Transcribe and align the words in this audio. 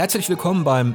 Herzlich 0.00 0.30
willkommen 0.30 0.64
beim 0.64 0.94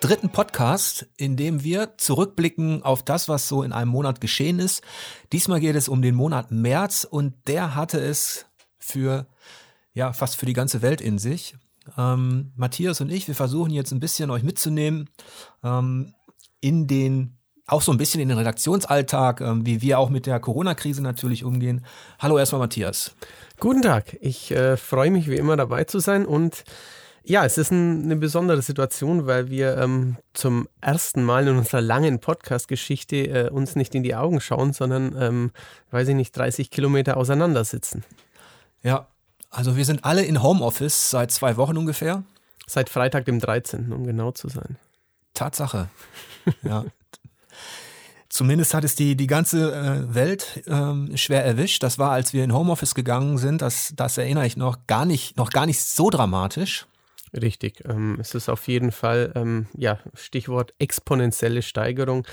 dritten 0.00 0.30
Podcast, 0.30 1.06
in 1.18 1.36
dem 1.36 1.62
wir 1.62 1.98
zurückblicken 1.98 2.82
auf 2.82 3.02
das, 3.02 3.28
was 3.28 3.48
so 3.50 3.62
in 3.62 3.70
einem 3.70 3.90
Monat 3.90 4.22
geschehen 4.22 4.60
ist. 4.60 4.82
Diesmal 5.30 5.60
geht 5.60 5.76
es 5.76 5.90
um 5.90 6.00
den 6.00 6.14
Monat 6.14 6.50
März 6.50 7.04
und 7.04 7.34
der 7.46 7.74
hatte 7.74 8.00
es 8.00 8.46
für, 8.78 9.26
ja, 9.92 10.14
fast 10.14 10.36
für 10.36 10.46
die 10.46 10.54
ganze 10.54 10.80
Welt 10.80 11.02
in 11.02 11.18
sich. 11.18 11.54
Ähm, 11.98 12.52
Matthias 12.56 13.02
und 13.02 13.12
ich, 13.12 13.28
wir 13.28 13.34
versuchen 13.34 13.72
jetzt 13.72 13.92
ein 13.92 14.00
bisschen 14.00 14.30
euch 14.30 14.42
mitzunehmen 14.42 15.10
ähm, 15.62 16.14
in 16.62 16.86
den, 16.86 17.36
auch 17.66 17.82
so 17.82 17.92
ein 17.92 17.98
bisschen 17.98 18.22
in 18.22 18.30
den 18.30 18.38
Redaktionsalltag, 18.38 19.42
ähm, 19.42 19.66
wie 19.66 19.82
wir 19.82 19.98
auch 19.98 20.08
mit 20.08 20.24
der 20.24 20.40
Corona-Krise 20.40 21.02
natürlich 21.02 21.44
umgehen. 21.44 21.84
Hallo 22.18 22.38
erstmal 22.38 22.60
Matthias. 22.60 23.14
Guten 23.60 23.82
Tag, 23.82 24.16
ich 24.22 24.50
äh, 24.50 24.78
freue 24.78 25.10
mich 25.10 25.28
wie 25.28 25.36
immer 25.36 25.58
dabei 25.58 25.84
zu 25.84 25.98
sein 25.98 26.24
und 26.24 26.64
ja, 27.26 27.44
es 27.44 27.56
ist 27.56 27.70
ein, 27.72 28.04
eine 28.04 28.16
besondere 28.16 28.60
Situation, 28.60 29.26
weil 29.26 29.48
wir 29.48 29.78
ähm, 29.78 30.16
zum 30.34 30.68
ersten 30.82 31.24
Mal 31.24 31.48
in 31.48 31.56
unserer 31.56 31.80
langen 31.80 32.20
Podcast-Geschichte 32.20 33.16
äh, 33.16 33.50
uns 33.50 33.76
nicht 33.76 33.94
in 33.94 34.02
die 34.02 34.14
Augen 34.14 34.40
schauen, 34.40 34.74
sondern, 34.74 35.16
ähm, 35.18 35.50
weiß 35.90 36.08
ich 36.08 36.14
nicht, 36.14 36.36
30 36.36 36.70
Kilometer 36.70 37.16
auseinander 37.16 37.64
sitzen. 37.64 38.04
Ja, 38.82 39.06
also 39.48 39.76
wir 39.76 39.86
sind 39.86 40.04
alle 40.04 40.22
in 40.22 40.42
Homeoffice 40.42 41.10
seit 41.10 41.30
zwei 41.30 41.56
Wochen 41.56 41.78
ungefähr. 41.78 42.24
Seit 42.66 42.90
Freitag, 42.90 43.24
dem 43.24 43.40
13., 43.40 43.92
um 43.92 44.06
genau 44.06 44.32
zu 44.32 44.48
sein. 44.48 44.76
Tatsache. 45.32 45.88
ja. 46.62 46.84
Zumindest 48.28 48.74
hat 48.74 48.84
es 48.84 48.96
die, 48.96 49.16
die 49.16 49.28
ganze 49.28 49.72
äh, 49.72 50.14
Welt 50.14 50.62
ähm, 50.66 51.16
schwer 51.16 51.44
erwischt. 51.44 51.82
Das 51.82 51.98
war, 51.98 52.10
als 52.10 52.32
wir 52.34 52.44
in 52.44 52.52
Homeoffice 52.52 52.94
gegangen 52.94 53.38
sind, 53.38 53.62
das, 53.62 53.94
das 53.96 54.18
erinnere 54.18 54.46
ich 54.46 54.56
noch, 54.56 54.86
gar 54.86 55.06
nicht, 55.06 55.36
noch 55.36 55.50
gar 55.50 55.64
nicht 55.64 55.80
so 55.80 56.10
dramatisch. 56.10 56.86
Richtig. 57.34 57.82
Ähm, 57.88 58.18
es 58.20 58.34
ist 58.34 58.48
auf 58.48 58.68
jeden 58.68 58.92
Fall, 58.92 59.32
ähm, 59.34 59.66
ja, 59.76 59.98
Stichwort 60.14 60.72
exponentielle 60.78 61.62
Steigerung. 61.62 62.26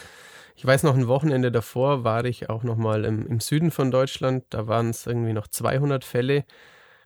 Ich 0.55 0.65
weiß 0.65 0.83
noch, 0.83 0.95
ein 0.95 1.07
Wochenende 1.07 1.51
davor 1.51 2.03
war 2.03 2.25
ich 2.25 2.49
auch 2.49 2.63
nochmal 2.63 3.05
im, 3.05 3.25
im 3.25 3.39
Süden 3.39 3.71
von 3.71 3.89
Deutschland. 3.89 4.45
Da 4.51 4.67
waren 4.67 4.91
es 4.91 5.07
irgendwie 5.07 5.33
noch 5.33 5.47
200 5.47 6.03
Fälle. 6.03 6.45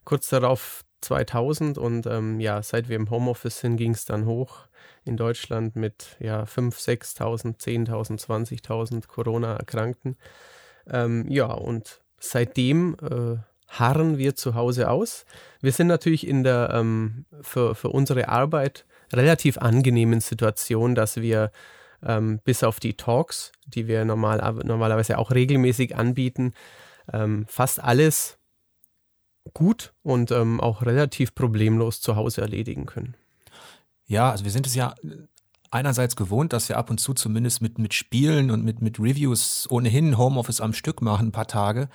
Kurz 0.05 0.29
darauf 0.29 0.83
2000 1.01 1.77
und 1.77 2.07
ähm, 2.07 2.39
ja, 2.39 2.61
seit 2.63 2.89
wir 2.89 2.97
im 2.97 3.09
Homeoffice 3.09 3.59
sind, 3.61 3.77
ging 3.77 3.91
es 3.93 4.05
dann 4.05 4.25
hoch 4.25 4.67
in 5.05 5.17
Deutschland 5.17 5.75
mit 5.75 6.17
ja 6.19 6.45
5.000, 6.45 7.55
6.000, 7.57 7.59
10.000, 7.59 8.19
20.000 8.19 9.07
Corona-Erkrankten. 9.07 10.17
Ähm, 10.89 11.27
ja, 11.29 11.47
und 11.47 12.01
seitdem 12.19 12.95
äh, 13.01 13.38
harren 13.67 14.17
wir 14.17 14.35
zu 14.35 14.55
Hause 14.55 14.89
aus. 14.89 15.25
Wir 15.61 15.71
sind 15.71 15.88
natürlich 15.88 16.27
in 16.27 16.44
der 16.44 16.69
ähm, 16.73 17.25
für, 17.41 17.75
für 17.75 17.89
unsere 17.89 18.30
Arbeit 18.30 18.85
relativ 19.13 19.57
angenehmen 19.57 20.22
Situation, 20.22 20.95
dass 20.95 21.17
wir 21.17 21.52
ähm, 22.03 22.39
bis 22.44 22.63
auf 22.63 22.80
die 22.80 22.95
Talks, 22.95 23.52
die 23.66 23.88
wir 23.88 24.05
normal, 24.05 24.53
normalerweise 24.63 25.17
auch 25.17 25.31
regelmäßig 25.31 25.95
anbieten, 25.95 26.53
ähm, 27.11 27.45
fast 27.47 27.81
alles 27.81 28.38
gut 29.53 29.94
und 30.02 30.31
ähm, 30.31 30.59
auch 30.59 30.81
relativ 30.83 31.35
problemlos 31.35 32.02
zu 32.02 32.16
Hause 32.16 32.41
erledigen 32.41 32.85
können. 32.85 33.16
Ja, 34.07 34.31
also 34.31 34.44
wir 34.44 34.52
sind 34.52 34.67
es 34.67 34.75
ja 34.75 34.95
einerseits 35.72 36.16
gewohnt, 36.16 36.53
dass 36.53 36.69
wir 36.69 36.77
ab 36.77 36.89
und 36.89 37.00
zu 37.00 37.13
zumindest 37.13 37.61
mit, 37.61 37.77
mit 37.77 37.94
Spielen 37.94 38.50
und 38.52 38.63
mit, 38.63 38.81
mit 38.81 39.00
Reviews 39.00 39.67
ohnehin 39.69 40.17
Homeoffice 40.17 40.61
am 40.61 40.73
Stück 40.73 41.02
machen, 41.02 41.27
ein 41.27 41.31
paar 41.31 41.47
Tage. 41.47 41.89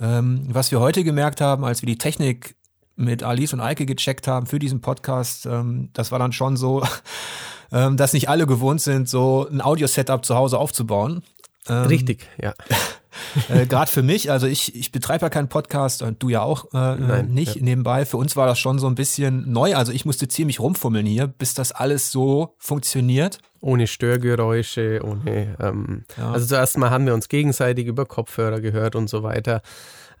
Ähm, 0.00 0.46
was 0.48 0.70
wir 0.70 0.80
heute 0.80 1.04
gemerkt 1.04 1.40
haben, 1.40 1.64
als 1.64 1.82
wir 1.82 1.86
die 1.86 1.98
Technik 1.98 2.54
mit 2.96 3.22
Alice 3.22 3.52
und 3.52 3.60
Eike 3.60 3.86
gecheckt 3.86 4.26
haben 4.26 4.46
für 4.46 4.58
diesen 4.58 4.80
Podcast, 4.80 5.46
ähm, 5.46 5.90
das 5.92 6.12
war 6.12 6.18
dann 6.18 6.32
schon 6.32 6.56
so, 6.56 6.82
ähm, 7.72 7.96
dass 7.96 8.12
nicht 8.12 8.28
alle 8.28 8.46
gewohnt 8.46 8.80
sind, 8.80 9.08
so 9.08 9.46
ein 9.50 9.60
Audio-Setup 9.60 10.24
zu 10.24 10.34
Hause 10.34 10.58
aufzubauen. 10.58 11.22
Ähm, 11.68 11.86
Richtig, 11.86 12.26
ja. 12.40 12.54
äh, 13.48 13.66
Gerade 13.66 13.90
für 13.90 14.02
mich, 14.02 14.30
also 14.30 14.46
ich, 14.46 14.74
ich 14.74 14.92
betreibe 14.92 15.26
ja 15.26 15.30
keinen 15.30 15.48
Podcast 15.48 16.02
und 16.02 16.22
du 16.22 16.28
ja 16.28 16.42
auch 16.42 16.66
äh, 16.72 16.96
Nein, 16.96 17.28
nicht 17.28 17.56
ja. 17.56 17.62
nebenbei. 17.62 18.04
Für 18.04 18.16
uns 18.16 18.36
war 18.36 18.46
das 18.46 18.58
schon 18.58 18.78
so 18.78 18.86
ein 18.86 18.94
bisschen 18.94 19.50
neu. 19.50 19.74
Also 19.74 19.92
ich 19.92 20.04
musste 20.04 20.28
ziemlich 20.28 20.60
rumfummeln 20.60 21.06
hier, 21.06 21.26
bis 21.26 21.54
das 21.54 21.72
alles 21.72 22.10
so 22.10 22.54
funktioniert. 22.58 23.38
Ohne 23.60 23.86
Störgeräusche, 23.86 25.00
ohne. 25.02 25.56
Ähm, 25.60 26.04
ja. 26.16 26.30
Also 26.30 26.46
zuerst 26.46 26.78
mal 26.78 26.90
haben 26.90 27.06
wir 27.06 27.14
uns 27.14 27.28
gegenseitig 27.28 27.86
über 27.86 28.06
Kopfhörer 28.06 28.60
gehört 28.60 28.94
und 28.94 29.08
so 29.08 29.22
weiter, 29.22 29.62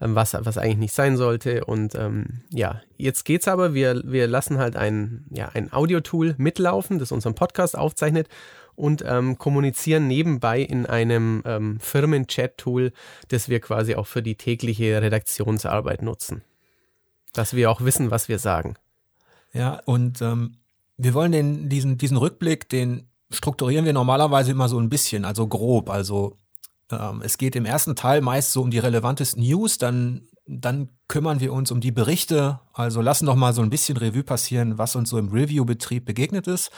ähm, 0.00 0.14
was, 0.14 0.34
was 0.34 0.58
eigentlich 0.58 0.78
nicht 0.78 0.94
sein 0.94 1.16
sollte. 1.16 1.64
Und 1.64 1.94
ähm, 1.94 2.42
ja, 2.50 2.80
jetzt 2.96 3.24
geht's 3.24 3.46
aber. 3.46 3.74
Wir, 3.74 4.02
wir 4.04 4.26
lassen 4.26 4.58
halt 4.58 4.76
ein, 4.76 5.24
ja, 5.30 5.50
ein 5.54 5.72
Audio-Tool 5.72 6.34
mitlaufen, 6.38 6.98
das 6.98 7.12
unseren 7.12 7.34
Podcast 7.34 7.78
aufzeichnet 7.78 8.28
und 8.78 9.02
ähm, 9.04 9.38
kommunizieren 9.38 10.06
nebenbei 10.06 10.60
in 10.60 10.86
einem 10.86 11.42
ähm, 11.44 11.80
Firmen-Chat-Tool, 11.80 12.92
das 13.28 13.48
wir 13.48 13.60
quasi 13.60 13.96
auch 13.96 14.06
für 14.06 14.22
die 14.22 14.36
tägliche 14.36 15.02
Redaktionsarbeit 15.02 16.02
nutzen. 16.02 16.42
Dass 17.32 17.54
wir 17.54 17.70
auch 17.70 17.80
wissen, 17.80 18.10
was 18.10 18.28
wir 18.28 18.38
sagen. 18.38 18.76
Ja, 19.52 19.80
und 19.84 20.22
ähm, 20.22 20.58
wir 20.96 21.12
wollen 21.14 21.32
den, 21.32 21.68
diesen, 21.68 21.98
diesen 21.98 22.16
Rückblick, 22.16 22.68
den 22.68 23.08
strukturieren 23.30 23.84
wir 23.84 23.92
normalerweise 23.92 24.52
immer 24.52 24.68
so 24.68 24.78
ein 24.78 24.88
bisschen, 24.88 25.24
also 25.24 25.48
grob. 25.48 25.90
Also 25.90 26.36
ähm, 26.92 27.20
es 27.24 27.36
geht 27.36 27.56
im 27.56 27.64
ersten 27.64 27.96
Teil 27.96 28.20
meist 28.20 28.52
so 28.52 28.62
um 28.62 28.70
die 28.70 28.78
relevantesten 28.78 29.42
News, 29.42 29.78
dann, 29.78 30.22
dann 30.46 30.88
kümmern 31.08 31.40
wir 31.40 31.52
uns 31.52 31.72
um 31.72 31.80
die 31.80 31.92
Berichte, 31.92 32.60
also 32.72 33.00
lassen 33.00 33.26
doch 33.26 33.36
mal 33.36 33.52
so 33.52 33.62
ein 33.62 33.70
bisschen 33.70 33.96
Revue 33.96 34.22
passieren, 34.22 34.78
was 34.78 34.94
uns 34.94 35.10
so 35.10 35.18
im 35.18 35.28
Review-Betrieb 35.28 36.04
begegnet 36.04 36.46
ist. 36.46 36.70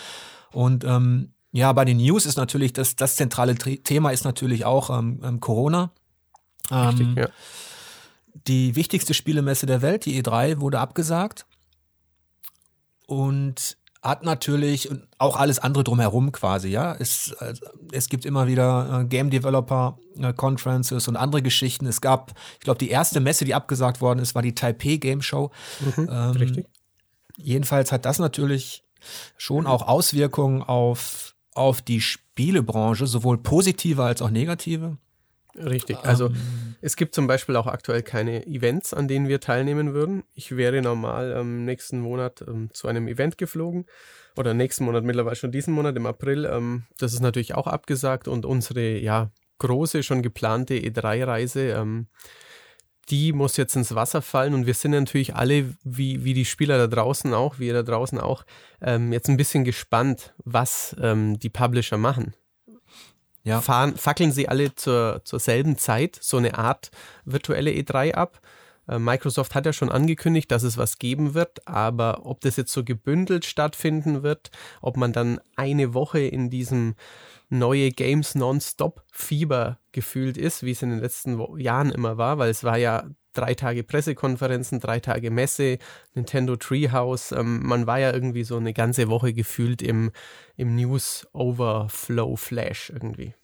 Und 0.53 0.85
ähm, 0.85 1.33
ja, 1.53 1.73
bei 1.73 1.85
den 1.85 1.97
News 1.97 2.27
ist 2.27 2.37
natürlich 2.37 2.73
das, 2.73 2.97
das 2.97 3.17
zentrale 3.17 3.57
Thema 3.57 4.11
ist 4.11 4.25
natürlich 4.25 4.65
auch 4.65 4.97
ähm, 4.97 5.21
ähm, 5.23 5.41
Corona. 5.41 5.91
Richtig, 6.71 7.09
ähm, 7.09 7.17
ja. 7.17 7.29
Die 8.47 8.77
wichtigste 8.77 9.15
Spielemesse 9.15 9.67
der 9.67 9.83
Welt, 9.83 10.07
die 10.07 10.23
E3, 10.23 10.61
wurde 10.61 10.79
abgesagt. 10.79 11.47
Und 13.07 13.77
hat 14.03 14.25
natürlich 14.25 14.89
auch 15.19 15.37
alles 15.37 15.59
andere 15.59 15.85
drumherum 15.85 16.33
quasi, 16.33 16.69
ja. 16.69 16.95
Es, 16.95 17.33
äh, 17.41 17.55
es 17.93 18.09
gibt 18.09 18.25
immer 18.25 18.47
wieder 18.47 19.01
äh, 19.01 19.05
Game 19.05 19.31
Developer 19.31 19.99
äh, 20.19 20.33
Conferences 20.33 21.09
und 21.09 21.17
andere 21.17 21.43
Geschichten. 21.43 21.87
Es 21.87 22.01
gab, 22.01 22.33
ich 22.55 22.61
glaube, 22.61 22.79
die 22.79 22.91
erste 22.91 23.21
Messe, 23.21 23.45
die 23.45 23.55
abgesagt 23.55 24.01
worden 24.01 24.21
ist, 24.21 24.37
war 24.37 24.43
die 24.43 24.55
Taipei 24.55 24.97
Game 24.97 25.21
Show. 25.21 25.51
Mhm, 25.81 26.09
ähm, 26.11 26.31
richtig. 26.31 26.67
Jedenfalls 27.37 27.91
hat 27.91 28.05
das 28.05 28.19
natürlich 28.21 28.85
schon 29.37 29.67
auch 29.67 29.83
Auswirkungen 29.83 30.63
auf 30.63 31.30
auf 31.61 31.83
die 31.83 32.01
Spielebranche, 32.01 33.07
sowohl 33.07 33.39
positive 33.39 34.03
als 34.03 34.23
auch 34.23 34.31
negative? 34.31 34.97
Richtig. 35.55 35.99
Also 36.03 36.29
ähm, 36.29 36.77
es 36.81 36.97
gibt 36.97 37.15
zum 37.15 37.27
Beispiel 37.27 37.57
auch 37.57 37.67
aktuell 37.67 38.03
keine 38.03 38.47
Events, 38.47 38.95
an 38.95 39.09
denen 39.09 39.29
wir 39.29 39.41
teilnehmen 39.41 39.93
würden. 39.93 40.23
Ich 40.35 40.57
wäre 40.57 40.81
normal 40.81 41.35
ähm, 41.37 41.65
nächsten 41.65 42.01
Monat 42.01 42.43
ähm, 42.47 42.71
zu 42.73 42.89
einem 42.89 43.09
Event 43.09 43.37
geflogen 43.37 43.87
oder 44.37 44.55
nächsten 44.55 44.85
Monat 44.85 45.05
mittlerweile 45.05 45.37
schon 45.37 45.53
diesen 45.53 45.75
Monat 45.75 45.97
im 45.97 46.07
April. 46.07 46.47
Ähm, 46.47 46.85
das 46.99 47.13
ist 47.13 47.21
natürlich 47.21 47.55
auch 47.55 47.67
abgesagt 47.67 48.27
und 48.27 48.47
unsere 48.47 48.99
ja 48.99 49.31
große 49.59 50.03
schon 50.03 50.23
geplante 50.23 50.75
E3-Reise 50.75 51.73
ähm, 51.73 52.07
die 53.11 53.33
muss 53.33 53.57
jetzt 53.57 53.77
ins 53.77 53.95
Wasser 53.95 54.23
fallen 54.23 54.55
und 54.55 54.67
wir 54.67 54.75
sind 54.75 54.93
natürlich 54.93 55.35
alle, 55.35 55.75
wie, 55.83 56.25
wie 56.25 56.35
die 56.35 56.45
Spieler 56.45 56.79
da 56.79 56.87
draußen 56.87 57.35
auch, 57.35 57.59
wie 57.59 57.67
ihr 57.67 57.75
da 57.75 57.83
draußen 57.83 58.19
auch, 58.19 58.45
ähm, 58.81 59.13
jetzt 59.13 59.29
ein 59.29 59.37
bisschen 59.37 59.65
gespannt, 59.65 60.33
was 60.45 60.95
ähm, 61.01 61.39
die 61.39 61.51
Publisher 61.51 61.99
machen. 61.99 62.35
Ja. 63.43 63.61
Fahren, 63.61 63.97
fackeln 63.97 64.33
sie 64.33 64.49
alle 64.49 64.75
zur, 64.75 65.23
zur 65.25 65.41
selben 65.41 65.79
Zeit 65.79 66.19
so 66.21 66.37
eine 66.37 66.59
Art 66.59 66.91
virtuelle 67.25 67.71
E3 67.71 68.13
ab? 68.13 68.41
Äh, 68.91 68.99
Microsoft 68.99 69.55
hat 69.55 69.67
ja 69.67 69.73
schon 69.73 69.91
angekündigt, 69.91 70.51
dass 70.51 70.65
es 70.65 70.77
was 70.77 70.99
geben 70.99 71.35
wird, 71.35 71.67
aber 71.67 72.27
ob 72.27 72.41
das 72.41 72.57
jetzt 72.57 72.73
so 72.73 72.85
gebündelt 72.85 73.47
stattfinden 73.47 74.23
wird, 74.23 74.51
ob 74.83 74.97
man 74.97 75.13
dann 75.13 75.41
eine 75.57 75.95
Woche 75.95 76.21
in 76.21 76.51
diesem 76.51 76.97
neue 77.49 77.91
Games 77.91 78.35
Nonstop 78.35 79.05
Fieber 79.13 79.79
gefühlt 79.93 80.37
ist, 80.37 80.65
wie 80.65 80.73
es 80.73 80.83
in 80.83 80.91
den 80.91 81.01
letzten 81.01 81.59
Jahren 81.59 81.91
immer 81.91 82.19
war, 82.19 82.39
weil 82.39 82.51
es 82.51 82.65
war 82.65 82.79
ja 82.79 83.05
drei 83.33 83.55
Tage 83.55 83.85
Pressekonferenzen, 83.85 84.81
drei 84.81 84.99
Tage 84.99 85.31
Messe, 85.31 85.79
Nintendo 86.15 86.57
Treehouse. 86.57 87.33
Ähm, 87.33 87.65
man 87.65 87.87
war 87.87 88.01
ja 88.01 88.13
irgendwie 88.13 88.45
so 88.45 88.57
eine 88.57 88.73
ganze 88.73 89.09
Woche 89.09 89.33
gefühlt 89.33 89.83
im, 89.83 90.11
im 90.57 90.75
News 90.75 91.29
Overflow 91.33 92.35
Flash 92.35 92.91
irgendwie. 92.91 93.35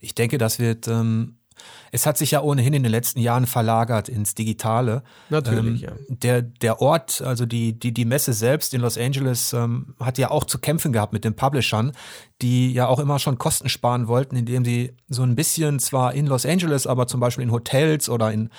Ich 0.00 0.14
denke, 0.14 0.38
das 0.38 0.58
wird 0.58 0.88
ähm, 0.88 1.38
es 1.92 2.06
hat 2.06 2.18
sich 2.18 2.32
ja 2.32 2.42
ohnehin 2.42 2.74
in 2.74 2.82
den 2.82 2.92
letzten 2.92 3.20
Jahren 3.20 3.46
verlagert 3.46 4.08
ins 4.08 4.34
Digitale. 4.34 5.02
Natürlich, 5.30 5.82
ähm, 5.82 5.88
ja. 5.88 5.92
Der, 6.08 6.42
der 6.42 6.80
Ort, 6.80 7.22
also 7.22 7.46
die, 7.46 7.78
die, 7.78 7.92
die 7.92 8.04
Messe 8.04 8.32
selbst 8.32 8.74
in 8.74 8.80
Los 8.80 8.98
Angeles, 8.98 9.52
ähm, 9.52 9.94
hat 10.00 10.18
ja 10.18 10.30
auch 10.30 10.44
zu 10.44 10.58
kämpfen 10.58 10.92
gehabt 10.92 11.12
mit 11.12 11.24
den 11.24 11.34
Publishern, 11.34 11.92
die 12.42 12.72
ja 12.72 12.86
auch 12.86 12.98
immer 12.98 13.18
schon 13.18 13.38
Kosten 13.38 13.68
sparen 13.68 14.08
wollten, 14.08 14.36
indem 14.36 14.64
sie 14.64 14.94
so 15.08 15.22
ein 15.22 15.34
bisschen 15.34 15.78
zwar 15.78 16.14
in 16.14 16.26
Los 16.26 16.46
Angeles, 16.46 16.86
aber 16.86 17.06
zum 17.06 17.20
Beispiel 17.20 17.44
in 17.44 17.52
Hotels 17.52 18.08
oder 18.08 18.32
in 18.32 18.50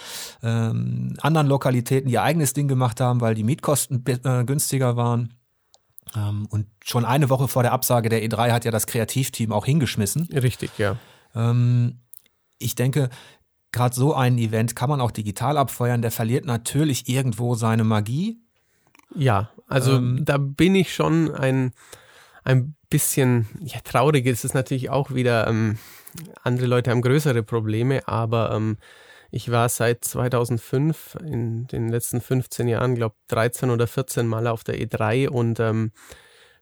ähm, 0.44 1.16
anderen 1.22 1.48
Lokalitäten 1.48 2.10
ihr 2.10 2.24
eigenes 2.24 2.54
Ding 2.54 2.68
gemacht 2.68 3.00
haben, 3.00 3.22
weil 3.22 3.36
die 3.36 3.44
Mietkosten 3.44 4.04
äh, 4.06 4.44
günstiger 4.44 4.95
waren. 4.95 5.34
Ähm, 6.16 6.48
und 6.50 6.66
schon 6.84 7.06
eine 7.06 7.30
Woche 7.30 7.48
vor 7.48 7.63
der 7.63 7.72
Absage 7.72 8.10
der 8.10 8.24
E3 8.24 8.52
hat 8.52 8.66
ja 8.66 8.72
das 8.72 8.88
Kreativteam 8.88 9.52
auch 9.52 9.66
hingeschmissen. 9.66 10.28
Richtig, 10.34 10.72
ja. 10.78 10.98
Ähm, 11.36 12.00
ich 12.59 12.75
denke, 12.75 13.09
gerade 13.71 13.95
so 13.95 14.13
ein 14.13 14.38
Event 14.38 14.75
kann 14.75 14.89
man 14.89 15.01
auch 15.01 15.11
digital 15.11 15.57
abfeuern. 15.57 16.01
Der 16.01 16.11
verliert 16.11 16.45
natürlich 16.45 17.09
irgendwo 17.09 17.56
seine 17.56 17.83
Magie. 17.83 18.39
Ja, 19.15 19.51
also 19.67 19.97
ähm, 19.97 20.23
da 20.23 20.38
bin 20.38 20.75
ich 20.75 20.94
schon 20.94 21.33
ein, 21.33 21.71
ein 22.44 22.75
bisschen 22.89 23.47
ja, 23.61 23.79
traurig. 23.83 24.25
Es 24.27 24.44
ist 24.44 24.53
natürlich 24.53 24.89
auch 24.89 25.11
wieder, 25.11 25.47
ähm, 25.47 25.77
andere 26.44 26.67
Leute 26.67 26.91
haben 26.91 27.01
größere 27.01 27.44
Probleme, 27.44 28.07
aber 28.07 28.51
ähm, 28.51 28.77
ich 29.31 29.51
war 29.51 29.69
seit 29.69 30.03
2005 30.03 31.17
in 31.23 31.67
den 31.67 31.89
letzten 31.89 32.21
15 32.21 32.67
Jahren, 32.67 32.95
glaube 32.95 33.15
13 33.27 33.69
oder 33.69 33.88
14 33.88 34.27
Mal 34.27 34.47
auf 34.47 34.63
der 34.63 34.79
E3 34.79 35.29
und 35.29 35.59
ähm, 35.59 35.91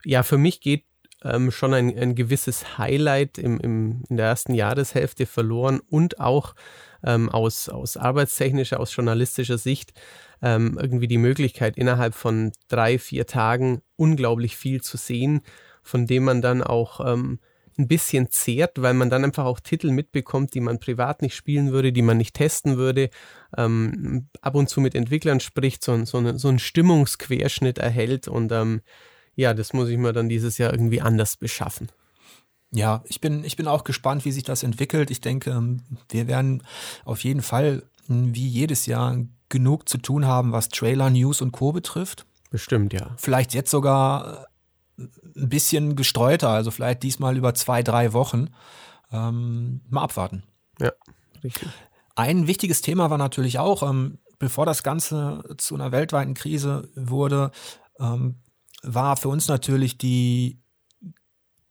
ja, 0.04 0.24
für 0.24 0.38
mich 0.38 0.62
geht 0.62 0.86
ähm, 1.24 1.52
schon 1.52 1.74
ein, 1.74 1.98
ein 1.98 2.16
gewisses 2.16 2.78
Highlight 2.78 3.38
im, 3.38 3.60
im, 3.60 4.04
in 4.10 4.18
der 4.18 4.28
ersten 4.28 4.54
Jahreshälfte 4.54 5.26
verloren 5.26 5.80
und 5.90 6.20
auch 6.20 6.56
ähm, 7.04 7.30
aus, 7.30 7.70
aus 7.70 7.98
arbeitstechnischer, 7.98 8.80
aus 8.80 8.96
journalistischer 8.96 9.58
Sicht 9.58 9.94
ähm, 10.42 10.78
irgendwie 10.80 11.08
die 11.08 11.18
Möglichkeit, 11.18 11.78
innerhalb 11.78 12.14
von 12.14 12.52
drei, 12.68 13.00
vier 13.00 13.26
Tagen 13.26 13.82
unglaublich 13.96 14.56
viel 14.56 14.82
zu 14.82 14.98
sehen, 14.98 15.42
von 15.82 16.06
dem 16.06 16.24
man 16.24 16.42
dann 16.42 16.62
auch 16.62 17.00
ähm, 17.06 17.40
ein 17.78 17.88
bisschen 17.88 18.30
zehrt, 18.30 18.82
weil 18.82 18.94
man 18.94 19.10
dann 19.10 19.24
einfach 19.24 19.46
auch 19.46 19.60
Titel 19.60 19.92
mitbekommt, 19.92 20.54
die 20.54 20.62
man 20.62 20.80
privat 20.80 21.22
nicht 21.22 21.36
spielen 21.36 21.72
würde, 21.72 21.92
die 21.92 22.02
man 22.02 22.18
nicht 22.18 22.36
testen 22.36 22.78
würde, 22.78 23.10
ähm, 23.56 24.30
ab 24.42 24.56
und 24.56 24.70
zu 24.70 24.82
mit 24.82 24.96
Entwicklern 24.96 25.40
spricht, 25.40 25.84
so, 25.84 26.04
so, 26.06 26.38
so 26.38 26.48
einen 26.48 26.60
Stimmungsquerschnitt 26.60 27.78
erhält 27.78 28.28
und 28.28 28.52
ähm, 28.52 28.82
ja, 29.38 29.54
das 29.54 29.72
muss 29.72 29.88
ich 29.88 29.98
mir 29.98 30.12
dann 30.12 30.28
dieses 30.28 30.58
Jahr 30.58 30.74
irgendwie 30.74 31.00
anders 31.00 31.38
beschaffen. 31.38 31.90
Ja, 32.72 33.04
ich 33.06 33.22
bin, 33.22 33.46
ich 33.46 33.56
bin 33.56 33.68
auch 33.68 33.86
gespannt, 33.86 34.26
wie 34.26 34.32
sich 34.32 34.44
das 34.44 34.64
entwickelt. 34.64 35.12
Ich 35.12 35.22
denke, 35.22 35.52
ähm, 35.52 35.84
wir 36.10 36.28
werden 36.28 36.64
auf 37.06 37.24
jeden 37.24 37.42
Fall 37.42 37.84
hm, 38.08 38.36
wie 38.36 38.48
jedes 38.48 38.88
Jahr 38.88 39.16
genug 39.48 39.88
zu 39.88 40.00
tun 40.00 40.26
haben, 40.26 40.52
was 40.52 40.70
Trailer, 40.70 41.10
News 41.12 41.42
und 41.42 41.52
Co. 41.52 41.72
betrifft. 41.72 42.26
Bestimmt, 42.50 42.94
ja. 42.94 43.12
Vielleicht 43.18 43.54
jetzt 43.54 43.70
sogar 43.70 44.48
ein 44.98 45.10
bisschen 45.50 45.96
gestreuter, 45.96 46.50
also 46.50 46.72
vielleicht 46.72 47.04
diesmal 47.04 47.38
über 47.38 47.54
zwei, 47.54 47.84
drei 47.84 48.14
Wochen. 48.14 48.50
Ähm, 49.12 49.82
mal 49.88 50.02
abwarten. 50.02 50.44
Ja, 50.82 50.92
richtig. 51.44 51.70
Ein 52.16 52.48
wichtiges 52.48 52.82
Thema 52.82 53.12
war 53.12 53.20
natürlich 53.20 53.60
auch, 53.60 53.84
ähm, 53.84 54.18
bevor 54.40 54.66
das 54.66 54.82
Ganze 54.82 55.44
zu 55.58 55.76
einer 55.76 55.92
weltweiten 55.92 56.34
Krise 56.34 56.90
wurde, 56.96 57.52
ähm, 58.00 58.36
war 58.84 59.18
für 59.18 59.30
uns 59.30 59.48
natürlich 59.48 59.98
die, 59.98 60.60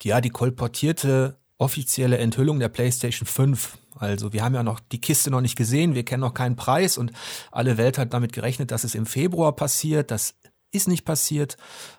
ja, 0.02 0.20
die 0.20 0.30
kolportierte 0.30 1.38
offizielle 1.58 2.18
Enthüllung 2.18 2.58
der 2.58 2.68
PlayStation 2.68 3.26
5. 3.26 3.78
Also 3.98 4.32
wir 4.32 4.44
haben 4.44 4.54
ja 4.54 4.62
noch 4.62 4.80
die 4.80 5.00
Kiste 5.00 5.30
noch 5.30 5.40
nicht 5.40 5.56
gesehen, 5.56 5.94
wir 5.94 6.04
kennen 6.04 6.20
noch 6.20 6.34
keinen 6.34 6.56
Preis 6.56 6.98
und 6.98 7.12
alle 7.50 7.78
Welt 7.78 7.96
hat 7.96 8.12
damit 8.12 8.32
gerechnet, 8.32 8.70
dass 8.70 8.84
es 8.84 8.94
im 8.94 9.06
Februar 9.06 9.56
passiert. 9.56 10.10
Das 10.10 10.34
ist 10.70 10.88
nicht 10.88 11.04
passiert. 11.04 11.56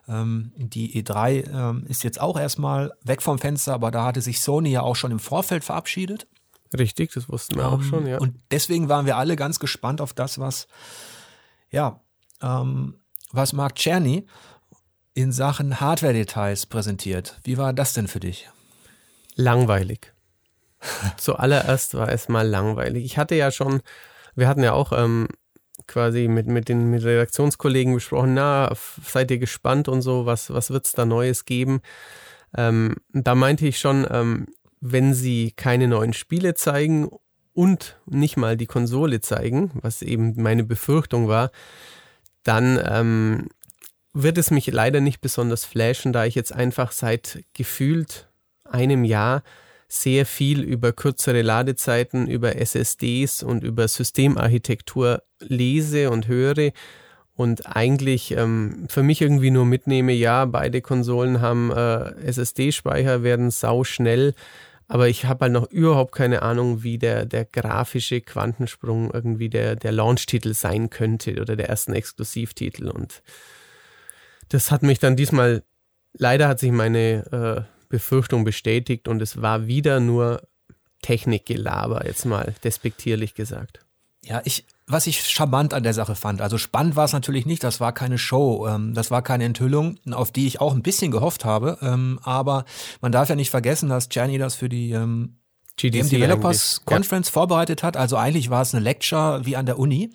Ähm, 0.07 0.51
die 0.57 1.03
E3 1.03 1.49
ähm, 1.51 1.85
ist 1.87 2.03
jetzt 2.03 2.21
auch 2.21 2.39
erstmal 2.39 2.93
weg 3.01 3.23
vom 3.23 3.39
Fenster, 3.39 3.73
aber 3.73 3.89
da 3.89 4.05
hatte 4.05 4.21
sich 4.21 4.41
Sony 4.41 4.69
ja 4.69 4.81
auch 4.81 4.95
schon 4.95 5.11
im 5.11 5.19
Vorfeld 5.19 5.63
verabschiedet. 5.63 6.27
Richtig, 6.77 7.13
das 7.13 7.29
wussten 7.29 7.55
wir 7.55 7.63
ähm, 7.63 7.69
auch 7.69 7.81
schon, 7.81 8.05
ja. 8.05 8.19
Und 8.19 8.35
deswegen 8.51 8.89
waren 8.89 9.05
wir 9.05 9.17
alle 9.17 9.35
ganz 9.35 9.59
gespannt 9.59 10.01
auf 10.01 10.13
das, 10.13 10.37
was, 10.37 10.67
ja, 11.71 12.01
ähm, 12.41 12.99
was 13.31 13.53
Mark 13.53 13.75
Czerny 13.75 14.27
in 15.17 15.31
Sachen 15.31 15.79
Hardware-Details 15.81 16.67
präsentiert. 16.67 17.39
Wie 17.43 17.57
war 17.57 17.73
das 17.73 17.93
denn 17.93 18.07
für 18.07 18.19
dich? 18.19 18.51
Langweilig. 19.35 20.13
Zuallererst 21.17 21.95
war 21.95 22.09
es 22.09 22.29
mal 22.29 22.47
langweilig. 22.47 23.03
Ich 23.03 23.17
hatte 23.17 23.33
ja 23.33 23.49
schon, 23.49 23.81
wir 24.35 24.47
hatten 24.47 24.61
ja 24.61 24.73
auch 24.73 24.91
ähm, 24.91 25.27
quasi 25.87 26.27
mit, 26.27 26.45
mit 26.45 26.69
den 26.69 26.91
mit 26.91 27.03
Redaktionskollegen 27.03 27.95
besprochen, 27.95 28.35
na, 28.35 28.71
seid 29.03 29.31
ihr 29.31 29.39
gespannt 29.39 29.87
und 29.87 30.03
so, 30.03 30.27
was, 30.27 30.53
was 30.53 30.69
wird 30.69 30.85
es 30.85 30.91
da 30.91 31.03
Neues 31.03 31.45
geben? 31.45 31.81
Ähm, 32.55 32.97
da 33.11 33.33
meinte 33.33 33.65
ich 33.65 33.79
schon, 33.79 34.05
ähm, 34.11 34.45
wenn 34.81 35.15
sie 35.15 35.51
keine 35.55 35.87
neuen 35.87 36.13
Spiele 36.13 36.53
zeigen 36.53 37.09
und 37.53 37.97
nicht 38.05 38.37
mal 38.37 38.55
die 38.55 38.67
Konsole 38.67 39.19
zeigen, 39.21 39.71
was 39.81 40.03
eben 40.03 40.39
meine 40.39 40.63
Befürchtung 40.63 41.27
war, 41.27 41.49
dann 42.43 42.79
ähm, 42.87 43.49
wird 44.23 44.37
es 44.37 44.51
mich 44.51 44.67
leider 44.67 44.99
nicht 44.99 45.21
besonders 45.21 45.65
flashen, 45.65 46.13
da 46.13 46.25
ich 46.25 46.35
jetzt 46.35 46.53
einfach 46.53 46.91
seit 46.91 47.43
gefühlt 47.53 48.27
einem 48.63 49.03
Jahr 49.03 49.43
sehr 49.87 50.25
viel 50.25 50.61
über 50.61 50.91
kürzere 50.91 51.41
Ladezeiten, 51.41 52.27
über 52.27 52.55
SSDs 52.57 53.43
und 53.43 53.63
über 53.63 53.87
Systemarchitektur 53.87 55.23
lese 55.39 56.09
und 56.09 56.27
höre 56.27 56.71
und 57.35 57.75
eigentlich 57.75 58.31
ähm, 58.31 58.87
für 58.89 59.03
mich 59.03 59.21
irgendwie 59.21 59.51
nur 59.51 59.65
mitnehme, 59.65 60.11
ja, 60.11 60.45
beide 60.45 60.81
Konsolen 60.81 61.39
haben 61.39 61.71
äh, 61.71 62.09
SSD-Speicher, 62.25 63.23
werden 63.23 63.51
sau 63.51 63.83
schnell, 63.83 64.33
aber 64.87 65.07
ich 65.07 65.25
habe 65.25 65.45
halt 65.45 65.53
noch 65.53 65.69
überhaupt 65.69 66.13
keine 66.13 66.41
Ahnung, 66.41 66.81
wie 66.81 66.97
der, 66.97 67.25
der 67.25 67.45
grafische 67.45 68.21
Quantensprung 68.21 69.11
irgendwie 69.13 69.49
der, 69.49 69.75
der 69.75 69.91
Launch-Titel 69.91 70.53
sein 70.53 70.89
könnte 70.89 71.39
oder 71.39 71.55
der 71.55 71.69
ersten 71.69 71.93
Exklusivtitel 71.93 72.89
und 72.89 73.21
das 74.49 74.71
hat 74.71 74.83
mich 74.83 74.99
dann 74.99 75.15
diesmal, 75.15 75.63
leider 76.13 76.47
hat 76.47 76.59
sich 76.59 76.71
meine 76.71 77.67
äh, 77.67 77.87
Befürchtung 77.89 78.43
bestätigt 78.43 79.07
und 79.07 79.21
es 79.21 79.41
war 79.41 79.67
wieder 79.67 79.99
nur 79.99 80.47
Technikgelaber, 81.01 82.05
jetzt 82.05 82.25
mal 82.25 82.53
despektierlich 82.63 83.33
gesagt. 83.33 83.79
Ja, 84.23 84.41
ich, 84.43 84.65
was 84.87 85.07
ich 85.07 85.23
charmant 85.23 85.73
an 85.73 85.83
der 85.83 85.93
Sache 85.93 86.15
fand, 86.15 86.41
also 86.41 86.57
spannend 86.57 86.95
war 86.95 87.05
es 87.05 87.13
natürlich 87.13 87.45
nicht, 87.45 87.63
das 87.63 87.79
war 87.79 87.93
keine 87.93 88.17
Show, 88.17 88.67
ähm, 88.67 88.93
das 88.93 89.11
war 89.11 89.21
keine 89.21 89.45
Enthüllung, 89.45 89.99
auf 90.11 90.31
die 90.31 90.47
ich 90.47 90.59
auch 90.59 90.73
ein 90.73 90.81
bisschen 90.81 91.11
gehofft 91.11 91.45
habe, 91.45 91.77
ähm, 91.81 92.19
aber 92.23 92.65
man 92.99 93.11
darf 93.11 93.29
ja 93.29 93.35
nicht 93.35 93.51
vergessen, 93.51 93.89
dass 93.89 94.09
Gianni 94.09 94.37
das 94.37 94.55
für 94.55 94.69
die 94.69 94.91
ähm, 94.91 95.37
GDC 95.77 96.09
Developers 96.09 96.81
Conference 96.83 97.27
ja. 97.27 97.33
vorbereitet 97.33 97.83
hat, 97.83 97.95
also 97.95 98.17
eigentlich 98.17 98.49
war 98.49 98.63
es 98.63 98.73
eine 98.73 98.83
Lecture 98.83 99.45
wie 99.45 99.55
an 99.55 99.65
der 99.65 99.79
Uni. 99.79 100.11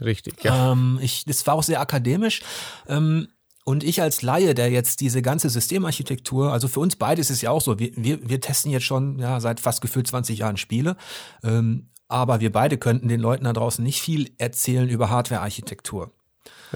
Richtig, 0.00 0.42
ja. 0.44 0.72
Ähm, 0.72 0.98
ich, 1.00 1.24
das 1.24 1.46
war 1.46 1.54
auch 1.54 1.62
sehr 1.62 1.80
akademisch. 1.80 2.42
Ähm, 2.88 3.28
und 3.68 3.82
ich 3.82 4.00
als 4.00 4.22
Laie, 4.22 4.54
der 4.54 4.70
jetzt 4.70 5.00
diese 5.00 5.22
ganze 5.22 5.50
Systemarchitektur, 5.50 6.52
also 6.52 6.68
für 6.68 6.78
uns 6.78 6.94
beide 6.94 7.20
ist 7.20 7.30
es 7.30 7.40
ja 7.40 7.50
auch 7.50 7.60
so, 7.60 7.80
wir, 7.80 7.90
wir, 7.96 8.28
wir 8.28 8.40
testen 8.40 8.70
jetzt 8.70 8.84
schon 8.84 9.18
ja, 9.18 9.40
seit 9.40 9.58
fast 9.58 9.80
gefühlt 9.80 10.06
20 10.06 10.38
Jahren 10.38 10.56
Spiele, 10.56 10.96
ähm, 11.42 11.88
aber 12.06 12.38
wir 12.38 12.52
beide 12.52 12.78
könnten 12.78 13.08
den 13.08 13.18
Leuten 13.18 13.42
da 13.42 13.52
draußen 13.52 13.82
nicht 13.82 14.00
viel 14.00 14.30
erzählen 14.38 14.88
über 14.88 15.10
Hardwarearchitektur. 15.10 16.12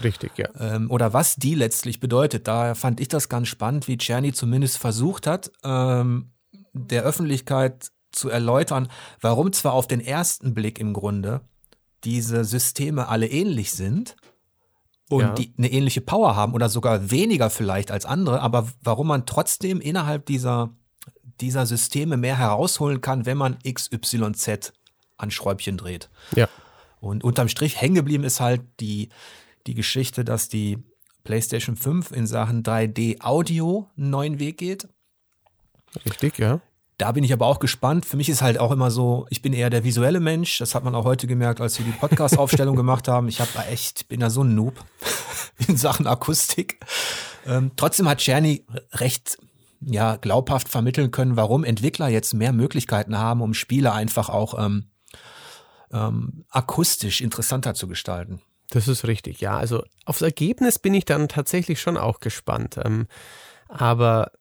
Richtig, 0.02 0.36
ja. 0.36 0.48
Ähm, 0.58 0.90
oder 0.90 1.12
was 1.12 1.36
die 1.36 1.54
letztlich 1.54 2.00
bedeutet. 2.00 2.48
Da 2.48 2.74
fand 2.74 2.98
ich 2.98 3.06
das 3.06 3.28
ganz 3.28 3.46
spannend, 3.46 3.86
wie 3.86 3.96
Czerny 3.96 4.32
zumindest 4.32 4.78
versucht 4.78 5.28
hat, 5.28 5.52
ähm, 5.62 6.32
der 6.72 7.04
Öffentlichkeit 7.04 7.92
zu 8.10 8.30
erläutern, 8.30 8.88
warum 9.20 9.52
zwar 9.52 9.74
auf 9.74 9.86
den 9.86 10.00
ersten 10.00 10.54
Blick 10.54 10.80
im 10.80 10.92
Grunde 10.92 11.42
diese 12.02 12.44
Systeme 12.44 13.06
alle 13.06 13.28
ähnlich 13.28 13.70
sind, 13.70 14.16
und 15.10 15.20
ja. 15.22 15.34
die 15.34 15.52
eine 15.58 15.70
ähnliche 15.70 16.00
Power 16.00 16.36
haben 16.36 16.54
oder 16.54 16.68
sogar 16.68 17.10
weniger 17.10 17.50
vielleicht 17.50 17.90
als 17.90 18.06
andere, 18.06 18.40
aber 18.40 18.68
warum 18.82 19.08
man 19.08 19.26
trotzdem 19.26 19.80
innerhalb 19.80 20.24
dieser, 20.26 20.70
dieser 21.40 21.66
Systeme 21.66 22.16
mehr 22.16 22.38
herausholen 22.38 23.00
kann, 23.00 23.26
wenn 23.26 23.36
man 23.36 23.58
XYZ 23.58 24.72
an 25.16 25.30
Schräubchen 25.30 25.76
dreht. 25.76 26.08
Ja. 26.36 26.48
Und 27.00 27.24
unterm 27.24 27.48
Strich 27.48 27.80
hängen 27.80 27.96
geblieben 27.96 28.24
ist 28.24 28.40
halt 28.40 28.62
die, 28.78 29.08
die 29.66 29.74
Geschichte, 29.74 30.24
dass 30.24 30.48
die 30.48 30.78
PlayStation 31.24 31.76
5 31.76 32.12
in 32.12 32.26
Sachen 32.26 32.62
3D 32.62 33.20
Audio 33.20 33.90
einen 33.96 34.10
neuen 34.10 34.38
Weg 34.38 34.58
geht. 34.58 34.88
Richtig, 36.04 36.38
ja. 36.38 36.60
Da 37.00 37.12
bin 37.12 37.24
ich 37.24 37.32
aber 37.32 37.46
auch 37.46 37.60
gespannt. 37.60 38.04
Für 38.04 38.18
mich 38.18 38.28
ist 38.28 38.42
halt 38.42 38.58
auch 38.58 38.70
immer 38.70 38.90
so, 38.90 39.26
ich 39.30 39.40
bin 39.40 39.54
eher 39.54 39.70
der 39.70 39.84
visuelle 39.84 40.20
Mensch. 40.20 40.58
Das 40.58 40.74
hat 40.74 40.84
man 40.84 40.94
auch 40.94 41.06
heute 41.06 41.26
gemerkt, 41.26 41.62
als 41.62 41.78
wir 41.78 41.86
die 41.86 41.92
Podcast-Aufstellung 41.92 42.76
gemacht 42.76 43.08
haben. 43.08 43.26
Ich 43.28 43.40
habe 43.40 43.50
echt, 43.70 44.08
bin 44.08 44.20
da 44.20 44.28
so 44.28 44.44
ein 44.44 44.54
Noob 44.54 44.84
in 45.66 45.78
Sachen 45.78 46.06
Akustik. 46.06 46.78
Ähm, 47.46 47.70
trotzdem 47.76 48.06
hat 48.06 48.18
Czerny 48.18 48.66
recht 48.92 49.38
ja, 49.80 50.16
glaubhaft 50.16 50.68
vermitteln 50.68 51.10
können, 51.10 51.36
warum 51.36 51.64
Entwickler 51.64 52.08
jetzt 52.08 52.34
mehr 52.34 52.52
Möglichkeiten 52.52 53.16
haben, 53.16 53.40
um 53.40 53.54
Spiele 53.54 53.94
einfach 53.94 54.28
auch 54.28 54.62
ähm, 54.62 54.90
ähm, 55.94 56.44
akustisch 56.50 57.22
interessanter 57.22 57.72
zu 57.72 57.88
gestalten. 57.88 58.42
Das 58.68 58.88
ist 58.88 59.06
richtig, 59.06 59.40
ja. 59.40 59.56
Also 59.56 59.84
aufs 60.04 60.20
Ergebnis 60.20 60.78
bin 60.78 60.92
ich 60.92 61.06
dann 61.06 61.28
tatsächlich 61.28 61.80
schon 61.80 61.96
auch 61.96 62.20
gespannt. 62.20 62.78
Ähm, 62.84 63.06
aber 63.68 64.32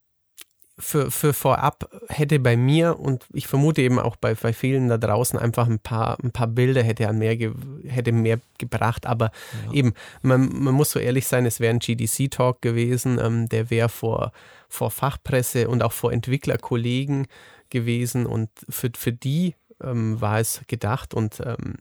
für, 0.79 1.12
für 1.12 1.33
vorab 1.33 1.89
hätte 2.07 2.39
bei 2.39 2.55
mir 2.55 3.00
und 3.00 3.25
ich 3.33 3.48
vermute 3.48 3.81
eben 3.81 4.00
auch 4.00 4.15
bei, 4.15 4.33
bei 4.33 4.53
vielen 4.53 4.88
da 4.88 4.98
draußen 4.98 5.38
einfach 5.38 5.67
ein 5.67 5.79
paar, 5.79 6.17
ein 6.24 6.31
paar 6.31 6.48
Bilder 6.48 6.81
hätte 6.81 7.12
mehr, 7.13 7.36
ge, 7.36 7.51
hätte 7.86 8.12
mehr 8.12 8.39
gebracht. 8.57 9.05
Aber 9.05 9.31
ja. 9.67 9.74
eben, 9.74 9.93
man, 10.21 10.50
man 10.51 10.74
muss 10.74 10.91
so 10.91 11.00
ehrlich 11.00 11.27
sein, 11.27 11.45
es 11.45 11.59
wäre 11.59 11.74
ein 11.74 11.79
GDC-Talk 11.79 12.62
gewesen, 12.62 13.19
ähm, 13.21 13.50
der 13.50 13.69
wäre 13.69 13.89
vor, 13.89 14.31
vor 14.69 14.89
Fachpresse 14.89 15.67
und 15.67 15.83
auch 15.83 15.91
vor 15.91 16.13
Entwicklerkollegen 16.13 17.27
gewesen 17.69 18.25
und 18.25 18.50
für, 18.69 18.89
für 18.95 19.12
die 19.12 19.55
ähm, 19.83 20.19
war 20.21 20.39
es 20.39 20.62
gedacht 20.67 21.13
und 21.13 21.41
ähm, 21.45 21.75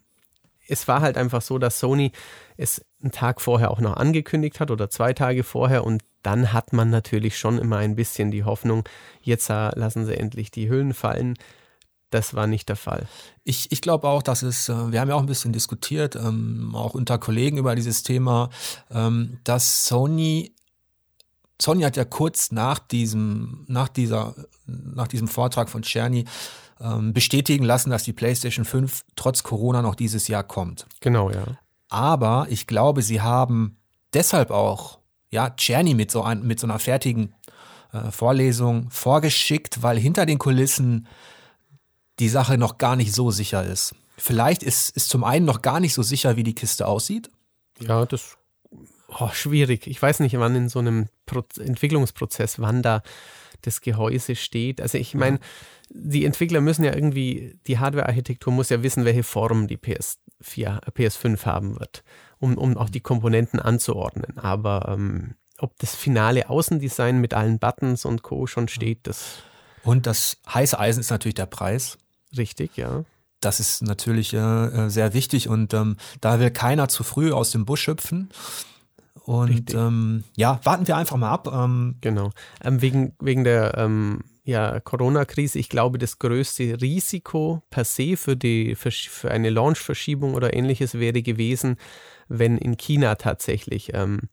es 0.67 0.87
war 0.87 1.01
halt 1.01 1.17
einfach 1.17 1.41
so, 1.41 1.57
dass 1.57 1.79
Sony 1.79 2.11
es 2.55 2.85
einen 3.01 3.11
Tag 3.11 3.41
vorher 3.41 3.71
auch 3.71 3.79
noch 3.79 3.97
angekündigt 3.97 4.59
hat 4.59 4.69
oder 4.69 4.89
zwei 4.89 5.13
Tage 5.13 5.43
vorher 5.43 5.83
und 5.83 6.03
dann 6.23 6.53
hat 6.53 6.73
man 6.73 6.89
natürlich 6.89 7.37
schon 7.37 7.57
immer 7.57 7.77
ein 7.77 7.95
bisschen 7.95 8.31
die 8.31 8.43
Hoffnung, 8.43 8.83
jetzt 9.21 9.49
äh, 9.49 9.69
lassen 9.77 10.05
sie 10.05 10.17
endlich 10.17 10.51
die 10.51 10.69
Hüllen 10.69 10.93
fallen. 10.93 11.35
Das 12.09 12.33
war 12.33 12.47
nicht 12.47 12.69
der 12.69 12.75
Fall. 12.75 13.07
Ich, 13.43 13.71
ich 13.71 13.81
glaube 13.81 14.07
auch, 14.07 14.23
dass 14.23 14.41
es, 14.41 14.67
äh, 14.69 14.91
wir 14.91 14.99
haben 14.99 15.09
ja 15.09 15.15
auch 15.15 15.21
ein 15.21 15.27
bisschen 15.27 15.53
diskutiert, 15.53 16.15
ähm, 16.15 16.73
auch 16.75 16.95
unter 16.95 17.17
Kollegen 17.19 17.57
über 17.57 17.75
dieses 17.75 18.03
Thema, 18.03 18.49
ähm, 18.89 19.39
dass 19.43 19.85
Sony, 19.85 20.55
Sony 21.61 21.83
hat 21.83 21.97
ja 21.97 22.05
kurz 22.05 22.51
nach 22.51 22.79
diesem, 22.79 23.65
nach 23.67 23.89
dieser, 23.89 24.35
nach 24.65 25.07
diesem 25.07 25.27
Vortrag 25.27 25.69
von 25.69 25.83
Czerny 25.83 26.25
ähm, 26.81 27.13
bestätigen 27.13 27.63
lassen, 27.63 27.91
dass 27.91 28.03
die 28.03 28.13
PlayStation 28.13 28.65
5 28.65 29.03
trotz 29.15 29.43
Corona 29.43 29.81
noch 29.81 29.95
dieses 29.95 30.27
Jahr 30.27 30.43
kommt. 30.43 30.87
Genau, 31.01 31.29
ja. 31.29 31.43
Aber 31.89 32.47
ich 32.49 32.67
glaube, 32.67 33.01
sie 33.01 33.21
haben 33.21 33.77
deshalb 34.13 34.51
auch 34.51 34.98
ja 35.29 35.49
Czerny 35.51 35.93
mit 35.93 36.11
so 36.11 36.23
ein, 36.23 36.43
mit 36.43 36.59
so 36.59 36.67
einer 36.67 36.79
fertigen 36.79 37.33
äh, 37.93 38.11
Vorlesung 38.11 38.89
vorgeschickt, 38.89 39.81
weil 39.81 39.97
hinter 39.97 40.25
den 40.25 40.37
Kulissen 40.37 41.07
die 42.19 42.29
Sache 42.29 42.57
noch 42.57 42.77
gar 42.77 42.95
nicht 42.95 43.13
so 43.13 43.31
sicher 43.31 43.63
ist. 43.63 43.95
Vielleicht 44.17 44.63
ist, 44.63 44.89
ist 44.95 45.09
zum 45.09 45.23
einen 45.23 45.45
noch 45.45 45.61
gar 45.61 45.79
nicht 45.79 45.93
so 45.93 46.03
sicher, 46.03 46.35
wie 46.35 46.43
die 46.43 46.55
Kiste 46.55 46.87
aussieht. 46.87 47.29
Ja, 47.79 48.05
das 48.05 48.37
oh, 49.07 49.29
schwierig. 49.31 49.87
Ich 49.87 50.01
weiß 50.01 50.19
nicht, 50.19 50.37
wann 50.37 50.55
in 50.55 50.69
so 50.69 50.79
einem 50.79 51.07
Pro 51.25 51.43
Entwicklungsprozess, 51.57 52.59
wann 52.59 52.81
da 52.81 53.01
das 53.61 53.81
Gehäuse 53.81 54.35
steht. 54.35 54.81
Also 54.81 54.97
ich 54.97 55.15
meine, 55.15 55.39
die 55.89 56.25
Entwickler 56.25 56.61
müssen 56.61 56.83
ja 56.83 56.93
irgendwie, 56.93 57.59
die 57.67 57.79
Hardware-Architektur 57.79 58.53
muss 58.53 58.69
ja 58.69 58.83
wissen, 58.83 59.05
welche 59.05 59.23
Form 59.23 59.67
die 59.67 59.77
PS4, 59.77 60.81
PS5 60.91 61.45
haben 61.45 61.79
wird, 61.79 62.03
um, 62.39 62.57
um 62.57 62.77
auch 62.77 62.89
die 62.89 63.01
Komponenten 63.01 63.59
anzuordnen. 63.59 64.37
Aber 64.37 64.87
ähm, 64.89 65.35
ob 65.57 65.77
das 65.79 65.95
finale 65.95 66.49
Außendesign 66.49 67.19
mit 67.19 67.33
allen 67.33 67.59
Buttons 67.59 68.05
und 68.05 68.23
Co. 68.23 68.47
schon 68.47 68.67
steht, 68.67 68.99
das. 69.03 69.43
Und 69.83 70.07
das 70.07 70.37
heiße 70.51 70.79
Eisen 70.79 70.99
ist 71.01 71.11
natürlich 71.11 71.35
der 71.35 71.45
Preis. 71.45 71.97
Richtig, 72.35 72.77
ja. 72.77 73.03
Das 73.41 73.59
ist 73.59 73.81
natürlich 73.81 74.33
äh, 74.33 74.37
äh 74.37 74.89
sehr 74.89 75.13
wichtig 75.13 75.47
und 75.47 75.73
ähm, 75.73 75.95
da 76.19 76.39
will 76.39 76.51
keiner 76.51 76.89
zu 76.89 77.03
früh 77.03 77.31
aus 77.31 77.51
dem 77.51 77.65
Busch 77.65 77.87
hüpfen. 77.87 78.29
Und 79.25 79.73
ähm, 79.73 80.23
ja, 80.35 80.59
warten 80.63 80.87
wir 80.87 80.97
einfach 80.97 81.17
mal 81.17 81.29
ab. 81.29 81.47
Ähm, 81.53 81.95
genau. 82.01 82.31
Ähm, 82.63 82.81
wegen, 82.81 83.13
wegen 83.19 83.43
der 83.43 83.77
ähm, 83.77 84.21
ja, 84.43 84.79
Corona-Krise, 84.79 85.59
ich 85.59 85.69
glaube, 85.69 85.99
das 85.99 86.17
größte 86.17 86.81
Risiko 86.81 87.61
per 87.69 87.85
se 87.85 88.17
für, 88.17 88.35
die, 88.35 88.75
für, 88.75 88.91
für 88.91 89.29
eine 89.29 89.51
Launch-Verschiebung 89.51 90.33
oder 90.33 90.53
ähnliches 90.55 90.95
wäre 90.95 91.21
gewesen, 91.21 91.77
wenn 92.29 92.57
in 92.57 92.77
China 92.77 93.15
tatsächlich 93.15 93.93
ähm, 93.93 94.29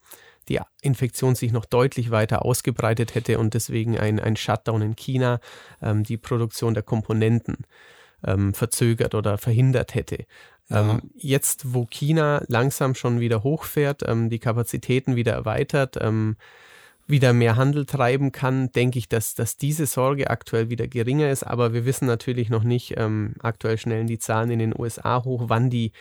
die 0.49 0.61
Infektion 0.81 1.35
sich 1.35 1.53
noch 1.53 1.65
deutlich 1.65 2.11
weiter 2.11 2.45
ausgebreitet 2.45 3.15
hätte 3.15 3.39
und 3.39 3.55
deswegen 3.55 3.99
ein, 3.99 4.21
ein 4.21 4.37
Shutdown 4.37 4.83
in 4.83 4.97
China 4.97 5.41
ähm, 5.83 6.05
die 6.05 6.17
Produktion 6.17 6.75
der 6.75 6.85
Komponenten 6.85 7.57
ähm, 8.25 8.55
verzögert 8.55 9.15
oder 9.15 9.39
verhindert 9.39 9.95
hätte. 9.95 10.27
Ja. 10.69 10.93
Ähm, 10.93 11.11
jetzt, 11.15 11.75
wo 11.75 11.87
China 11.87 12.43
langsam 12.49 12.95
schon 12.95 13.21
wieder 13.21 13.43
hochfährt, 13.43 14.03
ähm, 14.07 14.31
die 14.31 14.39
Kapazitäten 14.39 15.17
wieder 15.17 15.33
erweitert, 15.33 15.97
ähm, 16.01 16.37
wieder 17.09 17.33
mehr 17.33 17.55
Handel 17.55 17.87
treiben 17.87 18.33
kann, 18.33 18.73
denke 18.73 18.99
ich, 18.99 19.09
dass, 19.09 19.35
dass 19.35 19.57
diese 19.57 19.87
Sorge 19.87 20.29
aktuell 20.29 20.71
wieder 20.71 20.89
geringer 20.89 21.31
ist. 21.31 21.45
Aber 21.45 21.73
wir 21.73 21.85
wissen 21.85 22.07
natürlich 22.07 22.51
noch 22.51 22.65
nicht, 22.65 22.95
ähm, 22.97 23.35
aktuell 23.41 23.79
schnellen 23.79 24.09
die 24.09 24.19
Zahlen 24.19 24.51
in 24.51 24.59
den 24.59 24.75
USA 24.77 25.23
hoch, 25.25 25.45
wann 25.47 25.71
die, 25.71 25.93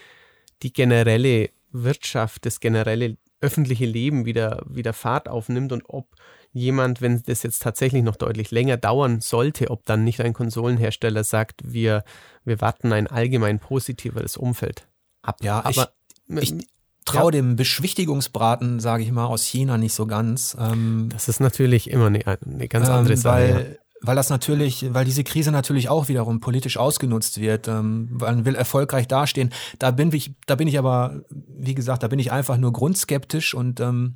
die 0.64 0.74
generelle 0.74 1.52
Wirtschaft, 1.84 2.46
das 2.46 2.60
generelle 2.60 3.18
öffentliche 3.42 3.86
Leben 3.86 4.26
wieder, 4.26 4.64
wieder 4.68 4.94
Fahrt 4.94 5.28
aufnimmt 5.30 5.72
und 5.72 5.84
ob 5.88 6.16
jemand, 6.52 7.02
wenn 7.02 7.22
das 7.24 7.44
jetzt 7.44 7.62
tatsächlich 7.62 8.02
noch 8.02 8.16
deutlich 8.16 8.50
länger 8.50 8.78
dauern 8.78 9.20
sollte, 9.20 9.70
ob 9.70 9.86
dann 9.86 10.04
nicht 10.04 10.22
ein 10.22 10.34
Konsolenhersteller 10.34 11.24
sagt, 11.24 11.62
wir, 11.64 12.04
wir 12.46 12.62
warten 12.62 12.94
ein 12.94 13.08
allgemein 13.08 13.60
positiveres 13.60 14.38
Umfeld 14.38 14.88
ab. 15.22 15.38
Ja, 15.44 15.64
aber 15.66 15.92
ich, 16.28 16.54
ich 16.54 16.68
traue 17.04 17.26
ja. 17.26 17.32
dem 17.32 17.56
Beschwichtigungsbraten, 17.56 18.80
sage 18.80 19.04
ich 19.04 19.12
mal, 19.12 19.26
aus 19.26 19.44
China 19.44 19.78
nicht 19.78 19.94
so 19.94 20.08
ganz. 20.08 20.56
Ähm, 20.60 21.10
das 21.12 21.28
ist 21.28 21.40
natürlich 21.40 21.90
immer 21.90 22.08
eine, 22.08 22.26
eine 22.26 22.68
ganz 22.68 22.90
andere 22.90 23.14
ähm, 23.14 23.20
Sache. 23.20 23.54
Weil, 23.54 23.80
weil 24.02 24.16
das 24.16 24.30
natürlich, 24.30 24.94
weil 24.94 25.06
diese 25.06 25.24
Krise 25.24 25.52
natürlich 25.52 25.90
auch 25.90 26.08
wiederum 26.08 26.40
politisch 26.40 26.78
ausgenutzt 26.78 27.40
wird. 27.40 27.68
Ähm, 27.68 28.10
man 28.20 28.46
will 28.46 28.56
erfolgreich 28.56 29.08
dastehen. 29.08 29.52
Da 29.80 29.92
bin 29.92 30.12
ich, 30.14 30.36
da 30.48 30.56
bin 30.56 30.68
ich 30.68 30.78
aber, 30.78 31.22
wie 31.30 31.76
gesagt, 31.76 32.04
da 32.04 32.08
bin 32.08 32.20
ich 32.20 32.32
einfach 32.32 32.58
nur 32.58 32.74
grundskeptisch 32.74 33.54
und 33.54 33.80
ähm, 33.80 34.16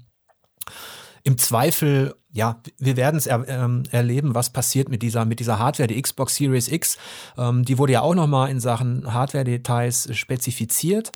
im 1.24 1.38
Zweifel, 1.38 2.16
ja, 2.32 2.62
wir 2.78 2.96
werden 2.96 3.18
es 3.18 3.28
er, 3.28 3.48
ähm, 3.48 3.84
erleben, 3.92 4.36
was 4.36 4.52
passiert 4.52 4.90
mit 4.90 5.02
dieser, 5.02 5.26
mit 5.26 5.40
dieser 5.40 5.60
Hardware. 5.60 5.88
Die 5.88 6.02
Xbox 6.02 6.36
Series 6.36 6.70
X, 6.70 6.98
ähm, 7.38 7.66
die 7.66 7.78
wurde 7.78 7.94
ja 7.94 8.02
auch 8.02 8.16
nochmal 8.16 8.50
in 8.50 8.60
Sachen 8.60 9.12
Hardware-Details 9.14 10.16
spezifiziert. 10.16 11.12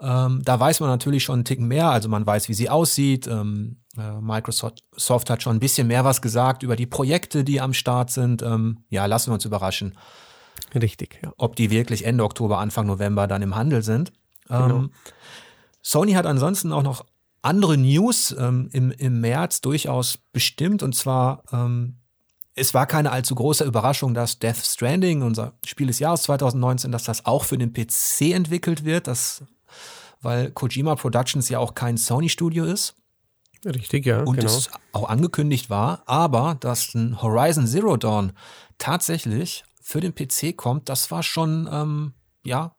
Ähm, 0.00 0.42
da 0.44 0.58
weiß 0.60 0.80
man 0.80 0.88
natürlich 0.88 1.24
schon 1.24 1.36
einen 1.36 1.44
Ticken 1.44 1.66
mehr, 1.66 1.90
also 1.90 2.08
man 2.08 2.24
weiß, 2.24 2.48
wie 2.48 2.54
sie 2.54 2.70
aussieht. 2.70 3.28
Äh, 3.98 4.20
Microsoft 4.20 5.30
hat 5.30 5.42
schon 5.42 5.56
ein 5.56 5.60
bisschen 5.60 5.86
mehr 5.86 6.04
was 6.04 6.22
gesagt 6.22 6.62
über 6.62 6.76
die 6.76 6.86
Projekte, 6.86 7.44
die 7.44 7.60
am 7.60 7.74
Start 7.74 8.10
sind. 8.10 8.42
Ähm, 8.42 8.84
ja, 8.88 9.06
lassen 9.06 9.30
wir 9.30 9.34
uns 9.34 9.44
überraschen. 9.44 9.96
Richtig, 10.74 11.20
ja. 11.22 11.32
Ob 11.36 11.56
die 11.56 11.70
wirklich 11.70 12.04
Ende 12.04 12.24
Oktober, 12.24 12.58
Anfang 12.58 12.86
November 12.86 13.26
dann 13.26 13.42
im 13.42 13.54
Handel 13.54 13.82
sind. 13.82 14.12
Genau. 14.48 14.76
Ähm, 14.76 14.90
Sony 15.82 16.12
hat 16.12 16.26
ansonsten 16.26 16.72
auch 16.72 16.82
noch 16.82 17.04
andere 17.42 17.76
News 17.76 18.34
ähm, 18.38 18.68
im, 18.72 18.90
im 18.90 19.20
März 19.20 19.60
durchaus 19.60 20.18
bestimmt. 20.32 20.82
Und 20.82 20.94
zwar, 20.94 21.42
ähm, 21.52 21.96
es 22.54 22.74
war 22.74 22.86
keine 22.86 23.12
allzu 23.12 23.34
große 23.34 23.64
Überraschung, 23.64 24.14
dass 24.14 24.38
Death 24.38 24.58
Stranding, 24.58 25.22
unser 25.22 25.54
Spiel 25.64 25.86
des 25.86 25.98
Jahres 25.98 26.22
2019, 26.24 26.92
dass 26.92 27.04
das 27.04 27.24
auch 27.26 27.44
für 27.44 27.58
den 27.58 27.72
PC 27.72 28.32
entwickelt 28.34 28.84
wird. 28.84 29.06
Das, 29.06 29.44
weil 30.20 30.50
Kojima 30.50 30.96
Productions 30.96 31.48
ja 31.48 31.58
auch 31.58 31.74
kein 31.74 31.96
Sony-Studio 31.96 32.64
ist. 32.64 32.96
Richtig, 33.64 34.06
ja. 34.06 34.22
Und 34.22 34.36
genau. 34.36 34.46
es 34.46 34.70
auch 34.92 35.08
angekündigt 35.08 35.70
war, 35.70 36.02
aber 36.06 36.56
dass 36.60 36.94
ein 36.94 37.20
Horizon 37.20 37.66
Zero 37.66 37.96
Dawn 37.96 38.32
tatsächlich 38.78 39.64
für 39.82 40.00
den 40.00 40.14
PC 40.14 40.56
kommt, 40.56 40.88
das 40.88 41.10
war 41.10 41.22
schon, 41.22 41.68
ähm, 41.70 42.12
ja, 42.44 42.76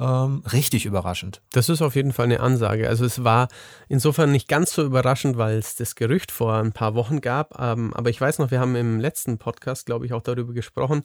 ähm, 0.00 0.42
richtig 0.50 0.86
überraschend. 0.86 1.42
Das 1.52 1.68
ist 1.68 1.82
auf 1.82 1.94
jeden 1.94 2.12
Fall 2.12 2.24
eine 2.24 2.40
Ansage. 2.40 2.88
Also 2.88 3.04
es 3.04 3.22
war 3.22 3.48
insofern 3.88 4.32
nicht 4.32 4.48
ganz 4.48 4.72
so 4.72 4.82
überraschend, 4.82 5.36
weil 5.36 5.58
es 5.58 5.76
das 5.76 5.94
Gerücht 5.94 6.32
vor 6.32 6.54
ein 6.54 6.72
paar 6.72 6.94
Wochen 6.94 7.20
gab. 7.20 7.60
Ähm, 7.60 7.92
aber 7.94 8.08
ich 8.08 8.18
weiß 8.18 8.38
noch, 8.38 8.50
wir 8.50 8.60
haben 8.60 8.76
im 8.76 8.98
letzten 8.98 9.38
Podcast, 9.38 9.84
glaube 9.84 10.06
ich, 10.06 10.14
auch 10.14 10.22
darüber 10.22 10.54
gesprochen. 10.54 11.02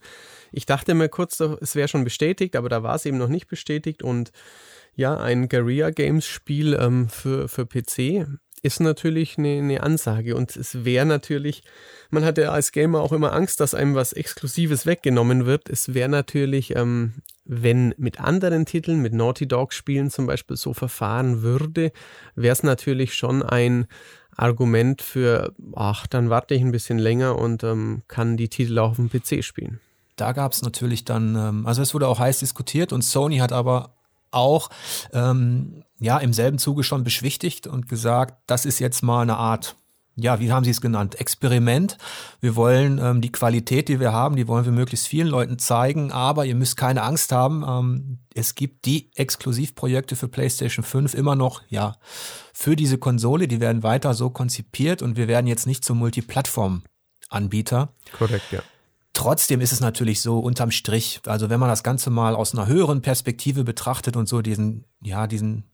Ich 0.53 0.65
dachte 0.65 0.93
mir 0.93 1.09
kurz, 1.09 1.39
es 1.39 1.75
wäre 1.75 1.89
schon 1.89 2.05
bestätigt, 2.05 2.55
aber 2.55 2.69
da 2.69 2.83
war 2.83 2.95
es 2.95 3.05
eben 3.05 3.17
noch 3.17 3.27
nicht 3.27 3.47
bestätigt. 3.47 4.01
Und 4.01 4.31
ja, 4.95 5.17
ein 5.17 5.49
Guerilla 5.49 5.89
Games 5.89 6.25
Spiel 6.25 6.73
ähm, 6.79 7.09
für, 7.09 7.49
für 7.49 7.65
PC 7.65 8.27
ist 8.65 8.79
natürlich 8.79 9.37
eine, 9.37 9.57
eine 9.59 9.83
Ansage 9.83 10.35
und 10.35 10.55
es 10.55 10.83
wäre 10.83 11.05
natürlich, 11.05 11.63
man 12.09 12.25
hat 12.25 12.37
ja 12.37 12.49
als 12.49 12.71
Gamer 12.71 12.99
auch 13.01 13.11
immer 13.11 13.33
Angst, 13.33 13.59
dass 13.59 13.75
einem 13.75 13.95
was 13.95 14.11
Exklusives 14.11 14.85
weggenommen 14.85 15.45
wird. 15.45 15.69
Es 15.69 15.93
wäre 15.93 16.09
natürlich, 16.09 16.75
ähm, 16.75 17.13
wenn 17.45 17.93
mit 17.97 18.19
anderen 18.19 18.65
Titeln, 18.65 19.01
mit 19.01 19.13
Naughty 19.13 19.47
Dog 19.47 19.71
Spielen 19.71 20.09
zum 20.09 20.25
Beispiel 20.25 20.57
so 20.57 20.73
verfahren 20.73 21.43
würde, 21.43 21.91
wäre 22.35 22.53
es 22.53 22.63
natürlich 22.63 23.13
schon 23.13 23.43
ein 23.43 23.85
Argument 24.35 25.01
für, 25.01 25.53
ach, 25.75 26.07
dann 26.07 26.29
warte 26.29 26.55
ich 26.55 26.61
ein 26.61 26.71
bisschen 26.71 26.97
länger 26.97 27.37
und 27.37 27.63
ähm, 27.63 28.01
kann 28.07 28.35
die 28.35 28.49
Titel 28.49 28.79
auch 28.79 28.91
auf 28.91 28.95
dem 28.97 29.09
PC 29.09 29.43
spielen. 29.43 29.79
Da 30.15 30.31
gab 30.31 30.53
es 30.53 30.61
natürlich 30.61 31.05
dann, 31.05 31.35
ähm, 31.35 31.65
also 31.65 31.81
es 31.81 31.93
wurde 31.93 32.07
auch 32.07 32.19
heiß 32.19 32.39
diskutiert 32.39 32.91
und 32.91 33.03
Sony 33.03 33.37
hat 33.37 33.51
aber 33.51 33.94
auch 34.35 34.69
ähm, 35.13 35.83
ja 35.99 36.17
im 36.17 36.33
selben 36.33 36.57
Zuge 36.57 36.83
schon 36.83 37.03
beschwichtigt 37.03 37.67
und 37.67 37.87
gesagt, 37.87 38.41
das 38.47 38.65
ist 38.65 38.79
jetzt 38.79 39.01
mal 39.01 39.21
eine 39.21 39.37
Art 39.37 39.75
ja, 40.17 40.39
wie 40.39 40.51
haben 40.51 40.63
Sie 40.63 40.71
es 40.71 40.79
genannt? 40.79 41.19
Experiment. 41.19 41.97
Wir 42.39 42.55
wollen 42.55 42.99
ähm, 42.99 43.19
die 43.19 43.31
Qualität, 43.31 43.89
die 43.89 43.99
wir 43.99 44.13
haben, 44.13 44.37
die 44.37 44.47
wollen 44.47 44.63
wir 44.63 44.71
möglichst 44.71 45.07
vielen 45.07 45.27
Leuten 45.27 45.59
zeigen, 45.59 46.11
aber 46.13 46.45
ihr 46.45 46.55
müsst 46.55 46.77
keine 46.77 47.03
Angst 47.03 47.33
haben. 47.33 47.65
Ähm, 47.67 48.19
es 48.33 48.55
gibt 48.55 48.85
die 48.85 49.11
Exklusivprojekte 49.15 50.15
für 50.15 50.29
PlayStation 50.29 50.85
5 50.85 51.13
immer 51.13 51.35
noch, 51.35 51.63
ja, 51.67 51.97
für 52.53 52.77
diese 52.77 52.97
Konsole. 52.97 53.49
Die 53.49 53.59
werden 53.59 53.83
weiter 53.83 54.13
so 54.13 54.29
konzipiert 54.29 55.01
und 55.01 55.17
wir 55.17 55.27
werden 55.27 55.47
jetzt 55.47 55.67
nicht 55.67 55.83
zum 55.83 55.97
Multiplattform 55.97 56.83
Anbieter. 57.27 57.89
Korrekt, 58.17 58.51
ja. 58.51 58.61
Trotzdem 59.15 59.61
ist 59.61 59.71
es 59.71 59.79
natürlich 59.79 60.21
so 60.21 60.39
unterm 60.39 60.71
Strich, 60.71 61.21
also 61.25 61.49
wenn 61.49 61.59
man 61.59 61.69
das 61.69 61.83
Ganze 61.83 62.09
mal 62.09 62.35
aus 62.35 62.53
einer 62.53 62.67
höheren 62.67 63.01
Perspektive 63.01 63.63
betrachtet 63.63 64.17
und 64.17 64.27
so 64.27 64.41
diesen, 64.41 64.83
ja, 65.01 65.25
diesen 65.25 65.71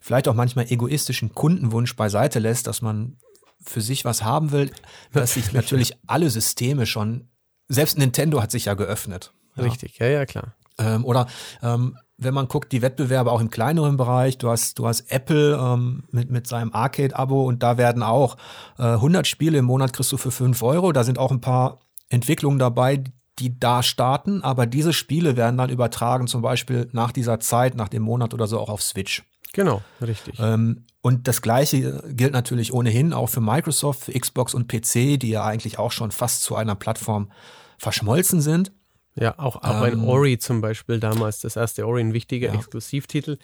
vielleicht 0.00 0.28
auch 0.28 0.34
manchmal 0.34 0.70
egoistischen 0.70 1.34
Kundenwunsch 1.34 1.96
beiseite 1.96 2.38
lässt, 2.38 2.68
dass 2.68 2.82
man 2.82 3.16
für 3.60 3.80
sich 3.80 4.04
was 4.04 4.22
haben 4.22 4.52
will, 4.52 4.70
dass 5.12 5.34
sich 5.34 5.52
natürlich 5.52 5.94
alle 6.06 6.30
Systeme 6.30 6.86
schon, 6.86 7.28
selbst 7.66 7.98
Nintendo 7.98 8.40
hat 8.40 8.52
sich 8.52 8.66
ja 8.66 8.74
geöffnet. 8.74 9.32
Ja. 9.56 9.64
Richtig, 9.64 9.98
ja, 9.98 10.06
ja, 10.06 10.24
klar. 10.24 10.54
Ähm, 10.78 11.04
oder 11.04 11.26
ähm, 11.62 11.98
wenn 12.18 12.34
man 12.34 12.46
guckt, 12.46 12.70
die 12.70 12.82
Wettbewerbe 12.82 13.32
auch 13.32 13.40
im 13.40 13.50
kleineren 13.50 13.96
Bereich, 13.96 14.38
du 14.38 14.48
hast, 14.48 14.78
du 14.78 14.86
hast 14.86 15.10
Apple 15.10 15.58
ähm, 15.60 16.04
mit, 16.12 16.30
mit 16.30 16.46
seinem 16.46 16.72
Arcade-Abo 16.72 17.44
und 17.44 17.64
da 17.64 17.78
werden 17.78 18.04
auch 18.04 18.36
äh, 18.78 18.84
100 18.84 19.26
Spiele 19.26 19.58
im 19.58 19.64
Monat 19.64 19.92
kriegst 19.92 20.12
du 20.12 20.16
für 20.16 20.30
5 20.30 20.62
Euro. 20.62 20.92
Da 20.92 21.02
sind 21.02 21.18
auch 21.18 21.32
ein 21.32 21.40
paar 21.40 21.80
Entwicklungen 22.08 22.58
dabei, 22.58 23.04
die 23.38 23.58
da 23.58 23.82
starten, 23.82 24.42
aber 24.42 24.66
diese 24.66 24.92
Spiele 24.92 25.36
werden 25.36 25.58
dann 25.58 25.70
übertragen, 25.70 26.26
zum 26.26 26.42
Beispiel 26.42 26.88
nach 26.92 27.12
dieser 27.12 27.40
Zeit, 27.40 27.74
nach 27.74 27.88
dem 27.88 28.02
Monat 28.02 28.32
oder 28.32 28.46
so 28.46 28.58
auch 28.58 28.70
auf 28.70 28.82
Switch. 28.82 29.24
Genau, 29.52 29.82
richtig. 30.00 30.38
Ähm, 30.38 30.84
und 31.00 31.28
das 31.28 31.40
Gleiche 31.40 32.02
gilt 32.08 32.32
natürlich 32.32 32.72
ohnehin 32.72 33.12
auch 33.12 33.28
für 33.28 33.40
Microsoft, 33.40 34.04
für 34.04 34.18
Xbox 34.18 34.54
und 34.54 34.68
PC, 34.68 35.18
die 35.18 35.30
ja 35.30 35.44
eigentlich 35.44 35.78
auch 35.78 35.92
schon 35.92 36.10
fast 36.10 36.42
zu 36.42 36.56
einer 36.56 36.74
Plattform 36.74 37.30
verschmolzen 37.78 38.40
sind. 38.40 38.72
Ja, 39.14 39.38
auch, 39.38 39.56
auch 39.56 39.86
ähm, 39.86 40.00
ein 40.00 40.00
Ori 40.00 40.38
zum 40.38 40.60
Beispiel 40.60 41.00
damals, 41.00 41.40
das 41.40 41.56
erste 41.56 41.86
Ori, 41.86 42.00
ein 42.02 42.12
wichtiger 42.12 42.48
ja. 42.48 42.54
Exklusivtitel. 42.54 43.38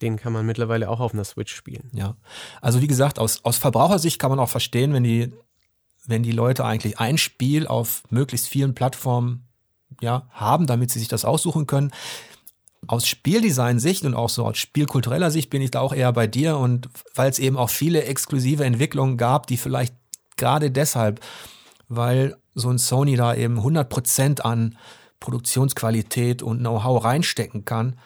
Den 0.00 0.16
kann 0.16 0.32
man 0.32 0.46
mittlerweile 0.46 0.88
auch 0.88 1.00
auf 1.00 1.12
einer 1.12 1.24
Switch 1.24 1.54
spielen. 1.54 1.90
Ja, 1.92 2.16
also 2.62 2.80
wie 2.80 2.86
gesagt, 2.86 3.18
aus, 3.18 3.44
aus 3.44 3.58
Verbrauchersicht 3.58 4.18
kann 4.18 4.30
man 4.30 4.38
auch 4.38 4.48
verstehen, 4.48 4.92
wenn 4.92 5.02
die 5.02 5.32
wenn 6.08 6.22
die 6.24 6.32
Leute 6.32 6.64
eigentlich 6.64 6.98
ein 6.98 7.18
Spiel 7.18 7.68
auf 7.68 8.02
möglichst 8.10 8.48
vielen 8.48 8.74
Plattformen 8.74 9.46
ja, 10.00 10.26
haben, 10.30 10.66
damit 10.66 10.90
sie 10.90 10.98
sich 10.98 11.08
das 11.08 11.24
aussuchen 11.24 11.66
können. 11.66 11.92
Aus 12.86 13.06
Spieldesign-Sicht 13.06 14.04
und 14.04 14.14
auch 14.14 14.30
so 14.30 14.46
aus 14.46 14.56
spielkultureller 14.56 15.30
Sicht 15.30 15.50
bin 15.50 15.60
ich 15.60 15.70
da 15.70 15.80
auch 15.80 15.92
eher 15.92 16.12
bei 16.12 16.26
dir 16.26 16.56
und 16.56 16.88
weil 17.14 17.28
es 17.28 17.38
eben 17.38 17.56
auch 17.56 17.70
viele 17.70 18.04
exklusive 18.04 18.64
Entwicklungen 18.64 19.16
gab, 19.18 19.46
die 19.46 19.58
vielleicht 19.58 19.94
gerade 20.36 20.70
deshalb, 20.70 21.20
weil 21.88 22.36
so 22.54 22.70
ein 22.70 22.78
Sony 22.78 23.16
da 23.16 23.34
eben 23.34 23.60
100% 23.60 24.40
an 24.40 24.78
Produktionsqualität 25.20 26.42
und 26.42 26.60
Know-how 26.60 27.04
reinstecken 27.04 27.64
kann, 27.64 27.98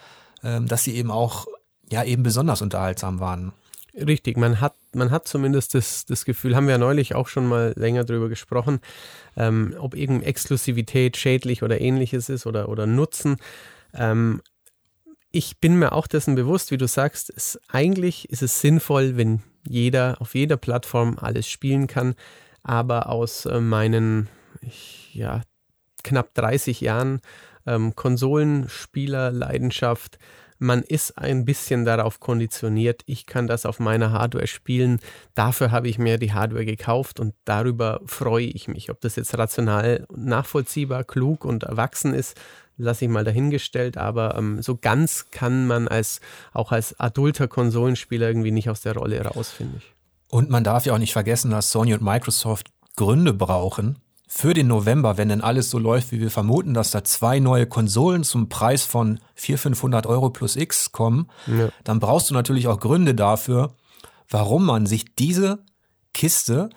ähm, 0.42 0.66
dass 0.66 0.82
sie 0.82 0.96
eben 0.96 1.10
auch 1.10 1.46
ja 1.90 2.02
eben 2.02 2.22
besonders 2.22 2.62
unterhaltsam 2.62 3.20
waren. 3.20 3.52
Richtig, 3.94 4.38
man 4.38 4.60
hat, 4.60 4.74
man 4.94 5.10
hat 5.10 5.28
zumindest 5.28 5.74
das, 5.74 6.06
das 6.06 6.24
Gefühl, 6.24 6.56
haben 6.56 6.66
wir 6.66 6.72
ja 6.72 6.78
neulich 6.78 7.14
auch 7.14 7.28
schon 7.28 7.46
mal 7.46 7.74
länger 7.76 8.04
drüber 8.04 8.30
gesprochen, 8.30 8.80
ähm, 9.36 9.74
ob 9.78 9.94
irgendeine 9.94 10.28
Exklusivität 10.28 11.18
schädlich 11.18 11.62
oder 11.62 11.80
ähnliches 11.80 12.30
ist 12.30 12.46
oder, 12.46 12.70
oder 12.70 12.86
Nutzen. 12.86 13.36
Ähm, 13.92 14.40
ich 15.30 15.58
bin 15.58 15.78
mir 15.78 15.92
auch 15.92 16.06
dessen 16.06 16.34
bewusst, 16.34 16.70
wie 16.70 16.78
du 16.78 16.88
sagst, 16.88 17.30
es, 17.34 17.60
eigentlich 17.68 18.30
ist 18.30 18.42
es 18.42 18.60
sinnvoll, 18.60 19.18
wenn 19.18 19.42
jeder 19.68 20.16
auf 20.20 20.34
jeder 20.34 20.56
Plattform 20.56 21.18
alles 21.18 21.48
spielen 21.48 21.86
kann, 21.86 22.14
aber 22.62 23.10
aus 23.10 23.44
äh, 23.46 23.60
meinen 23.60 24.28
ich, 24.62 25.14
ja, 25.14 25.42
knapp 26.02 26.34
30 26.34 26.80
Jahren 26.80 27.20
ähm, 27.66 27.94
Konsolenspielerleidenschaft 27.94 30.18
man 30.62 30.82
ist 30.82 31.18
ein 31.18 31.44
bisschen 31.44 31.84
darauf 31.84 32.20
konditioniert, 32.20 33.02
ich 33.06 33.26
kann 33.26 33.46
das 33.46 33.66
auf 33.66 33.80
meiner 33.80 34.12
Hardware 34.12 34.46
spielen, 34.46 35.00
dafür 35.34 35.70
habe 35.70 35.88
ich 35.88 35.98
mir 35.98 36.18
die 36.18 36.32
Hardware 36.32 36.64
gekauft 36.64 37.20
und 37.20 37.34
darüber 37.44 38.00
freue 38.06 38.46
ich 38.46 38.68
mich. 38.68 38.90
Ob 38.90 39.00
das 39.00 39.16
jetzt 39.16 39.36
rational 39.36 40.06
nachvollziehbar, 40.14 41.04
klug 41.04 41.44
und 41.44 41.64
erwachsen 41.64 42.14
ist, 42.14 42.40
lasse 42.76 43.04
ich 43.04 43.10
mal 43.10 43.24
dahingestellt, 43.24 43.98
aber 43.98 44.36
ähm, 44.36 44.62
so 44.62 44.76
ganz 44.76 45.30
kann 45.30 45.66
man 45.66 45.88
als 45.88 46.20
auch 46.52 46.72
als 46.72 46.98
adulter 46.98 47.48
Konsolenspieler 47.48 48.28
irgendwie 48.28 48.52
nicht 48.52 48.70
aus 48.70 48.80
der 48.80 48.94
Rolle 48.94 49.20
raus, 49.22 49.50
finde 49.50 49.78
ich. 49.78 49.92
Und 50.28 50.48
man 50.48 50.64
darf 50.64 50.86
ja 50.86 50.94
auch 50.94 50.98
nicht 50.98 51.12
vergessen, 51.12 51.50
dass 51.50 51.70
Sony 51.70 51.92
und 51.92 52.02
Microsoft 52.02 52.68
Gründe 52.96 53.32
brauchen, 53.34 53.98
für 54.34 54.54
den 54.54 54.66
November, 54.66 55.18
wenn 55.18 55.28
denn 55.28 55.42
alles 55.42 55.68
so 55.68 55.78
läuft, 55.78 56.10
wie 56.10 56.18
wir 56.18 56.30
vermuten, 56.30 56.72
dass 56.72 56.90
da 56.90 57.04
zwei 57.04 57.38
neue 57.38 57.66
Konsolen 57.66 58.24
zum 58.24 58.48
Preis 58.48 58.82
von 58.82 59.20
400, 59.34 59.76
500 59.76 60.06
Euro 60.06 60.30
plus 60.30 60.56
X 60.56 60.90
kommen, 60.90 61.28
ja. 61.46 61.68
dann 61.84 62.00
brauchst 62.00 62.30
du 62.30 62.34
natürlich 62.34 62.66
auch 62.66 62.80
Gründe 62.80 63.14
dafür, 63.14 63.74
warum 64.30 64.64
man 64.64 64.86
sich 64.86 65.14
diese 65.14 65.58
Kiste 66.14 66.70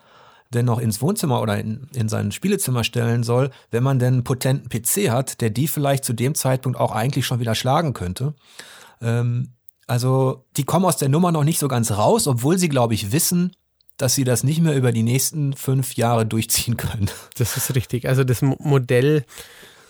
denn 0.54 0.66
noch 0.66 0.80
ins 0.80 1.02
Wohnzimmer 1.02 1.42
oder 1.42 1.58
in, 1.58 1.88
in 1.94 2.10
sein 2.10 2.34
Spielezimmer 2.34 2.84
stellen 2.84 3.24
soll, 3.24 3.52
wenn 3.72 3.84
man 3.84 4.00
denn 4.00 4.16
einen 4.16 4.24
potenten 4.26 4.68
PC 4.68 5.10
hat, 5.10 5.40
der 5.40 5.50
die 5.50 5.70
vielleicht 5.70 6.04
zu 6.04 6.12
dem 6.12 6.36
Zeitpunkt 6.36 6.78
auch 6.78 6.92
eigentlich 6.92 7.26
schon 7.26 7.40
wieder 7.40 7.56
schlagen 7.56 7.94
könnte. 7.94 8.34
Ähm, 9.02 9.54
also 9.88 10.44
die 10.58 10.66
kommen 10.66 10.86
aus 10.86 10.98
der 10.98 11.08
Nummer 11.08 11.32
noch 11.32 11.46
nicht 11.46 11.60
so 11.60 11.70
ganz 11.70 11.92
raus, 11.92 12.28
obwohl 12.28 12.58
sie, 12.58 12.68
glaube 12.68 12.96
ich, 12.96 13.14
wissen, 13.14 13.54
dass 13.98 14.16
sie 14.16 14.24
das 14.24 14.44
nicht 14.44 14.62
mehr 14.62 14.76
über 14.76 14.92
die 14.92 15.04
nächsten 15.04 15.54
fünf 15.54 15.96
Jahre 15.96 16.26
durchziehen 16.26 16.78
können. 16.78 17.10
Das 17.38 17.58
ist 17.58 17.76
richtig. 17.76 18.08
Also 18.08 18.24
das 18.24 18.42
Modell, 18.42 19.26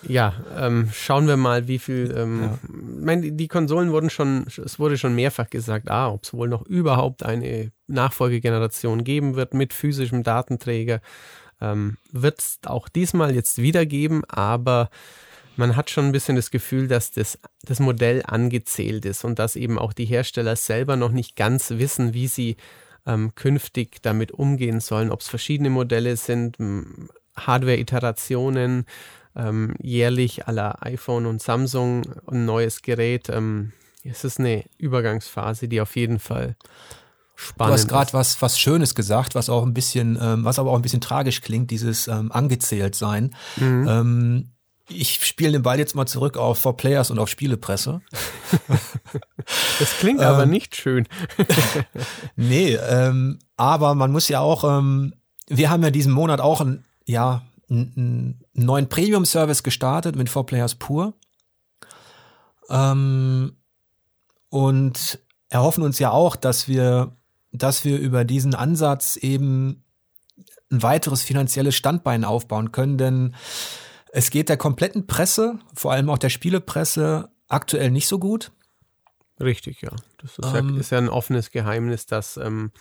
ja, 0.06 0.34
ähm, 0.56 0.90
schauen 0.92 1.26
wir 1.26 1.36
mal, 1.36 1.68
wie 1.68 1.78
viel. 1.78 2.14
Ähm, 2.16 2.42
ja. 2.42 2.58
meine, 3.00 3.32
die 3.32 3.48
Konsolen 3.48 3.90
wurden 3.90 4.10
schon, 4.10 4.46
es 4.46 4.78
wurde 4.78 4.98
schon 4.98 5.14
mehrfach 5.14 5.50
gesagt, 5.50 5.90
ah, 5.90 6.10
ob 6.10 6.24
es 6.24 6.32
wohl 6.32 6.48
noch 6.48 6.62
überhaupt 6.66 7.24
eine 7.24 7.72
Nachfolgegeneration 7.86 9.04
geben 9.04 9.36
wird 9.36 9.54
mit 9.54 9.72
physischem 9.72 10.22
Datenträger. 10.22 11.00
Ähm, 11.60 11.96
wird 12.12 12.40
es 12.40 12.58
auch 12.66 12.88
diesmal 12.88 13.34
jetzt 13.34 13.58
wieder 13.58 13.86
geben, 13.86 14.22
aber 14.28 14.90
man 15.56 15.74
hat 15.74 15.90
schon 15.90 16.04
ein 16.04 16.12
bisschen 16.12 16.36
das 16.36 16.50
Gefühl, 16.50 16.86
dass 16.86 17.12
das, 17.12 17.38
das 17.62 17.80
Modell 17.80 18.22
angezählt 18.26 19.06
ist 19.06 19.24
und 19.24 19.38
dass 19.38 19.56
eben 19.56 19.78
auch 19.78 19.94
die 19.94 20.04
Hersteller 20.04 20.54
selber 20.54 20.96
noch 20.96 21.12
nicht 21.12 21.34
ganz 21.34 21.70
wissen, 21.70 22.12
wie 22.12 22.28
sie 22.28 22.56
ähm, 23.06 23.34
künftig 23.34 24.02
damit 24.02 24.32
umgehen 24.32 24.80
sollen, 24.80 25.10
ob 25.10 25.20
es 25.20 25.28
verschiedene 25.28 25.70
Modelle 25.70 26.16
sind, 26.16 26.56
Hardware-Iterationen, 27.36 28.84
ähm, 29.36 29.74
jährlich 29.80 30.48
aller 30.48 30.84
iPhone 30.84 31.26
und 31.26 31.42
Samsung 31.42 32.04
ein 32.26 32.46
neues 32.46 32.82
Gerät. 32.82 33.28
Ähm, 33.28 33.72
es 34.02 34.24
ist 34.24 34.40
eine 34.40 34.64
Übergangsphase, 34.78 35.68
die 35.68 35.80
auf 35.80 35.96
jeden 35.96 36.18
Fall 36.18 36.56
spannend 37.34 37.74
ist. 37.74 37.84
Du 37.84 37.94
hast 37.94 38.10
gerade 38.10 38.12
was, 38.14 38.42
was 38.42 38.58
Schönes 38.58 38.94
gesagt, 38.94 39.34
was 39.34 39.50
auch 39.50 39.64
ein 39.64 39.74
bisschen, 39.74 40.18
ähm, 40.20 40.44
was 40.44 40.58
aber 40.58 40.70
auch 40.70 40.76
ein 40.76 40.82
bisschen 40.82 41.00
tragisch 41.00 41.42
klingt, 41.42 41.70
dieses 41.70 42.08
ähm, 42.08 42.32
angezählt 42.32 42.94
sein. 42.94 43.34
Mhm. 43.56 43.86
Ähm, 43.88 44.50
ich 44.88 45.24
spiele 45.26 45.52
den 45.52 45.62
Ball 45.62 45.78
jetzt 45.78 45.94
mal 45.94 46.06
zurück 46.06 46.36
auf 46.36 46.58
For 46.58 46.76
Players 46.76 47.10
und 47.10 47.18
auf 47.18 47.28
Spielepresse. 47.28 48.00
Das 49.78 49.98
klingt 49.98 50.20
aber 50.20 50.42
ähm, 50.42 50.50
nicht 50.50 50.74
schön. 50.74 51.06
nee, 52.36 52.74
ähm, 52.74 53.38
aber 53.56 53.94
man 53.94 54.10
muss 54.10 54.26
ja 54.28 54.40
auch, 54.40 54.64
ähm, 54.64 55.14
wir 55.46 55.70
haben 55.70 55.84
ja 55.84 55.90
diesen 55.90 56.12
Monat 56.12 56.40
auch 56.40 56.60
ein, 56.60 56.84
ja, 57.04 57.42
einen 57.70 58.42
neuen 58.54 58.88
Premium-Service 58.88 59.62
gestartet 59.62 60.16
mit 60.16 60.28
4Players 60.28 60.78
Pur. 60.78 61.14
Ähm, 62.68 63.56
und 64.48 65.20
erhoffen 65.48 65.84
uns 65.84 65.98
ja 65.98 66.10
auch, 66.10 66.34
dass 66.34 66.66
wir, 66.66 67.12
dass 67.52 67.84
wir 67.84 67.98
über 67.98 68.24
diesen 68.24 68.54
Ansatz 68.54 69.16
eben 69.16 69.84
ein 70.70 70.82
weiteres 70.82 71.22
finanzielles 71.22 71.76
Standbein 71.76 72.24
aufbauen 72.24 72.72
können, 72.72 72.98
denn 72.98 73.34
es 74.16 74.30
geht 74.30 74.48
der 74.48 74.56
kompletten 74.56 75.06
Presse, 75.06 75.58
vor 75.74 75.92
allem 75.92 76.08
auch 76.08 76.16
der 76.16 76.30
Spielepresse, 76.30 77.28
aktuell 77.48 77.90
nicht 77.90 78.08
so 78.08 78.18
gut. 78.18 78.50
Richtig, 79.38 79.82
ja. 79.82 79.90
Das 80.16 80.38
ist, 80.38 80.54
ähm, 80.54 80.70
ja, 80.70 80.80
ist 80.80 80.90
ja, 80.90 80.96
ein 80.96 81.10
offenes 81.10 81.50
Geheimnis, 81.50 82.06
dass, 82.06 82.38
ähm, 82.38 82.72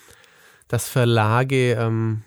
dass 0.70 0.88
Verlage 0.88 1.74
ähm, 1.74 2.24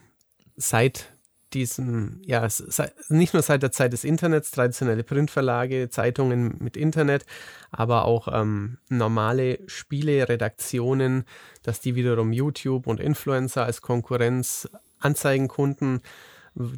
seit 0.56 1.10
diesem, 1.54 2.20
ja, 2.26 2.46
seit, 2.50 2.92
nicht 3.08 3.32
nur 3.32 3.42
seit 3.42 3.62
der 3.62 3.72
Zeit 3.72 3.94
des 3.94 4.04
Internets, 4.04 4.50
traditionelle 4.50 5.04
Printverlage, 5.04 5.88
Zeitungen 5.88 6.56
mit 6.58 6.76
Internet, 6.76 7.24
aber 7.70 8.04
auch 8.04 8.28
ähm, 8.30 8.76
normale 8.90 9.60
Spieleredaktionen, 9.68 11.24
dass 11.62 11.80
die 11.80 11.94
wiederum 11.94 12.34
YouTube 12.34 12.86
und 12.86 13.00
Influencer 13.00 13.64
als 13.64 13.80
Konkurrenz 13.80 14.68
Anzeigenkunden 15.00 16.02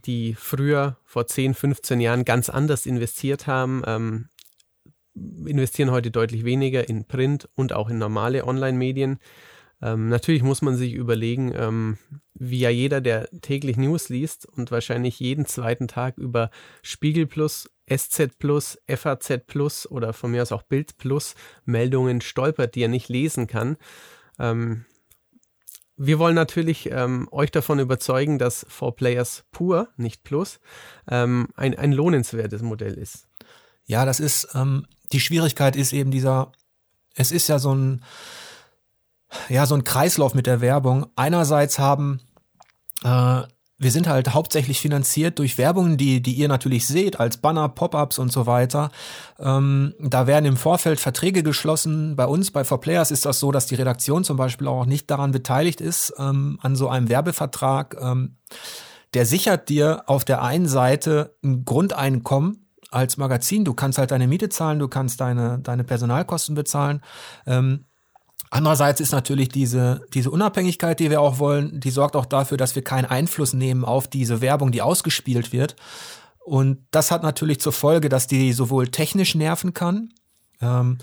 die 0.04 0.34
früher 0.34 0.96
vor 1.04 1.26
10, 1.26 1.54
15 1.54 2.00
Jahren 2.00 2.24
ganz 2.24 2.48
anders 2.48 2.86
investiert 2.86 3.46
haben, 3.46 3.82
ähm, 3.86 4.28
investieren 5.14 5.90
heute 5.90 6.10
deutlich 6.10 6.44
weniger 6.44 6.88
in 6.88 7.04
Print 7.04 7.48
und 7.54 7.72
auch 7.72 7.88
in 7.90 7.98
normale 7.98 8.46
Online-Medien. 8.46 9.18
Ähm, 9.82 10.08
natürlich 10.08 10.42
muss 10.42 10.62
man 10.62 10.76
sich 10.76 10.92
überlegen, 10.92 11.52
ähm, 11.56 11.98
wie 12.34 12.58
ja 12.58 12.70
jeder, 12.70 13.00
der 13.00 13.28
täglich 13.40 13.76
News 13.76 14.08
liest 14.08 14.46
und 14.46 14.70
wahrscheinlich 14.70 15.18
jeden 15.20 15.46
zweiten 15.46 15.88
Tag 15.88 16.18
über 16.18 16.50
Spiegel 16.82 17.26
Plus, 17.26 17.70
SZ 17.88 18.38
Plus, 18.38 18.78
FAZ 18.86 19.46
Plus 19.46 19.90
oder 19.90 20.12
von 20.12 20.30
mir 20.30 20.42
aus 20.42 20.52
auch 20.52 20.62
Bild 20.62 20.98
Plus 20.98 21.34
Meldungen 21.64 22.20
stolpert, 22.20 22.74
die 22.74 22.82
er 22.82 22.88
nicht 22.88 23.08
lesen 23.08 23.46
kann. 23.46 23.78
Ähm, 24.38 24.84
wir 26.02 26.18
wollen 26.18 26.34
natürlich 26.34 26.90
ähm, 26.90 27.28
euch 27.30 27.50
davon 27.50 27.78
überzeugen, 27.78 28.38
dass 28.38 28.64
For 28.70 28.96
Players 28.96 29.44
pur, 29.52 29.88
nicht 29.98 30.24
plus, 30.24 30.58
ähm, 31.10 31.48
ein, 31.56 31.76
ein 31.78 31.92
lohnenswertes 31.92 32.62
Modell 32.62 32.94
ist. 32.94 33.26
Ja, 33.84 34.06
das 34.06 34.18
ist, 34.18 34.48
ähm, 34.54 34.86
die 35.12 35.20
Schwierigkeit 35.20 35.76
ist 35.76 35.92
eben 35.92 36.10
dieser, 36.10 36.52
es 37.14 37.32
ist 37.32 37.48
ja 37.48 37.58
so 37.58 37.74
ein, 37.74 38.02
ja, 39.50 39.66
so 39.66 39.74
ein 39.74 39.84
Kreislauf 39.84 40.32
mit 40.32 40.46
der 40.46 40.62
Werbung. 40.62 41.06
Einerseits 41.16 41.78
haben 41.78 42.22
äh, 43.04 43.42
wir 43.80 43.90
sind 43.90 44.06
halt 44.06 44.34
hauptsächlich 44.34 44.78
finanziert 44.78 45.38
durch 45.38 45.56
Werbungen, 45.56 45.96
die, 45.96 46.20
die 46.20 46.34
ihr 46.34 46.48
natürlich 46.48 46.86
seht, 46.86 47.18
als 47.18 47.38
Banner, 47.38 47.70
Pop-ups 47.70 48.18
und 48.18 48.30
so 48.30 48.46
weiter. 48.46 48.90
Ähm, 49.38 49.94
da 49.98 50.26
werden 50.26 50.44
im 50.44 50.58
Vorfeld 50.58 51.00
Verträge 51.00 51.42
geschlossen. 51.42 52.14
Bei 52.14 52.26
uns, 52.26 52.50
bei 52.50 52.60
4Players, 52.60 53.10
ist 53.10 53.24
das 53.24 53.40
so, 53.40 53.50
dass 53.52 53.64
die 53.66 53.76
Redaktion 53.76 54.22
zum 54.22 54.36
Beispiel 54.36 54.68
auch 54.68 54.84
nicht 54.84 55.10
daran 55.10 55.32
beteiligt 55.32 55.80
ist, 55.80 56.12
ähm, 56.18 56.58
an 56.60 56.76
so 56.76 56.90
einem 56.90 57.08
Werbevertrag. 57.08 57.96
Ähm, 57.98 58.36
der 59.14 59.24
sichert 59.24 59.70
dir 59.70 60.02
auf 60.06 60.26
der 60.26 60.42
einen 60.42 60.68
Seite 60.68 61.34
ein 61.42 61.64
Grundeinkommen 61.64 62.66
als 62.90 63.16
Magazin. 63.16 63.64
Du 63.64 63.72
kannst 63.72 63.96
halt 63.96 64.10
deine 64.10 64.28
Miete 64.28 64.50
zahlen, 64.50 64.78
du 64.78 64.88
kannst 64.88 65.22
deine, 65.22 65.58
deine 65.58 65.84
Personalkosten 65.84 66.54
bezahlen. 66.54 67.00
Ähm, 67.46 67.86
Andererseits 68.52 69.00
ist 69.00 69.12
natürlich 69.12 69.48
diese, 69.48 70.04
diese 70.12 70.30
Unabhängigkeit, 70.30 70.98
die 70.98 71.08
wir 71.08 71.20
auch 71.20 71.38
wollen, 71.38 71.78
die 71.78 71.90
sorgt 71.90 72.16
auch 72.16 72.26
dafür, 72.26 72.56
dass 72.56 72.74
wir 72.74 72.82
keinen 72.82 73.04
Einfluss 73.04 73.52
nehmen 73.52 73.84
auf 73.84 74.08
diese 74.08 74.40
Werbung, 74.40 74.72
die 74.72 74.82
ausgespielt 74.82 75.52
wird. 75.52 75.76
Und 76.44 76.84
das 76.90 77.12
hat 77.12 77.22
natürlich 77.22 77.60
zur 77.60 77.72
Folge, 77.72 78.08
dass 78.08 78.26
die 78.26 78.52
sowohl 78.52 78.88
technisch 78.88 79.36
nerven 79.36 79.72
kann, 79.72 80.12
ähm, 80.60 80.98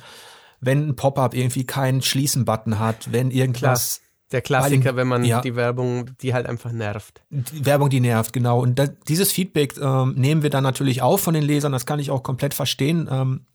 wenn 0.60 0.90
ein 0.90 0.96
Pop-up 0.98 1.34
irgendwie 1.34 1.66
keinen 1.66 2.02
Schließen-Button 2.02 2.80
hat, 2.80 3.14
wenn 3.14 3.32
irgendwas. 3.32 4.00
Klar. 4.00 4.04
Der 4.34 4.42
Klassiker, 4.42 4.98
wenn 4.98 5.08
man 5.08 5.24
ja, 5.24 5.40
die 5.40 5.56
Werbung, 5.56 6.10
die 6.20 6.34
halt 6.34 6.48
einfach 6.48 6.74
nervt. 6.74 7.22
Die 7.30 7.66
Werbung, 7.66 7.90
die 7.90 8.02
nervt, 8.02 8.34
genau. 8.34 8.60
Und 8.60 8.78
da, 8.78 8.88
dieses 8.88 9.32
Feedback 9.32 9.78
ähm, 9.78 10.16
nehmen 10.18 10.44
wir 10.44 10.50
dann 10.50 10.66
natürlich 10.66 11.02
auf 11.02 11.22
von 11.22 11.34
den 11.34 11.44
Lesern. 11.44 11.72
Das 11.72 11.86
kann 11.86 11.98
ich 11.98 12.12
auch 12.12 12.24
komplett 12.24 12.54
verstehen. 12.54 13.08
Ähm, 13.10 13.46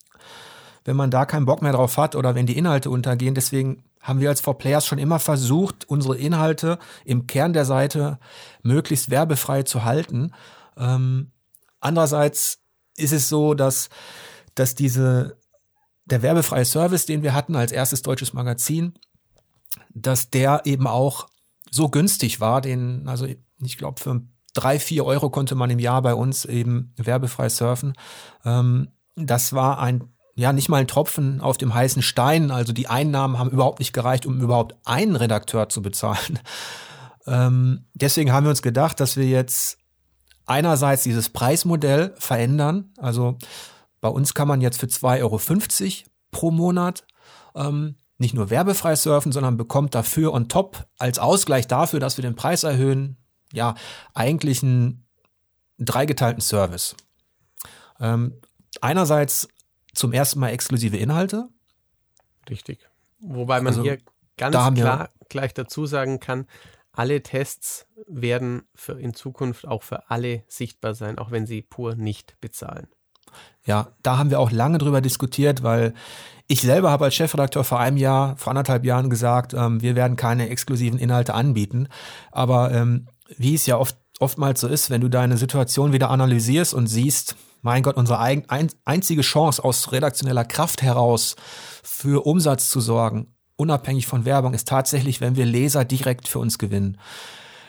wenn 0.84 0.96
man 0.96 1.10
da 1.10 1.24
keinen 1.24 1.46
Bock 1.46 1.62
mehr 1.62 1.72
drauf 1.72 1.96
hat 1.96 2.16
oder 2.16 2.34
wenn 2.34 2.46
die 2.46 2.56
Inhalte 2.56 2.90
untergehen. 2.90 3.34
Deswegen 3.34 3.84
haben 4.00 4.20
wir 4.20 4.28
als 4.28 4.40
For 4.40 4.58
Players 4.58 4.86
schon 4.86 4.98
immer 4.98 5.18
versucht, 5.18 5.88
unsere 5.88 6.16
Inhalte 6.16 6.78
im 7.04 7.26
Kern 7.26 7.52
der 7.52 7.64
Seite 7.64 8.18
möglichst 8.62 9.10
werbefrei 9.10 9.62
zu 9.62 9.84
halten. 9.84 10.32
Ähm, 10.76 11.30
andererseits 11.80 12.60
ist 12.96 13.12
es 13.12 13.28
so, 13.28 13.54
dass, 13.54 13.88
dass 14.54 14.74
diese, 14.74 15.38
der 16.04 16.22
werbefreie 16.22 16.64
Service, 16.64 17.06
den 17.06 17.22
wir 17.22 17.34
hatten 17.34 17.54
als 17.54 17.72
erstes 17.72 18.02
deutsches 18.02 18.32
Magazin, 18.32 18.94
dass 19.94 20.30
der 20.30 20.62
eben 20.64 20.86
auch 20.86 21.28
so 21.70 21.88
günstig 21.88 22.40
war, 22.40 22.60
den, 22.60 23.08
also 23.08 23.26
ich 23.26 23.78
glaube, 23.78 24.00
für 24.00 24.22
drei, 24.54 24.78
vier 24.78 25.04
Euro 25.04 25.30
konnte 25.30 25.54
man 25.54 25.70
im 25.70 25.78
Jahr 25.78 26.02
bei 26.02 26.14
uns 26.14 26.44
eben 26.44 26.92
werbefrei 26.96 27.48
surfen. 27.48 27.94
Ähm, 28.44 28.88
das 29.14 29.52
war 29.52 29.78
ein 29.78 30.11
ja 30.34 30.52
nicht 30.52 30.68
mal 30.68 30.78
ein 30.78 30.88
Tropfen 30.88 31.40
auf 31.40 31.58
dem 31.58 31.74
heißen 31.74 32.02
Stein. 32.02 32.50
Also 32.50 32.72
die 32.72 32.88
Einnahmen 32.88 33.38
haben 33.38 33.50
überhaupt 33.50 33.78
nicht 33.78 33.92
gereicht, 33.92 34.26
um 34.26 34.40
überhaupt 34.40 34.76
einen 34.84 35.16
Redakteur 35.16 35.68
zu 35.68 35.82
bezahlen. 35.82 36.38
Ähm, 37.24 37.84
deswegen 37.94 38.32
haben 38.32 38.46
wir 38.46 38.50
uns 38.50 38.62
gedacht, 38.62 38.98
dass 38.98 39.16
wir 39.16 39.26
jetzt 39.26 39.78
einerseits 40.44 41.04
dieses 41.04 41.28
Preismodell 41.28 42.14
verändern. 42.18 42.92
Also 42.98 43.38
bei 44.00 44.08
uns 44.08 44.34
kann 44.34 44.48
man 44.48 44.60
jetzt 44.60 44.80
für 44.80 44.86
2,50 44.86 45.20
Euro 45.20 46.10
pro 46.32 46.50
Monat 46.50 47.04
ähm, 47.54 47.94
nicht 48.18 48.34
nur 48.34 48.50
werbefrei 48.50 48.96
surfen, 48.96 49.32
sondern 49.32 49.56
bekommt 49.56 49.94
dafür 49.94 50.32
on 50.32 50.48
top 50.48 50.86
als 50.98 51.18
Ausgleich 51.18 51.68
dafür, 51.68 52.00
dass 52.00 52.16
wir 52.16 52.22
den 52.22 52.34
Preis 52.34 52.64
erhöhen, 52.64 53.18
ja, 53.52 53.74
eigentlich 54.14 54.62
einen 54.62 55.06
dreigeteilten 55.78 56.40
Service. 56.40 56.96
Ähm, 58.00 58.40
einerseits 58.80 59.48
zum 59.94 60.12
ersten 60.12 60.40
Mal 60.40 60.50
exklusive 60.50 60.96
Inhalte. 60.96 61.48
Richtig. 62.48 62.88
Wobei 63.20 63.60
man 63.60 63.68
also, 63.68 63.82
hier 63.82 63.98
ganz 64.36 64.56
klar 64.74 65.10
gleich 65.28 65.54
dazu 65.54 65.86
sagen 65.86 66.20
kann, 66.20 66.46
alle 66.92 67.22
Tests 67.22 67.86
werden 68.06 68.62
für 68.74 69.00
in 69.00 69.14
Zukunft 69.14 69.66
auch 69.66 69.82
für 69.82 70.10
alle 70.10 70.42
sichtbar 70.48 70.94
sein, 70.94 71.18
auch 71.18 71.30
wenn 71.30 71.46
sie 71.46 71.62
pur 71.62 71.94
nicht 71.94 72.38
bezahlen. 72.40 72.88
Ja, 73.64 73.92
da 74.02 74.18
haben 74.18 74.30
wir 74.30 74.40
auch 74.40 74.50
lange 74.50 74.78
drüber 74.78 75.00
diskutiert, 75.00 75.62
weil 75.62 75.94
ich 76.48 76.60
selber 76.60 76.90
habe 76.90 77.06
als 77.06 77.14
Chefredakteur 77.14 77.64
vor 77.64 77.80
einem 77.80 77.96
Jahr, 77.96 78.36
vor 78.36 78.50
anderthalb 78.50 78.84
Jahren 78.84 79.08
gesagt, 79.08 79.54
ähm, 79.54 79.80
wir 79.80 79.96
werden 79.96 80.16
keine 80.16 80.50
exklusiven 80.50 80.98
Inhalte 80.98 81.32
anbieten. 81.32 81.88
Aber 82.30 82.72
ähm, 82.72 83.06
wie 83.38 83.54
es 83.54 83.64
ja 83.64 83.78
oft, 83.78 83.96
oftmals 84.18 84.60
so 84.60 84.68
ist, 84.68 84.90
wenn 84.90 85.00
du 85.00 85.08
deine 85.08 85.38
Situation 85.38 85.92
wieder 85.92 86.10
analysierst 86.10 86.74
und 86.74 86.88
siehst, 86.88 87.36
mein 87.62 87.82
Gott, 87.82 87.96
unsere 87.96 88.18
ein, 88.18 88.44
einzige 88.84 89.22
Chance 89.22 89.64
aus 89.64 89.92
redaktioneller 89.92 90.44
Kraft 90.44 90.82
heraus 90.82 91.36
für 91.82 92.26
Umsatz 92.26 92.68
zu 92.68 92.80
sorgen, 92.80 93.34
unabhängig 93.56 94.06
von 94.06 94.24
Werbung, 94.24 94.52
ist 94.52 94.68
tatsächlich, 94.68 95.20
wenn 95.20 95.36
wir 95.36 95.46
Leser 95.46 95.84
direkt 95.84 96.28
für 96.28 96.40
uns 96.40 96.58
gewinnen. 96.58 96.98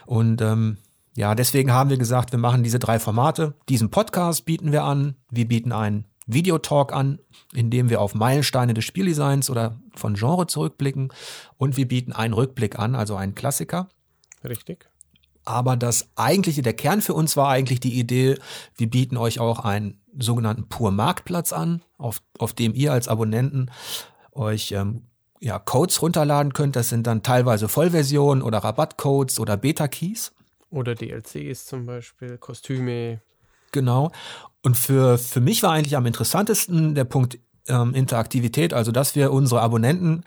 Und 0.05 0.41
ähm, 0.41 0.77
ja, 1.15 1.35
deswegen 1.35 1.71
haben 1.71 1.91
wir 1.91 1.97
gesagt, 1.97 2.31
wir 2.31 2.39
machen 2.39 2.63
diese 2.63 2.79
drei 2.79 2.99
Formate. 2.99 3.53
Diesen 3.69 3.91
Podcast 3.91 4.45
bieten 4.45 4.71
wir 4.71 4.83
an. 4.83 5.15
Wir 5.29 5.47
bieten 5.47 5.71
einen 5.71 6.05
Videotalk 6.25 6.91
an, 6.91 7.19
in 7.53 7.69
dem 7.69 7.89
wir 7.89 8.01
auf 8.01 8.15
Meilensteine 8.15 8.73
des 8.73 8.85
Spieldesigns 8.85 9.49
oder 9.49 9.79
von 9.95 10.15
Genre 10.15 10.47
zurückblicken. 10.47 11.13
Und 11.57 11.77
wir 11.77 11.87
bieten 11.87 12.13
einen 12.13 12.33
Rückblick 12.33 12.79
an, 12.79 12.95
also 12.95 13.15
einen 13.15 13.35
Klassiker. 13.35 13.89
Richtig. 14.43 14.89
Aber 15.45 15.75
das 15.75 16.07
eigentliche, 16.15 16.61
der 16.61 16.73
Kern 16.73 17.01
für 17.01 17.13
uns 17.13 17.35
war 17.35 17.49
eigentlich 17.49 17.79
die 17.79 17.99
Idee, 17.99 18.37
wir 18.75 18.89
bieten 18.89 19.17
euch 19.17 19.39
auch 19.39 19.59
einen 19.59 20.01
sogenannten 20.17 20.67
Pur 20.69 20.91
Marktplatz 20.91 21.51
an, 21.53 21.81
auf, 21.97 22.21
auf 22.37 22.53
dem 22.53 22.73
ihr 22.73 22.93
als 22.93 23.07
Abonnenten 23.07 23.71
euch 24.31 24.71
ähm, 24.71 25.03
ja, 25.39 25.59
Codes 25.59 26.01
runterladen 26.01 26.53
könnt. 26.53 26.75
Das 26.75 26.89
sind 26.89 27.07
dann 27.07 27.23
teilweise 27.23 27.67
Vollversionen 27.67 28.41
oder 28.41 28.59
Rabattcodes 28.59 29.39
oder 29.39 29.57
Beta-Keys. 29.57 30.31
Oder 30.69 30.95
DLCs 30.95 31.65
zum 31.65 31.85
Beispiel, 31.85 32.37
Kostüme. 32.37 33.21
Genau. 33.71 34.11
Und 34.63 34.77
für, 34.77 35.17
für 35.17 35.41
mich 35.41 35.61
war 35.61 35.73
eigentlich 35.73 35.97
am 35.97 36.05
interessantesten 36.05 36.95
der 36.95 37.03
Punkt 37.03 37.37
ähm, 37.67 37.93
Interaktivität, 37.93 38.73
also 38.73 38.91
dass 38.91 39.15
wir 39.15 39.31
unsere 39.31 39.61
Abonnenten 39.61 40.23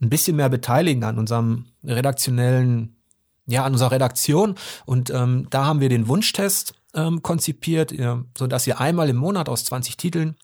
ein 0.00 0.08
bisschen 0.08 0.36
mehr 0.36 0.48
beteiligen 0.48 1.04
an 1.04 1.18
unserem 1.18 1.66
redaktionellen 1.84 2.96
ja, 3.50 3.64
an 3.64 3.72
unserer 3.72 3.92
Redaktion. 3.92 4.54
Und 4.86 5.10
ähm, 5.10 5.46
da 5.50 5.64
haben 5.64 5.80
wir 5.80 5.88
den 5.88 6.08
Wunschtest 6.08 6.74
ähm, 6.94 7.22
konzipiert, 7.22 7.92
äh, 7.92 8.16
so 8.36 8.46
dass 8.46 8.66
ihr 8.66 8.80
einmal 8.80 9.08
im 9.08 9.16
Monat 9.16 9.48
aus 9.48 9.64
20 9.64 9.96
Titeln 9.96 10.36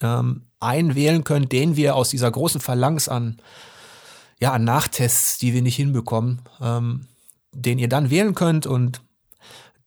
ähm, 0.00 0.46
einen 0.60 0.94
wählen 0.94 1.24
könnt, 1.24 1.52
den 1.52 1.76
wir 1.76 1.96
aus 1.96 2.10
dieser 2.10 2.30
großen 2.30 2.60
Phalanx 2.60 3.08
an, 3.08 3.40
ja, 4.40 4.52
an 4.52 4.64
Nachtests, 4.64 5.38
die 5.38 5.54
wir 5.54 5.62
nicht 5.62 5.76
hinbekommen, 5.76 6.42
ähm, 6.60 7.06
den 7.52 7.78
ihr 7.78 7.88
dann 7.88 8.10
wählen 8.10 8.34
könnt. 8.34 8.66
Und 8.66 9.00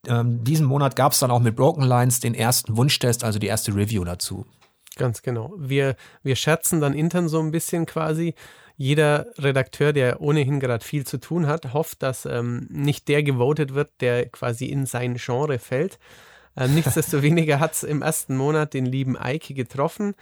ähm, 0.07 0.43
diesen 0.43 0.65
Monat 0.65 0.95
gab 0.95 1.13
es 1.13 1.19
dann 1.19 1.31
auch 1.31 1.41
mit 1.41 1.55
Broken 1.55 1.83
Lines 1.83 2.19
den 2.19 2.33
ersten 2.33 2.77
Wunschtest, 2.77 3.23
also 3.23 3.39
die 3.39 3.47
erste 3.47 3.75
Review 3.75 4.03
dazu. 4.03 4.45
Ganz 4.97 5.21
genau. 5.21 5.53
Wir, 5.57 5.97
wir 6.23 6.35
scherzen 6.37 6.79
dann 6.79 6.93
intern 6.93 7.27
so 7.27 7.39
ein 7.39 7.51
bisschen 7.51 7.85
quasi 7.85 8.33
jeder 8.77 9.27
Redakteur, 9.37 9.93
der 9.93 10.21
ohnehin 10.21 10.59
gerade 10.59 10.83
viel 10.83 11.05
zu 11.05 11.17
tun 11.17 11.47
hat, 11.47 11.73
hofft, 11.73 12.03
dass 12.03 12.25
ähm, 12.25 12.67
nicht 12.69 13.07
der 13.07 13.23
gewotet 13.23 13.73
wird, 13.73 13.91
der 14.01 14.27
quasi 14.29 14.65
in 14.65 14.85
sein 14.85 15.15
Genre 15.15 15.59
fällt. 15.59 15.99
Ähm, 16.57 16.73
nichtsdestoweniger 16.75 17.59
hat 17.59 17.73
es 17.73 17.83
im 17.83 18.01
ersten 18.01 18.35
Monat 18.35 18.73
den 18.73 18.85
lieben 18.85 19.17
Eike 19.17 19.53
getroffen. 19.53 20.13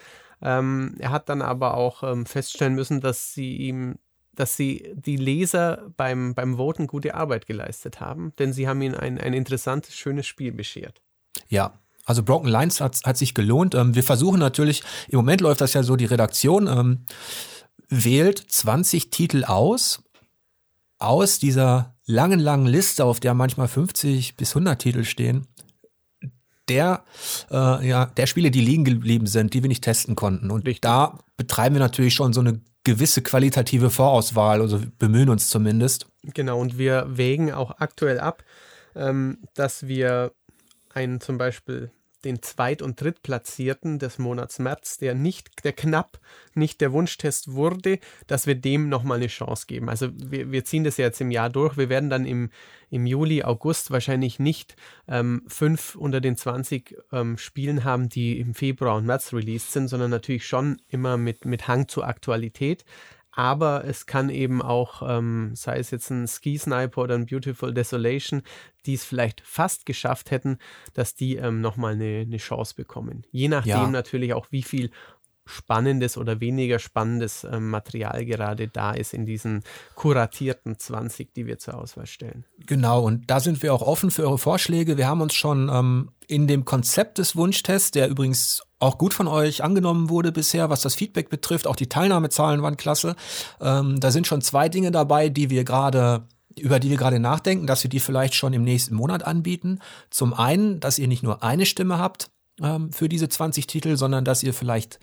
Ähm, 0.41 0.95
er 0.99 1.11
hat 1.11 1.29
dann 1.29 1.41
aber 1.41 1.75
auch 1.75 2.03
ähm, 2.03 2.25
feststellen 2.25 2.75
müssen, 2.75 3.01
dass 3.01 3.33
sie 3.33 3.55
ihm 3.55 3.95
dass 4.35 4.57
sie 4.57 4.91
die 4.95 5.17
Leser 5.17 5.91
beim, 5.95 6.33
beim 6.33 6.57
Voten 6.57 6.87
gute 6.87 7.13
Arbeit 7.13 7.45
geleistet 7.45 7.99
haben, 7.99 8.33
denn 8.39 8.51
sie 8.51 8.67
haben 8.67 8.81
ihnen 8.81 8.95
ein, 8.95 9.19
ein 9.19 9.33
interessantes, 9.33 9.95
schönes 9.95 10.25
Spiel 10.25 10.51
beschert. 10.51 11.01
Ja, 11.49 11.79
also 12.05 12.23
Broken 12.23 12.49
Lines 12.49 12.81
hat, 12.81 12.99
hat 13.05 13.17
sich 13.17 13.33
gelohnt. 13.33 13.75
Ähm, 13.75 13.95
wir 13.95 14.03
versuchen 14.03 14.39
natürlich, 14.39 14.83
im 15.07 15.17
Moment 15.17 15.41
läuft 15.41 15.61
das 15.61 15.73
ja 15.73 15.83
so, 15.83 15.95
die 15.95 16.05
Redaktion 16.05 16.67
ähm, 16.67 17.05
wählt 17.89 18.39
20 18.39 19.09
Titel 19.09 19.43
aus, 19.43 20.03
aus 20.99 21.39
dieser 21.39 21.95
langen, 22.05 22.39
langen 22.39 22.65
Liste, 22.65 23.05
auf 23.05 23.19
der 23.19 23.33
manchmal 23.33 23.67
50 23.67 24.35
bis 24.35 24.51
100 24.51 24.81
Titel 24.81 25.03
stehen, 25.03 25.47
der, 26.69 27.03
äh, 27.51 27.87
ja, 27.87 28.05
der 28.05 28.25
Spiele, 28.25 28.51
die 28.51 28.61
liegen 28.61 28.85
geblieben 28.85 29.27
sind, 29.27 29.53
die 29.53 29.63
wir 29.63 29.67
nicht 29.67 29.83
testen 29.83 30.15
konnten. 30.15 30.49
Und 30.49 30.65
Richtig. 30.65 30.81
da 30.81 31.19
betreiben 31.37 31.75
wir 31.75 31.79
natürlich 31.79 32.13
schon 32.13 32.33
so 32.33 32.39
eine 32.39 32.61
gewisse 32.83 33.21
qualitative 33.21 33.89
Vorauswahl, 33.89 34.61
also 34.61 34.81
bemühen 34.99 35.29
uns 35.29 35.49
zumindest. 35.49 36.07
Genau, 36.23 36.59
und 36.59 36.77
wir 36.77 37.05
wägen 37.09 37.51
auch 37.51 37.79
aktuell 37.79 38.19
ab, 38.19 38.43
ähm, 38.95 39.39
dass 39.55 39.87
wir 39.87 40.31
einen 40.93 41.21
zum 41.21 41.37
Beispiel 41.37 41.91
den 42.25 42.41
Zweit- 42.41 42.81
und 42.81 42.99
Drittplatzierten 43.01 43.99
des 43.99 44.19
Monats 44.19 44.59
März, 44.59 44.97
der 44.97 45.15
nicht, 45.15 45.63
der 45.63 45.73
knapp 45.73 46.19
nicht 46.53 46.81
der 46.81 46.91
Wunschtest 46.91 47.53
wurde, 47.53 47.99
dass 48.27 48.47
wir 48.47 48.55
dem 48.55 48.89
nochmal 48.89 49.17
eine 49.17 49.27
Chance 49.27 49.65
geben. 49.67 49.89
Also 49.89 50.09
wir, 50.13 50.51
wir 50.51 50.63
ziehen 50.65 50.83
das 50.83 50.97
ja 50.97 51.05
jetzt 51.05 51.21
im 51.21 51.31
Jahr 51.31 51.49
durch. 51.49 51.77
Wir 51.77 51.89
werden 51.89 52.09
dann 52.09 52.25
im, 52.25 52.49
im 52.89 53.05
Juli, 53.05 53.43
August 53.43 53.91
wahrscheinlich 53.91 54.39
nicht 54.39 54.75
ähm, 55.07 55.43
fünf 55.47 55.95
unter 55.95 56.21
den 56.21 56.37
20 56.37 56.95
ähm, 57.11 57.37
Spielen 57.37 57.83
haben, 57.83 58.09
die 58.09 58.39
im 58.39 58.53
Februar 58.53 58.97
und 58.97 59.05
März 59.05 59.33
released 59.33 59.71
sind, 59.71 59.87
sondern 59.87 60.11
natürlich 60.11 60.47
schon 60.47 60.81
immer 60.89 61.17
mit, 61.17 61.45
mit 61.45 61.67
Hang 61.67 61.87
zur 61.87 62.07
Aktualität 62.07 62.85
aber 63.35 63.83
es 63.85 64.05
kann 64.05 64.29
eben 64.29 64.61
auch, 64.61 65.01
ähm, 65.05 65.51
sei 65.55 65.79
es 65.79 65.91
jetzt 65.91 66.09
ein 66.11 66.27
Ski 66.27 66.57
Sniper 66.57 67.01
oder 67.01 67.15
ein 67.15 67.25
Beautiful 67.25 67.73
Desolation, 67.73 68.43
die 68.85 68.93
es 68.93 69.03
vielleicht 69.03 69.41
fast 69.41 69.85
geschafft 69.85 70.29
hätten, 70.31 70.59
dass 70.93 71.15
die 71.15 71.37
ähm, 71.37 71.59
nochmal 71.59 71.93
eine, 71.93 72.21
eine 72.21 72.37
Chance 72.37 72.75
bekommen. 72.75 73.25
Je 73.31 73.47
nachdem 73.47 73.71
ja. 73.71 73.87
natürlich 73.89 74.33
auch, 74.33 74.47
wie 74.51 74.63
viel 74.63 74.91
spannendes 75.45 76.17
oder 76.17 76.39
weniger 76.39 76.79
spannendes 76.79 77.43
ähm, 77.43 77.69
Material 77.69 78.25
gerade 78.25 78.67
da 78.67 78.91
ist 78.91 79.13
in 79.13 79.25
diesen 79.25 79.63
kuratierten 79.95 80.79
20, 80.79 81.33
die 81.33 81.45
wir 81.45 81.59
zur 81.59 81.75
Auswahl 81.75 82.05
stellen. 82.05 82.45
Genau, 82.65 83.03
und 83.03 83.29
da 83.29 83.39
sind 83.39 83.61
wir 83.61 83.73
auch 83.73 83.81
offen 83.81 84.11
für 84.11 84.23
eure 84.23 84.37
Vorschläge. 84.37 84.97
Wir 84.97 85.07
haben 85.07 85.21
uns 85.21 85.33
schon 85.33 85.69
ähm, 85.71 86.11
in 86.27 86.47
dem 86.47 86.65
Konzept 86.65 87.17
des 87.17 87.35
Wunschtests, 87.35 87.91
der 87.91 88.09
übrigens 88.09 88.63
auch 88.79 88.97
gut 88.97 89.13
von 89.13 89.27
euch 89.27 89.63
angenommen 89.63 90.09
wurde 90.09 90.31
bisher, 90.31 90.69
was 90.69 90.81
das 90.81 90.95
Feedback 90.95 91.29
betrifft, 91.29 91.67
auch 91.67 91.75
die 91.75 91.87
Teilnahmezahlen 91.87 92.61
waren 92.61 92.77
klasse. 92.77 93.15
Ähm, 93.61 93.99
da 93.99 94.11
sind 94.11 94.27
schon 94.27 94.41
zwei 94.41 94.69
Dinge 94.69 94.91
dabei, 94.91 95.29
die 95.29 95.49
wir 95.49 95.63
gerade 95.63 96.27
über 96.59 96.79
die 96.79 96.91
wir 96.91 96.97
gerade 96.97 97.19
nachdenken, 97.19 97.65
dass 97.65 97.83
wir 97.83 97.89
die 97.89 97.99
vielleicht 97.99 98.35
schon 98.35 98.53
im 98.53 98.63
nächsten 98.63 98.93
Monat 98.93 99.25
anbieten. 99.25 99.79
Zum 100.11 100.35
einen, 100.35 100.79
dass 100.79 100.99
ihr 100.99 101.07
nicht 101.07 101.23
nur 101.23 101.41
eine 101.41 101.65
Stimme 101.65 101.97
habt, 101.97 102.29
ähm, 102.63 102.91
für 102.91 103.09
diese 103.09 103.29
20 103.29 103.67
Titel, 103.67 103.97
sondern 103.97 104.25
dass 104.25 104.41
ihr 104.41 104.53
vielleicht 104.53 104.99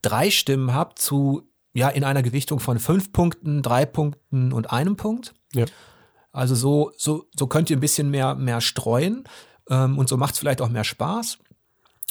drei 0.00 0.30
Stimmen 0.30 0.72
habt 0.72 0.98
zu, 0.98 1.42
ja, 1.74 1.88
in 1.88 2.04
einer 2.04 2.22
Gewichtung 2.22 2.60
von 2.60 2.78
fünf 2.78 3.12
Punkten, 3.12 3.62
drei 3.62 3.84
Punkten 3.84 4.52
und 4.52 4.70
einem 4.70 4.96
Punkt. 4.96 5.34
Ja. 5.52 5.66
Also 6.32 6.54
so, 6.54 6.92
so, 6.96 7.26
so 7.36 7.48
könnt 7.48 7.68
ihr 7.70 7.76
ein 7.76 7.80
bisschen 7.80 8.10
mehr, 8.10 8.36
mehr 8.36 8.60
streuen 8.60 9.24
ähm, 9.68 9.98
und 9.98 10.08
so 10.08 10.16
macht 10.16 10.34
es 10.34 10.38
vielleicht 10.38 10.62
auch 10.62 10.68
mehr 10.68 10.84
Spaß. 10.84 11.38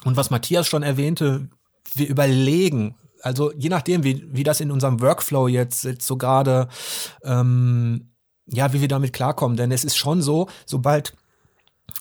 Und 0.03 0.17
was 0.17 0.29
Matthias 0.29 0.67
schon 0.67 0.83
erwähnte, 0.83 1.49
wir 1.93 2.07
überlegen, 2.07 2.95
also 3.21 3.51
je 3.53 3.69
nachdem, 3.69 4.03
wie, 4.03 4.25
wie 4.31 4.43
das 4.43 4.61
in 4.61 4.71
unserem 4.71 5.01
Workflow 5.01 5.47
jetzt, 5.47 5.83
jetzt 5.83 6.05
so 6.05 6.17
gerade, 6.17 6.67
ähm, 7.23 8.11
ja, 8.45 8.73
wie 8.73 8.81
wir 8.81 8.87
damit 8.87 9.13
klarkommen. 9.13 9.57
Denn 9.57 9.71
es 9.71 9.83
ist 9.83 9.97
schon 9.97 10.21
so, 10.21 10.47
sobald 10.65 11.13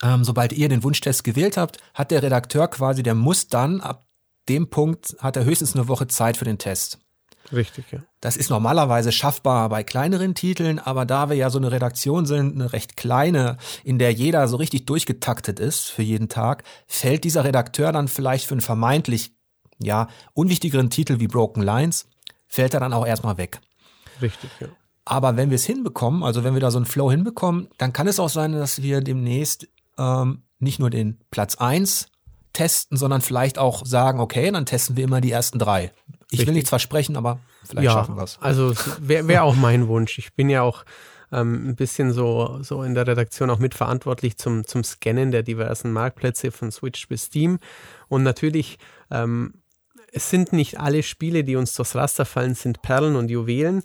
ähm, 0.02 0.24
sobald 0.24 0.52
ihr 0.52 0.68
den 0.68 0.82
Wunschtest 0.82 1.24
gewählt 1.24 1.56
habt, 1.56 1.78
hat 1.94 2.10
der 2.10 2.22
Redakteur 2.22 2.68
quasi, 2.68 3.02
der 3.02 3.14
muss 3.14 3.48
dann 3.48 3.80
ab 3.80 4.06
dem 4.48 4.70
Punkt, 4.70 5.16
hat 5.18 5.36
er 5.36 5.44
höchstens 5.44 5.74
eine 5.74 5.88
Woche 5.88 6.06
Zeit 6.06 6.36
für 6.36 6.44
den 6.44 6.58
Test. 6.58 6.98
Richtig, 7.52 7.92
ja. 7.92 8.00
Das 8.20 8.36
ist 8.36 8.50
normalerweise 8.50 9.12
schaffbar 9.12 9.68
bei 9.68 9.82
kleineren 9.82 10.34
Titeln, 10.34 10.78
aber 10.78 11.06
da 11.06 11.30
wir 11.30 11.36
ja 11.36 11.50
so 11.50 11.58
eine 11.58 11.72
Redaktion 11.72 12.26
sind, 12.26 12.54
eine 12.54 12.72
recht 12.72 12.96
kleine, 12.96 13.56
in 13.84 13.98
der 13.98 14.12
jeder 14.12 14.48
so 14.48 14.56
richtig 14.56 14.86
durchgetaktet 14.86 15.60
ist 15.60 15.88
für 15.88 16.02
jeden 16.02 16.28
Tag, 16.28 16.64
fällt 16.86 17.24
dieser 17.24 17.44
Redakteur 17.44 17.92
dann 17.92 18.08
vielleicht 18.08 18.46
für 18.46 18.54
einen 18.54 18.60
vermeintlich, 18.60 19.32
ja, 19.78 20.08
unwichtigeren 20.34 20.90
Titel 20.90 21.20
wie 21.20 21.28
Broken 21.28 21.62
Lines, 21.62 22.06
fällt 22.46 22.74
er 22.74 22.80
dann 22.80 22.92
auch 22.92 23.06
erstmal 23.06 23.38
weg. 23.38 23.60
Richtig, 24.20 24.50
ja. 24.60 24.68
Aber 25.04 25.36
wenn 25.38 25.48
wir 25.48 25.54
es 25.54 25.64
hinbekommen, 25.64 26.22
also 26.22 26.44
wenn 26.44 26.52
wir 26.52 26.60
da 26.60 26.70
so 26.70 26.76
einen 26.76 26.84
Flow 26.84 27.10
hinbekommen, 27.10 27.68
dann 27.78 27.94
kann 27.94 28.08
es 28.08 28.20
auch 28.20 28.28
sein, 28.28 28.52
dass 28.52 28.82
wir 28.82 29.00
demnächst 29.00 29.68
ähm, 29.98 30.42
nicht 30.58 30.78
nur 30.78 30.90
den 30.90 31.20
Platz 31.30 31.56
eins 31.56 32.08
testen, 32.52 32.96
sondern 32.96 33.20
vielleicht 33.20 33.58
auch 33.58 33.86
sagen, 33.86 34.20
okay, 34.20 34.50
dann 34.50 34.66
testen 34.66 34.96
wir 34.96 35.04
immer 35.04 35.20
die 35.20 35.30
ersten 35.30 35.58
drei. 35.58 35.92
Ich 36.30 36.32
Richtig. 36.32 36.46
will 36.48 36.54
nichts 36.54 36.70
versprechen, 36.70 37.16
aber 37.16 37.40
vielleicht 37.64 37.84
ja, 37.84 37.92
schaffen 37.92 38.16
wir 38.16 38.24
es. 38.24 38.38
Also 38.40 38.74
wäre 39.00 39.28
wär 39.28 39.44
auch 39.44 39.54
mein 39.54 39.88
Wunsch. 39.88 40.18
Ich 40.18 40.34
bin 40.34 40.50
ja 40.50 40.62
auch 40.62 40.84
ähm, 41.32 41.68
ein 41.68 41.76
bisschen 41.76 42.12
so, 42.12 42.58
so 42.62 42.82
in 42.82 42.94
der 42.94 43.06
Redaktion 43.06 43.50
auch 43.50 43.58
mitverantwortlich 43.58 44.38
zum, 44.38 44.66
zum 44.66 44.84
Scannen 44.84 45.30
der 45.30 45.42
diversen 45.42 45.92
Marktplätze 45.92 46.50
von 46.50 46.70
Switch 46.70 47.06
bis 47.08 47.24
Steam. 47.24 47.58
Und 48.08 48.22
natürlich, 48.22 48.78
ähm, 49.10 49.54
es 50.12 50.30
sind 50.30 50.52
nicht 50.52 50.80
alle 50.80 51.02
Spiele, 51.02 51.44
die 51.44 51.56
uns 51.56 51.74
durchs 51.74 51.94
Raster 51.94 52.24
fallen, 52.24 52.54
sind 52.54 52.82
Perlen 52.82 53.16
und 53.16 53.30
Juwelen 53.30 53.82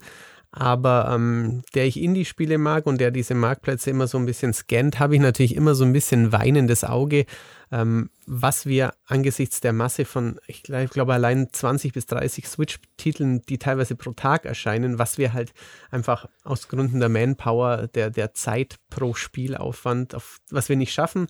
aber 0.56 1.10
ähm, 1.12 1.62
der 1.74 1.86
ich 1.86 2.00
Indie-Spiele 2.00 2.58
mag 2.58 2.86
und 2.86 3.00
der 3.00 3.10
diese 3.10 3.34
Marktplätze 3.34 3.90
immer 3.90 4.06
so 4.06 4.18
ein 4.18 4.26
bisschen 4.26 4.52
scannt, 4.52 5.00
habe 5.00 5.16
ich 5.16 5.20
natürlich 5.20 5.56
immer 5.56 5.74
so 5.74 5.84
ein 5.84 5.92
bisschen 5.92 6.30
weinendes 6.30 6.84
Auge, 6.84 7.26
ähm, 7.72 8.10
was 8.26 8.64
wir 8.64 8.94
angesichts 9.04 9.60
der 9.60 9.72
Masse 9.72 10.04
von, 10.04 10.38
ich 10.46 10.62
glaube 10.62 10.86
glaub, 10.86 11.08
allein 11.10 11.48
20 11.50 11.92
bis 11.92 12.06
30 12.06 12.46
Switch-Titeln, 12.46 13.42
die 13.42 13.58
teilweise 13.58 13.96
pro 13.96 14.12
Tag 14.12 14.44
erscheinen, 14.44 15.00
was 15.00 15.18
wir 15.18 15.32
halt 15.32 15.52
einfach 15.90 16.26
aus 16.44 16.68
Gründen 16.68 17.00
der 17.00 17.08
Manpower, 17.08 17.88
der, 17.88 18.10
der 18.10 18.32
Zeit 18.34 18.76
pro 18.90 19.14
Spielaufwand, 19.14 20.14
auf, 20.14 20.38
was 20.50 20.68
wir 20.68 20.76
nicht 20.76 20.92
schaffen. 20.92 21.26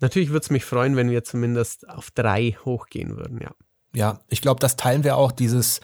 Natürlich 0.00 0.30
würde 0.30 0.44
es 0.44 0.50
mich 0.50 0.64
freuen, 0.64 0.96
wenn 0.96 1.10
wir 1.10 1.24
zumindest 1.24 1.88
auf 1.90 2.10
drei 2.10 2.56
hochgehen 2.64 3.18
würden, 3.18 3.38
ja. 3.42 3.50
Ja, 3.94 4.20
ich 4.28 4.40
glaube, 4.40 4.58
das 4.58 4.76
teilen 4.76 5.04
wir 5.04 5.18
auch, 5.18 5.32
dieses 5.32 5.82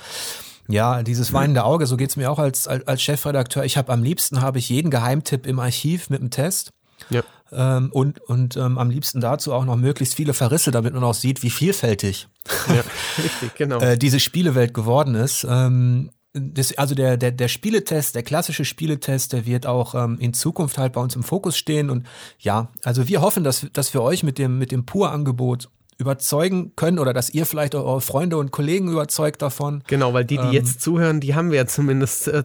ja, 0.69 1.03
dieses 1.03 1.33
weinende 1.33 1.65
Auge, 1.65 1.87
so 1.87 1.97
geht's 1.97 2.17
mir 2.17 2.31
auch 2.31 2.39
als, 2.39 2.69
als, 2.69 2.87
als 2.87 3.03
Chefredakteur. 3.03 3.65
Ich 3.65 3.77
habe 3.77 3.93
am 3.93 4.03
liebsten 4.03 4.43
habe 4.43 4.59
ich 4.59 4.69
jeden 4.69 4.91
Geheimtipp 4.91 5.47
im 5.47 5.59
Archiv 5.59 6.11
mit 6.11 6.21
dem 6.21 6.31
Test. 6.31 6.73
Ja. 7.11 7.23
Ähm, 7.51 7.91
und 7.93 8.21
und 8.21 8.57
ähm, 8.57 8.77
am 8.77 8.91
liebsten 8.91 9.21
dazu 9.21 9.55
auch 9.55 9.65
noch 9.65 9.77
möglichst 9.77 10.15
viele 10.15 10.35
Verrisse, 10.35 10.71
damit 10.71 10.93
man 10.93 11.03
auch 11.05 11.15
sieht, 11.15 11.43
wie 11.43 11.51
vielfältig 11.51 12.29
ja, 12.69 12.83
richtig, 13.23 13.55
genau. 13.55 13.79
äh, 13.79 13.97
diese 13.97 14.21
Spielewelt 14.21 14.75
geworden 14.75 15.15
ist. 15.15 15.47
Ähm, 15.49 16.11
das, 16.35 16.77
also 16.77 16.95
der, 16.95 17.17
der, 17.17 17.33
der 17.33 17.49
Spieletest, 17.49 18.15
der 18.15 18.23
klassische 18.23 18.65
Spieletest, 18.65 19.33
der 19.33 19.47
wird 19.47 19.67
auch 19.67 19.95
ähm, 19.95 20.19
in 20.21 20.35
Zukunft 20.35 20.77
halt 20.77 20.93
bei 20.93 21.01
uns 21.01 21.17
im 21.17 21.23
Fokus 21.23 21.57
stehen. 21.57 21.89
Und 21.89 22.07
ja, 22.39 22.69
also 22.85 23.09
wir 23.09 23.23
hoffen, 23.23 23.45
dass, 23.45 23.67
dass 23.73 23.95
wir 23.95 24.03
euch 24.03 24.23
mit 24.23 24.39
dem, 24.39 24.59
mit 24.59 24.71
dem 24.71 24.85
Pur-Angebot 24.85 25.71
überzeugen 25.99 26.75
können 26.77 26.99
oder 26.99 27.13
dass 27.13 27.29
ihr 27.31 27.45
vielleicht 27.45 27.75
eure 27.75 28.01
Freunde 28.01 28.39
und 28.39 28.53
Kollegen 28.53 28.91
überzeugt 28.91 29.43
davon. 29.43 29.83
Genau, 29.89 30.15
weil 30.15 30.25
die, 30.25 30.37
die 30.37 30.45
ähm, 30.45 30.53
jetzt 30.53 30.81
zuhören, 30.81 31.21
die 31.21 31.35
haben 31.35 31.51
wir 31.51 31.59
ja 31.59 31.67
zumindest 31.67 32.29
äh, 32.29 32.45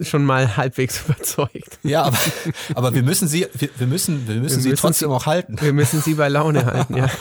schon 0.00 0.24
mal 0.24 0.56
halbwegs 0.56 1.02
überzeugt. 1.04 1.78
Ja, 1.82 2.04
aber, 2.04 2.18
aber 2.74 2.94
wir 2.94 3.02
müssen 3.02 3.26
sie, 3.26 3.46
wir, 3.52 3.68
wir 3.76 3.86
müssen, 3.86 4.28
wir 4.28 4.36
müssen 4.36 4.56
wir 4.56 4.62
sie 4.62 4.68
müssen 4.70 4.80
trotzdem 4.80 5.10
sie, 5.10 5.14
auch 5.14 5.26
halten. 5.26 5.56
Wir 5.60 5.72
müssen 5.72 6.00
sie 6.00 6.14
bei 6.14 6.28
Laune 6.28 6.64
halten, 6.64 6.96
ja. 6.96 7.10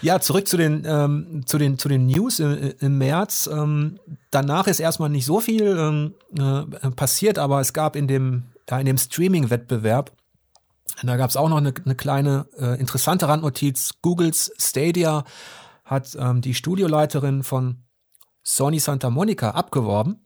Ja, 0.00 0.20
zurück 0.20 0.46
zu 0.46 0.56
den, 0.56 0.84
ähm, 0.86 1.42
zu 1.46 1.58
den, 1.58 1.76
zu 1.76 1.88
den 1.88 2.06
News 2.06 2.38
im, 2.38 2.72
im 2.78 2.98
März. 2.98 3.50
Ähm, 3.52 3.98
danach 4.30 4.68
ist 4.68 4.78
erstmal 4.78 5.08
nicht 5.08 5.24
so 5.24 5.40
viel 5.40 5.76
ähm, 5.76 6.14
äh, 6.38 6.90
passiert, 6.90 7.38
aber 7.38 7.60
es 7.60 7.72
gab 7.72 7.96
in 7.96 8.06
dem, 8.06 8.44
ja, 8.70 8.78
in 8.78 8.86
dem 8.86 8.96
Streaming-Wettbewerb 8.98 10.12
da 11.02 11.16
gab 11.16 11.30
es 11.30 11.36
auch 11.36 11.48
noch 11.48 11.58
eine, 11.58 11.72
eine 11.84 11.94
kleine 11.94 12.46
äh, 12.58 12.78
interessante 12.78 13.28
Randnotiz. 13.28 13.92
Googles 14.02 14.52
Stadia 14.58 15.24
hat 15.84 16.16
ähm, 16.18 16.40
die 16.40 16.54
Studioleiterin 16.54 17.42
von 17.42 17.84
Sony 18.42 18.78
Santa 18.78 19.10
Monica 19.10 19.50
abgeworben. 19.50 20.24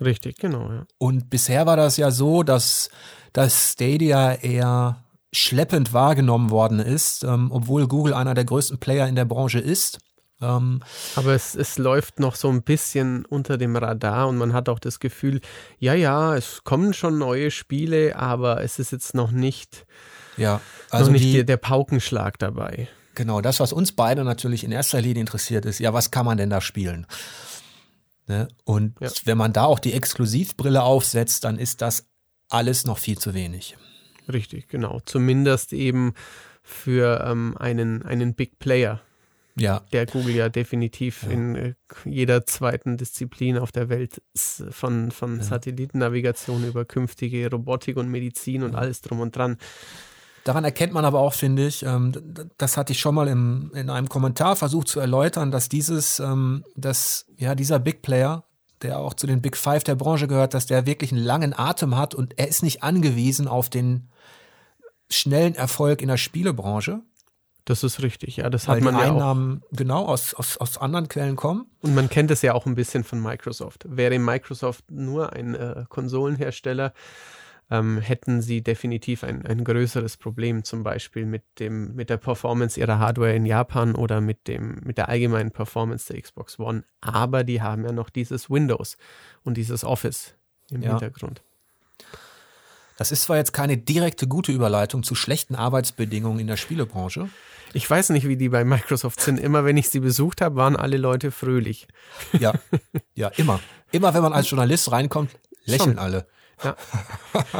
Richtig, 0.00 0.36
genau. 0.36 0.70
Ja. 0.70 0.86
Und 0.98 1.30
bisher 1.30 1.66
war 1.66 1.76
das 1.76 1.96
ja 1.96 2.10
so, 2.10 2.42
dass 2.42 2.90
das 3.32 3.72
Stadia 3.72 4.32
eher 4.34 5.04
schleppend 5.32 5.92
wahrgenommen 5.92 6.50
worden 6.50 6.78
ist, 6.78 7.24
ähm, 7.24 7.50
obwohl 7.50 7.88
Google 7.88 8.14
einer 8.14 8.34
der 8.34 8.44
größten 8.44 8.78
Player 8.78 9.08
in 9.08 9.16
der 9.16 9.24
Branche 9.24 9.58
ist. 9.58 9.98
Ähm, 10.40 10.80
Aber 11.14 11.32
es, 11.32 11.54
es 11.54 11.78
läuft 11.78 12.20
noch 12.20 12.34
so 12.34 12.48
ein 12.50 12.62
bisschen 12.62 13.24
unter 13.24 13.56
dem 13.56 13.76
Radar 13.76 14.28
und 14.28 14.36
man 14.36 14.52
hat 14.52 14.68
auch 14.68 14.78
das 14.78 14.98
Gefühl, 15.00 15.40
ja, 15.78 15.94
ja, 15.94 16.36
es 16.36 16.64
kommen 16.64 16.92
schon 16.92 17.18
neue 17.18 17.50
Spiele, 17.50 18.16
aber 18.16 18.62
es 18.62 18.78
ist 18.78 18.92
jetzt 18.92 19.14
noch 19.14 19.30
nicht, 19.30 19.86
ja, 20.36 20.60
also 20.90 21.06
noch 21.06 21.12
nicht 21.12 21.24
die, 21.24 21.46
der, 21.46 21.56
Paukenschlag 21.56 22.38
dabei. 22.38 22.88
Genau, 23.14 23.40
das, 23.40 23.60
was 23.60 23.72
uns 23.72 23.92
beide 23.92 24.24
natürlich 24.24 24.64
in 24.64 24.72
erster 24.72 25.00
Linie 25.00 25.20
interessiert, 25.20 25.64
ist, 25.66 25.78
ja, 25.78 25.92
was 25.92 26.10
kann 26.10 26.26
man 26.26 26.36
denn 26.36 26.50
da 26.50 26.60
spielen? 26.60 27.06
Ne? 28.26 28.48
Und 28.64 28.98
ja. 29.00 29.10
wenn 29.24 29.38
man 29.38 29.52
da 29.52 29.64
auch 29.64 29.78
die 29.78 29.92
Exklusivbrille 29.92 30.82
aufsetzt, 30.82 31.44
dann 31.44 31.58
ist 31.58 31.80
das 31.80 32.06
alles 32.48 32.84
noch 32.86 32.98
viel 32.98 33.18
zu 33.18 33.34
wenig. 33.34 33.76
Richtig, 34.32 34.68
genau. 34.68 35.00
Zumindest 35.04 35.72
eben 35.72 36.14
für 36.62 37.24
ähm, 37.26 37.56
einen, 37.58 38.02
einen 38.02 38.34
Big 38.34 38.58
Player 38.58 39.00
ja. 39.56 39.82
der 39.92 40.06
Google 40.06 40.34
ja 40.34 40.48
definitiv 40.48 41.22
ja. 41.24 41.30
in 41.30 41.56
äh, 41.56 41.74
jeder 42.04 42.46
zweiten 42.46 42.96
Disziplin 42.96 43.58
auf 43.58 43.72
der 43.72 43.88
Welt 43.88 44.22
von, 44.70 45.10
von 45.10 45.36
ja. 45.38 45.42
Satellitennavigation 45.42 46.64
über 46.64 46.84
künftige 46.84 47.50
Robotik 47.50 47.96
und 47.96 48.08
Medizin 48.10 48.62
und 48.62 48.74
alles 48.74 49.00
drum 49.00 49.20
und 49.20 49.36
dran. 49.36 49.58
Daran 50.44 50.64
erkennt 50.64 50.92
man 50.92 51.06
aber 51.06 51.20
auch, 51.20 51.32
finde 51.32 51.66
ich, 51.66 51.84
ähm, 51.84 52.12
das 52.58 52.76
hatte 52.76 52.92
ich 52.92 53.00
schon 53.00 53.14
mal 53.14 53.28
im, 53.28 53.70
in 53.74 53.88
einem 53.88 54.10
Kommentar 54.10 54.56
versucht 54.56 54.88
zu 54.88 55.00
erläutern, 55.00 55.50
dass 55.50 55.70
dieses, 55.70 56.20
ähm, 56.20 56.64
dass 56.76 57.26
ja 57.38 57.54
dieser 57.54 57.78
Big 57.78 58.02
Player, 58.02 58.44
der 58.82 58.98
auch 58.98 59.14
zu 59.14 59.26
den 59.26 59.40
Big 59.40 59.56
Five 59.56 59.84
der 59.84 59.94
Branche 59.94 60.28
gehört, 60.28 60.52
dass 60.52 60.66
der 60.66 60.84
wirklich 60.84 61.12
einen 61.12 61.24
langen 61.24 61.58
Atem 61.58 61.96
hat 61.96 62.14
und 62.14 62.38
er 62.38 62.48
ist 62.48 62.62
nicht 62.62 62.82
angewiesen 62.82 63.48
auf 63.48 63.70
den 63.70 64.10
schnellen 65.08 65.54
Erfolg 65.54 66.02
in 66.02 66.08
der 66.08 66.18
Spielebranche, 66.18 67.00
Das 67.66 67.82
ist 67.82 68.02
richtig, 68.02 68.36
ja. 68.36 68.50
Das 68.50 68.68
weil 68.68 68.76
hat 68.76 68.84
man 68.84 68.94
die 68.96 69.00
ja 69.00 69.06
auch. 69.08 69.14
Einnahmen 69.14 69.62
genau 69.72 70.04
aus, 70.04 70.34
aus, 70.34 70.58
aus 70.58 70.76
anderen 70.78 71.08
Quellen 71.08 71.36
kommen. 71.36 71.66
Und 71.80 71.94
man 71.94 72.08
kennt 72.10 72.30
es 72.30 72.42
ja 72.42 72.52
auch 72.52 72.66
ein 72.66 72.74
bisschen 72.74 73.04
von 73.04 73.20
Microsoft. 73.22 73.84
Wäre 73.88 74.18
Microsoft 74.18 74.90
nur 74.90 75.32
ein 75.32 75.54
äh, 75.54 75.84
Konsolenhersteller, 75.88 76.92
ähm, 77.70 77.98
hätten 77.98 78.42
sie 78.42 78.60
definitiv 78.62 79.24
ein, 79.24 79.46
ein 79.46 79.64
größeres 79.64 80.18
Problem, 80.18 80.64
zum 80.64 80.82
Beispiel 80.82 81.24
mit, 81.24 81.42
dem, 81.58 81.94
mit 81.94 82.10
der 82.10 82.18
Performance 82.18 82.78
ihrer 82.78 82.98
Hardware 82.98 83.34
in 83.34 83.46
Japan 83.46 83.94
oder 83.94 84.20
mit, 84.20 84.46
dem, 84.46 84.80
mit 84.84 84.98
der 84.98 85.08
allgemeinen 85.08 85.50
Performance 85.50 86.12
der 86.12 86.20
Xbox 86.20 86.58
One. 86.58 86.84
Aber 87.00 87.44
die 87.44 87.62
haben 87.62 87.84
ja 87.84 87.92
noch 87.92 88.10
dieses 88.10 88.50
Windows 88.50 88.98
und 89.42 89.56
dieses 89.56 89.84
Office 89.84 90.34
im 90.70 90.82
Ja. 90.82 90.90
Hintergrund. 90.90 91.42
Das 92.96 93.12
ist 93.12 93.22
zwar 93.22 93.36
jetzt 93.36 93.52
keine 93.52 93.76
direkte 93.76 94.28
gute 94.28 94.52
Überleitung 94.52 95.02
zu 95.02 95.14
schlechten 95.14 95.54
Arbeitsbedingungen 95.54 96.40
in 96.40 96.46
der 96.46 96.56
Spielebranche. 96.56 97.28
Ich 97.72 97.90
weiß 97.90 98.10
nicht, 98.10 98.28
wie 98.28 98.36
die 98.36 98.48
bei 98.48 98.64
Microsoft 98.64 99.20
sind. 99.20 99.40
Immer 99.40 99.64
wenn 99.64 99.76
ich 99.76 99.88
sie 99.90 100.00
besucht 100.00 100.40
habe, 100.40 100.56
waren 100.56 100.76
alle 100.76 100.96
Leute 100.96 101.32
fröhlich. 101.32 101.88
Ja, 102.32 102.52
ja, 103.14 103.28
immer. 103.36 103.60
Immer 103.90 104.14
wenn 104.14 104.22
man 104.22 104.32
als 104.32 104.48
Journalist 104.48 104.92
reinkommt, 104.92 105.30
lächeln 105.64 105.96
Schon. 105.96 105.98
alle. 105.98 106.26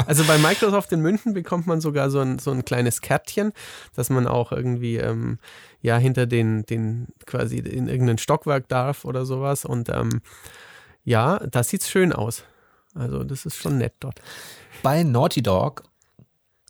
Also 0.06 0.24
bei 0.24 0.38
Microsoft 0.38 0.92
in 0.92 1.00
München 1.00 1.34
bekommt 1.34 1.66
man 1.66 1.80
sogar 1.80 2.10
so 2.10 2.20
ein, 2.20 2.38
so 2.38 2.52
ein 2.52 2.64
kleines 2.64 3.00
Kärtchen, 3.00 3.52
dass 3.94 4.08
man 4.08 4.26
auch 4.26 4.52
irgendwie 4.52 4.96
ähm, 4.96 5.38
ja 5.82 5.98
hinter 5.98 6.26
den, 6.26 6.64
den 6.64 7.08
quasi 7.26 7.58
in 7.58 7.88
irgendein 7.88 8.18
Stockwerk 8.18 8.68
darf 8.68 9.04
oder 9.04 9.26
sowas. 9.26 9.64
Und 9.64 9.88
ähm, 9.88 10.22
ja, 11.04 11.38
da 11.38 11.64
sieht's 11.64 11.90
schön 11.90 12.12
aus. 12.12 12.44
Also 12.94 13.24
das 13.24 13.44
ist 13.46 13.56
schon 13.56 13.78
nett 13.78 13.94
dort. 14.00 14.20
Bei 14.82 15.02
Naughty 15.02 15.42
Dog, 15.42 15.82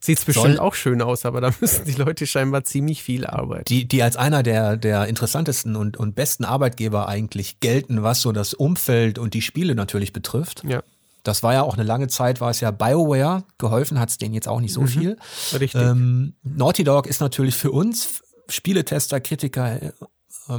Sieht's 0.01 0.27
bestimmt 0.27 0.57
Soll- 0.57 0.59
auch 0.59 0.75
schön 0.75 1.01
aus, 1.01 1.25
aber 1.25 1.41
da 1.41 1.51
müssen 1.63 1.87
die 1.87 1.93
Leute 1.93 2.27
scheinbar 2.27 2.65
ziemlich 2.65 3.03
viel 3.03 3.27
arbeiten. 3.27 3.65
die, 3.69 3.87
die 3.89 4.03
als 4.03 4.17
einer 4.17 4.43
der, 4.43 4.77
der 4.77 5.07
interessantesten 5.07 5.77
und, 5.77 5.97
und 5.97 6.15
besten 6.15 6.45
Arbeitgeber 6.45 7.09
eigentlich 7.09 7.59
gelten, 7.61 8.03
was 8.03 8.21
so 8.21 8.31
das 8.33 8.53
Umfeld 8.53 9.19
und 9.19 9.33
die 9.33 9.41
Spiele 9.41 9.75
natürlich 9.75 10.13
betrifft. 10.13 10.63
Ja, 10.65 10.83
Das 11.23 11.43
war 11.43 11.55
ja 11.55 11.63
auch 11.63 11.73
eine 11.75 11.85
lange 11.85 12.09
Zeit, 12.09 12.43
war 12.43 12.51
es 12.51 12.61
ja 12.61 12.71
BioWare. 12.71 13.45
Geholfen 13.57 13.99
hat 13.99 14.11
es 14.11 14.19
denen 14.19 14.35
jetzt 14.35 14.47
auch 14.47 14.61
nicht 14.61 14.75
so 14.75 14.83
Mhm. 14.83 14.89
viel. 14.89 15.17
richtig. 15.55 15.75
Ähm, 15.81 16.35
Naughty 16.43 16.85
Dog 16.85 17.07
ist 17.07 17.21
natürlich 17.23 17.55
für 17.55 17.71
uns 17.71 18.23
Spieletester, 18.51 19.21
Kritiker 19.23 19.81
äh, 19.81 19.93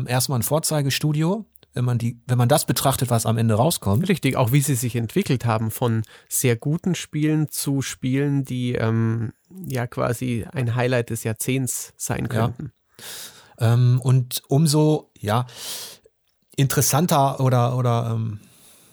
erstmal 0.07 0.39
ein 0.39 0.43
Vorzeigestudio, 0.43 1.45
wenn 1.75 1.85
man 1.85 1.97
die, 1.97 2.19
wenn 2.25 2.37
man 2.37 2.49
das 2.49 2.65
betrachtet, 2.65 3.09
was 3.09 3.25
am 3.25 3.37
Ende 3.37 3.55
rauskommt. 3.55 4.07
Richtig, 4.09 4.35
auch 4.37 4.51
wie 4.51 4.61
sie 4.61 4.75
sich 4.75 4.95
entwickelt 4.95 5.45
haben 5.45 5.69
von 5.71 6.03
sehr 6.29 6.55
guten 6.55 6.95
Spielen 6.95 7.49
zu 7.49 7.81
Spielen, 7.81 8.43
die 8.45 8.73
ähm, 8.75 9.33
ja 9.67 9.85
quasi 9.85 10.45
ein 10.51 10.75
Highlight 10.75 11.09
des 11.09 11.23
Jahrzehnts 11.23 11.93
sein 11.97 12.23
Ja. 12.23 12.27
könnten. 12.29 12.71
Ähm, 13.59 13.99
und 14.01 14.41
umso, 14.47 15.11
ja, 15.19 15.45
interessanter 16.55 17.39
oder, 17.39 17.77
oder 17.77 18.11
ähm, 18.15 18.39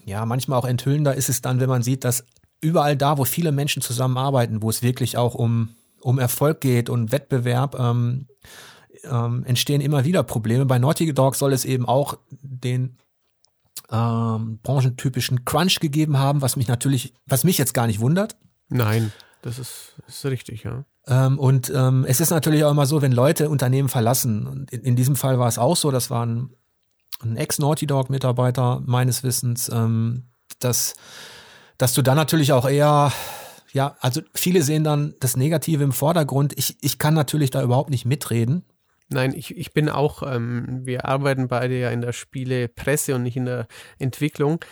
ja, 0.04 0.26
manchmal 0.26 0.58
auch 0.58 0.64
enthüllender 0.64 1.14
ist 1.14 1.28
es 1.28 1.40
dann, 1.42 1.60
wenn 1.60 1.68
man 1.68 1.82
sieht, 1.82 2.04
dass 2.04 2.24
überall 2.60 2.96
da, 2.96 3.18
wo 3.18 3.24
viele 3.24 3.52
Menschen 3.52 3.82
zusammenarbeiten, 3.82 4.62
wo 4.62 4.70
es 4.70 4.82
wirklich 4.82 5.16
auch 5.16 5.34
um, 5.34 5.70
um 6.00 6.18
Erfolg 6.18 6.60
geht 6.60 6.90
und 6.90 7.12
Wettbewerb, 7.12 7.78
ähm, 7.78 8.26
ähm, 9.04 9.44
entstehen 9.44 9.80
immer 9.80 10.04
wieder 10.04 10.22
Probleme. 10.22 10.66
Bei 10.66 10.78
Naughty 10.78 11.12
Dog 11.12 11.36
soll 11.36 11.52
es 11.52 11.64
eben 11.64 11.86
auch 11.86 12.18
den 12.30 12.96
ähm, 13.90 14.58
branchentypischen 14.62 15.44
Crunch 15.44 15.80
gegeben 15.80 16.18
haben, 16.18 16.40
was 16.42 16.56
mich 16.56 16.68
natürlich, 16.68 17.14
was 17.26 17.44
mich 17.44 17.58
jetzt 17.58 17.74
gar 17.74 17.86
nicht 17.86 18.00
wundert. 18.00 18.36
Nein, 18.68 19.12
das 19.42 19.58
ist, 19.58 19.94
ist 20.06 20.24
richtig, 20.24 20.64
ja. 20.64 20.84
Ähm, 21.06 21.38
und 21.38 21.70
ähm, 21.74 22.04
es 22.08 22.20
ist 22.20 22.30
natürlich 22.30 22.64
auch 22.64 22.70
immer 22.70 22.86
so, 22.86 23.02
wenn 23.02 23.12
Leute 23.12 23.50
Unternehmen 23.50 23.88
verlassen, 23.88 24.46
und 24.46 24.70
in, 24.72 24.82
in 24.82 24.96
diesem 24.96 25.16
Fall 25.16 25.38
war 25.38 25.48
es 25.48 25.58
auch 25.58 25.76
so, 25.76 25.90
das 25.90 26.10
war 26.10 26.24
ein, 26.24 26.50
ein 27.22 27.36
Ex-Naughty 27.36 27.86
Dog-Mitarbeiter 27.86 28.82
meines 28.86 29.22
Wissens, 29.22 29.68
ähm, 29.68 30.24
dass, 30.60 30.94
dass 31.76 31.92
du 31.92 32.02
dann 32.02 32.16
natürlich 32.16 32.52
auch 32.52 32.68
eher, 32.68 33.12
ja, 33.72 33.96
also 34.00 34.22
viele 34.32 34.62
sehen 34.62 34.84
dann 34.84 35.14
das 35.20 35.36
Negative 35.36 35.82
im 35.82 35.92
Vordergrund. 35.92 36.56
Ich, 36.56 36.76
ich 36.80 36.98
kann 36.98 37.14
natürlich 37.14 37.50
da 37.50 37.62
überhaupt 37.62 37.90
nicht 37.90 38.06
mitreden. 38.06 38.64
Nein, 39.12 39.34
ich, 39.34 39.56
ich 39.56 39.72
bin 39.72 39.88
auch, 39.88 40.22
ähm, 40.22 40.80
wir 40.84 41.04
arbeiten 41.06 41.48
beide 41.48 41.78
ja 41.78 41.90
in 41.90 42.00
der 42.00 42.12
Spielepresse 42.12 43.14
und 43.14 43.22
nicht 43.22 43.36
in 43.36 43.44
der 43.44 43.66
Entwicklung. 43.98 44.64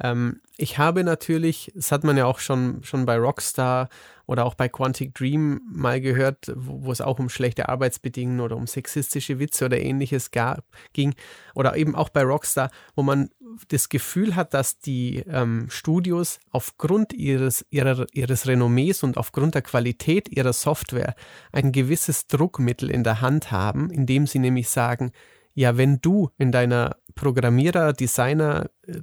Ähm, 0.00 0.40
ich 0.56 0.78
habe 0.78 1.04
natürlich, 1.04 1.72
das 1.74 1.92
hat 1.92 2.04
man 2.04 2.16
ja 2.16 2.26
auch 2.26 2.38
schon, 2.38 2.82
schon 2.82 3.06
bei 3.06 3.16
Rockstar 3.16 3.88
oder 4.26 4.44
auch 4.44 4.54
bei 4.54 4.68
Quantic 4.68 5.14
Dream 5.14 5.60
mal 5.70 6.00
gehört, 6.00 6.52
wo, 6.54 6.84
wo 6.84 6.92
es 6.92 7.00
auch 7.00 7.18
um 7.18 7.28
schlechte 7.28 7.68
Arbeitsbedingungen 7.68 8.40
oder 8.40 8.56
um 8.56 8.66
sexistische 8.66 9.38
Witze 9.38 9.64
oder 9.64 9.80
ähnliches 9.80 10.30
gab, 10.30 10.64
ging. 10.92 11.14
Oder 11.54 11.76
eben 11.76 11.94
auch 11.94 12.08
bei 12.10 12.22
Rockstar, 12.22 12.70
wo 12.94 13.02
man 13.02 13.30
das 13.68 13.88
Gefühl 13.88 14.36
hat, 14.36 14.54
dass 14.54 14.78
die 14.78 15.24
ähm, 15.28 15.66
Studios 15.70 16.38
aufgrund 16.50 17.12
ihres, 17.12 17.64
ihrer, 17.70 18.06
ihres 18.12 18.46
Renommees 18.46 19.02
und 19.02 19.16
aufgrund 19.16 19.54
der 19.54 19.62
Qualität 19.62 20.28
ihrer 20.28 20.52
Software 20.52 21.14
ein 21.52 21.72
gewisses 21.72 22.26
Druckmittel 22.26 22.90
in 22.90 23.04
der 23.04 23.20
Hand 23.20 23.50
haben, 23.50 23.90
indem 23.90 24.26
sie 24.26 24.38
nämlich 24.38 24.68
sagen, 24.68 25.12
ja, 25.54 25.76
wenn 25.76 26.00
du 26.00 26.30
in 26.38 26.52
deiner 26.52 26.96
Programmierer, 27.14 27.92
Designer, 27.92 28.70
äh, 28.86 29.00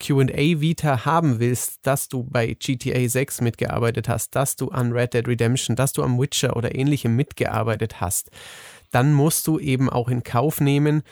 QA-Vita 0.00 1.04
haben 1.04 1.40
willst, 1.40 1.86
dass 1.86 2.08
du 2.08 2.22
bei 2.24 2.54
GTA 2.54 3.08
6 3.08 3.40
mitgearbeitet 3.40 4.08
hast, 4.08 4.34
dass 4.36 4.56
du 4.56 4.68
an 4.68 4.92
Red 4.92 5.14
Dead 5.14 5.26
Redemption, 5.26 5.76
dass 5.76 5.92
du 5.92 6.02
am 6.02 6.18
Witcher 6.18 6.56
oder 6.56 6.74
ähnlichem 6.74 7.16
mitgearbeitet 7.16 8.00
hast, 8.00 8.30
dann 8.90 9.12
musst 9.12 9.46
du 9.46 9.58
eben 9.58 9.90
auch 9.90 10.08
in 10.08 10.22
Kauf 10.22 10.60
nehmen, 10.60 11.02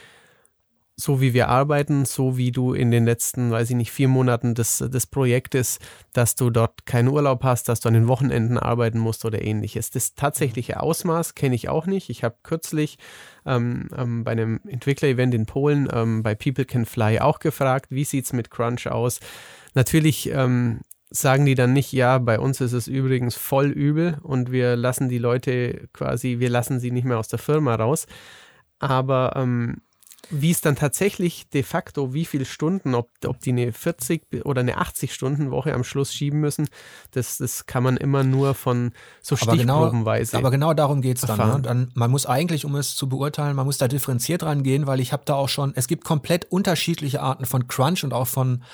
so 0.98 1.20
wie 1.20 1.34
wir 1.34 1.48
arbeiten, 1.48 2.06
so 2.06 2.38
wie 2.38 2.50
du 2.50 2.72
in 2.72 2.90
den 2.90 3.04
letzten, 3.04 3.50
weiß 3.50 3.68
ich 3.68 3.76
nicht, 3.76 3.92
vier 3.92 4.08
Monaten 4.08 4.54
des, 4.54 4.78
des 4.78 5.06
Projektes, 5.06 5.78
dass 6.14 6.36
du 6.36 6.48
dort 6.48 6.86
keinen 6.86 7.08
Urlaub 7.08 7.44
hast, 7.44 7.68
dass 7.68 7.80
du 7.80 7.88
an 7.88 7.94
den 7.94 8.08
Wochenenden 8.08 8.56
arbeiten 8.56 8.98
musst 8.98 9.26
oder 9.26 9.42
ähnliches. 9.42 9.90
Das 9.90 10.14
tatsächliche 10.14 10.80
Ausmaß 10.80 11.34
kenne 11.34 11.54
ich 11.54 11.68
auch 11.68 11.86
nicht. 11.86 12.08
Ich 12.08 12.24
habe 12.24 12.36
kürzlich 12.42 12.96
ähm, 13.44 13.90
ähm, 13.94 14.24
bei 14.24 14.32
einem 14.32 14.60
Entwickler-Event 14.66 15.34
in 15.34 15.44
Polen 15.44 15.86
ähm, 15.92 16.22
bei 16.22 16.34
People 16.34 16.64
Can 16.64 16.86
Fly 16.86 17.20
auch 17.20 17.40
gefragt, 17.40 17.90
wie 17.90 18.04
sieht's 18.04 18.32
mit 18.32 18.50
Crunch 18.50 18.86
aus? 18.86 19.20
Natürlich 19.74 20.30
ähm, 20.30 20.80
sagen 21.10 21.44
die 21.44 21.54
dann 21.54 21.74
nicht, 21.74 21.92
ja, 21.92 22.16
bei 22.16 22.40
uns 22.40 22.62
ist 22.62 22.72
es 22.72 22.88
übrigens 22.88 23.34
voll 23.36 23.66
übel 23.66 24.16
und 24.22 24.50
wir 24.50 24.76
lassen 24.76 25.10
die 25.10 25.18
Leute 25.18 25.88
quasi, 25.92 26.38
wir 26.38 26.48
lassen 26.48 26.80
sie 26.80 26.90
nicht 26.90 27.04
mehr 27.04 27.18
aus 27.18 27.28
der 27.28 27.38
Firma 27.38 27.74
raus. 27.74 28.06
Aber 28.78 29.32
ähm, 29.36 29.82
wie 30.30 30.50
es 30.50 30.60
dann 30.60 30.74
tatsächlich 30.76 31.48
de 31.50 31.62
facto, 31.62 32.12
wie 32.12 32.24
viele 32.24 32.44
Stunden, 32.44 32.94
ob, 32.94 33.10
ob 33.24 33.40
die 33.40 33.50
eine 33.50 33.72
40 33.72 34.44
oder 34.44 34.60
eine 34.60 34.78
80-Stunden-Woche 34.78 35.72
am 35.72 35.84
Schluss 35.84 36.12
schieben 36.12 36.40
müssen, 36.40 36.68
das, 37.12 37.38
das 37.38 37.66
kann 37.66 37.82
man 37.82 37.96
immer 37.96 38.24
nur 38.24 38.54
von 38.54 38.92
so 39.22 39.36
Aber 39.40 39.56
genau, 39.56 39.82
Stichprobenweise. 39.82 40.36
aber 40.36 40.50
genau 40.50 40.74
darum 40.74 41.00
geht's 41.00 41.20
dann, 41.20 41.30
erfahren. 41.30 41.62
ne? 41.62 41.68
dann. 41.68 41.90
Man 41.94 42.10
muss 42.10 42.26
eigentlich, 42.26 42.64
um 42.64 42.74
es 42.74 42.96
zu 42.96 43.08
beurteilen, 43.08 43.54
man 43.54 43.66
muss 43.66 43.78
da 43.78 43.88
differenziert 43.88 44.42
rangehen, 44.42 44.86
weil 44.86 45.00
ich 45.00 45.12
habe 45.12 45.22
da 45.24 45.34
auch 45.34 45.48
schon, 45.48 45.72
es 45.76 45.86
gibt 45.86 46.04
komplett 46.04 46.46
unterschiedliche 46.50 47.20
Arten 47.20 47.46
von 47.46 47.68
Crunch 47.68 48.02
und 48.02 48.12
auch 48.12 48.26
von, 48.26 48.64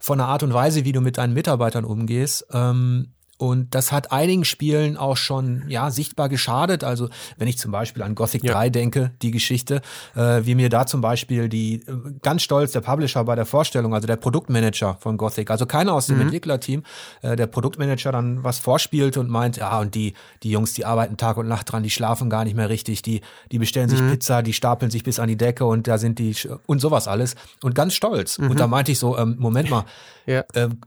von 0.00 0.18
der 0.18 0.26
Art 0.26 0.42
und 0.42 0.52
Weise, 0.52 0.84
wie 0.84 0.92
du 0.92 1.00
mit 1.00 1.18
deinen 1.18 1.34
Mitarbeitern 1.34 1.84
umgehst. 1.84 2.46
Ähm, 2.52 3.12
und 3.40 3.74
das 3.74 3.90
hat 3.90 4.12
einigen 4.12 4.44
Spielen 4.44 4.98
auch 4.98 5.16
schon 5.16 5.64
ja 5.68 5.90
sichtbar 5.90 6.28
geschadet. 6.28 6.84
Also 6.84 7.08
wenn 7.38 7.48
ich 7.48 7.56
zum 7.56 7.72
Beispiel 7.72 8.02
an 8.02 8.14
Gothic 8.14 8.44
Ja. 8.44 8.52
3 8.52 8.68
denke, 8.68 9.12
die 9.22 9.30
Geschichte, 9.30 9.80
äh, 10.14 10.42
wie 10.44 10.54
mir 10.54 10.68
da 10.68 10.84
zum 10.84 11.00
Beispiel 11.00 11.48
die 11.48 11.76
äh, 11.76 11.82
ganz 12.20 12.42
stolz 12.42 12.72
der 12.72 12.82
Publisher 12.82 13.24
bei 13.24 13.34
der 13.36 13.46
Vorstellung, 13.46 13.94
also 13.94 14.06
der 14.06 14.16
Produktmanager 14.16 14.98
von 15.00 15.16
Gothic, 15.16 15.50
also 15.50 15.64
keiner 15.64 15.94
aus 15.94 16.06
dem 16.06 16.16
Mhm. 16.16 16.22
Entwicklerteam, 16.22 16.82
äh, 17.22 17.34
der 17.34 17.46
Produktmanager 17.46 18.12
dann 18.12 18.44
was 18.44 18.58
vorspielte 18.58 19.18
und 19.20 19.30
meint, 19.30 19.56
ja 19.56 19.78
und 19.80 19.94
die 19.94 20.12
die 20.42 20.50
Jungs, 20.50 20.74
die 20.74 20.84
arbeiten 20.84 21.16
Tag 21.16 21.38
und 21.38 21.48
Nacht 21.48 21.72
dran, 21.72 21.82
die 21.82 21.90
schlafen 21.90 22.28
gar 22.28 22.44
nicht 22.44 22.54
mehr 22.56 22.68
richtig, 22.68 23.00
die 23.00 23.22
die 23.50 23.58
bestellen 23.58 23.88
sich 23.88 24.02
Mhm. 24.02 24.10
Pizza, 24.10 24.42
die 24.42 24.52
stapeln 24.52 24.90
sich 24.90 25.02
bis 25.02 25.18
an 25.18 25.28
die 25.28 25.36
Decke 25.38 25.64
und 25.64 25.86
da 25.88 25.96
sind 25.96 26.18
die 26.18 26.36
und 26.66 26.80
sowas 26.80 27.08
alles 27.08 27.36
und 27.62 27.74
ganz 27.74 27.94
stolz. 27.94 28.36
Mhm. 28.38 28.50
Und 28.50 28.60
da 28.60 28.66
meinte 28.66 28.92
ich 28.92 28.98
so, 28.98 29.16
ähm, 29.16 29.36
Moment 29.38 29.70
mal, 29.70 29.86
ja. 30.26 30.44
ähm, 30.54 30.78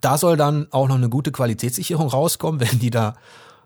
da 0.00 0.18
soll 0.18 0.36
dann 0.36 0.68
auch 0.72 0.88
noch 0.88 0.96
eine 0.96 1.08
gute 1.08 1.32
Qualitätssicherung 1.32 2.08
rauskommen, 2.08 2.60
wenn 2.70 2.78
die 2.78 2.90
da, 2.90 3.16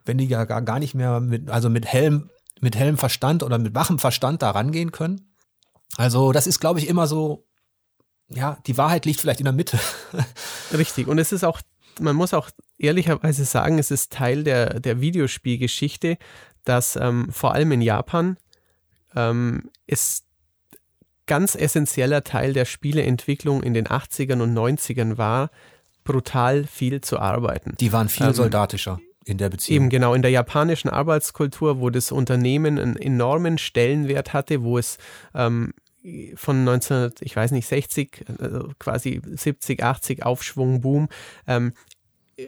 wenn 0.05 0.19
die 0.19 0.27
ja 0.27 0.45
gar, 0.45 0.63
gar 0.63 0.79
nicht 0.79 0.95
mehr 0.95 1.21
mit, 1.21 1.51
also 1.51 1.71
mit 1.71 1.87
hellem, 1.87 2.31
mit 2.61 2.77
hellem 2.77 2.99
Verstand 2.99 3.43
oder 3.43 3.59
mit 3.59 3.75
wachem 3.75 3.99
Verstand 3.99 4.43
da 4.43 4.51
rangehen 4.51 4.93
können. 4.93 5.33
Also 5.97 6.33
das 6.33 6.47
ist, 6.47 6.61
glaube 6.61 6.79
ich, 6.79 6.89
immer 6.89 7.07
so, 7.07 7.47
ja, 8.29 8.59
die 8.67 8.77
Wahrheit 8.77 9.07
liegt 9.07 9.21
vielleicht 9.21 9.41
in 9.41 9.45
der 9.45 9.53
Mitte. 9.53 9.79
Richtig. 10.73 11.09
Und 11.09 11.19
es 11.19 11.33
ist 11.33 11.45
auch, 11.45 11.61
man 11.99 12.15
muss 12.15 12.33
auch 12.33 12.51
ehrlicherweise 12.79 13.45
sagen, 13.45 13.79
es 13.79 13.91
ist 13.91 14.13
Teil 14.13 14.45
der, 14.45 14.79
der 14.81 15.01
Videospielgeschichte, 15.01 16.17
dass 16.65 16.97
ähm, 16.97 17.29
vor 17.33 17.55
allem 17.55 17.73
in 17.73 17.83
Japan 17.83 18.37
ähm, 19.17 19.71
es 19.87 20.23
ganz 21.27 21.55
essentieller 21.55 22.25
Teil 22.25 22.53
der 22.53 22.65
Spieleentwicklung 22.65 23.63
in 23.63 23.75
den 23.75 23.87
80ern 23.87 24.43
und 24.43 24.53
90ern 24.53 25.17
war, 25.17 25.51
brutal 26.05 26.65
viel 26.65 27.01
zu 27.01 27.19
arbeiten. 27.19 27.75
Die 27.81 27.93
waren 27.93 28.09
viel 28.09 28.27
Ähm, 28.27 28.33
soldatischer. 28.35 29.01
in 29.27 29.39
der 29.39 29.49
Beziehung. 29.51 29.77
Eben 29.85 29.89
genau, 29.91 30.15
in 30.15 30.23
der 30.23 30.31
japanischen 30.31 30.89
Arbeitskultur, 30.89 31.81
wo 31.81 31.91
das 31.91 32.11
Unternehmen 32.11 32.79
einen 32.79 32.97
enormen 32.97 33.59
Stellenwert 33.59 34.33
hatte, 34.33 34.63
wo 34.63 34.79
es 34.79 34.99
ähm, 35.35 35.73
von 36.35 36.65
19, 36.65 37.13
ich 37.21 37.37
weiß 37.37 37.51
nicht, 37.51 37.67
60, 37.67 38.25
also 38.41 38.71
quasi 38.79 39.21
70, 39.25 39.85
80 39.85 40.25
Aufschwung, 40.25 40.81
Boom, 40.81 41.09
ähm, 41.47 41.75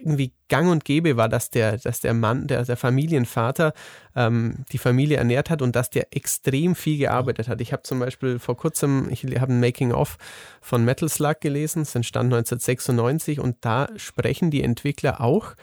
irgendwie 0.00 0.32
gang 0.48 0.70
und 0.70 0.84
gäbe 0.84 1.16
war, 1.16 1.28
dass 1.28 1.50
der, 1.50 1.78
dass 1.78 2.00
der 2.00 2.14
Mann, 2.14 2.46
der, 2.46 2.64
der 2.64 2.76
Familienvater 2.76 3.72
ähm, 4.14 4.64
die 4.72 4.78
Familie 4.78 5.16
ernährt 5.16 5.50
hat 5.50 5.62
und 5.62 5.76
dass 5.76 5.90
der 5.90 6.14
extrem 6.14 6.74
viel 6.74 6.98
gearbeitet 6.98 7.48
hat. 7.48 7.60
Ich 7.60 7.72
habe 7.72 7.82
zum 7.82 7.98
Beispiel 7.98 8.38
vor 8.38 8.56
kurzem, 8.56 9.08
ich 9.10 9.24
habe 9.24 9.52
ein 9.52 9.60
Making-of 9.60 10.18
von 10.60 10.84
Metal 10.84 11.08
Slug 11.08 11.40
gelesen, 11.40 11.82
es 11.82 11.94
entstand 11.94 12.32
1996 12.32 13.40
und 13.40 13.56
da 13.60 13.88
sprechen 13.96 14.50
die 14.50 14.62
Entwickler 14.62 15.20
auch 15.20 15.54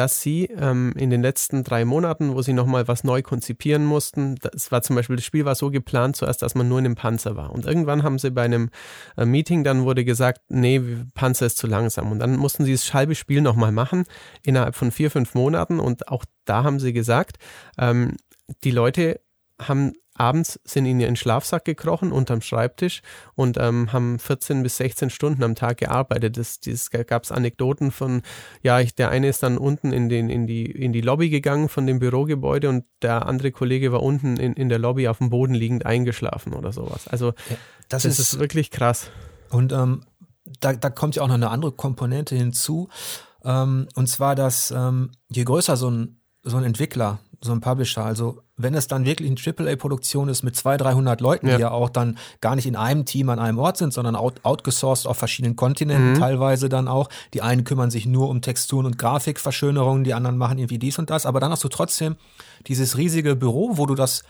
dass 0.00 0.22
sie 0.22 0.46
ähm, 0.46 0.94
in 0.96 1.10
den 1.10 1.20
letzten 1.20 1.62
drei 1.62 1.84
Monaten, 1.84 2.34
wo 2.34 2.40
sie 2.40 2.54
nochmal 2.54 2.88
was 2.88 3.04
neu 3.04 3.20
konzipieren 3.20 3.84
mussten, 3.84 4.36
das 4.36 4.72
war 4.72 4.80
zum 4.80 4.96
Beispiel, 4.96 5.16
das 5.16 5.26
Spiel 5.26 5.44
war 5.44 5.54
so 5.54 5.70
geplant 5.70 6.16
zuerst, 6.16 6.40
dass 6.40 6.54
man 6.54 6.70
nur 6.70 6.78
in 6.78 6.86
einem 6.86 6.94
Panzer 6.94 7.36
war. 7.36 7.52
Und 7.52 7.66
irgendwann 7.66 8.02
haben 8.02 8.18
sie 8.18 8.30
bei 8.30 8.44
einem 8.44 8.70
äh, 9.18 9.26
Meeting, 9.26 9.62
dann 9.62 9.84
wurde 9.84 10.06
gesagt, 10.06 10.40
nee, 10.48 10.80
Panzer 11.12 11.44
ist 11.44 11.58
zu 11.58 11.66
langsam. 11.66 12.10
Und 12.10 12.20
dann 12.20 12.36
mussten 12.36 12.64
sie 12.64 12.72
das 12.72 12.94
halbe 12.94 13.14
Spiel 13.14 13.42
nochmal 13.42 13.72
machen, 13.72 14.04
innerhalb 14.42 14.74
von 14.74 14.90
vier, 14.90 15.10
fünf 15.10 15.34
Monaten. 15.34 15.78
Und 15.80 16.08
auch 16.08 16.24
da 16.46 16.64
haben 16.64 16.80
sie 16.80 16.94
gesagt, 16.94 17.36
ähm, 17.76 18.16
die 18.64 18.70
Leute 18.70 19.20
haben 19.60 19.92
abends 20.20 20.60
sind 20.64 20.84
in 20.84 21.00
ihren 21.00 21.16
Schlafsack 21.16 21.64
gekrochen 21.64 22.12
unterm 22.12 22.42
Schreibtisch 22.42 23.00
und 23.34 23.56
ähm, 23.58 23.92
haben 23.92 24.18
14 24.18 24.62
bis 24.62 24.76
16 24.76 25.08
Stunden 25.08 25.42
am 25.42 25.54
Tag 25.54 25.78
gearbeitet. 25.78 26.36
Das, 26.36 26.60
das 26.60 26.90
gab 26.90 27.24
es 27.24 27.32
Anekdoten 27.32 27.90
von, 27.90 28.20
ja, 28.62 28.80
ich, 28.80 28.94
der 28.94 29.08
eine 29.08 29.28
ist 29.28 29.42
dann 29.42 29.56
unten 29.56 29.92
in, 29.92 30.10
den, 30.10 30.28
in, 30.28 30.46
die, 30.46 30.66
in 30.66 30.92
die 30.92 31.00
Lobby 31.00 31.30
gegangen 31.30 31.70
von 31.70 31.86
dem 31.86 31.98
Bürogebäude 31.98 32.68
und 32.68 32.84
der 33.00 33.26
andere 33.26 33.50
Kollege 33.50 33.92
war 33.92 34.02
unten 34.02 34.36
in, 34.36 34.52
in 34.52 34.68
der 34.68 34.78
Lobby 34.78 35.08
auf 35.08 35.18
dem 35.18 35.30
Boden 35.30 35.54
liegend 35.54 35.86
eingeschlafen 35.86 36.52
oder 36.52 36.72
sowas. 36.72 37.08
Also 37.08 37.28
ja, 37.28 37.56
das, 37.88 38.02
das 38.02 38.18
ist, 38.18 38.34
ist, 38.34 38.38
wirklich 38.38 38.70
krass. 38.70 39.10
Und 39.48 39.72
ähm, 39.72 40.04
da, 40.60 40.74
da 40.74 40.90
kommt 40.90 41.16
ja 41.16 41.22
auch 41.22 41.28
noch 41.28 41.34
eine 41.34 41.50
andere 41.50 41.72
Komponente 41.72 42.36
hinzu. 42.36 42.90
Ähm, 43.42 43.88
und 43.94 44.06
zwar, 44.06 44.34
dass 44.34 44.70
ähm, 44.70 45.12
je 45.30 45.44
größer 45.44 45.78
so 45.78 45.90
ein, 45.90 46.20
so 46.42 46.58
ein 46.58 46.64
Entwickler, 46.64 47.20
so 47.42 47.52
ein 47.52 47.60
Publisher, 47.60 48.04
also 48.04 48.42
wenn 48.56 48.74
es 48.74 48.86
dann 48.86 49.06
wirklich 49.06 49.30
eine 49.30 49.70
AAA-Produktion 49.70 50.28
ist 50.28 50.42
mit 50.42 50.56
200, 50.56 50.82
300 50.82 51.20
Leuten, 51.22 51.48
ja. 51.48 51.56
die 51.56 51.62
ja 51.62 51.70
auch 51.70 51.88
dann 51.88 52.18
gar 52.42 52.54
nicht 52.54 52.66
in 52.66 52.76
einem 52.76 53.06
Team 53.06 53.30
an 53.30 53.38
einem 53.38 53.58
Ort 53.58 53.78
sind, 53.78 53.94
sondern 53.94 54.14
out, 54.14 54.40
outgesourced 54.42 55.06
auf 55.06 55.16
verschiedenen 55.16 55.56
Kontinenten 55.56 56.12
mhm. 56.12 56.18
teilweise 56.18 56.68
dann 56.68 56.86
auch. 56.86 57.08
Die 57.32 57.40
einen 57.40 57.64
kümmern 57.64 57.90
sich 57.90 58.04
nur 58.04 58.28
um 58.28 58.42
Texturen 58.42 58.84
und 58.84 58.98
Grafikverschönerungen, 58.98 60.04
die 60.04 60.12
anderen 60.12 60.36
machen 60.36 60.58
irgendwie 60.58 60.78
dies 60.78 60.98
und 60.98 61.08
das. 61.08 61.24
Aber 61.24 61.40
dann 61.40 61.50
hast 61.50 61.64
du 61.64 61.68
trotzdem 61.68 62.16
dieses 62.66 62.98
riesige 62.98 63.36
Büro, 63.36 63.78
wo 63.78 63.86
du 63.86 63.94
das, 63.94 64.22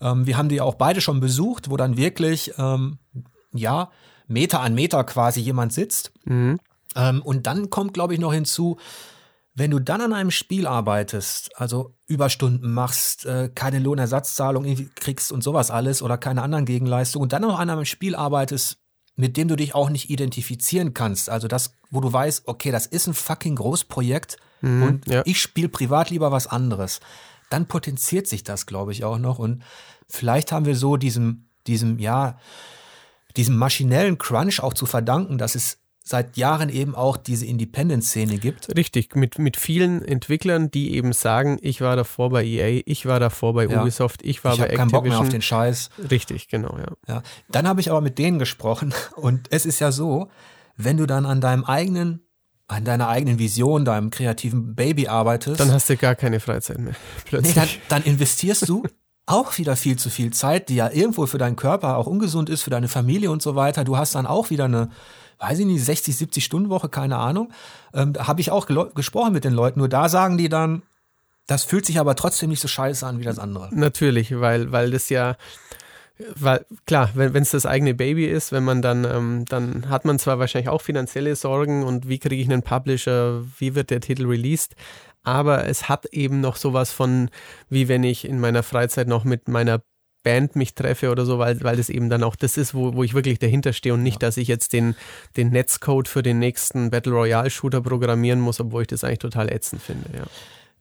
ähm, 0.00 0.26
wir 0.26 0.38
haben 0.38 0.48
die 0.48 0.62
auch 0.62 0.76
beide 0.76 1.02
schon 1.02 1.20
besucht, 1.20 1.70
wo 1.70 1.76
dann 1.76 1.98
wirklich, 1.98 2.54
ähm, 2.56 2.98
ja, 3.52 3.90
Meter 4.28 4.60
an 4.60 4.74
Meter 4.74 5.04
quasi 5.04 5.40
jemand 5.40 5.74
sitzt. 5.74 6.12
Mhm. 6.24 6.58
Ähm, 6.96 7.22
und 7.22 7.46
dann 7.46 7.68
kommt, 7.68 7.92
glaube 7.92 8.14
ich, 8.14 8.20
noch 8.20 8.32
hinzu, 8.32 8.78
wenn 9.56 9.70
du 9.70 9.78
dann 9.78 10.02
an 10.02 10.12
einem 10.12 10.30
Spiel 10.30 10.66
arbeitest, 10.66 11.58
also 11.58 11.94
Überstunden 12.06 12.72
machst, 12.72 13.24
äh, 13.24 13.50
keine 13.52 13.78
Lohnersatzzahlung 13.78 14.90
kriegst 14.94 15.32
und 15.32 15.42
sowas 15.42 15.70
alles 15.70 16.02
oder 16.02 16.18
keine 16.18 16.42
anderen 16.42 16.66
Gegenleistungen 16.66 17.22
und 17.22 17.32
dann 17.32 17.42
noch 17.42 17.58
an 17.58 17.70
einem 17.70 17.86
Spiel 17.86 18.14
arbeitest, 18.14 18.78
mit 19.16 19.38
dem 19.38 19.48
du 19.48 19.56
dich 19.56 19.74
auch 19.74 19.88
nicht 19.88 20.10
identifizieren 20.10 20.92
kannst, 20.92 21.30
also 21.30 21.48
das, 21.48 21.72
wo 21.90 22.02
du 22.02 22.12
weißt, 22.12 22.46
okay, 22.46 22.70
das 22.70 22.84
ist 22.84 23.06
ein 23.06 23.14
fucking 23.14 23.56
Großprojekt 23.56 24.36
mhm, 24.60 24.82
und 24.82 25.06
ja. 25.06 25.22
ich 25.24 25.40
spiele 25.40 25.70
privat 25.70 26.10
lieber 26.10 26.30
was 26.30 26.46
anderes, 26.46 27.00
dann 27.48 27.66
potenziert 27.66 28.26
sich 28.26 28.44
das, 28.44 28.66
glaube 28.66 28.92
ich, 28.92 29.04
auch 29.04 29.18
noch 29.18 29.38
und 29.38 29.62
vielleicht 30.06 30.52
haben 30.52 30.66
wir 30.66 30.76
so 30.76 30.98
diesem, 30.98 31.48
diesem, 31.66 31.98
ja, 31.98 32.38
diesem 33.38 33.56
maschinellen 33.56 34.18
Crunch 34.18 34.60
auch 34.60 34.74
zu 34.74 34.84
verdanken, 34.84 35.38
dass 35.38 35.54
es 35.54 35.78
seit 36.08 36.36
Jahren 36.36 36.68
eben 36.68 36.94
auch 36.94 37.16
diese 37.16 37.46
Independent-Szene 37.46 38.38
gibt. 38.38 38.74
Richtig, 38.76 39.16
mit, 39.16 39.38
mit 39.38 39.56
vielen 39.56 40.02
Entwicklern, 40.02 40.70
die 40.70 40.94
eben 40.94 41.12
sagen, 41.12 41.58
ich 41.62 41.80
war 41.80 41.96
davor 41.96 42.30
bei 42.30 42.44
EA, 42.44 42.82
ich 42.86 43.06
war 43.06 43.18
davor 43.18 43.54
bei 43.54 43.66
ja. 43.66 43.82
Ubisoft, 43.82 44.22
ich 44.22 44.44
war 44.44 44.52
ich 44.52 44.58
bei 44.58 44.66
Activision. 44.66 44.86
Ich 44.86 44.92
keinen 44.92 45.02
Bock 45.02 45.04
mehr 45.08 45.18
auf 45.18 45.28
den 45.28 45.42
Scheiß. 45.42 45.90
Richtig, 46.10 46.48
genau, 46.48 46.78
ja. 46.78 46.92
ja. 47.08 47.22
Dann 47.50 47.66
habe 47.66 47.80
ich 47.80 47.90
aber 47.90 48.00
mit 48.00 48.18
denen 48.18 48.38
gesprochen 48.38 48.94
und 49.16 49.48
es 49.50 49.66
ist 49.66 49.80
ja 49.80 49.90
so, 49.90 50.28
wenn 50.76 50.96
du 50.96 51.06
dann 51.06 51.26
an 51.26 51.40
deinem 51.40 51.64
eigenen 51.64 52.22
an 52.68 52.84
deiner 52.84 53.06
eigenen 53.06 53.38
Vision, 53.38 53.84
deinem 53.84 54.10
kreativen 54.10 54.74
Baby 54.74 55.06
arbeitest. 55.06 55.60
Dann 55.60 55.70
hast 55.70 55.88
du 55.88 55.96
gar 55.96 56.16
keine 56.16 56.40
Freizeit 56.40 56.78
mehr. 56.78 56.94
Plötzlich. 57.24 57.54
Nee, 57.54 57.60
dann, 57.60 57.68
dann 57.88 58.02
investierst 58.02 58.68
du 58.68 58.82
auch 59.24 59.56
wieder 59.58 59.76
viel 59.76 59.96
zu 59.96 60.10
viel 60.10 60.32
Zeit, 60.32 60.68
die 60.68 60.76
ja 60.76 60.90
irgendwo 60.90 61.26
für 61.26 61.38
deinen 61.38 61.56
Körper 61.56 61.96
auch 61.96 62.08
ungesund 62.08 62.50
ist, 62.50 62.62
für 62.62 62.70
deine 62.70 62.88
Familie 62.88 63.30
und 63.30 63.40
so 63.40 63.54
weiter. 63.54 63.84
Du 63.84 63.96
hast 63.96 64.16
dann 64.16 64.26
auch 64.26 64.50
wieder 64.50 64.64
eine, 64.64 64.88
weiß 65.38 65.58
ich 65.60 65.66
nicht, 65.66 65.84
60, 65.84 66.16
70 66.16 66.44
Stunden 66.44 66.70
Woche, 66.70 66.88
keine 66.88 67.18
Ahnung. 67.18 67.52
Ähm, 67.92 68.12
da 68.12 68.26
habe 68.26 68.40
ich 68.40 68.50
auch 68.50 68.66
gesprochen 68.94 69.32
mit 69.32 69.44
den 69.44 69.52
Leuten. 69.52 69.78
Nur 69.78 69.88
da 69.88 70.08
sagen 70.08 70.38
die 70.38 70.48
dann, 70.48 70.82
das 71.46 71.64
fühlt 71.64 71.86
sich 71.86 72.00
aber 72.00 72.16
trotzdem 72.16 72.50
nicht 72.50 72.60
so 72.60 72.68
scheiße 72.68 73.06
an 73.06 73.20
wie 73.20 73.24
das 73.24 73.38
andere. 73.38 73.68
Natürlich, 73.72 74.38
weil, 74.38 74.72
weil 74.72 74.90
das 74.90 75.08
ja, 75.08 75.36
weil 76.34 76.64
klar, 76.86 77.10
wenn 77.14 77.42
es 77.42 77.50
das 77.50 77.66
eigene 77.66 77.94
Baby 77.94 78.26
ist, 78.26 78.50
wenn 78.50 78.64
man 78.64 78.82
dann, 78.82 79.04
ähm, 79.04 79.44
dann 79.48 79.88
hat 79.88 80.04
man 80.04 80.18
zwar 80.18 80.38
wahrscheinlich 80.38 80.70
auch 80.70 80.80
finanzielle 80.80 81.36
Sorgen 81.36 81.84
und 81.84 82.08
wie 82.08 82.18
kriege 82.18 82.42
ich 82.42 82.50
einen 82.50 82.62
Publisher, 82.62 83.44
wie 83.58 83.74
wird 83.74 83.90
der 83.90 84.00
Titel 84.00 84.26
released, 84.26 84.74
aber 85.22 85.66
es 85.66 85.88
hat 85.88 86.06
eben 86.06 86.40
noch 86.40 86.56
sowas 86.56 86.90
von, 86.90 87.30
wie 87.68 87.88
wenn 87.88 88.02
ich 88.02 88.24
in 88.24 88.40
meiner 88.40 88.62
Freizeit 88.62 89.08
noch 89.08 89.24
mit 89.24 89.48
meiner 89.48 89.82
Band 90.26 90.56
mich 90.56 90.74
treffe 90.74 91.12
oder 91.12 91.24
so, 91.24 91.38
weil, 91.38 91.62
weil 91.62 91.76
das 91.76 91.88
eben 91.88 92.10
dann 92.10 92.24
auch 92.24 92.34
das 92.34 92.56
ist, 92.56 92.74
wo, 92.74 92.94
wo 92.94 93.04
ich 93.04 93.14
wirklich 93.14 93.38
dahinter 93.38 93.72
stehe 93.72 93.94
und 93.94 94.02
nicht, 94.02 94.24
dass 94.24 94.36
ich 94.36 94.48
jetzt 94.48 94.72
den, 94.72 94.96
den 95.36 95.50
Netzcode 95.50 96.08
für 96.08 96.24
den 96.24 96.40
nächsten 96.40 96.90
Battle 96.90 97.12
Royale 97.12 97.48
Shooter 97.48 97.80
programmieren 97.80 98.40
muss, 98.40 98.58
obwohl 98.58 98.82
ich 98.82 98.88
das 98.88 99.04
eigentlich 99.04 99.20
total 99.20 99.52
ätzend 99.52 99.80
finde. 99.80 100.08
Ja. 100.12 100.24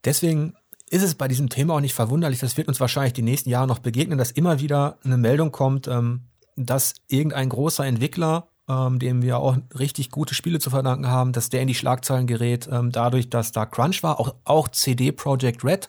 Deswegen 0.03 0.55
ist 0.89 1.03
es 1.03 1.13
bei 1.13 1.27
diesem 1.27 1.49
Thema 1.49 1.75
auch 1.75 1.79
nicht 1.79 1.93
verwunderlich, 1.93 2.39
das 2.39 2.57
wird 2.57 2.67
uns 2.67 2.79
wahrscheinlich 2.79 3.13
die 3.13 3.21
nächsten 3.21 3.51
Jahre 3.51 3.67
noch 3.67 3.77
begegnen, 3.77 4.17
dass 4.17 4.31
immer 4.31 4.59
wieder 4.61 4.97
eine 5.03 5.17
Meldung 5.17 5.51
kommt, 5.51 5.87
ähm, 5.87 6.21
dass 6.55 6.95
irgendein 7.07 7.49
großer 7.49 7.85
Entwickler, 7.85 8.47
ähm, 8.67 8.97
dem 8.97 9.21
wir 9.21 9.37
auch 9.37 9.57
richtig 9.77 10.09
gute 10.09 10.33
Spiele 10.33 10.57
zu 10.57 10.71
verdanken 10.71 11.05
haben, 11.05 11.33
dass 11.33 11.49
der 11.49 11.61
in 11.61 11.67
die 11.67 11.75
Schlagzeilen 11.75 12.25
gerät, 12.25 12.67
ähm, 12.71 12.91
dadurch, 12.91 13.29
dass 13.29 13.51
da 13.51 13.67
Crunch 13.67 14.01
war. 14.01 14.19
Auch, 14.19 14.33
auch 14.43 14.69
CD 14.69 15.11
Projekt 15.11 15.63
Red 15.63 15.87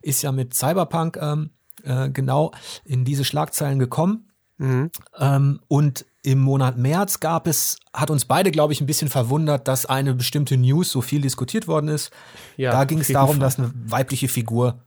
ist 0.00 0.22
ja 0.22 0.32
mit 0.32 0.54
Cyberpunk 0.54 1.18
ähm, 1.20 1.50
äh, 1.84 2.10
genau 2.10 2.52
in 2.84 3.04
diese 3.04 3.24
Schlagzeilen 3.24 3.78
gekommen. 3.78 4.30
Mhm. 4.58 4.90
Ähm, 5.18 5.60
und 5.68 6.06
im 6.22 6.40
Monat 6.40 6.78
März 6.78 7.20
gab 7.20 7.46
es, 7.46 7.76
hat 7.92 8.10
uns 8.10 8.24
beide, 8.24 8.50
glaube 8.50 8.72
ich, 8.72 8.80
ein 8.80 8.86
bisschen 8.86 9.08
verwundert, 9.08 9.68
dass 9.68 9.84
eine 9.84 10.14
bestimmte 10.14 10.56
News 10.56 10.90
so 10.90 11.02
viel 11.02 11.20
diskutiert 11.20 11.68
worden 11.68 11.88
ist. 11.88 12.10
Ja, 12.56 12.70
da 12.70 12.84
ging 12.84 13.00
es 13.00 13.08
darum, 13.08 13.36
Fall. 13.36 13.40
dass 13.40 13.58
eine 13.58 13.72
weibliche 13.74 14.28
Figur 14.28 14.83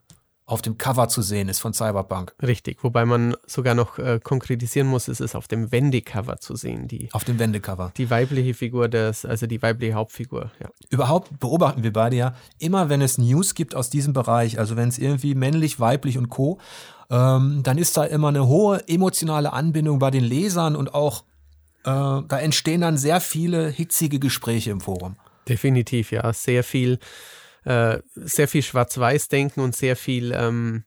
auf 0.47 0.61
dem 0.61 0.77
Cover 0.77 1.09
zu 1.09 1.21
sehen 1.21 1.49
ist 1.49 1.59
von 1.59 1.73
Cyberpunk. 1.73 2.33
Richtig, 2.41 2.81
wobei 2.81 3.05
man 3.05 3.35
sogar 3.45 3.75
noch 3.75 3.99
äh, 3.99 4.19
konkretisieren 4.23 4.87
muss, 4.87 5.09
es 5.09 5.19
ist 5.19 5.35
auf 5.35 5.49
dem 5.49 5.73
Wendecover 5.73 6.39
zu 6.39 6.55
sehen. 6.55 6.87
Die, 6.87 7.09
auf 7.11 7.25
dem 7.25 7.37
Wendecover. 7.37 7.91
Die 7.97 8.09
weibliche 8.09 8.53
Figur, 8.53 8.87
des, 8.87 9.25
also 9.25 9.45
die 9.45 9.61
weibliche 9.61 9.93
Hauptfigur, 9.93 10.51
ja. 10.61 10.69
Überhaupt 10.89 11.37
beobachten 11.41 11.83
wir 11.83 11.91
beide 11.91 12.15
ja, 12.15 12.33
immer 12.59 12.87
wenn 12.87 13.01
es 13.01 13.17
News 13.17 13.55
gibt 13.55 13.75
aus 13.75 13.89
diesem 13.89 14.13
Bereich, 14.13 14.57
also 14.57 14.77
wenn 14.77 14.87
es 14.87 14.97
irgendwie 14.97 15.35
männlich, 15.35 15.81
weiblich 15.81 16.17
und 16.17 16.29
Co., 16.29 16.59
ähm, 17.09 17.61
dann 17.63 17.77
ist 17.77 17.97
da 17.97 18.05
immer 18.05 18.29
eine 18.29 18.47
hohe 18.47 18.87
emotionale 18.87 19.51
Anbindung 19.51 19.99
bei 19.99 20.11
den 20.11 20.23
Lesern 20.23 20.77
und 20.77 20.93
auch 20.93 21.23
äh, 21.83 21.89
da 21.89 22.39
entstehen 22.39 22.81
dann 22.81 22.97
sehr 22.97 23.19
viele 23.19 23.69
hitzige 23.69 24.19
Gespräche 24.19 24.71
im 24.71 24.79
Forum. 24.79 25.17
Definitiv, 25.47 26.11
ja. 26.11 26.31
Sehr 26.31 26.63
viel 26.63 26.99
äh, 27.67 28.01
sehr 28.15 28.47
viel 28.47 28.63
Schwarz-Weiß-Denken 28.63 29.59
und 29.59 29.75
sehr 29.75 29.97
viel, 29.97 30.31
ähm, 30.31 30.85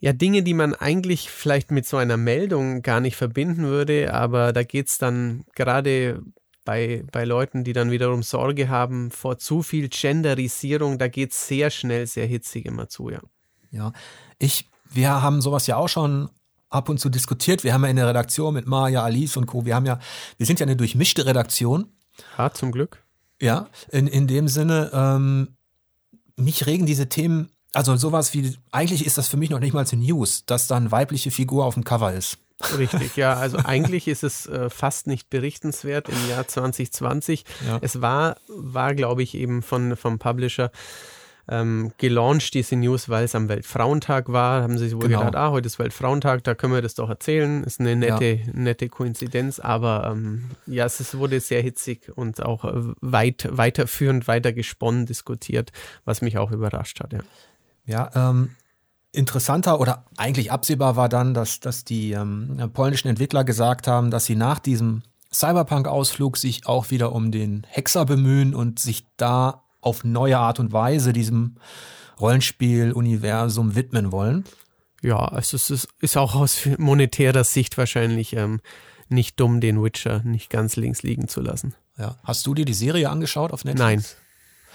ja, 0.00 0.12
Dinge, 0.12 0.42
die 0.42 0.52
man 0.52 0.74
eigentlich 0.74 1.30
vielleicht 1.30 1.70
mit 1.70 1.86
so 1.86 1.96
einer 1.96 2.16
Meldung 2.16 2.82
gar 2.82 2.98
nicht 2.98 3.14
verbinden 3.14 3.62
würde, 3.62 4.12
aber 4.12 4.52
da 4.52 4.64
geht 4.64 4.88
es 4.88 4.98
dann 4.98 5.44
gerade 5.54 6.22
bei, 6.64 7.04
bei 7.12 7.24
Leuten, 7.24 7.62
die 7.62 7.72
dann 7.72 7.92
wiederum 7.92 8.24
Sorge 8.24 8.68
haben 8.68 9.12
vor 9.12 9.38
zu 9.38 9.62
viel 9.62 9.88
Genderisierung, 9.88 10.98
da 10.98 11.06
geht 11.06 11.30
es 11.30 11.46
sehr 11.46 11.70
schnell, 11.70 12.08
sehr 12.08 12.26
hitzig 12.26 12.66
immer 12.66 12.88
zu, 12.88 13.10
ja. 13.10 13.20
Ja, 13.70 13.92
ich, 14.38 14.68
wir 14.90 15.22
haben 15.22 15.40
sowas 15.40 15.68
ja 15.68 15.76
auch 15.76 15.88
schon 15.88 16.30
ab 16.68 16.88
und 16.88 16.98
zu 16.98 17.08
diskutiert. 17.08 17.64
Wir 17.64 17.74
haben 17.74 17.82
ja 17.84 17.90
in 17.90 17.96
der 17.96 18.08
Redaktion 18.08 18.54
mit 18.54 18.66
Maja, 18.66 19.02
Alice 19.02 19.36
und 19.36 19.46
Co. 19.46 19.64
Wir 19.64 19.74
haben 19.74 19.86
ja, 19.86 19.98
wir 20.36 20.46
sind 20.46 20.60
ja 20.60 20.64
eine 20.64 20.76
durchmischte 20.76 21.26
Redaktion. 21.26 21.92
Ja, 22.38 22.52
zum 22.52 22.70
Glück. 22.70 23.03
Ja, 23.44 23.68
in, 23.90 24.06
in 24.06 24.26
dem 24.26 24.48
Sinne, 24.48 24.90
ähm, 24.92 25.56
mich 26.36 26.66
regen 26.66 26.86
diese 26.86 27.08
Themen, 27.08 27.50
also 27.72 27.96
sowas 27.96 28.34
wie, 28.34 28.56
eigentlich 28.70 29.04
ist 29.04 29.18
das 29.18 29.28
für 29.28 29.36
mich 29.36 29.50
noch 29.50 29.60
nicht 29.60 29.74
mal 29.74 29.84
eine 29.90 30.02
News, 30.02 30.46
dass 30.46 30.66
da 30.66 30.76
eine 30.76 30.90
weibliche 30.92 31.30
Figur 31.30 31.64
auf 31.64 31.74
dem 31.74 31.84
Cover 31.84 32.12
ist. 32.12 32.38
Richtig, 32.78 33.16
ja. 33.16 33.34
Also 33.38 33.58
eigentlich 33.58 34.08
ist 34.08 34.22
es 34.22 34.46
äh, 34.46 34.70
fast 34.70 35.06
nicht 35.06 35.28
berichtenswert 35.28 36.08
im 36.08 36.28
Jahr 36.30 36.46
2020. 36.46 37.44
Ja. 37.66 37.78
Es 37.82 38.00
war, 38.00 38.36
war 38.48 38.94
glaube 38.94 39.22
ich, 39.22 39.34
eben 39.34 39.62
von, 39.62 39.96
vom 39.96 40.18
Publisher 40.18 40.70
ähm, 41.48 41.92
gelauncht, 41.98 42.54
diese 42.54 42.76
News, 42.76 43.08
weil 43.08 43.24
es 43.24 43.34
am 43.34 43.48
Weltfrauentag 43.48 44.32
war. 44.32 44.62
Haben 44.62 44.78
sie 44.78 44.86
sich 44.86 44.94
wohl 44.94 45.08
genau. 45.08 45.20
gedacht, 45.20 45.36
ah, 45.36 45.50
heute 45.50 45.66
ist 45.66 45.78
Weltfrauentag, 45.78 46.44
da 46.44 46.54
können 46.54 46.72
wir 46.72 46.82
das 46.82 46.94
doch 46.94 47.08
erzählen. 47.08 47.64
Ist 47.64 47.80
eine 47.80 47.96
nette, 47.96 48.24
ja. 48.24 48.52
nette 48.52 48.88
Koinzidenz, 48.88 49.60
aber 49.60 50.10
ähm, 50.12 50.50
ja, 50.66 50.84
es 50.86 51.16
wurde 51.16 51.40
sehr 51.40 51.62
hitzig 51.62 52.10
und 52.14 52.42
auch 52.42 52.64
äh, 52.64 52.72
weit, 53.00 53.48
weiterführend, 53.50 54.26
weiter 54.28 54.52
gesponnen, 54.52 55.06
diskutiert, 55.06 55.72
was 56.04 56.22
mich 56.22 56.38
auch 56.38 56.50
überrascht 56.50 57.00
hat, 57.00 57.12
ja. 57.12 57.20
Ja, 57.86 58.10
ähm, 58.14 58.50
interessanter 59.12 59.80
oder 59.80 60.04
eigentlich 60.16 60.50
absehbar 60.50 60.96
war 60.96 61.08
dann, 61.08 61.34
dass, 61.34 61.60
dass 61.60 61.84
die 61.84 62.12
ähm, 62.12 62.70
polnischen 62.72 63.08
Entwickler 63.08 63.44
gesagt 63.44 63.86
haben, 63.86 64.10
dass 64.10 64.24
sie 64.24 64.36
nach 64.36 64.58
diesem 64.58 65.02
Cyberpunk-Ausflug 65.32 66.36
sich 66.36 66.66
auch 66.66 66.90
wieder 66.90 67.12
um 67.12 67.30
den 67.30 67.66
Hexer 67.68 68.04
bemühen 68.04 68.54
und 68.54 68.78
sich 68.78 69.04
da 69.16 69.63
auf 69.84 70.04
neue 70.04 70.38
Art 70.38 70.60
und 70.60 70.72
Weise 70.72 71.12
diesem 71.12 71.56
Rollenspiel-Universum 72.20 73.74
widmen 73.74 74.12
wollen. 74.12 74.44
Ja, 75.02 75.18
also 75.18 75.56
es 75.56 75.70
ist, 75.70 75.88
ist 76.00 76.16
auch 76.16 76.34
aus 76.34 76.66
monetärer 76.78 77.44
Sicht 77.44 77.76
wahrscheinlich 77.76 78.34
ähm, 78.34 78.60
nicht 79.08 79.38
dumm, 79.38 79.60
den 79.60 79.82
Witcher 79.82 80.22
nicht 80.24 80.48
ganz 80.48 80.76
links 80.76 81.02
liegen 81.02 81.28
zu 81.28 81.40
lassen. 81.40 81.74
Ja. 81.98 82.16
Hast 82.24 82.46
du 82.46 82.54
dir 82.54 82.64
die 82.64 82.74
Serie 82.74 83.10
angeschaut 83.10 83.52
auf 83.52 83.64
Netflix? 83.64 84.16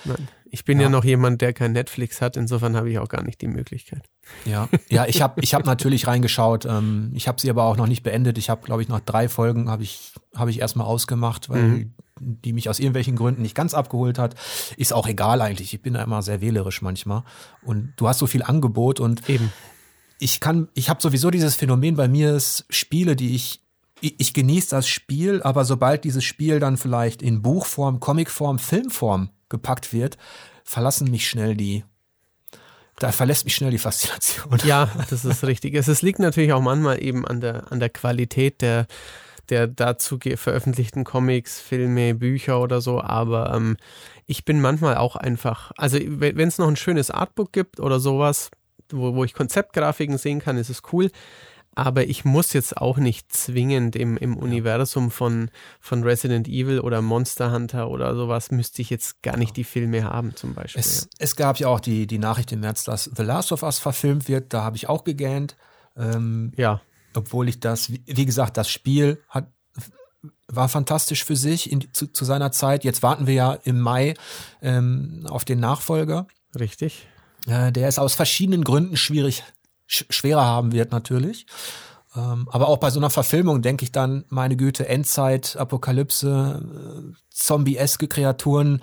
Nein. 0.05 0.15
Nein. 0.17 0.27
Ich 0.51 0.65
bin 0.65 0.79
ja. 0.79 0.85
ja 0.85 0.89
noch 0.89 1.03
jemand, 1.03 1.41
der 1.41 1.53
kein 1.53 1.73
Netflix 1.73 2.21
hat, 2.21 2.37
insofern 2.37 2.75
habe 2.75 2.89
ich 2.89 2.99
auch 2.99 3.09
gar 3.09 3.23
nicht 3.23 3.41
die 3.41 3.47
Möglichkeit. 3.47 4.03
Ja, 4.45 4.69
ja, 4.89 5.05
ich 5.05 5.21
habe 5.21 5.41
ich 5.41 5.53
hab 5.53 5.65
natürlich 5.65 6.07
reingeschaut. 6.07 6.65
Ähm, 6.65 7.11
ich 7.13 7.27
habe 7.27 7.39
sie 7.39 7.49
aber 7.49 7.63
auch 7.63 7.77
noch 7.77 7.87
nicht 7.87 8.03
beendet. 8.03 8.37
Ich 8.37 8.49
habe, 8.49 8.65
glaube 8.65 8.81
ich, 8.81 8.87
nach 8.87 9.01
drei 9.01 9.29
Folgen 9.29 9.69
habe 9.69 9.83
ich, 9.83 10.13
hab 10.33 10.47
ich 10.47 10.59
erstmal 10.59 10.87
ausgemacht, 10.87 11.49
weil 11.49 11.61
mhm. 11.61 11.93
Die 12.19 12.53
mich 12.53 12.69
aus 12.69 12.79
irgendwelchen 12.79 13.15
Gründen 13.15 13.41
nicht 13.41 13.55
ganz 13.55 13.73
abgeholt 13.73 14.19
hat. 14.19 14.35
Ist 14.77 14.93
auch 14.93 15.07
egal 15.07 15.41
eigentlich. 15.41 15.73
Ich 15.73 15.81
bin 15.81 15.93
da 15.93 16.03
immer 16.03 16.21
sehr 16.21 16.41
wählerisch 16.41 16.81
manchmal. 16.81 17.23
Und 17.63 17.93
du 17.97 18.07
hast 18.07 18.19
so 18.19 18.27
viel 18.27 18.43
Angebot 18.43 18.99
und 18.99 19.29
Eben. 19.29 19.51
ich 20.19 20.39
kann, 20.39 20.69
ich 20.73 20.89
habe 20.89 21.01
sowieso 21.01 21.31
dieses 21.31 21.55
Phänomen 21.55 21.95
bei 21.95 22.07
mir 22.07 22.35
ist 22.35 22.65
Spiele, 22.69 23.15
die 23.15 23.35
ich 23.35 23.61
ich 24.01 24.33
genieße 24.33 24.69
das 24.69 24.87
Spiel, 24.87 25.41
aber 25.43 25.65
sobald 25.65 26.05
dieses 26.05 26.23
Spiel 26.23 26.61
dann 26.61 26.77
vielleicht 26.77 27.21
in 27.21 27.41
Buchform, 27.41 27.99
Comicform, 27.99 28.57
Filmform 28.57 29.29
gepackt 29.49 29.91
wird, 29.91 30.17
verlassen 30.63 31.11
mich 31.11 31.27
schnell 31.27 31.57
die, 31.57 31.83
da 32.99 33.11
verlässt 33.11 33.45
mich 33.45 33.55
schnell 33.55 33.71
die 33.71 33.77
Faszination. 33.77 34.59
Ja, 34.65 34.89
das 35.09 35.25
ist 35.25 35.43
richtig. 35.43 35.73
Es, 35.73 36.01
liegt 36.01 36.19
natürlich 36.19 36.53
auch 36.53 36.61
manchmal 36.61 37.01
eben 37.01 37.25
an 37.25 37.41
der, 37.41 37.71
an 37.71 37.79
der 37.79 37.89
Qualität 37.89 38.61
der, 38.61 38.87
der 39.49 39.67
dazu 39.67 40.19
veröffentlichten 40.35 41.03
Comics, 41.03 41.59
Filme, 41.59 42.15
Bücher 42.15 42.61
oder 42.61 42.81
so, 42.81 43.01
aber 43.01 43.53
ähm, 43.53 43.77
ich 44.25 44.45
bin 44.45 44.61
manchmal 44.61 44.97
auch 44.97 45.15
einfach, 45.15 45.71
also 45.77 45.97
wenn 46.01 46.47
es 46.47 46.57
noch 46.57 46.67
ein 46.67 46.75
schönes 46.75 47.11
Artbook 47.11 47.51
gibt 47.51 47.79
oder 47.79 47.99
sowas, 47.99 48.51
wo, 48.91 49.15
wo 49.15 49.23
ich 49.23 49.33
Konzeptgrafiken 49.33 50.17
sehen 50.17 50.39
kann, 50.39 50.57
ist 50.57 50.69
es 50.69 50.81
cool 50.93 51.09
aber 51.79 52.07
ich 52.07 52.25
muss 52.25 52.51
jetzt 52.51 52.75
auch 52.75 52.97
nicht 52.97 53.31
zwingend 53.31 53.95
im, 53.95 54.17
im 54.17 54.35
Universum 54.35 55.11
von, 55.11 55.49
von 55.79 56.03
Resident 56.03 56.47
Evil 56.47 56.81
oder 56.81 57.01
Monster 57.01 57.53
Hunter 57.53 57.89
oder 57.89 58.15
sowas, 58.15 58.51
müsste 58.51 58.81
ich 58.81 58.89
jetzt 58.89 59.21
gar 59.23 59.37
nicht 59.37 59.55
die 59.55 59.63
Filme 59.63 60.03
haben, 60.03 60.35
zum 60.35 60.53
Beispiel. 60.53 60.81
Es, 60.81 61.09
es 61.19 61.37
gab 61.37 61.57
ja 61.57 61.69
auch 61.69 61.79
die, 61.79 62.05
die 62.05 62.17
Nachricht 62.17 62.51
im 62.51 62.59
März, 62.59 62.83
dass 62.83 63.09
The 63.15 63.23
Last 63.23 63.53
of 63.53 63.63
Us 63.63 63.79
verfilmt 63.79 64.27
wird, 64.27 64.53
da 64.53 64.63
habe 64.63 64.75
ich 64.75 64.89
auch 64.89 65.05
gegähnt. 65.05 65.55
Ähm, 65.95 66.51
ja. 66.57 66.81
Obwohl 67.15 67.49
ich 67.49 67.59
das, 67.59 67.91
wie 67.91 68.25
gesagt, 68.25 68.57
das 68.57 68.69
Spiel 68.69 69.21
hat, 69.29 69.51
war 70.47 70.69
fantastisch 70.69 71.23
für 71.23 71.35
sich 71.35 71.71
in, 71.71 71.93
zu, 71.93 72.07
zu 72.07 72.25
seiner 72.25 72.51
Zeit. 72.51 72.83
Jetzt 72.83 73.03
warten 73.03 73.27
wir 73.27 73.33
ja 73.33 73.53
im 73.53 73.79
Mai 73.79 74.15
ähm, 74.61 75.25
auf 75.29 75.45
den 75.45 75.59
Nachfolger. 75.59 76.27
Richtig. 76.59 77.07
Äh, 77.47 77.71
der 77.71 77.87
ist 77.87 77.99
aus 77.99 78.15
verschiedenen 78.15 78.63
Gründen 78.63 78.97
schwierig 78.97 79.43
schwerer 79.89 80.45
haben 80.45 80.71
wird 80.71 80.91
natürlich. 80.91 81.45
Ähm, 82.15 82.47
aber 82.51 82.67
auch 82.67 82.77
bei 82.77 82.89
so 82.89 82.99
einer 82.99 83.09
Verfilmung 83.09 83.61
denke 83.61 83.83
ich 83.83 83.91
dann, 83.91 84.25
meine 84.29 84.55
Güte, 84.55 84.87
Endzeit, 84.87 85.57
Apokalypse, 85.57 86.61
äh, 86.63 87.13
zombie-eske 87.29 88.07
Kreaturen. 88.07 88.81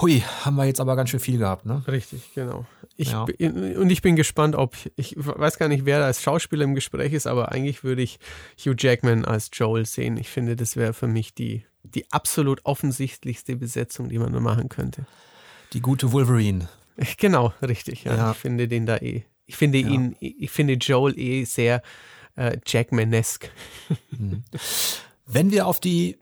Hui, 0.00 0.22
haben 0.44 0.56
wir 0.56 0.64
jetzt 0.64 0.80
aber 0.80 0.96
ganz 0.96 1.10
schön 1.10 1.20
viel 1.20 1.38
gehabt, 1.38 1.66
ne? 1.66 1.82
Richtig, 1.88 2.32
genau. 2.34 2.66
Ich 2.96 3.10
ja. 3.10 3.24
bin, 3.24 3.76
und 3.76 3.90
ich 3.90 4.02
bin 4.02 4.16
gespannt, 4.16 4.54
ob, 4.54 4.76
ich 4.96 5.14
weiß 5.16 5.58
gar 5.58 5.68
nicht, 5.68 5.84
wer 5.86 6.00
da 6.00 6.06
als 6.06 6.22
Schauspieler 6.22 6.64
im 6.64 6.74
Gespräch 6.74 7.12
ist, 7.12 7.26
aber 7.26 7.52
eigentlich 7.52 7.84
würde 7.84 8.02
ich 8.02 8.18
Hugh 8.58 8.76
Jackman 8.78 9.24
als 9.24 9.50
Joel 9.52 9.86
sehen. 9.86 10.16
Ich 10.16 10.28
finde, 10.28 10.56
das 10.56 10.76
wäre 10.76 10.92
für 10.92 11.08
mich 11.08 11.34
die, 11.34 11.64
die 11.82 12.10
absolut 12.12 12.64
offensichtlichste 12.64 13.56
Besetzung, 13.56 14.08
die 14.08 14.18
man 14.18 14.32
nur 14.32 14.40
machen 14.40 14.68
könnte. 14.68 15.06
Die 15.72 15.80
gute 15.80 16.12
Wolverine. 16.12 16.68
Genau, 17.18 17.52
richtig. 17.62 18.04
Ja. 18.04 18.16
ja. 18.16 18.30
Ich 18.32 18.38
finde 18.38 18.68
den 18.68 18.86
da 18.86 18.96
eh 18.96 19.24
ich 19.48 19.56
finde 19.56 19.78
ihn, 19.78 20.14
ich 20.20 20.50
finde 20.50 20.74
Joel 20.74 21.18
eh 21.18 21.44
sehr 21.44 21.82
äh, 22.36 22.58
Jackmanesque. 22.64 23.50
Mhm. 24.10 24.44
Wenn 25.26 25.50
wir 25.50 25.66
auf 25.66 25.80
die, 25.80 26.18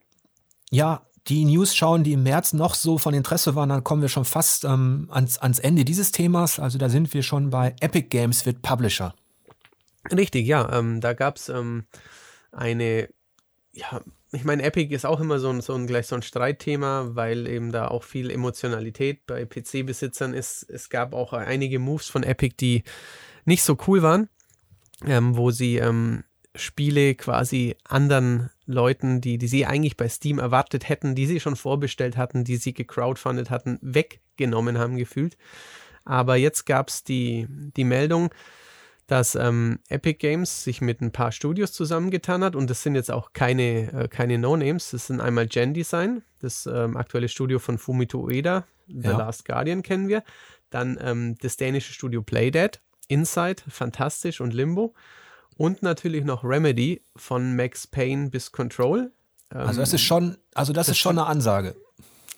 ja, 0.71 1.05
die 1.29 1.45
News 1.45 1.75
schauen, 1.75 2.05
die 2.05 2.13
im 2.13 2.23
März 2.23 2.53
noch 2.53 2.75
so 2.75 2.99
von 2.99 3.15
Interesse 3.15 3.55
waren, 3.55 3.69
dann 3.69 3.85
kommen 3.85 4.03
wir 4.03 4.09
schon 4.09 4.25
fast 4.25 4.65
ähm, 4.65 5.09
ans, 5.11 5.39
ans 5.39 5.59
Ende 5.59 5.85
dieses 5.85 6.13
Themas. 6.13 6.59
Also 6.59 6.79
da 6.79 6.89
sind 6.89 7.13
wir 7.15 7.23
schon 7.23 7.51
bei 7.51 7.75
Epic 7.81 8.09
Games 8.09 8.47
wird 8.47 8.63
Publisher. 8.63 9.15
Richtig, 10.11 10.47
ja. 10.47 10.73
Ähm, 10.73 11.01
da 11.01 11.15
gab 11.15 11.37
es 11.37 11.49
ähm, 11.49 11.85
eine 12.53 13.09
ja, 13.77 14.01
ich 14.33 14.45
meine, 14.45 14.63
Epic 14.65 14.95
ist 14.95 15.07
auch 15.07 15.21
immer 15.21 15.39
so 15.39 15.51
ein, 15.51 15.61
so 15.61 15.75
ein 15.75 15.87
gleich 15.87 16.09
so 16.09 16.17
ein 16.17 16.23
Streitthema, 16.23 17.11
weil 17.15 17.47
eben 17.47 17.73
da 17.73 17.89
auch 17.89 18.03
viel 18.03 18.31
Emotionalität 18.31 19.27
bei 19.27 19.45
PC-Besitzern 19.45 20.35
ist. 20.35 20.63
Es 20.69 20.91
gab 20.91 21.15
auch 21.15 21.33
einige 21.33 21.79
Moves 21.79 22.09
von 22.09 22.23
Epic, 22.23 22.57
die 22.59 22.83
nicht 23.45 23.63
so 23.63 23.77
cool 23.87 24.03
waren, 24.03 24.29
ähm, 25.05 25.37
wo 25.37 25.51
sie 25.51 25.77
ähm, 25.77 26.25
Spiele 26.57 27.15
quasi 27.15 27.77
anderen 27.85 28.51
Leuten, 28.67 29.21
die, 29.21 29.39
die 29.39 29.49
sie 29.49 29.67
eigentlich 29.67 29.97
bei 29.97 30.09
Steam 30.09 30.39
erwartet 30.39 30.89
hätten, 30.89 31.15
die 31.15 31.27
sie 31.27 31.41
schon 31.41 31.57
vorbestellt 31.57 32.17
hatten, 32.17 32.45
die 32.45 32.57
sie 32.57 32.75
gecrowdfundet 32.75 33.51
hatten, 33.51 33.79
weggenommen 33.81 34.79
haben 34.79 34.97
gefühlt. 34.97 35.37
Aber 36.05 36.37
jetzt 36.37 36.67
gab 36.67 36.89
es 36.89 37.05
die, 37.05 37.47
die 37.77 37.85
Meldung, 37.85 38.31
dass 39.07 39.37
ähm, 39.37 39.79
Epic 39.89 40.19
Games 40.19 40.65
sich 40.65 40.81
mit 40.81 41.01
ein 41.01 41.13
paar 41.13 41.31
Studios 41.31 41.73
zusammengetan 41.73 42.43
hat 42.43 42.57
und 42.57 42.69
das 42.69 42.83
sind 42.83 42.97
jetzt 42.97 43.11
auch 43.11 43.33
keine, 43.33 43.93
äh, 43.93 44.09
keine 44.09 44.39
No-Names. 44.39 44.91
Das 44.91 45.07
sind 45.07 45.21
einmal 45.21 45.47
Gen 45.47 45.75
Design, 45.75 46.23
das 46.41 46.67
ähm, 46.67 46.97
aktuelle 46.97 47.29
Studio 47.29 47.59
von 47.59 47.79
Fumito 47.79 48.21
Ueda, 48.21 48.65
The 48.89 49.09
ja. 49.09 49.17
Last 49.17 49.45
Guardian 49.45 49.83
kennen 49.83 50.09
wir. 50.09 50.25
Dann 50.71 50.99
ähm, 51.01 51.37
das 51.41 51.57
dänische 51.57 51.93
Studio 51.93 52.23
Playdead, 52.23 52.81
Inside, 53.09 53.63
fantastisch 53.69 54.41
und 54.41 54.53
Limbo. 54.53 54.95
Und 55.57 55.83
natürlich 55.83 56.25
noch 56.25 56.45
Remedy 56.45 57.03
von 57.17 57.57
Max 57.57 57.87
Payne 57.87 58.31
bis 58.31 58.53
Control. 58.53 59.13
also 59.49 59.81
das 59.81 59.93
ist 59.93 60.03
schon, 60.03 60.37
also 60.55 60.73
das, 60.73 60.87
das 60.87 60.97
ist 60.97 60.99
schon 60.99 61.19
eine 61.19 61.27
Ansage. 61.27 61.77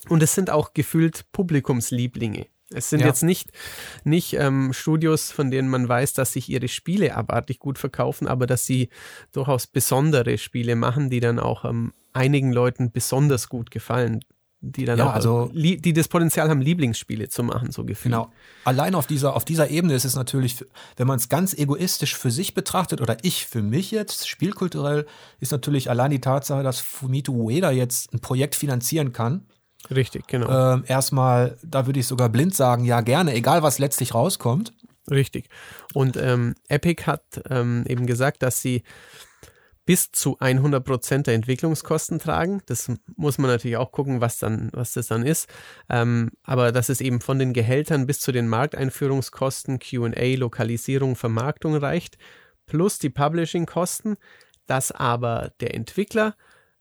Und 0.09 0.23
es 0.23 0.35
sind 0.35 0.51
auch 0.51 0.73
gefühlt 0.75 1.31
Publikumslieblinge. 1.33 2.47
Es 2.71 2.91
sind 2.91 3.01
ja. 3.01 3.07
jetzt 3.07 3.23
nicht, 3.23 3.51
nicht 4.05 4.35
ähm, 4.35 4.73
Studios, 4.73 5.33
von 5.33 5.51
denen 5.51 5.69
man 5.69 5.89
weiß, 5.89 6.13
dass 6.13 6.35
sich 6.35 6.49
ihre 6.51 6.69
Spiele 6.69 7.17
abartig 7.17 7.59
gut 7.59 7.79
verkaufen, 7.79 8.29
aber 8.29 8.47
dass 8.47 8.67
sie 8.67 8.91
durchaus 9.33 9.67
besondere 9.67 10.37
Spiele 10.37 10.77
machen, 10.77 11.09
die 11.09 11.21
dann 11.21 11.39
auch 11.39 11.65
ähm, 11.65 11.95
einigen 12.13 12.53
Leuten 12.53 12.93
besonders 12.93 13.49
gut 13.49 13.71
gefallen. 13.71 14.21
Die 14.61 14.85
dann 14.85 14.99
ja, 14.99 15.09
auch, 15.11 15.15
also, 15.15 15.51
die 15.55 15.93
das 15.93 16.09
Potenzial 16.09 16.49
haben, 16.49 16.61
Lieblingsspiele 16.61 17.29
zu 17.29 17.45
machen, 17.45 17.71
so 17.71 17.85
gefühlt. 17.85 18.13
Genau. 18.13 18.33
Allein 18.65 18.97
auf 18.97 19.07
dieser, 19.07 19.37
auf 19.37 19.45
dieser 19.45 19.71
Ebene 19.71 19.95
ist 19.95 20.05
es 20.05 20.17
natürlich, 20.17 20.65
wenn 20.97 21.07
man 21.07 21.19
es 21.19 21.29
ganz 21.29 21.55
egoistisch 21.55 22.17
für 22.17 22.33
sich 22.33 22.55
betrachtet, 22.55 23.01
oder 23.01 23.19
ich 23.23 23.47
für 23.47 23.63
mich 23.63 23.93
jetzt, 23.93 24.29
spielkulturell, 24.29 25.07
ist 25.39 25.53
natürlich 25.53 25.91
allein 25.91 26.11
die 26.11 26.21
Tatsache, 26.21 26.65
dass 26.65 26.81
Fumito 26.81 27.33
Ueda 27.33 27.71
jetzt 27.71 28.13
ein 28.13 28.19
Projekt 28.21 28.57
finanzieren 28.57 29.13
kann, 29.13 29.47
Richtig, 29.91 30.27
genau. 30.27 30.75
Ähm, 30.75 30.85
erstmal, 30.87 31.57
da 31.63 31.87
würde 31.87 32.01
ich 32.01 32.07
sogar 32.07 32.29
blind 32.29 32.55
sagen, 32.55 32.85
ja 32.85 33.01
gerne, 33.01 33.33
egal 33.35 33.63
was 33.63 33.79
letztlich 33.79 34.15
rauskommt. 34.15 34.73
Richtig. 35.11 35.49
Und 35.95 36.17
ähm, 36.17 36.55
Epic 36.69 37.05
hat 37.07 37.23
ähm, 37.49 37.85
eben 37.89 38.07
gesagt, 38.07 38.43
dass 38.43 38.61
sie 38.61 38.83
bis 39.89 40.13
zu 40.13 40.37
100 40.39 40.85
Prozent 40.85 41.27
der 41.29 41.35
Entwicklungskosten 41.35 42.19
tragen. 42.19 42.61
Das 42.67 42.93
muss 43.17 43.39
man 43.39 43.51
natürlich 43.51 43.79
auch 43.79 43.91
gucken, 43.91 44.21
was 44.21 44.37
dann, 44.37 44.69
was 44.75 44.93
das 44.93 45.07
dann 45.07 45.25
ist. 45.25 45.49
Ähm, 45.89 46.31
aber 46.43 46.73
dass 46.73 46.91
es 46.91 47.01
eben 47.01 47.23
von 47.23 47.39
den 47.39 47.55
Gehältern 47.55 48.07
bis 48.07 48.21
zu 48.21 48.31
den 48.31 48.49
Markteinführungskosten, 48.49 49.79
Q&A, 49.79 50.37
Lokalisierung, 50.37 51.17
Vermarktung 51.17 51.75
reicht, 51.75 52.19
plus 52.67 52.99
die 52.99 53.09
Publishing-Kosten, 53.09 54.19
dass 54.67 54.93
aber 54.93 55.53
der 55.61 55.75
Entwickler 55.75 56.37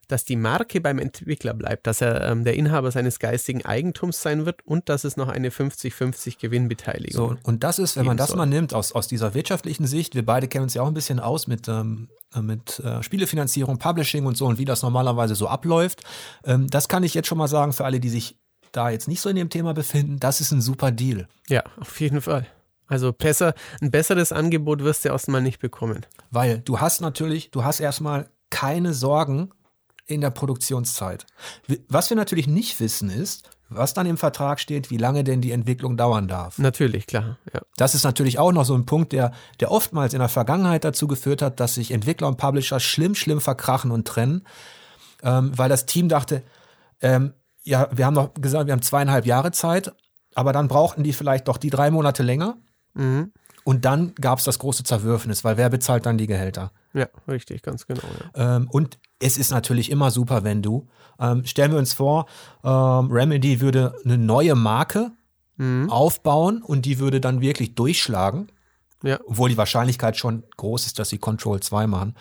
dass 0.07 0.25
die 0.25 0.35
Marke 0.35 0.81
beim 0.81 0.99
Entwickler 0.99 1.53
bleibt, 1.53 1.87
dass 1.87 2.01
er 2.01 2.29
ähm, 2.29 2.43
der 2.43 2.55
Inhaber 2.55 2.91
seines 2.91 3.19
geistigen 3.19 3.65
Eigentums 3.65 4.21
sein 4.21 4.45
wird 4.45 4.65
und 4.65 4.89
dass 4.89 5.03
es 5.03 5.17
noch 5.17 5.27
eine 5.27 5.49
50-50 5.49 6.39
Gewinnbeteiligung 6.39 7.29
So, 7.29 7.35
und 7.43 7.63
das 7.63 7.79
ist, 7.79 7.97
wenn 7.97 8.05
man 8.05 8.17
das 8.17 8.29
soll. 8.29 8.37
mal 8.37 8.45
nimmt, 8.45 8.73
aus, 8.73 8.91
aus 8.91 9.07
dieser 9.07 9.33
wirtschaftlichen 9.33 9.85
Sicht, 9.85 10.15
wir 10.15 10.25
beide 10.25 10.47
kennen 10.47 10.63
uns 10.63 10.73
ja 10.73 10.81
auch 10.81 10.87
ein 10.87 10.93
bisschen 10.93 11.19
aus 11.19 11.47
mit, 11.47 11.67
ähm, 11.67 12.09
mit 12.39 12.79
äh, 12.79 13.03
Spielefinanzierung, 13.03 13.77
Publishing 13.79 14.25
und 14.25 14.37
so 14.37 14.45
und 14.45 14.59
wie 14.59 14.65
das 14.65 14.81
normalerweise 14.81 15.35
so 15.35 15.47
abläuft. 15.47 16.03
Ähm, 16.45 16.67
das 16.69 16.87
kann 16.87 17.03
ich 17.03 17.13
jetzt 17.13 17.27
schon 17.27 17.37
mal 17.37 17.47
sagen 17.47 17.73
für 17.73 17.85
alle, 17.85 17.99
die 17.99 18.09
sich 18.09 18.37
da 18.71 18.89
jetzt 18.89 19.07
nicht 19.07 19.21
so 19.21 19.29
in 19.29 19.35
dem 19.35 19.49
Thema 19.49 19.73
befinden, 19.73 20.19
das 20.19 20.41
ist 20.41 20.51
ein 20.51 20.61
super 20.61 20.91
Deal. 20.91 21.27
Ja, 21.49 21.63
auf 21.79 21.99
jeden 21.99 22.21
Fall. 22.21 22.47
Also 22.87 23.11
besser, 23.11 23.53
ein 23.81 23.91
besseres 23.91 24.31
Angebot 24.31 24.81
wirst 24.81 25.03
du 25.03 25.09
erstmal 25.09 25.41
nicht 25.41 25.59
bekommen. 25.59 26.05
Weil 26.31 26.59
du 26.59 26.79
hast 26.79 27.01
natürlich, 27.01 27.51
du 27.51 27.63
hast 27.63 27.79
erstmal 27.79 28.29
keine 28.49 28.93
Sorgen 28.93 29.51
in 30.07 30.21
der 30.21 30.31
Produktionszeit. 30.31 31.25
Was 31.89 32.09
wir 32.09 32.17
natürlich 32.17 32.47
nicht 32.47 32.79
wissen 32.79 33.09
ist, 33.09 33.49
was 33.69 33.93
dann 33.93 34.05
im 34.05 34.17
Vertrag 34.17 34.59
steht, 34.59 34.89
wie 34.89 34.97
lange 34.97 35.23
denn 35.23 35.41
die 35.41 35.51
Entwicklung 35.51 35.97
dauern 35.97 36.27
darf. 36.27 36.57
Natürlich, 36.57 37.05
klar. 37.05 37.37
Ja. 37.53 37.61
Das 37.75 37.95
ist 37.95 38.03
natürlich 38.03 38.39
auch 38.39 38.53
noch 38.53 38.63
so 38.63 38.73
ein 38.73 38.85
Punkt, 38.85 39.11
der, 39.11 39.33
der 39.59 39.71
oftmals 39.71 40.13
in 40.13 40.19
der 40.19 40.29
Vergangenheit 40.29 40.85
dazu 40.85 41.07
geführt 41.07 41.41
hat, 41.41 41.59
dass 41.59 41.75
sich 41.75 41.91
Entwickler 41.91 42.29
und 42.29 42.37
Publisher 42.37 42.79
schlimm, 42.79 43.13
schlimm 43.13 43.41
verkrachen 43.41 43.91
und 43.91 44.07
trennen, 44.07 44.43
ähm, 45.21 45.51
weil 45.57 45.69
das 45.69 45.85
Team 45.85 46.07
dachte, 46.07 46.43
ähm, 47.01 47.33
ja, 47.63 47.89
wir 47.91 48.05
haben 48.05 48.13
noch 48.13 48.33
gesagt, 48.35 48.67
wir 48.67 48.71
haben 48.71 48.81
zweieinhalb 48.81 49.25
Jahre 49.25 49.51
Zeit, 49.51 49.91
aber 50.33 50.53
dann 50.53 50.69
brauchten 50.69 51.03
die 51.03 51.13
vielleicht 51.13 51.49
doch 51.49 51.57
die 51.57 51.69
drei 51.69 51.91
Monate 51.91 52.23
länger. 52.23 52.55
Mhm. 52.93 53.33
Und 53.67 53.83
dann 53.83 54.15
gab 54.15 54.39
es 54.39 54.45
das 54.45 54.59
große 54.59 54.85
Zerwürfnis, 54.85 55.43
weil 55.43 55.57
wer 55.57 55.69
bezahlt 55.69 56.05
dann 56.05 56.17
die 56.17 56.25
Gehälter? 56.25 56.71
Ja, 56.93 57.07
richtig, 57.27 57.63
ganz 57.63 57.85
genau. 57.85 58.07
Ja. 58.33 58.55
Ähm, 58.55 58.69
und 58.69 58.97
es 59.19 59.37
ist 59.37 59.51
natürlich 59.51 59.91
immer 59.91 60.09
super, 60.09 60.45
wenn 60.45 60.61
du, 60.61 60.87
ähm, 61.19 61.43
stellen 61.43 61.73
wir 61.73 61.77
uns 61.77 61.91
vor, 61.91 62.27
ähm, 62.63 63.11
Remedy 63.11 63.59
würde 63.59 63.93
eine 64.05 64.17
neue 64.17 64.55
Marke 64.55 65.11
mhm. 65.57 65.89
aufbauen 65.91 66.61
und 66.63 66.85
die 66.85 66.97
würde 66.99 67.19
dann 67.19 67.41
wirklich 67.41 67.75
durchschlagen. 67.75 68.47
Ja. 69.03 69.19
Obwohl 69.25 69.49
die 69.49 69.57
Wahrscheinlichkeit 69.57 70.15
schon 70.15 70.45
groß 70.55 70.85
ist, 70.85 70.97
dass 70.97 71.09
sie 71.09 71.17
Control 71.17 71.59
2 71.59 71.87
machen. 71.87 72.15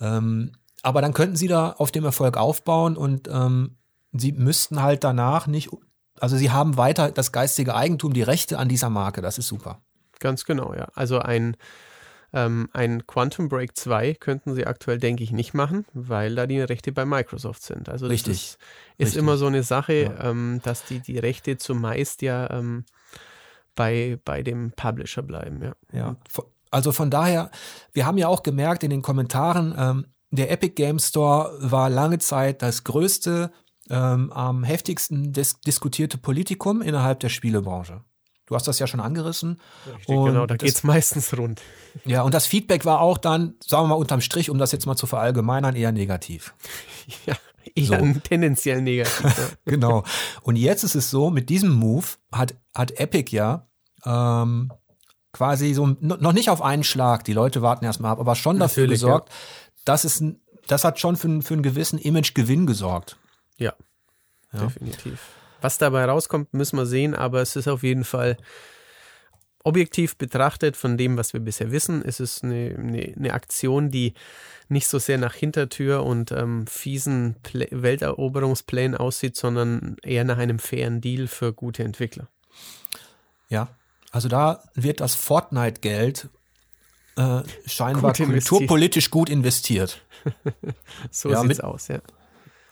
Ähm, 0.00 0.52
aber 0.82 1.02
dann 1.02 1.12
könnten 1.12 1.36
sie 1.36 1.48
da 1.48 1.72
auf 1.72 1.92
dem 1.92 2.06
Erfolg 2.06 2.38
aufbauen 2.38 2.96
und 2.96 3.28
ähm, 3.30 3.76
sie 4.12 4.32
müssten 4.32 4.80
halt 4.80 5.04
danach 5.04 5.46
nicht, 5.46 5.68
also 6.18 6.38
sie 6.38 6.52
haben 6.52 6.78
weiter 6.78 7.10
das 7.10 7.32
geistige 7.32 7.74
Eigentum, 7.74 8.14
die 8.14 8.22
Rechte 8.22 8.58
an 8.58 8.70
dieser 8.70 8.88
Marke. 8.88 9.20
Das 9.20 9.36
ist 9.36 9.48
super. 9.48 9.82
Ganz 10.20 10.44
genau, 10.44 10.74
ja. 10.74 10.88
Also 10.94 11.18
ein, 11.18 11.56
ähm, 12.32 12.68
ein 12.72 13.06
Quantum 13.06 13.48
Break 13.48 13.76
2 13.76 14.14
könnten 14.14 14.54
sie 14.54 14.66
aktuell, 14.66 14.98
denke 14.98 15.22
ich, 15.22 15.32
nicht 15.32 15.54
machen, 15.54 15.86
weil 15.92 16.34
da 16.34 16.46
die 16.46 16.60
Rechte 16.60 16.92
bei 16.92 17.04
Microsoft 17.04 17.62
sind. 17.62 17.88
Also 17.88 18.06
Richtig. 18.06 18.32
ist, 18.32 18.58
ist 18.98 19.06
Richtig. 19.06 19.18
immer 19.18 19.36
so 19.36 19.46
eine 19.46 19.62
Sache, 19.62 19.94
ja. 19.94 20.30
ähm, 20.30 20.60
dass 20.62 20.84
die, 20.84 21.00
die 21.00 21.18
Rechte 21.18 21.58
zumeist 21.58 22.22
ja 22.22 22.50
ähm, 22.50 22.84
bei, 23.74 24.18
bei 24.24 24.42
dem 24.42 24.72
Publisher 24.72 25.22
bleiben, 25.22 25.62
ja. 25.62 25.74
Ja. 25.92 26.16
Also 26.70 26.92
von 26.92 27.10
daher, 27.10 27.50
wir 27.92 28.06
haben 28.06 28.18
ja 28.18 28.28
auch 28.28 28.42
gemerkt 28.42 28.82
in 28.82 28.90
den 28.90 29.02
Kommentaren, 29.02 29.74
ähm, 29.78 30.06
der 30.30 30.50
Epic 30.50 30.74
Game 30.74 30.98
Store 30.98 31.56
war 31.60 31.88
lange 31.88 32.18
Zeit 32.18 32.60
das 32.62 32.84
größte, 32.84 33.52
ähm, 33.88 34.32
am 34.32 34.64
heftigsten 34.64 35.32
dis 35.32 35.60
diskutierte 35.60 36.18
Politikum 36.18 36.82
innerhalb 36.82 37.20
der 37.20 37.28
Spielebranche. 37.28 38.02
Du 38.46 38.54
hast 38.54 38.68
das 38.68 38.78
ja 38.78 38.86
schon 38.86 39.00
angerissen. 39.00 39.60
Richtig, 39.86 40.08
und 40.08 40.26
genau, 40.26 40.46
da 40.46 40.56
geht 40.56 40.68
es 40.68 40.84
meistens 40.84 41.36
rund. 41.36 41.60
Ja, 42.04 42.22
und 42.22 42.32
das 42.32 42.46
Feedback 42.46 42.84
war 42.84 43.00
auch 43.00 43.18
dann, 43.18 43.54
sagen 43.64 43.84
wir 43.84 43.88
mal 43.88 43.94
unterm 43.94 44.20
Strich, 44.20 44.50
um 44.50 44.58
das 44.58 44.70
jetzt 44.72 44.86
mal 44.86 44.96
zu 44.96 45.06
verallgemeinern, 45.06 45.76
eher 45.76 45.92
negativ. 45.92 46.54
Ja, 47.24 47.36
eher 47.76 48.14
so. 48.14 48.20
tendenziell 48.20 48.82
negativ. 48.82 49.22
Ja. 49.24 49.48
genau. 49.64 50.02
Und 50.42 50.56
jetzt 50.56 50.82
ist 50.82 50.96
es 50.96 51.08
so, 51.08 51.30
mit 51.30 51.48
diesem 51.50 51.70
Move 51.70 52.06
hat, 52.32 52.56
hat 52.74 52.98
Epic 52.98 53.30
ja 53.34 53.68
ähm, 54.04 54.72
quasi 55.32 55.72
so 55.72 55.96
noch 56.00 56.32
nicht 56.32 56.50
auf 56.50 56.62
einen 56.62 56.82
Schlag, 56.82 57.22
die 57.24 57.32
Leute 57.32 57.62
warten 57.62 57.84
erstmal 57.84 58.10
ab, 58.10 58.18
aber 58.18 58.34
schon 58.34 58.58
dafür 58.58 58.84
Natürlich, 58.84 59.02
gesorgt, 59.02 59.28
ja. 59.28 59.34
dass 59.84 60.02
es 60.02 60.24
das 60.66 60.82
hat 60.82 60.98
schon 60.98 61.16
für, 61.16 61.42
für 61.42 61.54
einen 61.54 61.62
gewissen 61.62 61.98
Imagegewinn 61.98 62.66
gesorgt. 62.66 63.18
Ja, 63.56 63.74
ja, 64.52 64.60
definitiv. 64.60 65.20
Was 65.66 65.78
dabei 65.78 66.04
rauskommt, 66.04 66.54
müssen 66.54 66.76
wir 66.78 66.86
sehen, 66.86 67.12
aber 67.16 67.42
es 67.42 67.56
ist 67.56 67.66
auf 67.66 67.82
jeden 67.82 68.04
Fall 68.04 68.36
objektiv 69.64 70.16
betrachtet 70.16 70.76
von 70.76 70.96
dem, 70.96 71.16
was 71.16 71.32
wir 71.32 71.40
bisher 71.40 71.72
wissen, 71.72 72.02
ist 72.02 72.20
es 72.20 72.44
eine, 72.44 72.76
eine, 72.78 73.12
eine 73.16 73.32
Aktion, 73.34 73.90
die 73.90 74.14
nicht 74.68 74.86
so 74.86 75.00
sehr 75.00 75.18
nach 75.18 75.34
Hintertür 75.34 76.04
und 76.04 76.30
ähm, 76.30 76.68
fiesen 76.68 77.34
Play 77.42 77.66
Welteroberungsplänen 77.72 78.96
aussieht, 78.96 79.34
sondern 79.34 79.96
eher 80.04 80.22
nach 80.22 80.38
einem 80.38 80.60
fairen 80.60 81.00
Deal 81.00 81.26
für 81.26 81.52
gute 81.52 81.82
Entwickler. 81.82 82.28
Ja, 83.48 83.66
also 84.12 84.28
da 84.28 84.62
wird 84.74 85.00
das 85.00 85.16
Fortnite-Geld 85.16 86.28
äh, 87.16 87.42
scheinbar 87.66 88.12
gut 88.12 88.24
kulturpolitisch 88.24 89.10
gut 89.10 89.28
investiert. 89.28 90.00
so 91.10 91.28
ja, 91.28 91.42
sieht's 91.42 91.58
aus, 91.58 91.88
ja. 91.88 91.98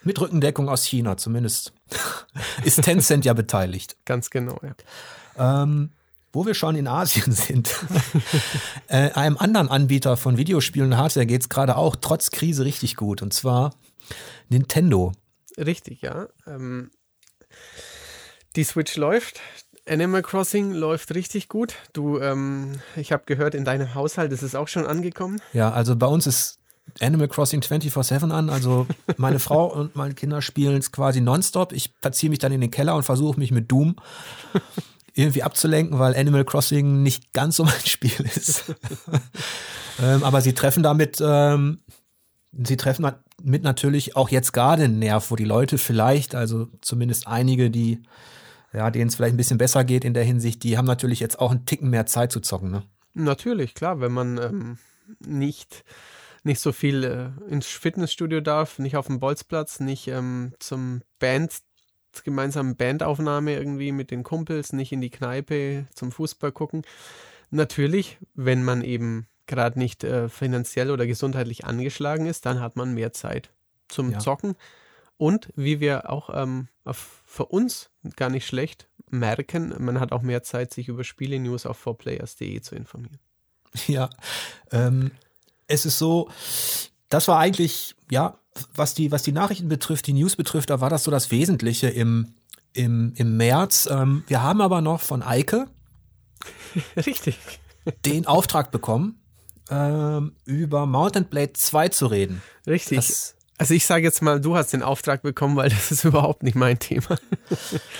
Mit 0.05 0.21
Rückendeckung 0.21 0.69
aus 0.69 0.85
China 0.85 1.17
zumindest. 1.17 1.73
Ist 2.63 2.81
Tencent 2.83 3.25
ja 3.25 3.33
beteiligt. 3.33 3.97
Ganz 4.05 4.29
genau, 4.29 4.59
ja. 4.61 5.63
Ähm, 5.63 5.89
wo 6.31 6.45
wir 6.45 6.53
schon 6.53 6.75
in 6.75 6.87
Asien 6.87 7.31
sind. 7.31 7.73
äh, 8.87 9.09
einem 9.11 9.37
anderen 9.37 9.67
Anbieter 9.67 10.15
von 10.15 10.37
Videospielen 10.37 10.91
und 10.91 10.97
Hardware 10.97 11.25
geht 11.25 11.41
es 11.41 11.49
gerade 11.49 11.75
auch 11.75 11.95
trotz 11.95 12.29
Krise 12.29 12.65
richtig 12.65 12.97
gut. 12.97 13.23
Und 13.23 13.33
zwar 13.33 13.73
Nintendo. 14.47 15.11
Richtig, 15.57 16.03
ja. 16.03 16.27
Ähm, 16.45 16.91
die 18.55 18.63
Switch 18.63 18.95
läuft. 18.97 19.41
Animal 19.87 20.21
Crossing 20.21 20.71
läuft 20.71 21.15
richtig 21.15 21.49
gut. 21.49 21.75
Du, 21.93 22.19
ähm, 22.19 22.79
ich 22.95 23.11
habe 23.11 23.23
gehört, 23.25 23.55
in 23.55 23.65
deinem 23.65 23.95
Haushalt 23.95 24.31
ist 24.31 24.43
es 24.43 24.53
auch 24.53 24.67
schon 24.67 24.85
angekommen. 24.85 25.41
Ja, 25.53 25.71
also 25.71 25.95
bei 25.95 26.07
uns 26.07 26.27
ist 26.27 26.59
Animal 26.99 27.27
Crossing 27.27 27.61
24-7 27.61 28.31
an. 28.31 28.49
Also 28.49 28.87
meine 29.17 29.39
Frau 29.39 29.65
und 29.73 29.95
meine 29.95 30.13
Kinder 30.13 30.41
spielen 30.41 30.77
es 30.77 30.91
quasi 30.91 31.21
nonstop. 31.21 31.73
Ich 31.73 31.93
verziehe 32.01 32.29
mich 32.29 32.39
dann 32.39 32.51
in 32.51 32.61
den 32.61 32.71
Keller 32.71 32.95
und 32.95 33.03
versuche 33.03 33.39
mich 33.39 33.51
mit 33.51 33.71
Doom 33.71 33.95
irgendwie 35.15 35.43
abzulenken, 35.43 35.97
weil 35.97 36.15
Animal 36.15 36.43
Crossing 36.43 37.01
nicht 37.01 37.33
ganz 37.33 37.55
so 37.55 37.63
mein 37.63 37.73
Spiel 37.85 38.25
ist. 38.35 38.75
ähm, 40.01 40.23
aber 40.23 40.41
sie 40.41 40.53
treffen 40.53 40.83
damit, 40.83 41.21
ähm, 41.25 41.79
sie 42.51 42.77
treffen 42.77 43.09
mit 43.41 43.63
natürlich 43.63 44.15
auch 44.15 44.29
jetzt 44.29 44.51
gerade 44.51 44.83
einen 44.83 44.99
Nerv, 44.99 45.31
wo 45.31 45.35
die 45.35 45.45
Leute 45.45 45.77
vielleicht, 45.77 46.35
also 46.35 46.67
zumindest 46.81 47.27
einige, 47.27 47.71
die, 47.71 48.03
ja, 48.73 48.91
denen 48.91 49.07
es 49.07 49.15
vielleicht 49.15 49.33
ein 49.33 49.37
bisschen 49.37 49.57
besser 49.57 49.83
geht 49.83 50.03
in 50.03 50.13
der 50.13 50.23
Hinsicht, 50.23 50.63
die 50.63 50.77
haben 50.77 50.85
natürlich 50.85 51.21
jetzt 51.21 51.39
auch 51.39 51.51
einen 51.51 51.65
Ticken 51.65 51.89
mehr 51.89 52.05
Zeit 52.05 52.31
zu 52.31 52.41
zocken, 52.41 52.71
ne? 52.71 52.83
Natürlich, 53.13 53.73
klar, 53.75 54.01
wenn 54.01 54.11
man 54.11 54.37
ähm, 54.37 54.77
nicht 55.25 55.85
nicht 56.45 56.59
so 56.59 56.71
viel 56.71 57.03
äh, 57.03 57.51
ins 57.51 57.67
Fitnessstudio 57.67 58.39
darf, 58.41 58.79
nicht 58.79 58.95
auf 58.95 59.07
dem 59.07 59.19
Bolzplatz, 59.19 59.79
nicht 59.79 60.07
ähm, 60.07 60.53
zum 60.59 61.01
Band, 61.19 61.59
gemeinsamen 62.23 62.75
Bandaufnahme 62.77 63.53
irgendwie 63.55 63.91
mit 63.91 64.11
den 64.11 64.23
Kumpels, 64.23 64.71
nicht 64.71 64.91
in 64.91 65.01
die 65.01 65.09
Kneipe 65.09 65.87
zum 65.93 66.11
Fußball 66.11 66.51
gucken. 66.51 66.83
Natürlich, 67.49 68.17
wenn 68.33 68.63
man 68.63 68.83
eben 68.83 69.27
gerade 69.47 69.77
nicht 69.77 70.03
äh, 70.03 70.29
finanziell 70.29 70.91
oder 70.91 71.07
gesundheitlich 71.07 71.65
angeschlagen 71.65 72.25
ist, 72.25 72.45
dann 72.45 72.61
hat 72.61 72.75
man 72.75 72.93
mehr 72.93 73.11
Zeit 73.11 73.51
zum 73.87 74.11
ja. 74.11 74.19
Zocken. 74.19 74.55
Und 75.17 75.51
wie 75.55 75.79
wir 75.79 76.09
auch 76.09 76.29
ähm, 76.33 76.67
für 76.91 77.45
uns 77.45 77.89
gar 78.15 78.29
nicht 78.29 78.45
schlecht 78.45 78.87
merken, 79.09 79.73
man 79.79 79.99
hat 79.99 80.11
auch 80.11 80.21
mehr 80.21 80.43
Zeit, 80.43 80.73
sich 80.73 80.89
über 80.89 81.03
Spiele-News 81.03 81.65
auf 81.65 81.85
4players.de 81.85 82.61
zu 82.61 82.75
informieren. 82.75 83.19
Ja, 83.87 84.09
ähm, 84.71 85.11
es 85.67 85.85
ist 85.85 85.97
so, 85.97 86.29
das 87.09 87.27
war 87.27 87.39
eigentlich, 87.39 87.95
ja, 88.09 88.37
was 88.73 88.93
die, 88.93 89.11
was 89.11 89.23
die 89.23 89.31
Nachrichten 89.31 89.67
betrifft, 89.67 90.07
die 90.07 90.13
News 90.13 90.35
betrifft, 90.35 90.69
da 90.69 90.81
war 90.81 90.89
das 90.89 91.03
so 91.03 91.11
das 91.11 91.31
Wesentliche 91.31 91.89
im, 91.89 92.33
im, 92.73 93.13
im 93.15 93.37
März. 93.37 93.87
Ähm, 93.91 94.23
wir 94.27 94.41
haben 94.41 94.61
aber 94.61 94.81
noch 94.81 95.01
von 95.01 95.23
Eike 95.23 95.67
Richtig. 96.95 97.37
den 98.05 98.27
Auftrag 98.27 98.71
bekommen, 98.71 99.19
ähm, 99.69 100.33
über 100.45 100.85
Mountain 100.85 101.25
Blade 101.25 101.53
2 101.53 101.89
zu 101.89 102.07
reden. 102.07 102.41
Richtig. 102.67 102.97
Das, 102.97 103.35
also 103.57 103.73
ich 103.73 103.85
sage 103.85 104.03
jetzt 104.03 104.21
mal, 104.21 104.39
du 104.39 104.55
hast 104.55 104.73
den 104.73 104.83
Auftrag 104.83 105.21
bekommen, 105.21 105.55
weil 105.55 105.69
das 105.69 105.91
ist 105.91 106.03
überhaupt 106.03 106.43
nicht 106.43 106.55
mein 106.55 106.79
Thema. 106.79 107.17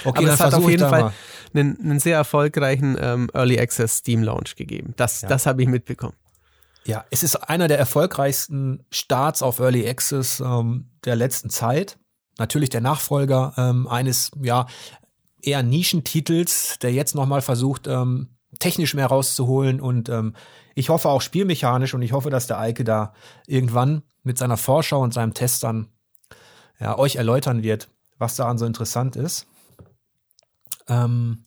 Okay, 0.03 0.19
Aber 0.19 0.33
es 0.33 0.39
hat 0.39 0.53
auf 0.53 0.69
jeden 0.69 0.87
Fall 0.87 1.13
einen, 1.53 1.79
einen, 1.79 1.99
sehr 1.99 2.17
erfolgreichen 2.17 2.95
ähm, 2.99 3.29
Early 3.33 3.59
Access 3.59 3.97
Steam 3.97 4.21
Launch 4.21 4.55
gegeben. 4.55 4.93
Das, 4.97 5.21
ja. 5.21 5.29
das 5.29 5.45
habe 5.45 5.63
ich 5.63 5.67
mitbekommen. 5.67 6.13
Ja, 6.85 7.03
es 7.09 7.23
ist 7.23 7.35
einer 7.35 7.67
der 7.67 7.79
erfolgreichsten 7.79 8.85
Starts 8.91 9.41
auf 9.41 9.59
Early 9.59 9.87
Access 9.87 10.39
ähm, 10.39 10.91
der 11.03 11.15
letzten 11.15 11.49
Zeit. 11.49 11.97
Natürlich 12.37 12.69
der 12.69 12.81
Nachfolger 12.81 13.53
ähm, 13.57 13.87
eines 13.87 14.31
ja 14.41 14.67
eher 15.41 15.63
Nischentitels, 15.63 16.77
der 16.79 16.93
jetzt 16.93 17.15
nochmal 17.15 17.41
versucht, 17.41 17.87
ähm, 17.87 18.29
technisch 18.59 18.93
mehr 18.93 19.07
rauszuholen 19.07 19.81
und 19.81 20.09
ähm, 20.09 20.35
ich 20.75 20.89
hoffe 20.89 21.09
auch 21.09 21.21
spielmechanisch 21.21 21.93
und 21.93 22.01
ich 22.01 22.11
hoffe, 22.11 22.29
dass 22.29 22.47
der 22.47 22.59
Eike 22.59 22.83
da 22.83 23.13
irgendwann 23.47 24.03
mit 24.23 24.37
seiner 24.37 24.57
Vorschau 24.57 25.01
und 25.01 25.13
seinem 25.13 25.33
Test 25.33 25.63
dann 25.63 25.87
ja, 26.79 26.97
euch 26.97 27.15
erläutern 27.15 27.63
wird, 27.63 27.87
was 28.17 28.35
daran 28.35 28.57
so 28.57 28.65
interessant 28.65 29.15
ist. 29.15 29.47
Ähm, 30.87 31.45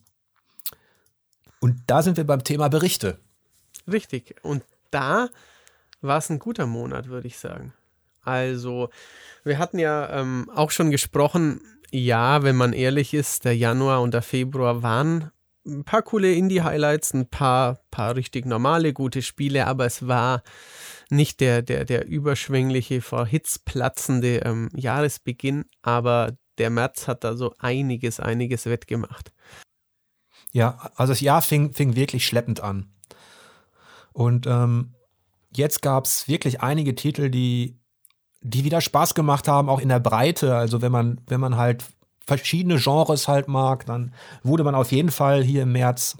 und 1.59 1.81
da 1.87 2.01
sind 2.01 2.17
wir 2.17 2.25
beim 2.25 2.43
Thema 2.43 2.69
Berichte. 2.69 3.19
Richtig. 3.87 4.35
Und 4.43 4.63
da 4.91 5.29
war 6.01 6.17
es 6.17 6.29
ein 6.29 6.39
guter 6.39 6.65
Monat, 6.65 7.07
würde 7.07 7.27
ich 7.27 7.37
sagen. 7.37 7.73
Also, 8.21 8.89
wir 9.43 9.57
hatten 9.57 9.79
ja 9.79 10.09
ähm, 10.19 10.49
auch 10.53 10.71
schon 10.71 10.91
gesprochen, 10.91 11.61
Ja, 11.91 12.43
wenn 12.43 12.55
man 12.55 12.73
ehrlich 12.73 13.13
ist, 13.13 13.45
der 13.45 13.57
Januar 13.57 14.01
und 14.01 14.13
der 14.13 14.21
Februar 14.21 14.83
waren 14.83 15.31
ein 15.65 15.83
paar 15.83 16.01
coole 16.03 16.33
Indie-Highlights, 16.33 17.13
ein 17.13 17.29
paar, 17.29 17.79
paar 17.91 18.15
richtig 18.15 18.45
normale, 18.45 18.93
gute 18.93 19.21
Spiele, 19.21 19.67
aber 19.67 19.85
es 19.85 20.07
war 20.07 20.43
nicht 21.09 21.39
der, 21.39 21.61
der, 21.61 21.85
der 21.85 22.07
überschwängliche, 22.07 23.01
vor 23.01 23.25
Hits 23.25 23.59
platzende 23.59 24.37
ähm, 24.45 24.69
Jahresbeginn, 24.75 25.65
aber 25.81 26.37
der 26.57 26.69
März 26.69 27.07
hat 27.07 27.23
da 27.23 27.35
so 27.35 27.53
einiges, 27.57 28.19
einiges 28.19 28.65
wettgemacht. 28.65 29.31
Ja, 30.51 30.91
also 30.95 31.11
das 31.11 31.21
Jahr 31.21 31.41
fing, 31.41 31.73
fing 31.73 31.95
wirklich 31.95 32.25
schleppend 32.25 32.61
an. 32.61 32.91
Und 34.19 34.47
ähm, 34.47 34.95
jetzt 35.55 35.81
gab 35.81 36.03
es 36.03 36.27
wirklich 36.27 36.59
einige 36.59 36.93
Titel, 36.93 37.29
die, 37.29 37.79
die 38.41 38.65
wieder 38.65 38.81
Spaß 38.81 39.15
gemacht 39.15 39.47
haben, 39.47 39.69
auch 39.69 39.79
in 39.79 39.87
der 39.87 40.01
Breite. 40.01 40.57
Also 40.57 40.81
wenn 40.81 40.91
man, 40.91 41.21
wenn 41.27 41.39
man 41.39 41.55
halt 41.55 41.85
verschiedene 42.27 42.75
Genres 42.75 43.29
halt 43.29 43.47
mag, 43.47 43.85
dann 43.85 44.13
wurde 44.43 44.65
man 44.65 44.75
auf 44.75 44.91
jeden 44.91 45.09
Fall 45.09 45.41
hier 45.41 45.63
im 45.63 45.71
März 45.71 46.17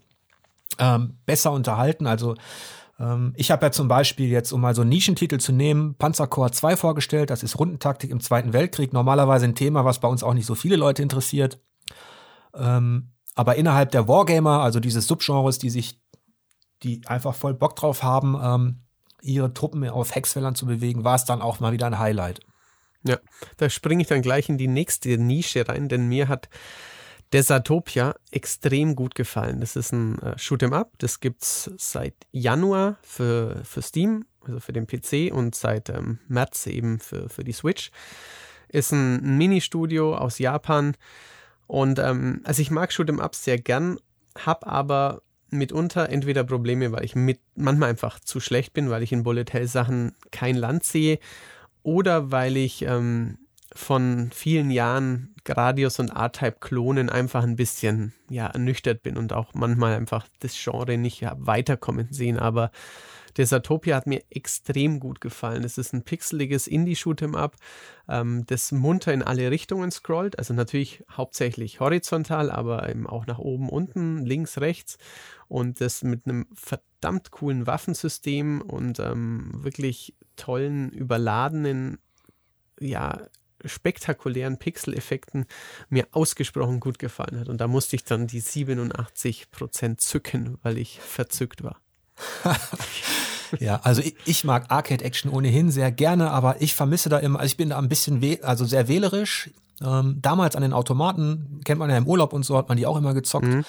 ähm, 0.78 1.18
besser 1.26 1.52
unterhalten. 1.52 2.08
Also 2.08 2.36
ähm, 3.02 3.34
ich 3.36 3.52
habe 3.52 3.66
ja 3.66 3.72
zum 3.74 3.90
Beispiel 3.90 4.30
jetzt, 4.30 4.54
um 4.54 4.62
mal 4.62 4.76
so 4.76 4.82
einen 4.82 4.92
Nischentitel 4.92 5.38
zu 5.38 5.52
nehmen, 5.52 5.96
Panzerkorps 5.96 6.60
2 6.60 6.78
vorgestellt. 6.78 7.30
Das 7.30 7.44
ist 7.44 7.60
Rundentaktik 7.60 8.12
im 8.12 8.22
Zweiten 8.22 8.54
Weltkrieg. 8.54 8.94
Normalerweise 8.94 9.44
ein 9.44 9.56
Thema, 9.56 9.84
was 9.84 10.00
bei 10.00 10.08
uns 10.08 10.24
auch 10.24 10.34
nicht 10.34 10.46
so 10.46 10.56
viele 10.56 10.78
Leute 10.78 11.04
interessiert. 11.04 11.60
Ähm, 12.56 13.12
aber 13.36 13.58
innerhalb 13.58 13.92
der 13.92 14.08
Wargamer, 14.08 14.62
also 14.62 14.80
dieses 14.80 15.06
Subgenres, 15.06 15.58
die 15.60 15.70
sich, 15.70 16.00
die 16.84 17.02
einfach 17.08 17.36
voll 17.36 17.54
Bock 17.54 17.76
drauf 17.76 18.04
haben, 18.04 18.38
ähm, 18.42 18.80
ihre 19.22 19.54
Truppen 19.54 19.88
auf 19.90 20.16
Hexfeldern 20.16 20.56
zu 20.56 20.66
bewegen, 20.66 21.04
war 21.04 21.16
es 21.16 21.26
dann 21.26 21.42
auch 21.42 21.60
mal 21.60 21.72
wieder 21.72 21.88
ein 21.88 22.00
Highlight. 22.00 22.40
Ja, 23.04 23.18
da 23.58 23.70
springe 23.70 24.02
ich 24.02 24.08
dann 24.08 24.22
gleich 24.22 24.50
in 24.50 24.58
die 24.58 24.68
nächste 24.68 25.18
Nische 25.18 25.68
rein, 25.68 25.88
denn 25.88 26.08
mir 26.08 26.28
hat 26.28 26.50
Desatopia 27.32 28.16
extrem 28.32 28.96
gut 28.96 29.16
gefallen. 29.16 29.62
Das 29.62 29.76
ist 29.76 29.92
ein 29.94 30.20
äh, 30.20 30.36
Shoot'em 30.38 30.74
Up, 30.74 30.94
das 30.98 31.20
gibt 31.20 31.44
es 31.44 31.72
seit 31.78 32.16
Januar 32.32 32.98
für, 33.02 33.62
für 33.64 33.82
Steam, 33.82 34.26
also 34.42 34.60
für 34.60 34.74
den 34.74 34.88
PC 34.88 35.34
und 35.34 35.56
seit 35.56 35.90
ähm, 35.90 36.20
März 36.28 36.68
eben 36.68 37.00
für, 37.00 37.30
für 37.30 37.44
die 37.44 37.54
Switch. 37.54 37.92
Ist 38.68 38.92
ein 38.92 39.38
Mini-Studio 39.38 40.16
aus 40.16 40.40
Japan 40.40 40.96
und 41.68 42.00
ähm, 42.00 42.42
also 42.44 42.62
ich 42.62 42.72
mag 42.72 42.90
Shoot'em 42.90 43.24
Ups 43.24 43.44
sehr 43.44 43.60
gern, 43.60 44.00
habe 44.38 44.68
aber 44.68 45.22
mitunter 45.52 46.10
entweder 46.10 46.44
Probleme, 46.44 46.92
weil 46.92 47.06
ich 47.06 47.16
mit 47.16 47.40
manchmal 47.56 47.90
einfach 47.90 48.20
zu 48.20 48.40
schlecht 48.40 48.74
bin, 48.74 48.90
weil 48.90 49.04
ich 49.04 49.12
in 49.12 49.24
Bullet 49.24 49.46
Hell 49.52 49.68
Sachen 49.68 50.16
kein 50.32 50.56
Land 50.56 50.84
sehe 50.84 51.20
oder 51.84 52.32
weil 52.32 52.58
ich 52.58 52.84
ähm, 52.84 53.38
von 53.74 54.30
vielen 54.34 54.72
Jahren 54.72 55.36
Gradius 55.44 56.00
und 56.00 56.10
R-Type-Klonen 56.10 57.10
einfach 57.10 57.44
ein 57.44 57.56
bisschen 57.56 58.14
ja, 58.30 58.48
ernüchtert 58.48 59.04
bin 59.04 59.18
und 59.18 59.34
auch 59.34 59.54
manchmal 59.54 59.96
einfach 59.96 60.28
das 60.40 60.56
Genre 60.62 60.98
nicht 60.98 61.22
ja, 61.22 61.36
weiterkommen 61.38 62.08
sehen. 62.12 62.38
Aber 62.38 62.72
der 63.38 63.46
Satopia 63.46 63.96
hat 63.96 64.08
mir 64.08 64.24
extrem 64.30 65.00
gut 65.00 65.22
gefallen. 65.22 65.64
Es 65.64 65.78
ist 65.78 65.94
ein 65.94 66.04
pixeliges 66.04 66.68
Indie-Shoot'em-up, 66.68 67.56
ähm, 68.08 68.46
das 68.48 68.72
munter 68.72 69.14
in 69.14 69.24
alle 69.24 69.52
Richtungen 69.52 69.92
scrollt. 69.92 70.38
Also 70.38 70.54
natürlich 70.54 71.04
hauptsächlich 71.12 71.80
horizontal, 71.80 72.52
aber 72.52 72.90
eben 72.90 73.08
auch 73.08 73.26
nach 73.28 73.40
oben, 73.40 73.70
unten, 73.70 74.26
links, 74.26 74.60
rechts. 74.60 74.98
Und 75.48 75.82
das 75.82 76.04
mit 76.04 76.26
einem 76.26 76.48
verdammt 76.54 77.32
coolen 77.32 77.68
Waffensystem 77.68 78.62
und 78.62 79.00
ähm, 79.00 79.52
wirklich 79.54 80.16
tollen, 80.36 80.92
überladenen, 80.92 82.00
ja, 82.80 83.20
spektakulären 83.66 84.58
Pixel-Effekten 84.58 85.46
mir 85.90 86.08
ausgesprochen 86.12 86.80
gut 86.80 87.00
gefallen 87.00 87.40
hat. 87.40 87.50
Und 87.50 87.60
da 87.60 87.68
musste 87.68 87.96
ich 87.96 88.04
dann 88.04 88.28
die 88.28 88.42
87% 88.42 89.98
zücken, 89.98 90.58
weil 90.62 90.78
ich 90.78 91.00
verzückt 91.00 91.64
war. 91.64 91.82
ja, 93.60 93.80
also 93.84 94.02
ich, 94.02 94.16
ich 94.26 94.44
mag 94.44 94.66
Arcade-Action 94.70 95.32
ohnehin 95.32 95.72
sehr 95.72 95.92
gerne, 95.92 96.32
aber 96.32 96.62
ich 96.62 96.76
vermisse 96.76 97.10
da 97.10 97.18
immer, 97.18 97.40
also 97.40 97.52
ich 97.52 97.58
bin 97.58 97.70
da 97.70 97.78
ein 97.78 97.90
bisschen, 97.90 98.22
also 98.44 98.66
sehr 98.66 98.88
wählerisch. 98.88 99.50
Ähm, 99.86 100.18
damals 100.22 100.56
an 100.56 100.62
den 100.62 100.74
Automaten, 100.74 101.62
kennt 101.64 101.80
man 101.80 101.90
ja 101.90 101.98
im 101.98 102.08
Urlaub 102.08 102.34
und 102.34 102.44
so, 102.44 102.58
hat 102.58 102.70
man 102.70 102.78
die 102.78 102.86
auch 102.86 102.98
immer 102.98 103.14
gezockt. 103.14 103.48
Mhm. 103.48 103.66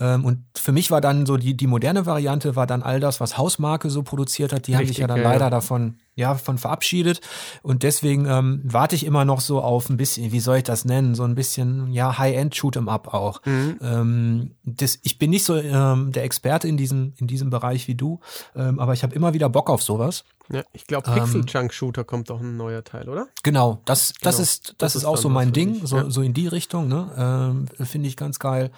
Ähm, 0.00 0.24
und 0.24 0.44
für 0.56 0.72
mich 0.72 0.90
war 0.90 1.00
dann 1.00 1.26
so 1.26 1.36
die, 1.36 1.54
die 1.54 1.66
moderne 1.66 2.06
Variante 2.06 2.56
war 2.56 2.66
dann 2.66 2.82
all 2.82 3.00
das, 3.00 3.20
was 3.20 3.36
Hausmarke 3.36 3.90
so 3.90 4.02
produziert 4.02 4.52
hat. 4.52 4.66
Die 4.66 4.72
Richtig, 4.72 4.78
haben 4.78 4.86
sich 4.88 4.98
ja 4.98 5.06
dann 5.06 5.18
ja, 5.18 5.24
leider 5.24 5.46
ja. 5.46 5.50
davon 5.50 5.96
ja, 6.14 6.34
von 6.34 6.58
verabschiedet. 6.58 7.20
Und 7.62 7.82
deswegen 7.82 8.26
ähm, 8.26 8.60
warte 8.64 8.94
ich 8.94 9.04
immer 9.04 9.24
noch 9.24 9.40
so 9.40 9.60
auf 9.60 9.88
ein 9.90 9.96
bisschen, 9.96 10.32
wie 10.32 10.40
soll 10.40 10.58
ich 10.58 10.64
das 10.64 10.84
nennen, 10.84 11.14
so 11.14 11.24
ein 11.24 11.34
bisschen, 11.34 11.92
ja, 11.92 12.18
High-End-Shoot'em-up 12.18 13.08
auch. 13.08 13.44
Mhm. 13.44 13.78
Ähm, 13.82 14.50
das, 14.64 14.98
ich 15.02 15.18
bin 15.18 15.30
nicht 15.30 15.44
so 15.44 15.56
ähm, 15.56 16.12
der 16.12 16.24
Experte 16.24 16.66
in 16.66 16.76
diesem, 16.76 17.12
in 17.16 17.26
diesem 17.26 17.50
Bereich 17.50 17.86
wie 17.86 17.94
du, 17.94 18.20
ähm, 18.56 18.78
aber 18.78 18.94
ich 18.94 19.02
habe 19.02 19.14
immer 19.14 19.34
wieder 19.34 19.48
Bock 19.48 19.68
auf 19.70 19.82
sowas. 19.82 20.24
Ja, 20.52 20.62
ich 20.72 20.86
glaube, 20.86 21.10
Pixel 21.12 21.44
Junk 21.46 21.72
Shooter 21.72 22.04
kommt 22.04 22.28
doch 22.28 22.40
ein 22.40 22.56
neuer 22.56 22.82
Teil, 22.82 23.08
oder? 23.08 23.28
Genau, 23.42 23.80
das, 23.84 24.12
das 24.20 24.36
genau. 24.36 24.42
ist, 24.42 24.68
das, 24.68 24.76
das 24.78 24.94
ist, 24.96 25.02
ist 25.02 25.06
auch 25.06 25.16
so 25.16 25.28
mein 25.28 25.52
Ding, 25.52 25.86
so, 25.86 25.96
ja. 25.96 26.10
so 26.10 26.22
in 26.22 26.34
die 26.34 26.48
Richtung, 26.48 26.88
ne? 26.88 27.66
Ähm, 27.78 27.86
Finde 27.86 28.08
ich 28.08 28.16
ganz 28.16 28.38
geil. 28.38 28.70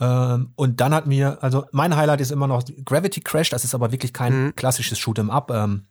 Ähm, 0.00 0.52
und 0.56 0.80
dann 0.80 0.94
hat 0.94 1.06
mir, 1.06 1.38
also 1.42 1.66
mein 1.70 1.94
Highlight 1.96 2.22
ist 2.22 2.32
immer 2.32 2.46
noch 2.46 2.64
Gravity 2.84 3.20
Crash, 3.20 3.50
das 3.50 3.64
ist 3.64 3.74
aber 3.74 3.92
wirklich 3.92 4.12
kein 4.12 4.46
mhm. 4.46 4.56
klassisches 4.56 4.98
Shoot'em 4.98 5.28
Up, 5.28 5.50
ähm, 5.50 5.84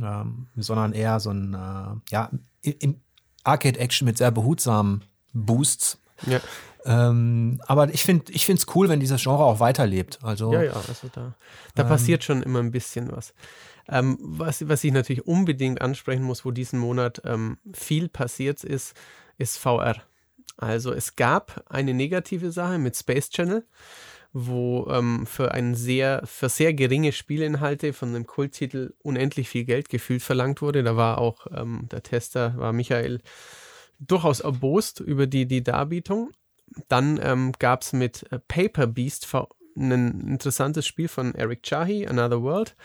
ähm, 0.00 0.46
sondern 0.56 0.92
eher 0.92 1.18
so 1.18 1.30
ein, 1.30 1.54
äh, 1.54 2.12
ja, 2.12 2.30
in 2.62 3.00
Arcade-Action 3.44 4.06
mit 4.06 4.16
sehr 4.16 4.30
behutsamen 4.30 5.04
Boosts. 5.32 5.98
Ja. 6.26 6.40
Ähm, 6.84 7.60
aber 7.66 7.92
ich 7.92 8.04
finde 8.04 8.32
ich 8.32 8.46
finde 8.46 8.60
es 8.60 8.74
cool, 8.74 8.88
wenn 8.88 9.00
dieses 9.00 9.22
Genre 9.22 9.44
auch 9.44 9.60
weiterlebt. 9.60 10.20
Also, 10.22 10.52
ja, 10.52 10.62
ja, 10.62 10.72
also 10.72 11.08
da, 11.12 11.34
da 11.74 11.82
ähm, 11.82 11.88
passiert 11.88 12.24
schon 12.24 12.42
immer 12.42 12.60
ein 12.60 12.70
bisschen 12.70 13.10
was. 13.10 13.34
Ähm, 13.88 14.18
was, 14.20 14.68
was 14.68 14.84
ich 14.84 14.92
natürlich 14.92 15.26
unbedingt 15.26 15.80
ansprechen 15.80 16.22
muss, 16.22 16.44
wo 16.44 16.50
diesen 16.50 16.78
Monat 16.78 17.22
ähm, 17.24 17.58
viel 17.72 18.08
passiert 18.08 18.64
ist, 18.64 18.94
ist 19.38 19.58
VR. 19.58 19.96
Also 20.56 20.92
es 20.92 21.16
gab 21.16 21.64
eine 21.68 21.94
negative 21.94 22.50
Sache 22.50 22.78
mit 22.78 22.96
Space 22.96 23.30
Channel, 23.30 23.64
wo 24.32 24.88
ähm, 24.90 25.24
für 25.26 25.52
ein 25.52 25.74
sehr, 25.74 26.22
für 26.26 26.48
sehr 26.48 26.74
geringe 26.74 27.12
Spielinhalte 27.12 27.92
von 27.92 28.10
einem 28.10 28.26
Kulttitel 28.26 28.92
unendlich 29.02 29.48
viel 29.48 29.64
Geld 29.64 29.88
gefühlt 29.88 30.22
verlangt 30.22 30.60
wurde. 30.60 30.82
Da 30.82 30.96
war 30.96 31.18
auch 31.18 31.46
ähm, 31.54 31.88
der 31.90 32.02
Tester, 32.02 32.54
war 32.58 32.72
Michael, 32.72 33.20
durchaus 34.00 34.40
erbost 34.40 35.00
über 35.00 35.26
die, 35.26 35.46
die 35.46 35.62
Darbietung. 35.62 36.30
Dann 36.88 37.18
ähm, 37.22 37.52
gab 37.58 37.82
es 37.82 37.92
mit 37.92 38.30
äh, 38.30 38.38
Paper 38.38 38.86
Beast 38.86 39.26
ein 39.78 40.28
interessantes 40.28 40.86
Spiel 40.86 41.08
von 41.08 41.34
Eric 41.34 41.62
Chahi, 41.62 42.06
Another 42.06 42.42
World. 42.42 42.76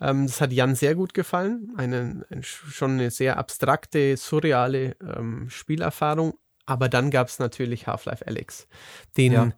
Ähm, 0.00 0.26
das 0.26 0.40
hat 0.40 0.52
Jan 0.52 0.74
sehr 0.74 0.94
gut 0.94 1.14
gefallen. 1.14 1.72
Eine, 1.76 2.24
eine 2.30 2.42
schon 2.42 2.92
eine 2.92 3.10
sehr 3.10 3.38
abstrakte, 3.38 4.16
surreale 4.16 4.96
ähm, 5.00 5.48
Spielerfahrung, 5.48 6.34
aber 6.66 6.88
dann 6.88 7.10
gab 7.10 7.28
es 7.28 7.38
natürlich 7.38 7.86
Half-Life 7.86 8.26
Alex, 8.26 8.66
den 9.16 9.32
ja. 9.32 9.52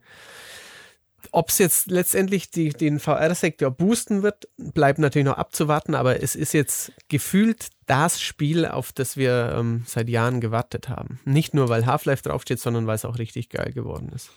Ob 1.32 1.48
es 1.48 1.58
jetzt 1.58 1.90
letztendlich 1.90 2.50
die, 2.50 2.68
den 2.68 3.00
VR-Sektor 3.00 3.70
boosten 3.70 4.22
wird, 4.22 4.48
bleibt 4.56 4.98
natürlich 4.98 5.26
noch 5.26 5.38
abzuwarten, 5.38 5.94
aber 5.94 6.22
es 6.22 6.36
ist 6.36 6.52
jetzt 6.52 6.92
gefühlt 7.08 7.68
das 7.86 8.20
Spiel, 8.20 8.66
auf 8.66 8.92
das 8.92 9.16
wir 9.16 9.54
ähm, 9.56 9.82
seit 9.86 10.08
Jahren 10.08 10.40
gewartet 10.40 10.88
haben. 10.88 11.20
Nicht 11.24 11.54
nur, 11.54 11.68
weil 11.68 11.86
Half-Life 11.86 12.22
draufsteht, 12.22 12.60
sondern 12.60 12.86
weil 12.86 12.96
es 12.96 13.04
auch 13.04 13.18
richtig 13.18 13.48
geil 13.48 13.72
geworden 13.72 14.10
ist. 14.14 14.30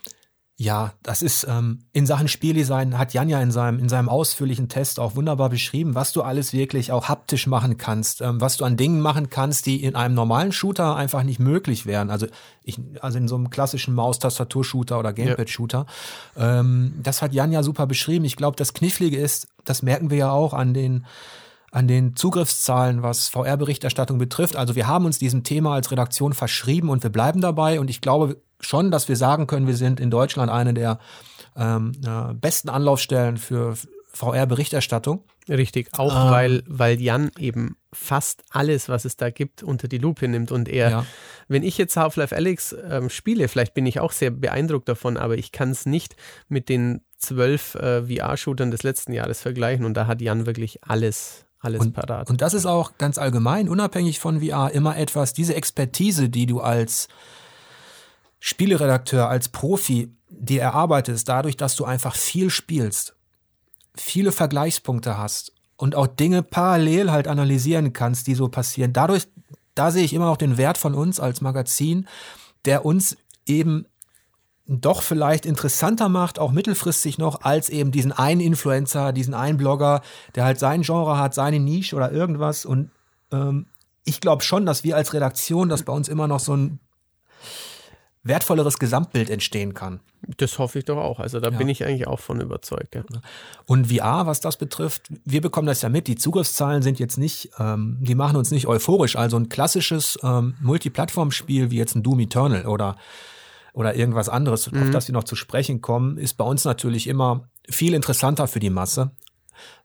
Ja, 0.59 0.93
das 1.03 1.21
ist 1.21 1.45
ähm, 1.47 1.83
in 1.93 2.07
Sachen 2.07 2.27
Spieldesign 2.27 2.97
hat 2.97 3.13
Jan 3.13 3.29
ja 3.29 3.39
in 3.39 3.51
seinem, 3.51 3.77
in 3.77 3.89
seinem 3.89 4.09
ausführlichen 4.09 4.69
Test 4.69 4.99
auch 4.99 5.15
wunderbar 5.15 5.49
beschrieben, 5.49 5.93
was 5.93 6.13
du 6.13 6.23
alles 6.23 6.51
wirklich 6.51 6.91
auch 6.91 7.09
haptisch 7.09 7.45
machen 7.45 7.77
kannst, 7.77 8.21
ähm, 8.21 8.41
was 8.41 8.57
du 8.57 8.65
an 8.65 8.75
Dingen 8.75 8.99
machen 8.99 9.29
kannst, 9.29 9.67
die 9.67 9.83
in 9.83 9.95
einem 9.95 10.15
normalen 10.15 10.51
Shooter 10.51 10.95
einfach 10.95 11.21
nicht 11.21 11.39
möglich 11.39 11.85
wären. 11.85 12.09
Also 12.09 12.25
ich, 12.63 12.79
also 13.01 13.19
in 13.19 13.27
so 13.27 13.35
einem 13.35 13.51
klassischen 13.51 13.93
Maus-Tastatur-Shooter 13.93 14.97
oder 14.97 15.13
Gamepad-Shooter. 15.13 15.85
Ja. 16.35 16.59
Ähm, 16.59 16.95
das 17.03 17.21
hat 17.21 17.35
Jan 17.35 17.51
ja 17.51 17.61
super 17.61 17.85
beschrieben. 17.85 18.25
Ich 18.25 18.35
glaube, 18.35 18.55
das 18.57 18.73
Knifflige 18.73 19.17
ist, 19.17 19.47
das 19.63 19.83
merken 19.83 20.09
wir 20.09 20.17
ja 20.17 20.31
auch 20.31 20.53
an 20.55 20.73
den 20.73 21.05
an 21.69 21.87
den 21.87 22.15
Zugriffszahlen, 22.15 23.03
was 23.03 23.27
VR-Berichterstattung 23.27 24.17
betrifft. 24.17 24.55
Also 24.55 24.75
wir 24.75 24.87
haben 24.87 25.05
uns 25.05 25.19
diesem 25.19 25.43
Thema 25.43 25.75
als 25.75 25.91
Redaktion 25.91 26.33
verschrieben 26.33 26.89
und 26.89 27.03
wir 27.03 27.11
bleiben 27.11 27.41
dabei. 27.41 27.79
Und 27.79 27.89
ich 27.89 28.01
glaube 28.01 28.37
schon, 28.59 28.91
dass 28.91 29.07
wir 29.09 29.15
sagen 29.15 29.47
können, 29.47 29.67
wir 29.67 29.75
sind 29.75 29.99
in 29.99 30.11
Deutschland 30.11 30.51
eine 30.51 30.73
der 30.73 30.99
ähm, 31.55 31.91
äh, 32.05 32.33
besten 32.33 32.69
Anlaufstellen 32.69 33.37
für 33.37 33.75
VR-Berichterstattung. 34.13 35.23
Richtig, 35.49 35.89
auch 35.97 36.25
ähm, 36.25 36.31
weil, 36.31 36.63
weil 36.67 36.99
Jan 36.99 37.31
eben 37.37 37.77
fast 37.93 38.43
alles, 38.49 38.89
was 38.89 39.05
es 39.05 39.15
da 39.15 39.29
gibt, 39.29 39.63
unter 39.63 39.87
die 39.87 39.97
Lupe 39.97 40.27
nimmt. 40.27 40.51
Und 40.51 40.67
er, 40.67 40.89
ja. 40.89 41.05
wenn 41.47 41.63
ich 41.63 41.77
jetzt 41.77 41.95
Half-Life 41.95 42.35
Alex 42.35 42.75
ähm, 42.89 43.09
spiele, 43.09 43.47
vielleicht 43.47 43.73
bin 43.73 43.85
ich 43.85 43.99
auch 43.99 44.11
sehr 44.11 44.31
beeindruckt 44.31 44.89
davon, 44.89 45.17
aber 45.17 45.37
ich 45.37 45.51
kann 45.51 45.69
es 45.69 45.85
nicht 45.85 46.15
mit 46.49 46.67
den 46.67 47.01
zwölf 47.17 47.75
äh, 47.75 48.03
VR-Shootern 48.03 48.71
des 48.71 48.83
letzten 48.83 49.13
Jahres 49.13 49.41
vergleichen. 49.41 49.85
Und 49.85 49.95
da 49.95 50.07
hat 50.07 50.21
Jan 50.21 50.45
wirklich 50.45 50.83
alles 50.83 51.45
alles 51.59 51.81
und, 51.81 51.93
parat. 51.93 52.29
Und 52.29 52.41
das 52.41 52.53
ist 52.53 52.65
auch 52.65 52.97
ganz 52.97 53.17
allgemein, 53.17 53.67
unabhängig 53.67 54.19
von 54.19 54.41
VR, 54.41 54.71
immer 54.71 54.95
etwas, 54.95 55.33
diese 55.33 55.55
Expertise, 55.55 56.29
die 56.29 56.45
du 56.45 56.59
als 56.59 57.07
Spieleredakteur, 58.39 59.29
als 59.29 59.49
Profi 59.49 60.13
dir 60.29 60.61
erarbeitest, 60.61 61.27
dadurch, 61.27 61.57
dass 61.57 61.75
du 61.75 61.85
einfach 61.85 62.15
viel 62.15 62.49
spielst, 62.49 63.15
viele 63.95 64.31
Vergleichspunkte 64.31 65.17
hast 65.17 65.53
und 65.77 65.95
auch 65.95 66.07
Dinge 66.07 66.43
parallel 66.43 67.11
halt 67.11 67.27
analysieren 67.27 67.93
kannst, 67.93 68.27
die 68.27 68.35
so 68.35 68.47
passieren. 68.47 68.93
Dadurch, 68.93 69.27
da 69.75 69.91
sehe 69.91 70.03
ich 70.03 70.13
immer 70.13 70.29
auch 70.29 70.37
den 70.37 70.57
Wert 70.57 70.77
von 70.77 70.93
uns 70.93 71.19
als 71.19 71.41
Magazin, 71.41 72.07
der 72.65 72.85
uns 72.85 73.17
eben 73.45 73.85
doch 74.67 75.01
vielleicht 75.01 75.45
interessanter 75.45 76.09
macht, 76.09 76.39
auch 76.39 76.51
mittelfristig 76.51 77.17
noch, 77.17 77.41
als 77.41 77.69
eben 77.69 77.91
diesen 77.91 78.11
einen 78.11 78.41
Influencer, 78.41 79.13
diesen 79.13 79.33
einen 79.33 79.57
Blogger, 79.57 80.01
der 80.35 80.43
halt 80.43 80.59
sein 80.59 80.81
Genre 80.81 81.17
hat, 81.17 81.33
seine 81.33 81.59
Nische 81.59 81.95
oder 81.95 82.11
irgendwas. 82.11 82.65
Und 82.65 82.91
ähm, 83.31 83.67
ich 84.03 84.19
glaube 84.19 84.43
schon, 84.43 84.65
dass 84.65 84.83
wir 84.83 84.97
als 84.97 85.13
Redaktion, 85.13 85.69
dass 85.69 85.83
bei 85.83 85.93
uns 85.93 86.09
immer 86.09 86.27
noch 86.27 86.41
so 86.41 86.55
ein 86.55 86.79
wertvolleres 88.27 88.79
Gesamtbild 88.79 89.29
entstehen 89.29 89.73
kann. 89.73 89.99
Das 90.37 90.59
hoffe 90.59 90.79
ich 90.79 90.85
doch 90.85 90.97
auch. 90.97 91.19
Also 91.19 91.39
da 91.39 91.49
ja. 91.49 91.57
bin 91.57 91.69
ich 91.69 91.85
eigentlich 91.85 92.07
auch 92.07 92.19
von 92.19 92.41
überzeugt. 92.41 92.95
Ja. 92.95 93.03
Und 93.65 93.87
VR, 93.87 94.25
was 94.25 94.41
das 94.41 94.57
betrifft, 94.57 95.09
wir 95.25 95.41
bekommen 95.41 95.67
das 95.67 95.81
ja 95.81 95.89
mit. 95.89 96.07
Die 96.07 96.15
Zugriffszahlen 96.15 96.81
sind 96.81 96.99
jetzt 96.99 97.17
nicht, 97.17 97.51
ähm, 97.59 97.97
die 98.01 98.15
machen 98.15 98.37
uns 98.37 98.51
nicht 98.51 98.67
euphorisch. 98.67 99.15
Also 99.15 99.37
ein 99.37 99.49
klassisches 99.49 100.19
ähm, 100.23 100.55
Multiplattform-Spiel 100.61 101.71
wie 101.71 101.77
jetzt 101.77 101.95
ein 101.95 102.03
Doom 102.03 102.19
Eternal 102.19 102.65
oder 102.65 102.95
oder 103.77 103.95
irgendwas 103.95 104.27
anderes, 104.27 104.71
mhm. 104.71 104.81
auf 104.81 104.89
das 104.89 105.07
wir 105.07 105.13
noch 105.13 105.23
zu 105.23 105.35
sprechen 105.35 105.81
kommen, 105.81 106.17
ist 106.17 106.33
bei 106.35 106.43
uns 106.43 106.65
natürlich 106.65 107.05
immer 107.05 107.47
viel 107.69 107.93
interessanter 107.93 108.47
für 108.47 108.59
die 108.59 108.71
Masse, 108.71 109.11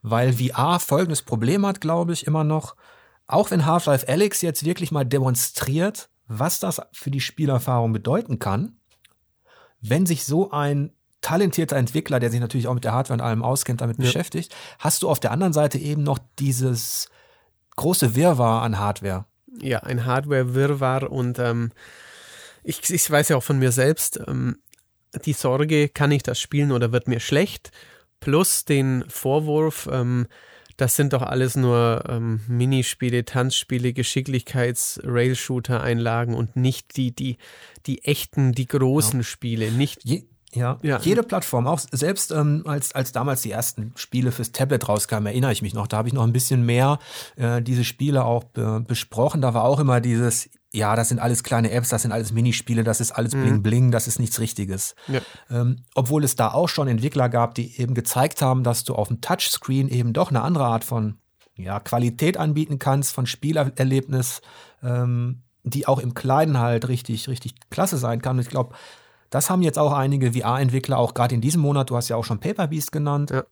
weil 0.00 0.32
VR 0.32 0.80
folgendes 0.80 1.20
Problem 1.20 1.66
hat, 1.66 1.82
glaube 1.82 2.14
ich, 2.14 2.26
immer 2.26 2.42
noch. 2.42 2.74
Auch 3.26 3.50
wenn 3.50 3.66
Half-Life 3.66 4.08
Alyx 4.08 4.40
jetzt 4.40 4.64
wirklich 4.64 4.92
mal 4.92 5.04
demonstriert, 5.04 6.08
was 6.26 6.60
das 6.60 6.80
für 6.92 7.10
die 7.10 7.20
Spielerfahrung 7.20 7.92
bedeuten 7.92 8.38
kann, 8.38 8.76
wenn 9.80 10.06
sich 10.06 10.24
so 10.24 10.50
ein 10.50 10.92
talentierter 11.20 11.76
Entwickler, 11.76 12.20
der 12.20 12.30
sich 12.30 12.40
natürlich 12.40 12.68
auch 12.68 12.74
mit 12.74 12.84
der 12.84 12.92
Hardware 12.92 13.14
und 13.14 13.24
allem 13.24 13.42
auskennt, 13.42 13.80
damit 13.80 13.98
ja. 13.98 14.04
beschäftigt, 14.04 14.54
hast 14.78 15.02
du 15.02 15.08
auf 15.08 15.20
der 15.20 15.30
anderen 15.30 15.52
Seite 15.52 15.78
eben 15.78 16.02
noch 16.02 16.18
dieses 16.38 17.08
große 17.76 18.14
Wirrwarr 18.14 18.62
an 18.62 18.78
Hardware. 18.78 19.26
Ja, 19.60 19.80
ein 19.80 20.04
Hardware-Wirrwarr 20.04 21.10
und 21.10 21.38
ähm, 21.38 21.72
ich, 22.64 22.90
ich 22.90 23.10
weiß 23.10 23.28
ja 23.28 23.36
auch 23.36 23.42
von 23.42 23.58
mir 23.58 23.72
selbst, 23.72 24.20
ähm, 24.26 24.58
die 25.24 25.32
Sorge, 25.32 25.88
kann 25.88 26.10
ich 26.10 26.22
das 26.22 26.40
spielen 26.40 26.72
oder 26.72 26.92
wird 26.92 27.06
mir 27.06 27.20
schlecht? 27.20 27.70
Plus 28.20 28.64
den 28.64 29.04
Vorwurf, 29.08 29.88
ähm, 29.92 30.26
das 30.82 30.96
sind 30.96 31.12
doch 31.12 31.22
alles 31.22 31.54
nur 31.54 32.02
ähm, 32.08 32.40
Minispiele, 32.48 33.24
Tanzspiele, 33.24 33.92
Geschicklichkeits-Rail-Shooter-Einlagen 33.92 36.34
und 36.34 36.56
nicht 36.56 36.96
die, 36.96 37.14
die, 37.14 37.36
die 37.86 38.02
echten, 38.02 38.50
die 38.50 38.66
großen 38.66 39.20
ja. 39.20 39.24
Spiele. 39.24 39.70
Nicht 39.70 40.04
Je 40.04 40.24
ja, 40.54 40.78
ja, 40.82 41.00
jede 41.00 41.22
Plattform, 41.22 41.66
auch 41.66 41.78
selbst 41.78 42.30
ähm, 42.30 42.64
als, 42.66 42.94
als 42.94 43.12
damals 43.12 43.40
die 43.40 43.52
ersten 43.52 43.92
Spiele 43.94 44.32
fürs 44.32 44.52
Tablet 44.52 44.86
rauskamen, 44.86 45.28
erinnere 45.28 45.52
ich 45.52 45.62
mich 45.62 45.72
noch, 45.72 45.86
da 45.86 45.96
habe 45.96 46.08
ich 46.08 46.14
noch 46.14 46.24
ein 46.24 46.34
bisschen 46.34 46.66
mehr 46.66 46.98
äh, 47.36 47.62
diese 47.62 47.84
Spiele 47.84 48.26
auch 48.26 48.44
äh, 48.56 48.80
besprochen. 48.80 49.40
Da 49.40 49.54
war 49.54 49.64
auch 49.64 49.80
immer 49.80 50.02
dieses, 50.02 50.50
ja, 50.74 50.96
das 50.96 51.10
sind 51.10 51.18
alles 51.18 51.42
kleine 51.42 51.70
Apps, 51.70 51.90
das 51.90 52.02
sind 52.02 52.12
alles 52.12 52.32
Minispiele, 52.32 52.82
das 52.82 53.00
ist 53.00 53.12
alles 53.12 53.32
Bling 53.32 53.56
mhm. 53.56 53.62
Bling, 53.62 53.90
das 53.90 54.08
ist 54.08 54.18
nichts 54.18 54.40
Richtiges. 54.40 54.94
Ja. 55.06 55.20
Ähm, 55.50 55.84
obwohl 55.94 56.24
es 56.24 56.34
da 56.34 56.52
auch 56.52 56.68
schon 56.68 56.88
Entwickler 56.88 57.28
gab, 57.28 57.54
die 57.54 57.78
eben 57.78 57.92
gezeigt 57.92 58.40
haben, 58.40 58.64
dass 58.64 58.84
du 58.84 58.94
auf 58.94 59.08
dem 59.08 59.20
Touchscreen 59.20 59.88
eben 59.88 60.14
doch 60.14 60.30
eine 60.30 60.42
andere 60.42 60.64
Art 60.64 60.84
von 60.84 61.18
ja, 61.56 61.78
Qualität 61.78 62.38
anbieten 62.38 62.78
kannst, 62.78 63.12
von 63.12 63.26
Spielerlebnis, 63.26 64.40
ähm, 64.82 65.42
die 65.62 65.86
auch 65.86 65.98
im 65.98 66.14
Kleinen 66.14 66.58
halt 66.58 66.88
richtig, 66.88 67.28
richtig 67.28 67.54
klasse 67.68 67.98
sein 67.98 68.22
kann. 68.22 68.36
Und 68.36 68.42
ich 68.42 68.48
glaube, 68.48 68.74
das 69.28 69.50
haben 69.50 69.60
jetzt 69.60 69.78
auch 69.78 69.92
einige 69.92 70.32
VR-Entwickler, 70.32 70.98
auch 70.98 71.12
gerade 71.12 71.34
in 71.34 71.42
diesem 71.42 71.60
Monat, 71.60 71.90
du 71.90 71.96
hast 71.96 72.08
ja 72.08 72.16
auch 72.16 72.24
schon 72.24 72.40
Paper 72.40 72.68
Beast 72.68 72.92
genannt, 72.92 73.30
ja. 73.30 73.44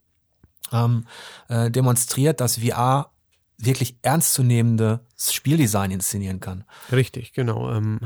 ähm, 0.73 1.05
äh, 1.49 1.71
demonstriert, 1.71 2.41
dass 2.41 2.59
VR 2.59 3.11
wirklich 3.61 3.97
ernstzunehmendes 4.03 5.01
Spieldesign 5.33 5.91
inszenieren 5.91 6.41
kann. 6.41 6.65
Richtig, 6.91 7.33
genau. 7.33 7.73
Ähm, 7.73 8.01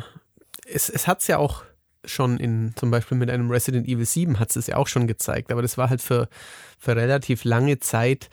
es, 0.66 0.88
es 0.88 1.06
hat 1.06 1.20
es 1.20 1.26
ja 1.26 1.38
auch 1.38 1.64
schon 2.04 2.38
in, 2.38 2.72
zum 2.76 2.90
Beispiel 2.90 3.16
mit 3.16 3.30
einem 3.30 3.50
Resident 3.50 3.86
Evil 3.86 4.04
7 4.04 4.38
hat 4.38 4.54
es 4.54 4.66
ja 4.66 4.76
auch 4.76 4.88
schon 4.88 5.06
gezeigt, 5.06 5.50
aber 5.50 5.62
das 5.62 5.78
war 5.78 5.88
halt 5.88 6.02
für, 6.02 6.28
für 6.78 6.96
relativ 6.96 7.44
lange 7.44 7.78
Zeit 7.78 8.28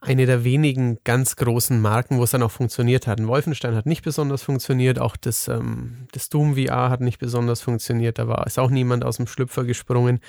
eine 0.00 0.26
der 0.26 0.44
wenigen 0.44 0.98
ganz 1.04 1.36
großen 1.36 1.80
Marken, 1.80 2.18
wo 2.18 2.24
es 2.24 2.30
dann 2.30 2.42
auch 2.42 2.50
funktioniert 2.50 3.06
hat. 3.06 3.18
Ein 3.18 3.26
Wolfenstein 3.26 3.74
hat 3.74 3.86
nicht 3.86 4.02
besonders 4.02 4.42
funktioniert, 4.42 4.98
auch 4.98 5.16
das, 5.16 5.48
ähm, 5.48 6.08
das 6.12 6.28
Doom 6.28 6.56
VR 6.56 6.90
hat 6.90 7.00
nicht 7.00 7.18
besonders 7.18 7.62
funktioniert, 7.62 8.18
da 8.18 8.28
war 8.28 8.46
ist 8.46 8.58
auch 8.58 8.70
niemand 8.70 9.04
aus 9.04 9.16
dem 9.16 9.26
Schlüpfer 9.26 9.64
gesprungen. 9.64 10.20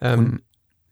Ähm, 0.00 0.18
und, 0.18 0.42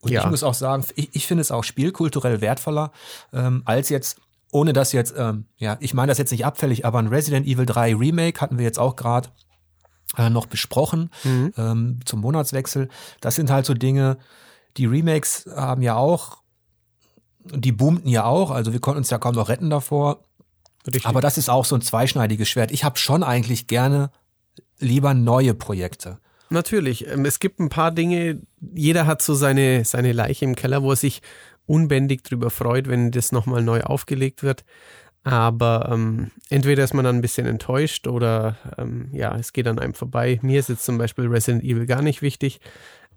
und 0.00 0.10
ja. 0.12 0.24
ich 0.24 0.30
muss 0.30 0.42
auch 0.42 0.54
sagen, 0.54 0.84
ich, 0.94 1.08
ich 1.14 1.26
finde 1.26 1.40
es 1.40 1.50
auch 1.50 1.64
spielkulturell 1.64 2.40
wertvoller, 2.40 2.92
ähm, 3.32 3.62
als 3.64 3.88
jetzt 3.88 4.20
ohne 4.50 4.72
dass 4.72 4.92
jetzt, 4.92 5.14
ähm, 5.16 5.46
ja, 5.56 5.76
ich 5.80 5.94
meine 5.94 6.10
das 6.10 6.18
jetzt 6.18 6.30
nicht 6.30 6.46
abfällig, 6.46 6.86
aber 6.86 6.98
ein 6.98 7.08
Resident 7.08 7.46
Evil 7.46 7.66
3 7.66 7.94
Remake 7.96 8.40
hatten 8.40 8.58
wir 8.58 8.64
jetzt 8.64 8.78
auch 8.78 8.96
gerade 8.96 9.28
äh, 10.16 10.30
noch 10.30 10.46
besprochen 10.46 11.10
mhm. 11.24 11.52
ähm, 11.56 12.00
zum 12.04 12.20
Monatswechsel. 12.20 12.88
Das 13.20 13.34
sind 13.34 13.50
halt 13.50 13.66
so 13.66 13.74
Dinge, 13.74 14.18
die 14.76 14.86
Remakes 14.86 15.48
haben 15.54 15.82
ja 15.82 15.96
auch, 15.96 16.38
die 17.44 17.72
boomten 17.72 18.10
ja 18.10 18.24
auch, 18.24 18.50
also 18.50 18.72
wir 18.72 18.80
konnten 18.80 18.98
uns 18.98 19.10
ja 19.10 19.18
kaum 19.18 19.34
noch 19.34 19.48
retten 19.48 19.70
davor. 19.70 20.24
Richtig. 20.86 21.06
Aber 21.06 21.20
das 21.20 21.36
ist 21.36 21.50
auch 21.50 21.64
so 21.64 21.74
ein 21.74 21.82
zweischneidiges 21.82 22.48
Schwert. 22.48 22.70
Ich 22.70 22.84
habe 22.84 22.98
schon 22.98 23.22
eigentlich 23.22 23.66
gerne 23.66 24.10
lieber 24.78 25.12
neue 25.12 25.54
Projekte. 25.54 26.18
Natürlich. 26.50 27.06
Ähm, 27.06 27.24
es 27.24 27.40
gibt 27.40 27.60
ein 27.60 27.68
paar 27.68 27.90
Dinge, 27.90 28.40
jeder 28.60 29.06
hat 29.06 29.20
so 29.20 29.34
seine, 29.34 29.84
seine 29.84 30.12
Leiche 30.12 30.44
im 30.44 30.56
Keller, 30.56 30.82
wo 30.82 30.92
er 30.92 30.96
sich 30.96 31.20
unbändig 31.68 32.24
darüber 32.24 32.50
freut, 32.50 32.88
wenn 32.88 33.10
das 33.10 33.32
nochmal 33.32 33.62
neu 33.62 33.82
aufgelegt 33.82 34.42
wird. 34.42 34.64
Aber 35.24 35.90
ähm, 35.92 36.30
entweder 36.48 36.84
ist 36.84 36.94
man 36.94 37.04
dann 37.04 37.16
ein 37.16 37.22
bisschen 37.22 37.46
enttäuscht 37.46 38.06
oder 38.06 38.56
ähm, 38.78 39.10
ja, 39.12 39.36
es 39.36 39.52
geht 39.52 39.66
an 39.66 39.78
einem 39.78 39.94
vorbei. 39.94 40.38
Mir 40.42 40.60
ist 40.60 40.68
jetzt 40.68 40.84
zum 40.84 40.96
Beispiel 40.96 41.26
Resident 41.26 41.64
Evil 41.64 41.86
gar 41.86 42.02
nicht 42.02 42.22
wichtig. 42.22 42.60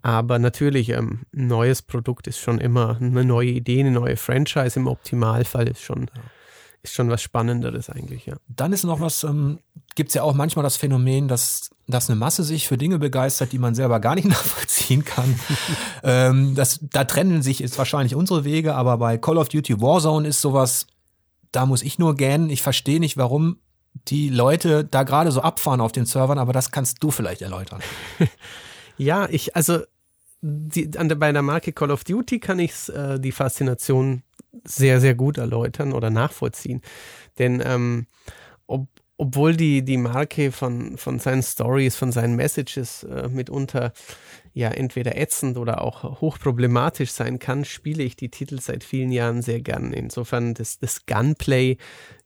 Aber 0.02 0.40
natürlich, 0.40 0.90
ähm, 0.90 1.22
ein 1.34 1.48
neues 1.48 1.82
Produkt 1.82 2.28
ist 2.28 2.40
schon 2.40 2.60
immer 2.60 2.98
eine 3.00 3.24
neue 3.24 3.50
Idee, 3.50 3.82
eine 3.82 3.92
neue 3.92 4.18
Franchise 4.18 4.80
im 4.80 4.88
Optimalfall 4.88 5.68
ist 5.68 5.82
schon. 5.82 6.10
Ja 6.16 6.22
ist 6.84 6.94
schon 6.94 7.10
was 7.10 7.22
Spannenderes 7.22 7.90
eigentlich, 7.90 8.26
ja. 8.26 8.36
Dann 8.48 8.74
ist 8.74 8.84
noch 8.84 9.00
was, 9.00 9.24
ähm, 9.24 9.60
gibt 9.96 10.10
es 10.10 10.16
ja 10.16 10.24
auch 10.24 10.34
manchmal 10.34 10.64
das 10.64 10.78
Phänomen, 10.78 11.28
dass, 11.28 11.70
dass 11.88 12.10
eine 12.10 12.18
Masse 12.18 12.44
sich 12.44 12.68
für 12.68 12.78
Dinge 12.78 12.98
begeistert, 12.98 13.52
die 13.52 13.60
man 13.60 13.76
selber 13.76 14.00
gar 14.00 14.16
nicht 14.16 14.26
nachvollziehen 14.30 15.06
kann. 15.06 15.40
ähm, 16.04 16.56
das, 16.56 16.80
da 16.82 17.04
trennen 17.04 17.42
sich 17.42 17.60
jetzt 17.60 17.78
wahrscheinlich 17.78 18.16
unsere 18.16 18.44
Wege, 18.44 18.76
aber 18.76 18.98
bei 18.98 19.18
Call 19.18 19.38
of 19.38 19.50
Duty 19.50 19.80
Warzone 19.80 20.28
ist 20.28 20.42
sowas, 20.42 20.88
da 21.52 21.66
muss 21.66 21.84
ich 21.84 22.00
nur 22.00 22.16
gähnen. 22.16 22.50
Ich 22.50 22.62
verstehe 22.62 23.00
nicht, 23.00 23.18
warum 23.18 23.58
die 24.08 24.30
Leute 24.30 24.86
da 24.86 25.04
gerade 25.04 25.32
so 25.32 25.42
abfahren 25.42 25.82
auf 25.82 25.92
den 25.92 26.06
Servern, 26.06 26.40
aber 26.40 26.54
das 26.54 26.72
kannst 26.72 27.04
du 27.04 27.12
vielleicht 27.12 27.42
erläutern. 27.42 27.82
ja, 28.98 29.28
ich, 29.30 29.56
also 29.56 29.82
die, 30.42 30.98
an 30.98 31.08
der, 31.08 31.16
bei 31.16 31.32
der 31.32 31.42
Marke 31.42 31.72
Call 31.72 31.92
of 31.92 32.04
Duty 32.04 32.40
kann 32.40 32.60
ich 32.60 32.90
äh, 32.90 33.20
die 33.20 33.32
Faszination 33.32 34.24
sehr, 34.64 35.00
sehr 35.00 35.16
gut 35.16 35.38
erläutern 35.38 35.94
oder 35.94 36.10
nachvollziehen. 36.10 36.82
Denn 37.40 37.62
ähm, 37.66 38.08
ob, 38.68 38.88
obwohl 39.18 39.56
die, 39.56 39.84
die 39.84 39.98
Marke 39.98 40.52
von, 40.52 40.98
von 40.98 41.20
seinen 41.20 41.44
Stories, 41.44 41.96
von 41.96 42.12
seinen 42.12 42.36
Messages 42.36 43.04
äh, 43.04 43.28
mitunter 43.30 43.94
ja 44.54 44.70
entweder 44.70 45.18
ätzend 45.18 45.58
oder 45.58 45.82
auch 45.82 46.22
hochproblematisch 46.22 47.12
sein 47.12 47.40
kann, 47.40 47.64
spiele 47.64 48.04
ich 48.04 48.16
die 48.16 48.30
Titel 48.30 48.60
seit 48.60 48.84
vielen 48.84 49.12
Jahren 49.12 49.42
sehr 49.42 49.62
gern. 49.62 49.94
Insofern 49.94 50.54
das, 50.54 50.80
das 50.80 51.06
Gunplay, 51.06 51.78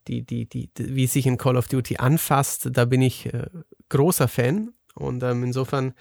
die, 0.07 0.23
die, 0.25 0.47
die, 0.47 0.69
die, 0.73 0.95
wie 0.95 1.07
sich 1.07 1.27
in 1.27 1.37
Call 1.37 1.57
of 1.57 1.67
Duty 1.67 1.97
anfasst, 1.97 2.69
da 2.71 2.85
bin 2.85 3.01
ich 3.01 3.31
äh, 3.33 3.47
großer 3.89 4.27
Fan. 4.27 4.71
Und 4.95 5.21
ähm, 5.23 5.43
insofern, 5.43 5.93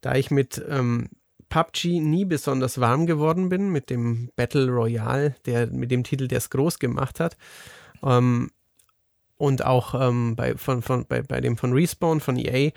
da 0.00 0.14
ich 0.14 0.30
mit 0.30 0.64
ähm, 0.68 1.08
PUBG 1.52 2.00
nie 2.00 2.24
besonders 2.24 2.80
warm 2.80 3.04
geworden 3.04 3.50
bin 3.50 3.68
mit 3.68 3.90
dem 3.90 4.30
Battle 4.36 4.70
Royale, 4.70 5.36
der, 5.44 5.66
mit 5.66 5.90
dem 5.90 6.02
Titel, 6.02 6.26
der 6.26 6.38
es 6.38 6.48
groß 6.48 6.78
gemacht 6.78 7.20
hat. 7.20 7.36
Ähm, 8.02 8.50
und 9.36 9.62
auch 9.62 9.94
ähm, 10.00 10.34
bei, 10.34 10.56
von, 10.56 10.80
von, 10.80 11.04
bei, 11.06 11.20
bei 11.20 11.42
dem 11.42 11.58
von 11.58 11.74
Respawn, 11.74 12.20
von 12.20 12.38
EA, 12.38 12.70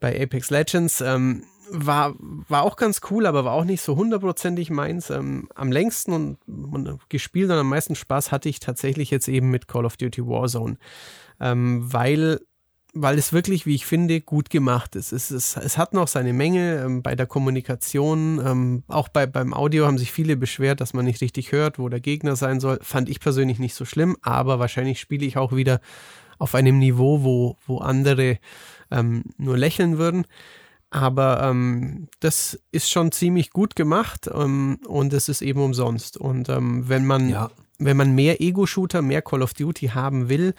bei 0.00 0.20
Apex 0.20 0.50
Legends, 0.50 1.00
ähm, 1.00 1.44
war, 1.70 2.16
war 2.18 2.64
auch 2.64 2.74
ganz 2.74 3.02
cool, 3.10 3.24
aber 3.24 3.44
war 3.44 3.52
auch 3.52 3.64
nicht 3.64 3.82
so 3.82 3.94
hundertprozentig 3.94 4.70
meins. 4.70 5.10
Ähm, 5.10 5.48
am 5.54 5.70
längsten 5.70 6.12
und, 6.12 6.38
und, 6.46 7.08
gespielt 7.08 7.50
und 7.50 7.56
am 7.56 7.68
meisten 7.68 7.94
Spaß 7.94 8.32
hatte 8.32 8.48
ich 8.48 8.58
tatsächlich 8.58 9.12
jetzt 9.12 9.28
eben 9.28 9.50
mit 9.50 9.68
Call 9.68 9.84
of 9.86 9.96
Duty 9.96 10.26
Warzone, 10.26 10.76
ähm, 11.38 11.92
weil 11.92 12.40
weil 13.02 13.18
es 13.18 13.32
wirklich, 13.32 13.66
wie 13.66 13.74
ich 13.74 13.86
finde, 13.86 14.20
gut 14.20 14.50
gemacht 14.50 14.96
ist. 14.96 15.12
Es, 15.12 15.30
es, 15.30 15.56
es 15.56 15.78
hat 15.78 15.94
noch 15.94 16.08
seine 16.08 16.32
Menge 16.32 16.82
ähm, 16.84 17.02
bei 17.02 17.14
der 17.14 17.26
Kommunikation. 17.26 18.40
Ähm, 18.44 18.82
auch 18.88 19.08
bei, 19.08 19.26
beim 19.26 19.54
Audio 19.54 19.86
haben 19.86 19.98
sich 19.98 20.12
viele 20.12 20.36
beschwert, 20.36 20.80
dass 20.80 20.94
man 20.94 21.04
nicht 21.04 21.20
richtig 21.20 21.52
hört, 21.52 21.78
wo 21.78 21.88
der 21.88 22.00
Gegner 22.00 22.36
sein 22.36 22.60
soll. 22.60 22.78
Fand 22.82 23.08
ich 23.08 23.20
persönlich 23.20 23.58
nicht 23.58 23.74
so 23.74 23.84
schlimm, 23.84 24.16
aber 24.22 24.58
wahrscheinlich 24.58 25.00
spiele 25.00 25.26
ich 25.26 25.36
auch 25.36 25.54
wieder 25.54 25.80
auf 26.38 26.54
einem 26.54 26.78
Niveau, 26.78 27.22
wo, 27.22 27.56
wo 27.66 27.78
andere 27.78 28.38
ähm, 28.90 29.24
nur 29.36 29.56
lächeln 29.56 29.98
würden. 29.98 30.26
Aber 30.90 31.42
ähm, 31.42 32.08
das 32.20 32.58
ist 32.72 32.90
schon 32.90 33.12
ziemlich 33.12 33.50
gut 33.50 33.76
gemacht 33.76 34.28
ähm, 34.32 34.78
und 34.86 35.12
es 35.12 35.28
ist 35.28 35.42
eben 35.42 35.60
umsonst. 35.60 36.16
Und 36.16 36.48
ähm, 36.48 36.88
wenn 36.88 37.06
man 37.06 37.28
ja. 37.28 37.50
wenn 37.78 37.96
man 37.96 38.14
mehr 38.14 38.40
Ego-Shooter, 38.40 39.02
mehr 39.02 39.22
Call 39.22 39.42
of 39.42 39.54
Duty 39.54 39.88
haben 39.88 40.28
will, 40.28 40.54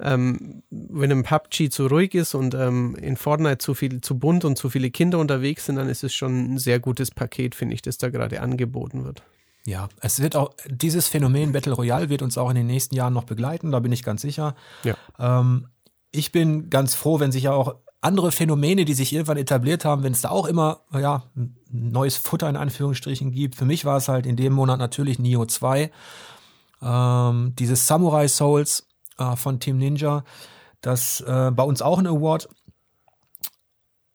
ähm, 0.00 0.62
wenn 0.70 1.10
im 1.10 1.22
PUBG 1.22 1.70
zu 1.70 1.86
ruhig 1.86 2.14
ist 2.14 2.34
und 2.34 2.54
ähm, 2.54 2.96
in 2.96 3.16
Fortnite 3.16 3.58
zu 3.58 3.74
viel 3.74 4.00
zu 4.00 4.18
bunt 4.18 4.44
und 4.44 4.56
zu 4.56 4.70
viele 4.70 4.90
Kinder 4.90 5.18
unterwegs 5.18 5.66
sind, 5.66 5.76
dann 5.76 5.88
ist 5.88 6.04
es 6.04 6.14
schon 6.14 6.54
ein 6.54 6.58
sehr 6.58 6.78
gutes 6.80 7.10
Paket, 7.10 7.54
finde 7.54 7.74
ich, 7.74 7.82
das 7.82 7.98
da 7.98 8.10
gerade 8.10 8.40
angeboten 8.40 9.04
wird. 9.04 9.22
Ja, 9.66 9.88
es 10.00 10.20
wird 10.20 10.36
auch, 10.36 10.54
dieses 10.68 11.08
Phänomen 11.08 11.52
Battle 11.52 11.72
Royale 11.72 12.08
wird 12.08 12.22
uns 12.22 12.38
auch 12.38 12.50
in 12.50 12.56
den 12.56 12.66
nächsten 12.66 12.94
Jahren 12.94 13.12
noch 13.12 13.24
begleiten, 13.24 13.72
da 13.72 13.80
bin 13.80 13.90
ich 13.90 14.04
ganz 14.04 14.22
sicher. 14.22 14.54
Ja. 14.84 14.96
Ähm, 15.18 15.68
ich 16.12 16.30
bin 16.30 16.70
ganz 16.70 16.94
froh, 16.94 17.18
wenn 17.18 17.32
sich 17.32 17.44
ja 17.44 17.52
auch 17.52 17.74
andere 18.00 18.30
Phänomene, 18.30 18.84
die 18.84 18.94
sich 18.94 19.12
irgendwann 19.12 19.36
etabliert 19.36 19.84
haben, 19.84 20.04
wenn 20.04 20.12
es 20.12 20.22
da 20.22 20.28
auch 20.30 20.46
immer, 20.46 20.80
ja, 20.92 21.24
neues 21.70 22.16
Futter 22.16 22.48
in 22.48 22.56
Anführungsstrichen 22.56 23.32
gibt. 23.32 23.56
Für 23.56 23.64
mich 23.64 23.84
war 23.84 23.96
es 23.96 24.08
halt 24.08 24.26
in 24.26 24.36
dem 24.36 24.52
Monat 24.52 24.78
natürlich 24.78 25.18
Neo 25.18 25.44
2. 25.44 25.90
Ähm, 26.82 27.52
dieses 27.58 27.86
Samurai 27.86 28.28
Souls 28.28 28.85
äh, 29.18 29.36
von 29.36 29.60
Team 29.60 29.78
Ninja, 29.78 30.24
das 30.80 31.20
äh, 31.20 31.50
bei 31.50 31.62
uns 31.62 31.82
auch 31.82 31.98
einen 31.98 32.08
Award 32.08 32.48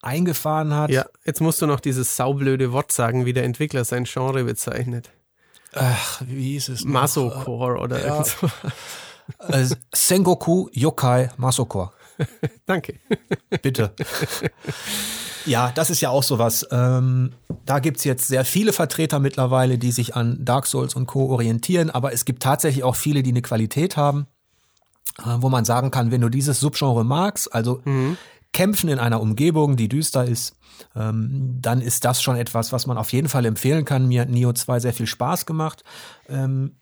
eingefahren 0.02 0.74
hat. 0.74 0.90
Ja, 0.90 1.06
jetzt 1.26 1.42
musst 1.42 1.62
du 1.62 1.68
noch 1.68 1.80
dieses 1.80 2.16
saublöde 2.16 2.72
Wort 2.72 2.92
sagen, 2.92 3.26
wie 3.26 3.34
der 3.34 3.44
Entwickler 3.44 3.86
sein 3.86 4.06
Genre 4.06 4.44
bezeichnet. 4.44 5.12
Ach, 5.74 6.22
wie 6.26 6.54
hieß 6.54 6.70
es? 6.70 6.84
Masocore 6.84 7.80
oder 7.80 8.06
ja. 8.06 8.24
so. 8.24 8.48
Äh, 9.48 9.66
Sengoku 9.94 10.68
Yokai 10.74 11.30
Masocore. 11.38 11.92
Danke. 12.66 13.00
Bitte. 13.62 13.94
Ja, 15.46 15.72
das 15.74 15.90
ist 15.90 16.02
ja 16.02 16.10
auch 16.10 16.24
sowas. 16.24 16.68
Ähm, 16.72 17.34
da 17.66 17.80
gibt's 17.80 18.04
jetzt 18.04 18.28
sehr 18.28 18.46
viele 18.46 18.74
Vertreter 18.74 19.20
mittlerweile, 19.20 19.78
die 19.78 19.92
sich 19.92 20.16
an 20.16 20.44
Dark 20.44 20.68
Souls 20.68 20.96
und 20.96 21.08
Co. 21.08 21.32
orientieren, 21.32 21.90
aber 21.90 22.14
es 22.14 22.26
gibt 22.26 22.44
tatsächlich 22.44 22.84
auch 22.84 22.96
viele, 22.96 23.24
die 23.24 23.32
eine 23.32 23.42
Qualität 23.42 23.98
haben, 23.98 24.28
wo 25.38 25.50
man 25.50 25.66
sagen 25.66 25.92
kann, 25.92 26.12
wenn 26.12 26.22
du 26.22 26.30
dieses 26.30 26.60
Subgenre 26.60 27.04
magst, 27.04 27.54
also 27.54 27.82
mhm. 27.86 28.18
Kämpfen 28.54 28.90
in 28.90 29.00
einer 29.00 29.22
Umgebung, 29.22 29.78
die 29.78 29.88
düster 29.88 30.26
ist, 30.26 30.58
ähm, 30.96 31.58
dann 31.62 31.82
ist 31.82 32.04
das 32.06 32.22
schon 32.22 32.36
etwas, 32.36 32.74
was 32.74 32.86
man 32.86 32.98
auf 32.98 33.14
jeden 33.14 33.30
Fall 33.30 33.46
empfehlen 33.46 33.86
kann. 33.86 34.08
Mir 34.08 34.22
hat 34.22 34.30
Neo 34.30 34.52
2 34.52 34.80
sehr 34.80 34.94
viel 34.94 35.08
Spaß 35.08 35.46
gemacht. 35.46 35.84
Ähm, 36.28 36.78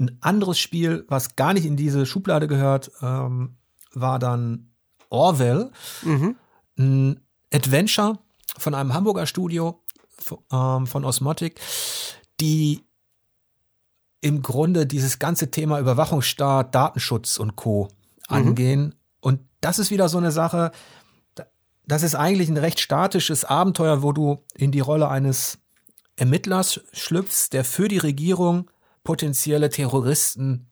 ein 0.00 0.18
anderes 0.20 0.58
Spiel, 0.58 1.04
was 1.08 1.36
gar 1.36 1.54
nicht 1.54 1.66
in 1.66 1.76
diese 1.76 2.06
Schublade 2.06 2.48
gehört, 2.48 2.90
ähm, 3.02 3.56
war 3.92 4.18
dann 4.18 4.72
Orwell, 5.10 5.70
mhm. 6.02 6.36
ein 6.78 7.20
Adventure 7.52 8.18
von 8.56 8.74
einem 8.74 8.92
Hamburger 8.92 9.26
Studio 9.26 9.82
ähm, 10.52 10.86
von 10.86 11.04
Osmotic, 11.04 11.60
die 12.40 12.87
im 14.20 14.42
Grunde 14.42 14.86
dieses 14.86 15.18
ganze 15.18 15.50
Thema 15.50 15.78
Überwachungsstaat, 15.78 16.74
Datenschutz 16.74 17.38
und 17.38 17.56
Co. 17.56 17.88
Mhm. 18.28 18.36
angehen. 18.36 18.94
Und 19.20 19.40
das 19.60 19.78
ist 19.78 19.90
wieder 19.90 20.08
so 20.08 20.18
eine 20.18 20.32
Sache, 20.32 20.70
das 21.86 22.02
ist 22.02 22.14
eigentlich 22.14 22.48
ein 22.48 22.58
recht 22.58 22.80
statisches 22.80 23.44
Abenteuer, 23.44 24.02
wo 24.02 24.12
du 24.12 24.44
in 24.54 24.72
die 24.72 24.80
Rolle 24.80 25.08
eines 25.08 25.58
Ermittlers 26.16 26.80
schlüpfst, 26.92 27.50
der 27.52 27.64
für 27.64 27.88
die 27.88 27.98
Regierung 27.98 28.70
potenzielle 29.04 29.70
Terroristen 29.70 30.68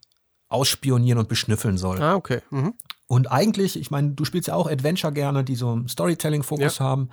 ausspionieren 0.49 1.19
und 1.19 1.29
beschnüffeln 1.29 1.79
soll. 1.79 2.03
Ah, 2.03 2.15
okay. 2.15 2.41
Mhm. 2.51 2.75
Und 3.07 3.31
eigentlich, 3.31 3.79
ich 3.79 3.91
meine, 3.91 4.11
du 4.11 4.25
spielst 4.25 4.49
ja 4.49 4.55
auch 4.55 4.71
Adventure 4.71 5.13
gerne, 5.13 5.43
die 5.43 5.57
so 5.57 5.71
einen 5.71 5.89
Storytelling-Fokus 5.89 6.79
ja. 6.79 6.85
haben. 6.85 7.09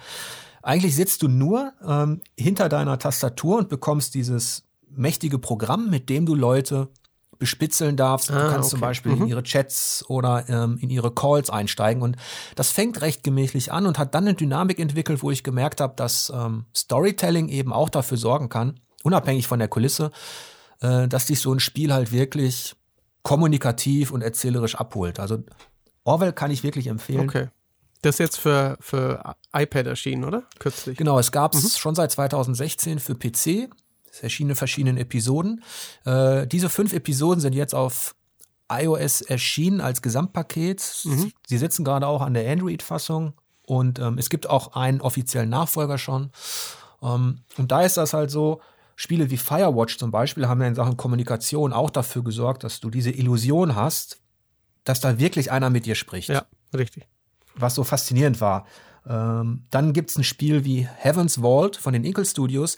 Eigentlich 0.62 0.96
sitzt 0.96 1.22
du 1.22 1.28
nur 1.28 1.74
ähm, 1.88 2.22
hinter 2.38 2.68
deiner 2.68 3.00
Tastatur 3.00 3.58
und 3.60 3.70
bekommst 3.70 4.16
dieses 4.16 4.64
mächtige 4.96 5.40
Programm, 5.40 5.90
mit 5.90 6.10
dem 6.10 6.26
du 6.26 6.36
Leute 6.36 6.90
bespitzeln 7.40 7.98
darfst. 7.98 8.32
Ah, 8.32 8.36
du 8.36 8.52
kannst 8.52 8.68
okay. 8.68 8.70
zum 8.70 8.80
Beispiel 8.80 9.12
mhm. 9.14 9.24
in 9.24 9.28
ihre 9.28 9.44
Chats 9.44 10.06
oder 10.08 10.46
ähm, 10.48 10.78
in 10.80 10.90
ihre 10.90 11.14
Calls 11.14 11.50
einsteigen. 11.50 12.02
Und 12.02 12.16
das 12.56 12.72
fängt 12.72 13.02
recht 13.02 13.24
gemächlich 13.24 13.72
an 13.72 13.86
und 13.86 13.98
hat 13.98 14.16
dann 14.16 14.26
eine 14.26 14.36
Dynamik 14.36 14.80
entwickelt, 14.80 15.24
wo 15.24 15.32
ich 15.32 15.44
gemerkt 15.44 15.82
habe, 15.82 15.94
dass 15.96 16.32
ähm, 16.34 16.66
Storytelling 16.76 17.50
eben 17.50 17.74
auch 17.74 17.90
dafür 17.90 18.18
sorgen 18.18 18.50
kann, 18.50 18.80
unabhängig 19.04 19.48
von 19.48 19.60
der 19.60 19.68
Kulisse, 19.68 20.12
äh, 20.82 21.08
dass 21.08 21.26
dich 21.26 21.42
so 21.42 21.52
ein 21.54 21.60
Spiel 21.60 21.94
halt 21.94 22.12
wirklich 22.12 22.76
kommunikativ 23.24 24.12
und 24.12 24.22
erzählerisch 24.22 24.76
abholt. 24.76 25.20
Also 25.20 25.44
Orwell 26.04 26.34
kann 26.34 26.52
ich 26.52 26.64
wirklich 26.64 26.88
empfehlen. 26.88 27.30
Okay. 27.30 27.48
Das 28.02 28.16
ist 28.16 28.20
jetzt 28.20 28.38
für, 28.38 28.78
für 28.82 29.36
iPad 29.54 29.88
erschienen, 29.88 30.26
oder? 30.26 30.44
Kürzlich. 30.60 30.98
Genau, 30.98 31.18
es 31.20 31.32
gab 31.32 31.54
es 31.56 31.64
mhm. 31.64 31.78
schon 31.78 31.96
seit 31.96 32.12
2016 32.12 33.00
für 33.00 33.16
PC. 33.16 33.70
Es 34.14 34.22
erschienen 34.22 34.52
in 34.52 34.56
verschiedenen 34.56 34.98
Episoden. 34.98 35.64
Äh, 36.06 36.46
diese 36.46 36.70
fünf 36.70 36.94
Episoden 36.94 37.42
sind 37.42 37.54
jetzt 37.54 37.74
auf 37.74 38.16
iOS 38.72 39.22
erschienen 39.22 39.82
als 39.82 40.02
Gesamtpaket. 40.02 41.02
Mhm. 41.06 41.32
Sie 41.48 41.58
sitzen 41.58 41.84
gerade 41.84 42.08
auch 42.08 42.22
an 42.22 42.36
der 42.36 42.50
Android-Fassung 42.52 43.34
und 43.66 44.00
ähm, 44.00 44.18
es 44.20 44.30
gibt 44.30 44.48
auch 44.48 44.76
einen 44.76 45.02
offiziellen 45.02 45.50
Nachfolger 45.50 45.98
schon. 45.98 46.32
Ähm, 47.02 47.40
und 47.58 47.72
da 47.72 47.82
ist 47.82 47.98
das 47.98 48.14
halt 48.14 48.30
so, 48.30 48.62
Spiele 48.96 49.32
wie 49.32 49.38
Firewatch 49.38 49.98
zum 49.98 50.12
Beispiel 50.12 50.48
haben 50.48 50.62
ja 50.62 50.68
in 50.68 50.76
Sachen 50.76 50.96
Kommunikation 50.96 51.74
auch 51.74 51.90
dafür 51.90 52.24
gesorgt, 52.24 52.64
dass 52.64 52.80
du 52.80 52.92
diese 52.92 53.10
Illusion 53.10 53.76
hast, 53.76 54.20
dass 54.84 55.02
da 55.02 55.18
wirklich 55.18 55.52
einer 55.52 55.72
mit 55.72 55.88
dir 55.88 55.96
spricht. 55.96 56.30
Ja, 56.30 56.46
richtig. 56.76 57.08
Was 57.56 57.74
so 57.74 57.84
faszinierend 57.84 58.40
war. 58.40 58.68
Ähm, 59.08 59.64
dann 59.72 59.94
gibt 59.94 60.12
es 60.12 60.18
ein 60.18 60.24
Spiel 60.24 60.64
wie 60.64 60.88
Heaven's 60.98 61.38
Vault 61.38 61.76
von 61.76 61.94
den 61.94 62.04
Inkle 62.04 62.26
Studios, 62.26 62.78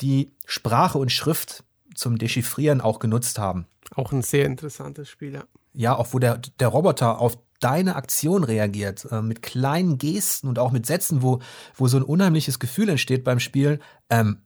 die 0.00 0.32
Sprache 0.44 0.98
und 0.98 1.12
Schrift 1.12 1.64
zum 1.94 2.18
Dechiffrieren 2.18 2.80
auch 2.80 2.98
genutzt 2.98 3.38
haben. 3.38 3.66
Auch 3.94 4.12
ein 4.12 4.22
sehr 4.22 4.46
interessantes 4.46 5.08
Spiel, 5.08 5.34
ja. 5.34 5.44
Ja, 5.72 5.96
auch 5.96 6.08
wo 6.12 6.18
der, 6.18 6.40
der 6.60 6.68
Roboter 6.68 7.20
auf 7.20 7.36
deine 7.60 7.96
Aktion 7.96 8.44
reagiert, 8.44 9.06
äh, 9.10 9.22
mit 9.22 9.42
kleinen 9.42 9.98
Gesten 9.98 10.48
und 10.48 10.58
auch 10.58 10.70
mit 10.70 10.86
Sätzen, 10.86 11.22
wo, 11.22 11.40
wo 11.74 11.88
so 11.88 11.96
ein 11.96 12.02
unheimliches 12.02 12.58
Gefühl 12.58 12.88
entsteht 12.88 13.24
beim 13.24 13.40
Spielen. 13.40 13.80
Ähm, 14.10 14.42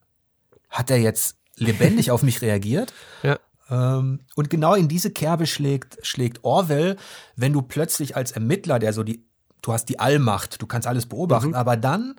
hat 0.71 0.91
er 0.91 0.99
jetzt 0.99 1.37
lebendig 1.57 2.11
auf 2.11 2.23
mich 2.23 2.43
reagiert? 2.43 2.93
Ja. 3.23 3.39
Ähm, 3.71 4.21
und 4.35 4.49
genau 4.49 4.75
in 4.75 4.89
diese 4.89 5.11
Kerbe 5.11 5.47
schlägt, 5.47 5.99
schlägt 6.03 6.43
Orwell, 6.45 6.97
wenn 7.37 7.53
du 7.53 7.61
plötzlich 7.61 8.17
als 8.17 8.33
Ermittler, 8.33 8.79
der 8.79 8.93
so 8.95 9.03
die, 9.03 9.27
du 9.61 9.73
hast 9.73 9.87
die 9.91 9.99
Allmacht, 9.99 10.63
du 10.63 10.67
kannst 10.67 10.87
alles 10.87 11.07
beobachten, 11.07 11.49
mhm. 11.49 11.55
aber 11.55 11.77
dann 11.77 12.15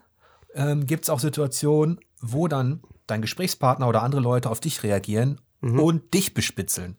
ähm, 0.54 0.86
gibt 0.86 1.06
es 1.06 1.10
auch 1.10 1.20
Situationen, 1.20 2.00
wo 2.22 2.48
dann 2.48 2.82
dein 3.10 3.22
Gesprächspartner 3.22 3.88
oder 3.88 4.04
andere 4.04 4.22
Leute 4.22 4.50
auf 4.50 4.60
dich 4.60 4.84
reagieren 4.84 5.40
mhm. 5.62 5.80
und 5.80 6.14
dich 6.14 6.34
bespitzeln. 6.34 6.98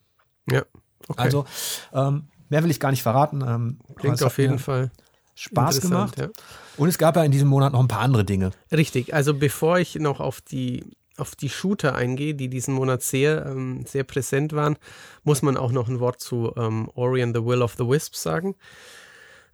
Ja. 0.50 0.64
Okay. 1.08 1.20
Also 1.22 1.44
ähm, 1.92 2.28
mehr 2.48 2.62
will 2.62 2.70
ich 2.70 2.80
gar 2.80 2.90
nicht 2.90 3.02
verraten. 3.02 3.42
Ähm, 3.46 3.78
Klingt 3.96 4.22
auf 4.22 4.38
jeden 4.38 4.58
Fall 4.58 4.90
Spaß 5.34 5.80
gemacht. 5.80 6.18
Ja. 6.18 6.28
Und 6.76 6.88
es 6.88 6.98
gab 6.98 7.16
ja 7.16 7.24
in 7.24 7.32
diesem 7.32 7.48
Monat 7.48 7.72
noch 7.72 7.80
ein 7.80 7.88
paar 7.88 8.00
andere 8.00 8.24
Dinge. 8.24 8.50
Richtig. 8.70 9.14
Also 9.14 9.34
bevor 9.34 9.78
ich 9.78 9.94
noch 9.96 10.20
auf 10.20 10.40
die 10.40 10.84
auf 11.16 11.36
die 11.36 11.50
Shooter 11.50 11.94
eingehe, 11.94 12.34
die 12.34 12.48
diesen 12.48 12.72
Monat 12.74 13.02
sehr, 13.02 13.44
ähm, 13.44 13.84
sehr 13.86 14.04
präsent 14.04 14.54
waren, 14.54 14.78
muss 15.22 15.42
man 15.42 15.58
auch 15.58 15.70
noch 15.70 15.88
ein 15.88 16.00
Wort 16.00 16.20
zu 16.20 16.52
ähm, 16.56 16.90
Ori 16.94 17.22
and 17.22 17.36
the 17.36 17.44
Will 17.44 17.61
of 17.62 17.74
the 17.76 17.86
Wisps 17.86 18.22
sagen. 18.22 18.56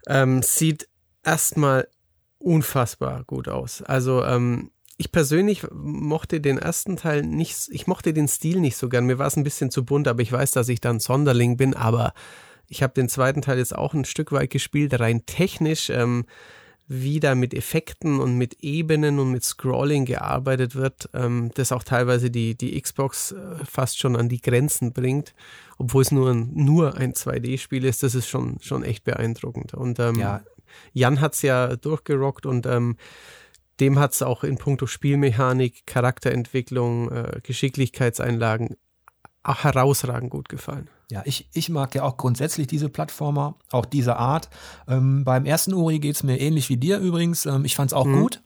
Ähm, 0.07 0.41
sieht 0.41 0.87
erstmal 1.23 1.89
unfassbar 2.39 3.23
gut 3.25 3.49
aus. 3.49 3.81
Also 3.81 4.23
ähm, 4.23 4.71
ich 4.97 5.11
persönlich 5.11 5.67
mochte 5.71 6.41
den 6.41 6.57
ersten 6.57 6.97
Teil 6.97 7.23
nicht, 7.23 7.69
ich 7.69 7.87
mochte 7.87 8.13
den 8.13 8.27
Stil 8.27 8.59
nicht 8.59 8.77
so 8.77 8.89
gern. 8.89 9.05
Mir 9.05 9.19
war 9.19 9.27
es 9.27 9.37
ein 9.37 9.43
bisschen 9.43 9.69
zu 9.69 9.85
bunt, 9.85 10.07
aber 10.07 10.21
ich 10.21 10.31
weiß, 10.31 10.51
dass 10.51 10.69
ich 10.69 10.81
dann 10.81 10.99
Sonderling 10.99 11.55
bin. 11.55 11.75
Aber 11.75 12.13
ich 12.67 12.81
habe 12.81 12.93
den 12.93 13.07
zweiten 13.07 13.41
Teil 13.41 13.59
jetzt 13.59 13.75
auch 13.75 13.93
ein 13.93 14.05
Stück 14.05 14.31
weit 14.31 14.49
gespielt, 14.49 14.99
rein 14.99 15.25
technisch. 15.25 15.89
Ähm, 15.89 16.25
wie 16.89 17.19
da 17.19 17.35
mit 17.35 17.53
Effekten 17.53 18.19
und 18.19 18.37
mit 18.37 18.63
Ebenen 18.63 19.19
und 19.19 19.31
mit 19.31 19.43
Scrolling 19.43 20.05
gearbeitet 20.05 20.73
wird, 20.75 21.09
ähm, 21.13 21.51
das 21.55 21.73
auch 21.73 21.83
teilweise 21.83 22.31
die, 22.31 22.55
die 22.55 22.79
Xbox 22.79 23.33
äh, 23.33 23.65
fast 23.65 23.99
schon 23.99 24.15
an 24.15 24.29
die 24.29 24.41
Grenzen 24.41 24.93
bringt, 24.93 25.33
obwohl 25.77 26.01
es 26.01 26.11
nur 26.11 26.31
ein, 26.31 26.51
nur 26.53 26.95
ein 26.95 27.11
2D-Spiel 27.11 27.83
ist, 27.83 28.03
das 28.03 28.15
ist 28.15 28.29
schon, 28.29 28.59
schon 28.61 28.83
echt 28.83 29.03
beeindruckend. 29.03 29.73
Und 29.73 29.99
ähm, 29.99 30.15
ja. 30.15 30.41
Jan 30.93 31.19
hat 31.19 31.33
es 31.33 31.41
ja 31.41 31.75
durchgerockt 31.75 32.45
und 32.45 32.65
ähm, 32.65 32.95
dem 33.79 33.99
hat 33.99 34.13
es 34.13 34.21
auch 34.21 34.43
in 34.43 34.57
puncto 34.57 34.87
Spielmechanik, 34.87 35.85
Charakterentwicklung, 35.85 37.11
äh, 37.11 37.39
Geschicklichkeitseinlagen 37.43 38.77
auch 39.43 39.63
herausragend 39.63 40.29
gut 40.29 40.49
gefallen. 40.49 40.89
Ja, 41.09 41.21
ich, 41.23 41.47
ich 41.53 41.69
mag 41.69 41.95
ja 41.95 42.03
auch 42.03 42.17
grundsätzlich 42.17 42.67
diese 42.67 42.89
Plattformer, 42.89 43.55
auch 43.71 43.85
diese 43.85 44.17
Art. 44.17 44.49
Ähm, 44.87 45.23
beim 45.23 45.45
ersten 45.45 45.73
Uri 45.73 45.99
geht 45.99 46.15
es 46.15 46.23
mir 46.23 46.39
ähnlich 46.39 46.67
wie 46.69 46.77
dir 46.77 46.99
übrigens. 46.99 47.45
Ähm, 47.45 47.63
ich 47.63 47.75
fand 47.75 47.91
es 47.91 47.93
auch 47.93 48.05
mhm. 48.05 48.21
gut. 48.21 48.41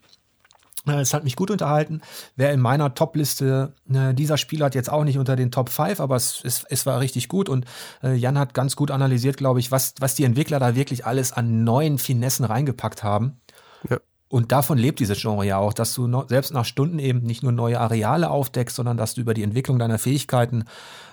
Äh, 0.86 1.00
Es 1.00 1.14
hat 1.14 1.24
mich 1.24 1.36
gut 1.36 1.50
unterhalten. 1.50 2.02
Wer 2.36 2.54
in 2.54 2.60
meiner 2.60 2.94
Top-Liste, 2.94 3.74
äh, 3.92 4.14
dieser 4.14 4.38
Spieler 4.38 4.68
hat 4.68 4.76
jetzt 4.76 4.92
auch 4.92 5.04
nicht 5.04 5.18
unter 5.18 5.36
den 5.36 5.50
Top 5.50 5.70
5, 5.70 6.00
aber 6.00 6.16
es, 6.16 6.42
es, 6.44 6.64
es 6.70 6.86
war 6.86 7.00
richtig 7.00 7.30
gut 7.30 7.50
und 7.50 7.66
äh, 8.04 8.14
Jan 8.14 8.38
hat 8.38 8.54
ganz 8.54 8.76
gut 8.76 8.92
analysiert, 8.92 9.38
glaube 9.38 9.60
ich, 9.60 9.72
was, 9.72 9.96
was 10.00 10.14
die 10.14 10.24
Entwickler 10.24 10.60
da 10.60 10.76
wirklich 10.76 11.06
alles 11.06 11.34
an 11.34 11.64
neuen 11.64 11.98
Finessen 11.98 12.46
reingepackt 12.46 13.04
haben. 13.04 13.42
Ja. 13.90 13.98
Und 14.32 14.54
davon 14.54 14.78
lebt 14.78 15.02
dieses 15.02 15.20
Genre 15.20 15.46
ja 15.46 15.58
auch, 15.58 15.74
dass 15.74 15.94
du 15.94 16.08
noch, 16.08 16.30
selbst 16.30 16.54
nach 16.54 16.64
Stunden 16.64 17.00
eben 17.00 17.20
nicht 17.20 17.44
nur 17.44 17.52
neue 17.52 17.82
Areale 17.82 18.30
aufdeckst, 18.30 18.78
sondern 18.78 18.96
dass 18.96 19.14
du 19.14 19.20
über 19.20 19.34
die 19.34 19.44
Entwicklung 19.44 19.78
deiner 19.78 20.00
Fähigkeiten, 20.00 20.64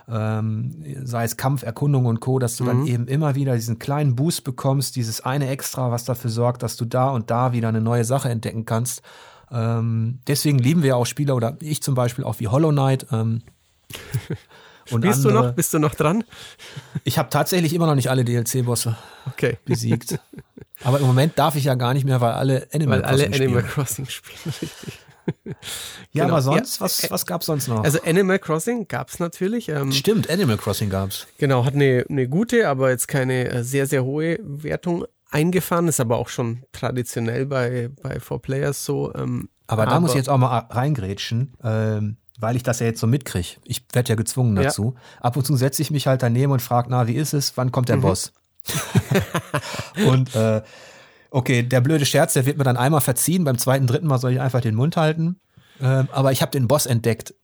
ähm, 0.09 0.85
sei 1.03 1.25
es 1.25 1.37
Kampf, 1.37 1.65
Erkundung 1.65 2.07
und 2.07 2.21
Co., 2.21 2.39
dass 2.39 2.57
du 2.57 2.65
dann 2.65 2.87
eben 2.87 3.09
immer 3.09 3.35
wieder 3.35 3.57
diesen 3.57 3.81
kleinen 3.81 4.15
Boost 4.15 4.45
bekommst, 4.45 4.95
dieses 4.95 5.21
eine 5.21 5.49
Extra, 5.49 5.91
was 5.91 6.05
dafür 6.05 6.31
sorgt, 6.31 6.63
dass 6.63 6.77
du 6.77 6.85
da 6.85 7.11
und 7.11 7.29
da 7.29 7.53
wieder 7.53 7.69
eine 7.69 7.81
neue 7.81 8.05
Sache 8.05 8.29
entdecken 8.29 8.65
kannst. 8.65 9.03
Ähm, 9.51 10.21
deswegen 10.29 10.61
lieben 10.61 10.85
wir 10.85 10.97
auch 10.97 11.07
Spieler 11.07 11.35
oder 11.35 11.57
ich 11.59 11.83
zum 11.83 11.97
Beispiel 11.97 12.25
auch 12.25 12.39
wie 12.39 12.47
Hollow 12.47 12.71
Knight. 12.71 13.09
Ähm, 13.11 13.43
und 14.91 15.01
Bist 15.03 15.25
du 15.25 15.29
andere. 15.29 15.49
noch? 15.49 15.55
Bist 15.55 15.75
du 15.75 15.79
noch 15.79 15.95
dran? 15.95 16.25
Ich 17.05 17.19
habe 17.19 17.31
tatsächlich 17.31 17.73
immer 17.75 17.87
noch 17.87 17.95
nicht 17.95 18.11
alle 18.11 18.25
DLC-Bosse 18.25 18.97
Okay. 19.27 19.59
besiegt. 19.65 20.19
Aber 20.85 21.01
im 21.01 21.07
Moment 21.07 21.39
darf 21.39 21.57
ich 21.57 21.65
ja 21.65 21.75
gar 21.75 21.93
nicht 21.95 22.05
mehr, 22.05 22.21
weil 22.21 22.33
alle 22.33 22.69
Animal 22.73 22.99
Weil 23.03 23.05
alle 23.05 23.25
Crossing 23.29 23.43
Animal 23.43 23.61
spielen. 23.63 23.73
Crossing 23.75 24.09
spielen, 24.09 24.39
richtig. 24.47 24.71
Ja, 26.13 26.25
genau. 26.25 26.35
aber 26.37 26.43
sonst, 26.43 26.77
Ja, 26.77 26.85
was, 26.85 27.05
äh, 27.05 27.11
was 27.11 27.27
gab's 27.27 27.47
sonst 27.47 27.69
noch? 27.69 27.85
Also 27.85 27.99
Animal 28.03 28.39
Crossing 28.39 28.89
gab 28.89 29.09
es 29.11 29.19
natürlich. 29.19 29.69
Ähm, 29.69 29.93
Stimmt, 29.93 30.31
Animal 30.31 30.57
Crossing 30.57 30.89
gab's. 30.89 31.27
Genau, 31.39 31.65
hat 31.67 31.75
eine, 31.75 32.07
eine 32.09 32.29
gute, 32.29 32.69
aber 32.69 32.91
jetzt 32.91 33.09
keine 33.09 33.49
äh, 33.51 33.63
sehr, 33.65 33.87
sehr 33.87 34.05
hohe 34.05 34.39
Wertung 34.43 35.05
eingefahren. 35.31 35.87
Ist 35.89 36.01
aber 36.01 36.17
auch 36.17 36.29
schon 36.29 36.63
traditionell 36.73 37.45
bei, 37.45 37.91
bei 38.03 38.17
4Players 38.19 38.85
so. 38.85 39.13
Ähm, 39.15 39.51
Aber 39.67 39.85
da 39.85 40.01
muss 40.01 40.13
ich 40.13 40.17
jetzt 40.17 40.31
auch 40.31 40.39
mal 40.39 40.61
reingrätschen, 40.71 41.55
ähm, 41.63 42.17
weil 42.39 42.57
ich 42.57 42.63
das 42.63 42.79
ja 42.81 42.87
jetzt 42.87 43.01
so 43.01 43.07
mitkriege. 43.07 43.49
Ich 43.65 43.83
werde 43.93 44.09
ja 44.11 44.15
gezwungen 44.15 44.57
Ja. 44.57 44.65
dazu. 44.65 44.95
Ab 45.21 45.37
und 45.37 45.45
zu 45.45 45.57
setze 45.57 45.83
ich 45.83 45.91
mich 45.91 46.07
halt 46.07 46.23
daneben 46.23 46.53
und 46.53 46.63
frage, 46.63 46.89
na, 46.91 47.07
wie 47.07 47.15
ist 47.15 47.33
es? 47.35 47.57
Wann 47.57 47.73
kommt 47.73 47.89
der 47.89 47.97
Mhm. 47.97 48.03
Boss? 48.03 48.33
und 50.07 50.35
äh, 50.35 50.63
okay, 51.31 51.63
der 51.63 51.81
blöde 51.81 52.07
Scherz, 52.07 52.33
der 52.35 52.47
wird 52.47 52.59
mir 52.59 52.65
dann 52.65 52.77
einmal 52.77 53.01
verziehen. 53.01 53.45
Beim 53.45 53.59
zweiten, 53.59 53.87
dritten 53.87 54.07
Mal 54.07 54.19
soll 54.19 54.33
ich 54.33 54.41
einfach 54.41 54.61
den 54.61 54.75
Mund 54.75 54.97
halten. 54.97 55.41
Ähm, 55.81 56.09
aber 56.13 56.33
ich 56.33 56.43
habe 56.43 56.51
den 56.53 56.69
Boss 56.69 56.87
entdeckt. 56.87 57.35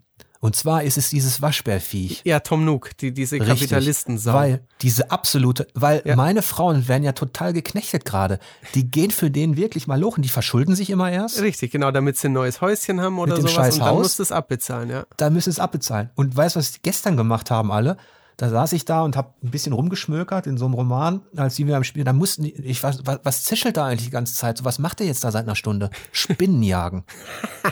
Und 0.44 0.54
zwar 0.56 0.82
ist 0.82 0.98
es 0.98 1.08
dieses 1.08 1.40
Waschbärviech. 1.40 2.20
Ja, 2.26 2.38
Tom 2.40 2.66
Nook, 2.66 2.94
die, 2.98 3.14
diese 3.14 3.36
Richtig, 3.36 3.48
Kapitalistensau. 3.48 4.34
Weil 4.34 4.60
diese 4.82 5.10
absolute, 5.10 5.66
weil 5.72 6.02
Ja. 6.04 6.16
meine 6.16 6.42
Frauen 6.42 6.86
werden 6.86 7.02
ja 7.02 7.12
total 7.12 7.54
geknechtet 7.54 8.04
gerade. 8.04 8.38
Die 8.74 8.90
gehen 8.90 9.10
für 9.10 9.30
den 9.30 9.56
wirklich 9.56 9.86
mal 9.86 10.02
hoch 10.02 10.18
und 10.18 10.22
die 10.22 10.28
verschulden 10.28 10.76
sich 10.76 10.90
immer 10.90 11.10
erst. 11.10 11.40
Richtig, 11.40 11.70
genau, 11.72 11.90
damit 11.92 12.18
sie 12.18 12.28
ein 12.28 12.34
neues 12.34 12.60
Häuschen 12.60 13.00
haben 13.00 13.18
oder 13.18 13.36
dem 13.36 13.46
sowas 13.46 13.78
und 13.78 13.86
dann 13.86 13.94
musst 13.94 14.18
du 14.18 14.22
es 14.22 14.32
abbezahlen, 14.32 14.90
ja. 14.90 15.06
Da 15.16 15.30
müssen 15.30 15.48
es 15.48 15.58
abbezahlen. 15.58 16.10
Und 16.14 16.36
weißt 16.36 16.56
du, 16.56 16.58
was 16.58 16.72
die 16.72 16.80
gestern 16.82 17.16
gemacht 17.16 17.50
haben 17.50 17.72
alle? 17.72 17.96
Da 18.36 18.50
saß 18.50 18.74
ich 18.74 18.84
da 18.84 19.00
und 19.00 19.16
habe 19.16 19.32
ein 19.42 19.50
bisschen 19.50 19.72
rumgeschmökert 19.72 20.46
in 20.46 20.58
so 20.58 20.66
einem 20.66 20.74
Roman, 20.74 21.22
als 21.36 21.54
die 21.54 21.66
wir 21.66 21.78
am 21.78 21.84
Spiel. 21.84 22.04
Da 22.04 22.12
mussten 22.12 22.42
die, 22.42 22.52
ich 22.52 22.82
was, 22.82 22.98
was, 23.06 23.20
was 23.22 23.44
zischelt 23.44 23.78
da 23.78 23.86
eigentlich 23.86 24.08
die 24.08 24.10
ganze 24.10 24.34
Zeit? 24.34 24.58
So 24.58 24.66
was 24.66 24.78
macht 24.78 25.00
der 25.00 25.06
jetzt 25.06 25.24
da 25.24 25.30
seit 25.30 25.44
einer 25.44 25.56
Stunde? 25.56 25.88
Spinnen 26.12 26.62
jagen. 26.62 27.04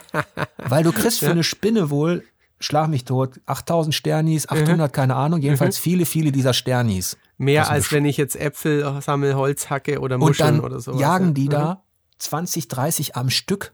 Weil 0.57 0.85
du 0.85 0.93
kriegst 0.93 1.19
für 1.19 1.31
eine 1.31 1.45
Spinne 1.45 1.91
wohl, 1.91 2.25
schlag 2.63 2.89
mich 2.89 3.05
tot, 3.05 3.41
8000 3.47 3.95
Sternis, 3.95 4.49
800, 4.49 4.93
keine 4.93 5.15
Ahnung, 5.17 5.41
jedenfalls 5.41 5.79
viele, 5.79 6.07
viele 6.07 6.33
dieser 6.33 6.55
Sternis. 6.55 7.17
Mehr 7.39 7.69
als 7.71 7.93
wenn 7.93 8.05
ich 8.05 8.17
jetzt 8.17 8.37
Äpfel 8.37 9.01
sammel, 9.01 9.35
Holz 9.35 9.69
hacke 9.71 10.01
oder 10.01 10.19
Muscheln 10.19 10.61
oder 10.61 10.81
sowas. 10.81 11.01
jagen 11.01 11.29
ja. 11.29 11.33
die 11.33 11.45
Mhm. 11.47 11.51
da 11.51 11.83
20, 12.19 12.69
30 12.69 13.17
am 13.17 13.31
Stück, 13.31 13.73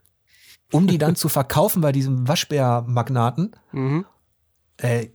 um 0.72 0.86
die 0.86 0.99
dann 0.99 1.16
zu 1.16 1.28
verkaufen 1.28 1.82
bei 1.82 1.93
diesem 1.93 2.26
Waschbärmagnaten. 2.28 3.53
Mhm. 3.72 4.07
Äh, 4.78 5.09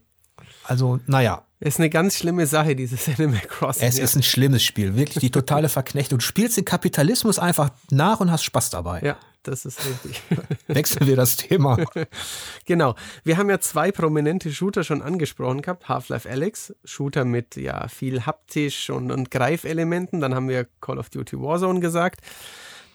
also, 0.64 1.00
naja, 1.06 1.42
Ist 1.60 1.78
eine 1.78 1.90
ganz 1.90 2.16
schlimme 2.16 2.46
Sache, 2.46 2.76
dieses 2.76 3.08
Animal 3.18 3.40
Crossing. 3.48 3.88
es 3.88 3.96
ja. 3.98 4.04
ist 4.04 4.16
ein 4.16 4.22
schlimmes 4.22 4.62
Spiel. 4.62 4.96
Wirklich 4.96 5.20
die 5.20 5.30
totale 5.30 5.68
Verknechtung. 5.68 6.18
Du 6.18 6.24
spielst 6.24 6.56
den 6.56 6.64
Kapitalismus 6.64 7.38
einfach 7.38 7.70
nach 7.90 8.20
und 8.20 8.30
hast 8.30 8.44
Spaß 8.44 8.70
dabei. 8.70 9.00
ja, 9.02 9.16
das 9.44 9.64
ist 9.64 9.80
richtig. 9.84 10.22
Wechseln 10.66 11.06
wir 11.06 11.16
das 11.16 11.36
Thema. 11.36 11.78
Genau. 12.66 12.94
Wir 13.24 13.36
haben 13.36 13.50
ja 13.50 13.60
zwei 13.60 13.92
prominente 13.92 14.50
Shooter 14.50 14.84
schon 14.84 15.02
angesprochen 15.02 15.60
gehabt. 15.60 15.88
Half-Life 15.88 16.28
Alex, 16.28 16.74
Shooter 16.84 17.24
mit 17.24 17.56
ja 17.56 17.88
viel 17.88 18.24
haptisch 18.24 18.88
und, 18.90 19.10
und 19.10 19.30
Greifelementen. 19.30 20.20
Dann 20.20 20.34
haben 20.34 20.48
wir 20.48 20.66
Call 20.80 20.98
of 20.98 21.10
Duty 21.10 21.38
Warzone 21.38 21.80
gesagt. 21.80 22.20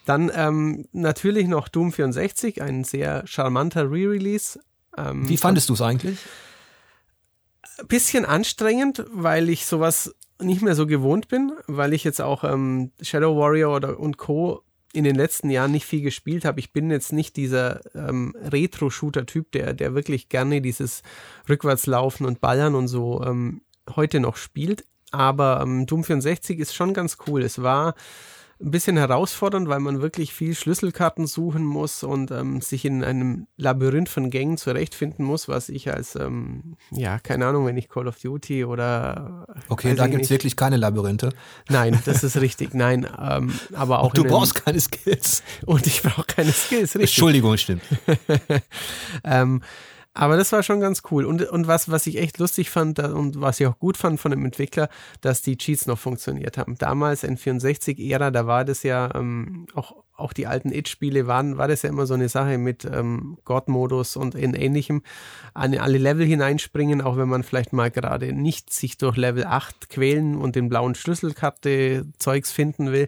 Dann 0.05 0.31
ähm, 0.33 0.87
natürlich 0.91 1.47
noch 1.47 1.67
Doom 1.67 1.91
64, 1.91 2.61
ein 2.61 2.83
sehr 2.83 3.27
charmanter 3.27 3.91
Re-Release. 3.91 4.59
Ähm, 4.97 5.29
Wie 5.29 5.37
fandest 5.37 5.69
du 5.69 5.73
es 5.73 5.81
eigentlich? 5.81 6.17
bisschen 7.87 8.25
anstrengend, 8.25 9.05
weil 9.11 9.49
ich 9.49 9.65
sowas 9.65 10.15
nicht 10.41 10.61
mehr 10.61 10.75
so 10.75 10.87
gewohnt 10.87 11.27
bin, 11.27 11.53
weil 11.67 11.93
ich 11.93 12.03
jetzt 12.03 12.21
auch 12.21 12.43
ähm, 12.43 12.91
Shadow 13.01 13.37
Warrior 13.37 13.75
oder 13.75 13.99
und 13.99 14.17
Co. 14.17 14.63
in 14.93 15.03
den 15.03 15.15
letzten 15.15 15.49
Jahren 15.49 15.71
nicht 15.71 15.85
viel 15.85 16.01
gespielt 16.01 16.45
habe. 16.45 16.59
Ich 16.59 16.73
bin 16.73 16.89
jetzt 16.89 17.13
nicht 17.13 17.37
dieser 17.37 17.81
ähm, 17.95 18.35
Retro-Shooter-Typ, 18.41 19.51
der, 19.51 19.73
der 19.73 19.93
wirklich 19.93 20.29
gerne 20.29 20.61
dieses 20.61 21.03
Rückwärtslaufen 21.47 22.25
und 22.25 22.41
Ballern 22.41 22.75
und 22.75 22.87
so 22.87 23.23
ähm, 23.23 23.61
heute 23.95 24.19
noch 24.19 24.35
spielt. 24.35 24.85
Aber 25.11 25.61
ähm, 25.61 25.85
Doom 25.85 26.03
64 26.03 26.59
ist 26.59 26.73
schon 26.73 26.93
ganz 26.93 27.17
cool. 27.27 27.43
Es 27.43 27.61
war 27.61 27.95
ein 28.61 28.71
bisschen 28.71 28.97
herausfordernd, 28.97 29.69
weil 29.69 29.79
man 29.79 30.01
wirklich 30.01 30.33
viel 30.33 30.53
Schlüsselkarten 30.53 31.27
suchen 31.27 31.63
muss 31.63 32.03
und 32.03 32.29
ähm, 32.31 32.59
sich 32.59 32.83
in 32.83 33.03
einem 33.05 33.47
Labyrinth 33.55 34.09
von 34.09 34.29
Gängen 34.29 34.57
zurechtfinden 34.57 35.23
muss, 35.25 35.47
was 35.47 35.69
ich 35.69 35.91
als, 35.93 36.15
ähm, 36.15 36.75
ja, 36.91 37.19
keine 37.19 37.47
Ahnung, 37.47 37.65
wenn 37.65 37.77
ich 37.77 37.87
Call 37.87 38.07
of 38.07 38.19
Duty 38.19 38.65
oder. 38.65 39.47
Okay, 39.69 39.95
da 39.95 40.07
gibt 40.07 40.25
es 40.25 40.29
wirklich 40.29 40.57
keine 40.57 40.75
Labyrinthe. 40.75 41.29
Nein, 41.69 41.97
das 42.05 42.23
ist 42.23 42.35
richtig. 42.41 42.73
Nein, 42.73 43.07
ähm, 43.19 43.53
aber 43.73 43.99
auch. 43.99 44.07
Und 44.09 44.17
du 44.17 44.21
in 44.23 44.27
einem- 44.27 44.37
brauchst 44.37 44.55
keine 44.55 44.79
Skills. 44.81 45.41
Und 45.65 45.87
ich 45.87 46.01
brauche 46.01 46.25
keine 46.25 46.51
Skills, 46.51 46.95
richtig. 46.95 47.01
Entschuldigung, 47.11 47.55
stimmt. 47.57 47.83
ähm, 49.23 49.61
aber 50.19 50.35
das 50.35 50.51
war 50.51 50.63
schon 50.63 50.81
ganz 50.81 51.01
cool. 51.11 51.23
Und, 51.23 51.43
und 51.43 51.67
was, 51.67 51.89
was 51.89 52.05
ich 52.05 52.17
echt 52.17 52.39
lustig 52.39 52.69
fand 52.69 52.99
und 52.99 53.39
was 53.39 53.61
ich 53.61 53.67
auch 53.67 53.79
gut 53.79 53.95
fand 53.95 54.19
von 54.19 54.31
dem 54.31 54.43
Entwickler, 54.43 54.89
dass 55.21 55.41
die 55.41 55.55
Cheats 55.55 55.85
noch 55.85 55.97
funktioniert 55.97 56.57
haben. 56.57 56.75
Damals 56.77 57.23
N64-Ära, 57.23 58.29
da 58.29 58.45
war 58.45 58.65
das 58.65 58.83
ja 58.83 59.15
ähm, 59.15 59.67
auch, 59.75 59.95
auch 60.17 60.33
die 60.33 60.45
alten 60.45 60.73
It-Spiele 60.73 61.25
waren, 61.27 61.57
war 61.57 61.69
das 61.69 61.83
ja 61.83 61.89
immer 61.89 62.05
so 62.05 62.15
eine 62.15 62.27
Sache 62.27 62.57
mit 62.57 62.83
ähm, 62.83 63.37
God-Modus 63.45 64.17
und 64.17 64.35
in 64.35 64.55
ähnlichem 64.55 65.03
an 65.53 65.77
alle 65.77 65.97
Level 65.97 66.25
hineinspringen, 66.25 67.01
auch 67.01 67.15
wenn 67.15 67.29
man 67.29 67.43
vielleicht 67.43 67.71
mal 67.71 67.89
gerade 67.89 68.33
nicht 68.33 68.73
sich 68.73 68.97
durch 68.97 69.15
Level 69.15 69.45
8 69.45 69.89
quälen 69.89 70.35
und 70.35 70.57
den 70.57 70.67
blauen 70.67 70.95
Schlüsselkarte 70.95 72.05
Zeugs 72.17 72.51
finden 72.51 72.91
will. 72.91 73.07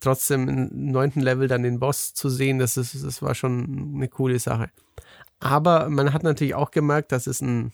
Trotzdem 0.00 0.50
im 0.50 0.90
neunten 0.90 1.20
Level 1.20 1.48
dann 1.48 1.62
den 1.62 1.78
Boss 1.78 2.12
zu 2.12 2.28
sehen, 2.28 2.58
das, 2.58 2.76
ist, 2.76 3.02
das 3.02 3.22
war 3.22 3.34
schon 3.34 3.94
eine 3.94 4.08
coole 4.08 4.38
Sache. 4.38 4.68
Aber 5.42 5.88
man 5.90 6.12
hat 6.12 6.22
natürlich 6.22 6.54
auch 6.54 6.70
gemerkt, 6.70 7.10
dass 7.10 7.26
es 7.26 7.40
ein 7.40 7.72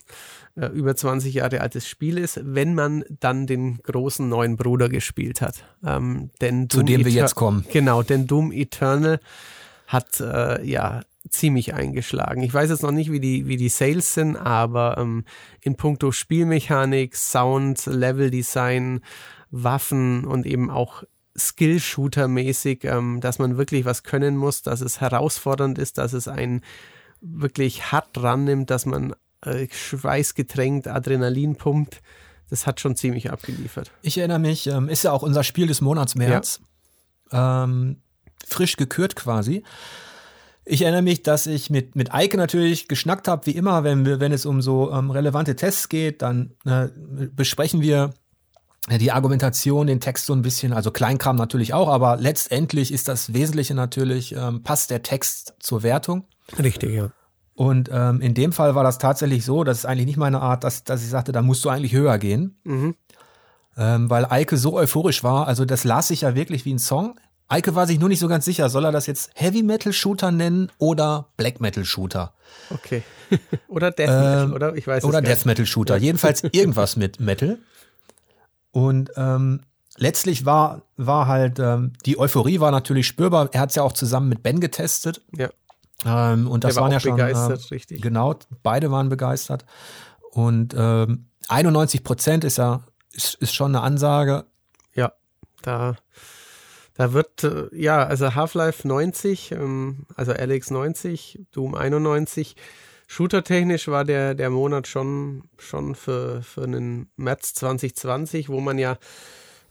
äh, 0.56 0.66
über 0.68 0.96
20 0.96 1.34
Jahre 1.34 1.60
altes 1.60 1.86
Spiel 1.86 2.16
ist, 2.16 2.40
wenn 2.42 2.74
man 2.74 3.04
dann 3.20 3.46
den 3.46 3.78
großen 3.82 4.26
neuen 4.28 4.56
Bruder 4.56 4.88
gespielt 4.88 5.42
hat. 5.42 5.64
Ähm, 5.84 6.30
denn 6.40 6.70
Zu 6.70 6.78
Doom 6.78 6.86
dem 6.86 7.00
wir 7.04 7.12
Eter- 7.12 7.20
jetzt 7.20 7.34
kommen. 7.34 7.64
Genau, 7.70 8.02
denn 8.02 8.26
Doom 8.26 8.52
Eternal 8.52 9.20
hat 9.86 10.18
äh, 10.20 10.64
ja 10.64 11.02
ziemlich 11.28 11.74
eingeschlagen. 11.74 12.42
Ich 12.42 12.54
weiß 12.54 12.70
jetzt 12.70 12.82
noch 12.82 12.90
nicht, 12.90 13.12
wie 13.12 13.20
die, 13.20 13.46
wie 13.48 13.58
die 13.58 13.68
Sales 13.68 14.14
sind, 14.14 14.36
aber 14.36 14.96
ähm, 14.98 15.24
in 15.60 15.76
puncto 15.76 16.10
Spielmechanik, 16.10 17.16
Sound, 17.16 17.84
Leveldesign, 17.84 19.00
Waffen 19.50 20.24
und 20.24 20.46
eben 20.46 20.70
auch 20.70 21.02
Skill-Shooter-mäßig, 21.36 22.84
ähm, 22.84 23.20
dass 23.20 23.38
man 23.38 23.56
wirklich 23.58 23.84
was 23.84 24.02
können 24.02 24.36
muss, 24.36 24.62
dass 24.62 24.80
es 24.80 25.00
herausfordernd 25.00 25.78
ist, 25.78 25.98
dass 25.98 26.12
es 26.12 26.28
einen 26.28 26.62
wirklich 27.20 27.92
hart 27.92 28.22
rannimmt, 28.22 28.70
dass 28.70 28.86
man 28.86 29.14
äh, 29.42 29.66
schweißgetränkt 29.70 30.88
Adrenalin 30.88 31.56
pumpt. 31.56 32.00
Das 32.50 32.66
hat 32.66 32.80
schon 32.80 32.96
ziemlich 32.96 33.30
abgeliefert. 33.30 33.90
Ich 34.02 34.18
erinnere 34.18 34.38
mich, 34.38 34.66
ähm, 34.66 34.88
ist 34.88 35.04
ja 35.04 35.12
auch 35.12 35.22
unser 35.22 35.44
Spiel 35.44 35.66
des 35.66 35.80
Monats 35.80 36.14
März. 36.14 36.60
Ähm, 37.30 37.98
frisch 38.46 38.76
gekürt 38.76 39.16
quasi. 39.16 39.62
Ich 40.64 40.82
erinnere 40.82 41.02
mich, 41.02 41.22
dass 41.22 41.46
ich 41.46 41.70
mit, 41.70 41.96
mit 41.96 42.12
Eike 42.12 42.36
natürlich 42.36 42.88
geschnackt 42.88 43.26
habe, 43.28 43.46
wie 43.46 43.52
immer, 43.52 43.84
wenn, 43.84 44.04
wir, 44.04 44.20
wenn 44.20 44.32
es 44.32 44.44
um 44.44 44.60
so 44.60 44.92
ähm, 44.92 45.10
relevante 45.10 45.56
Tests 45.56 45.88
geht, 45.88 46.20
dann 46.20 46.52
äh, 46.66 46.88
besprechen 47.34 47.80
wir 47.80 48.12
äh, 48.88 48.98
die 48.98 49.12
Argumentation, 49.12 49.86
den 49.86 50.00
Text 50.00 50.26
so 50.26 50.34
ein 50.34 50.42
bisschen, 50.42 50.74
also 50.74 50.90
Kleinkram 50.90 51.36
natürlich 51.36 51.72
auch, 51.72 51.88
aber 51.88 52.16
letztendlich 52.18 52.92
ist 52.92 53.08
das 53.08 53.32
Wesentliche 53.32 53.74
natürlich, 53.74 54.34
ähm, 54.34 54.62
passt 54.62 54.90
der 54.90 55.02
Text 55.02 55.54
zur 55.58 55.82
Wertung. 55.82 56.24
Richtig, 56.56 56.94
ja. 56.94 57.10
Und 57.54 57.90
ähm, 57.92 58.20
in 58.20 58.34
dem 58.34 58.52
Fall 58.52 58.76
war 58.76 58.84
das 58.84 58.98
tatsächlich 58.98 59.44
so, 59.44 59.64
das 59.64 59.78
ist 59.78 59.84
eigentlich 59.84 60.06
nicht 60.06 60.16
meine 60.16 60.40
Art, 60.40 60.62
dass, 60.62 60.84
dass 60.84 61.02
ich 61.02 61.08
sagte, 61.08 61.32
da 61.32 61.42
musst 61.42 61.64
du 61.64 61.70
eigentlich 61.70 61.92
höher 61.92 62.16
gehen. 62.18 62.56
Mhm. 62.62 62.94
Ähm, 63.76 64.08
weil 64.10 64.26
Eike 64.26 64.56
so 64.56 64.74
euphorisch 64.74 65.24
war, 65.24 65.48
also 65.48 65.64
das 65.64 65.84
las 65.84 66.08
sich 66.08 66.20
ja 66.20 66.34
wirklich 66.34 66.64
wie 66.64 66.74
ein 66.74 66.78
Song. 66.78 67.18
Eike 67.48 67.74
war 67.74 67.86
sich 67.86 67.98
nur 67.98 68.08
nicht 68.08 68.20
so 68.20 68.28
ganz 68.28 68.44
sicher, 68.44 68.68
soll 68.68 68.84
er 68.84 68.92
das 68.92 69.06
jetzt 69.06 69.30
Heavy 69.34 69.62
Metal 69.62 69.92
Shooter 69.92 70.30
nennen 70.30 70.70
oder 70.78 71.30
Black 71.36 71.60
Metal 71.60 71.84
Shooter? 71.84 72.32
Okay. 72.70 73.02
oder 73.68 73.90
Death 73.90 74.08
Metal, 74.08 74.44
Ähm, 74.44 74.52
oder? 74.52 74.76
Ich 74.76 74.86
weiß 74.86 75.02
Oder 75.04 75.18
es 75.18 75.24
gar 75.24 75.34
Death 75.34 75.46
Metal 75.46 75.66
Shooter. 75.66 75.96
Ja. 75.96 76.02
Jedenfalls 76.02 76.44
irgendwas 76.52 76.96
mit 76.96 77.18
Metal. 77.18 77.58
Und 78.70 79.10
ähm, 79.16 79.62
letztlich 79.96 80.44
war, 80.44 80.82
war 80.96 81.26
halt, 81.26 81.58
ähm, 81.58 81.92
die 82.06 82.18
Euphorie 82.18 82.60
war 82.60 82.70
natürlich 82.70 83.06
spürbar. 83.06 83.48
Er 83.52 83.62
hat 83.62 83.70
es 83.70 83.76
ja 83.76 83.82
auch 83.82 83.92
zusammen 83.92 84.28
mit 84.28 84.42
Ben 84.42 84.60
getestet. 84.60 85.22
Ja. 85.36 85.48
Ähm, 86.04 86.48
und 86.48 86.64
das 86.64 86.76
war 86.76 86.82
waren 86.82 86.90
auch 86.90 86.94
ja 86.94 87.00
schon. 87.00 87.16
begeistert, 87.16 87.60
ähm, 87.60 87.68
richtig. 87.70 88.02
Genau, 88.02 88.34
beide 88.62 88.90
waren 88.90 89.08
begeistert. 89.08 89.64
Und 90.30 90.74
ähm, 90.76 91.26
91 91.48 92.04
Prozent 92.04 92.44
ist 92.44 92.58
ja 92.58 92.82
ist, 93.12 93.34
ist 93.34 93.54
schon 93.54 93.74
eine 93.74 93.82
Ansage. 93.82 94.44
Ja, 94.94 95.12
da, 95.62 95.96
da 96.94 97.12
wird, 97.12 97.44
äh, 97.44 97.66
ja, 97.72 98.04
also 98.04 98.34
Half-Life 98.34 98.86
90, 98.86 99.52
ähm, 99.52 100.06
also 100.14 100.32
Alex 100.32 100.70
90, 100.70 101.40
Doom 101.52 101.74
91. 101.74 102.56
Shooter-technisch 103.06 103.88
war 103.88 104.04
der, 104.04 104.34
der 104.34 104.50
Monat 104.50 104.86
schon, 104.86 105.44
schon 105.58 105.94
für, 105.94 106.42
für 106.42 106.64
einen 106.64 107.10
März 107.16 107.54
2020, 107.54 108.50
wo 108.50 108.60
man 108.60 108.78
ja 108.78 108.98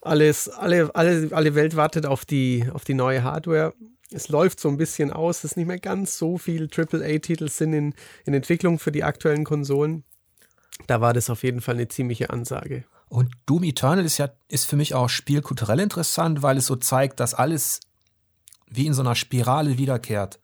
alles, 0.02 0.50
alle, 0.50 0.90
alle, 0.96 1.30
alle 1.32 1.56
Welt 1.56 1.76
wartet 1.76 2.06
auf 2.06 2.26
die, 2.26 2.66
auf 2.74 2.84
die 2.84 2.96
neue 2.96 3.24
Hardware. 3.24 3.74
Es 4.12 4.30
läuft 4.30 4.60
so 4.60 4.70
ein 4.70 4.78
bisschen 4.78 5.12
aus, 5.12 5.42
dass 5.42 5.56
nicht 5.56 5.68
mehr 5.68 5.80
ganz 5.80 6.18
so 6.18 6.38
viel 6.38 6.70
AAA-Titel 6.74 7.50
sind 7.50 7.74
in, 7.74 7.94
in 8.26 8.34
Entwicklung 8.34 8.80
für 8.80 8.92
die 8.92 9.04
aktuellen 9.04 9.44
Konsolen. 9.44 10.04
Da 10.86 11.02
war 11.02 11.14
das 11.14 11.30
auf 11.30 11.44
jeden 11.44 11.62
Fall 11.62 11.76
eine 11.76 11.88
ziemliche 11.88 12.30
Ansage. 12.30 12.86
Und 13.10 13.32
Doom 13.46 13.64
Eternal 13.64 14.06
ist 14.06 14.18
ja 14.18 14.30
ist 14.48 14.66
für 14.66 14.76
mich 14.76 14.94
auch 14.94 15.10
spielkulturell 15.10 15.80
interessant, 15.80 16.42
weil 16.42 16.58
es 16.58 16.66
so 16.66 16.76
zeigt, 16.76 17.20
dass 17.20 17.34
alles 17.34 17.80
wie 18.70 18.86
in 18.86 18.94
so 18.94 19.02
einer 19.02 19.16
Spirale 19.16 19.78
wiederkehrt. 19.78 20.40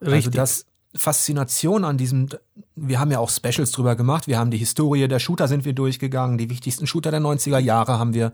Also 0.00 0.30
das 0.30 0.66
Faszination 0.94 1.84
an 1.84 1.96
diesem, 1.96 2.28
wir 2.74 3.00
haben 3.00 3.10
ja 3.10 3.18
auch 3.18 3.30
Specials 3.30 3.70
drüber 3.70 3.96
gemacht, 3.96 4.26
wir 4.26 4.38
haben 4.38 4.50
die 4.50 4.58
Historie 4.58 5.08
der 5.08 5.18
Shooter 5.18 5.48
sind 5.48 5.64
wir 5.64 5.72
durchgegangen, 5.72 6.38
die 6.38 6.50
wichtigsten 6.50 6.86
Shooter 6.86 7.10
der 7.10 7.20
90er 7.20 7.58
Jahre 7.58 7.98
haben 7.98 8.14
wir 8.14 8.32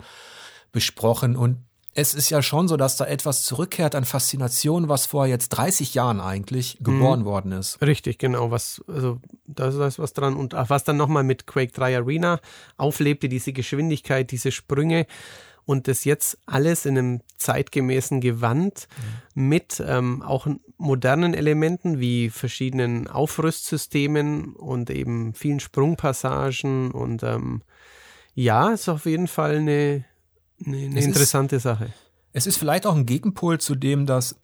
besprochen 0.72 1.36
und 1.36 1.58
es 1.98 2.14
ist 2.14 2.30
ja 2.30 2.42
schon 2.42 2.68
so, 2.68 2.76
dass 2.76 2.96
da 2.96 3.06
etwas 3.06 3.42
zurückkehrt 3.42 3.96
an 3.96 4.04
Faszination, 4.04 4.88
was 4.88 5.06
vor 5.06 5.26
jetzt 5.26 5.48
30 5.48 5.94
Jahren 5.94 6.20
eigentlich 6.20 6.78
geboren 6.80 7.24
worden 7.24 7.50
ist. 7.50 7.82
Richtig, 7.82 8.18
genau. 8.18 8.52
Was, 8.52 8.80
also 8.86 9.20
da 9.46 9.66
ist 9.66 9.98
was 9.98 10.12
dran. 10.12 10.36
Und 10.36 10.52
was 10.54 10.84
dann 10.84 10.96
nochmal 10.96 11.24
mit 11.24 11.48
Quake 11.48 11.72
3 11.72 11.96
Arena 11.96 12.38
auflebte, 12.76 13.28
diese 13.28 13.52
Geschwindigkeit, 13.52 14.30
diese 14.30 14.52
Sprünge 14.52 15.06
und 15.64 15.88
das 15.88 16.04
jetzt 16.04 16.38
alles 16.46 16.86
in 16.86 16.96
einem 16.96 17.20
zeitgemäßen 17.36 18.20
Gewand 18.20 18.86
mit 19.34 19.82
ähm, 19.84 20.22
auch 20.22 20.46
modernen 20.76 21.34
Elementen 21.34 21.98
wie 21.98 22.30
verschiedenen 22.30 23.08
Aufrüstsystemen 23.08 24.54
und 24.54 24.88
eben 24.88 25.34
vielen 25.34 25.58
Sprungpassagen 25.58 26.92
und 26.92 27.24
ähm, 27.24 27.62
ja, 28.34 28.70
ist 28.70 28.88
auf 28.88 29.04
jeden 29.04 29.26
Fall 29.26 29.56
eine, 29.56 30.04
eine, 30.64 30.76
eine 30.76 30.88
Es 30.98 31.00
ist- 31.00 31.06
interessante 31.06 31.60
Sache. 31.60 31.92
Es 32.32 32.46
ist 32.46 32.56
vielleicht 32.58 32.86
auch 32.86 32.94
ein 32.94 33.06
Gegenpol 33.06 33.58
zu 33.58 33.74
dem, 33.74 34.06
dass 34.06 34.36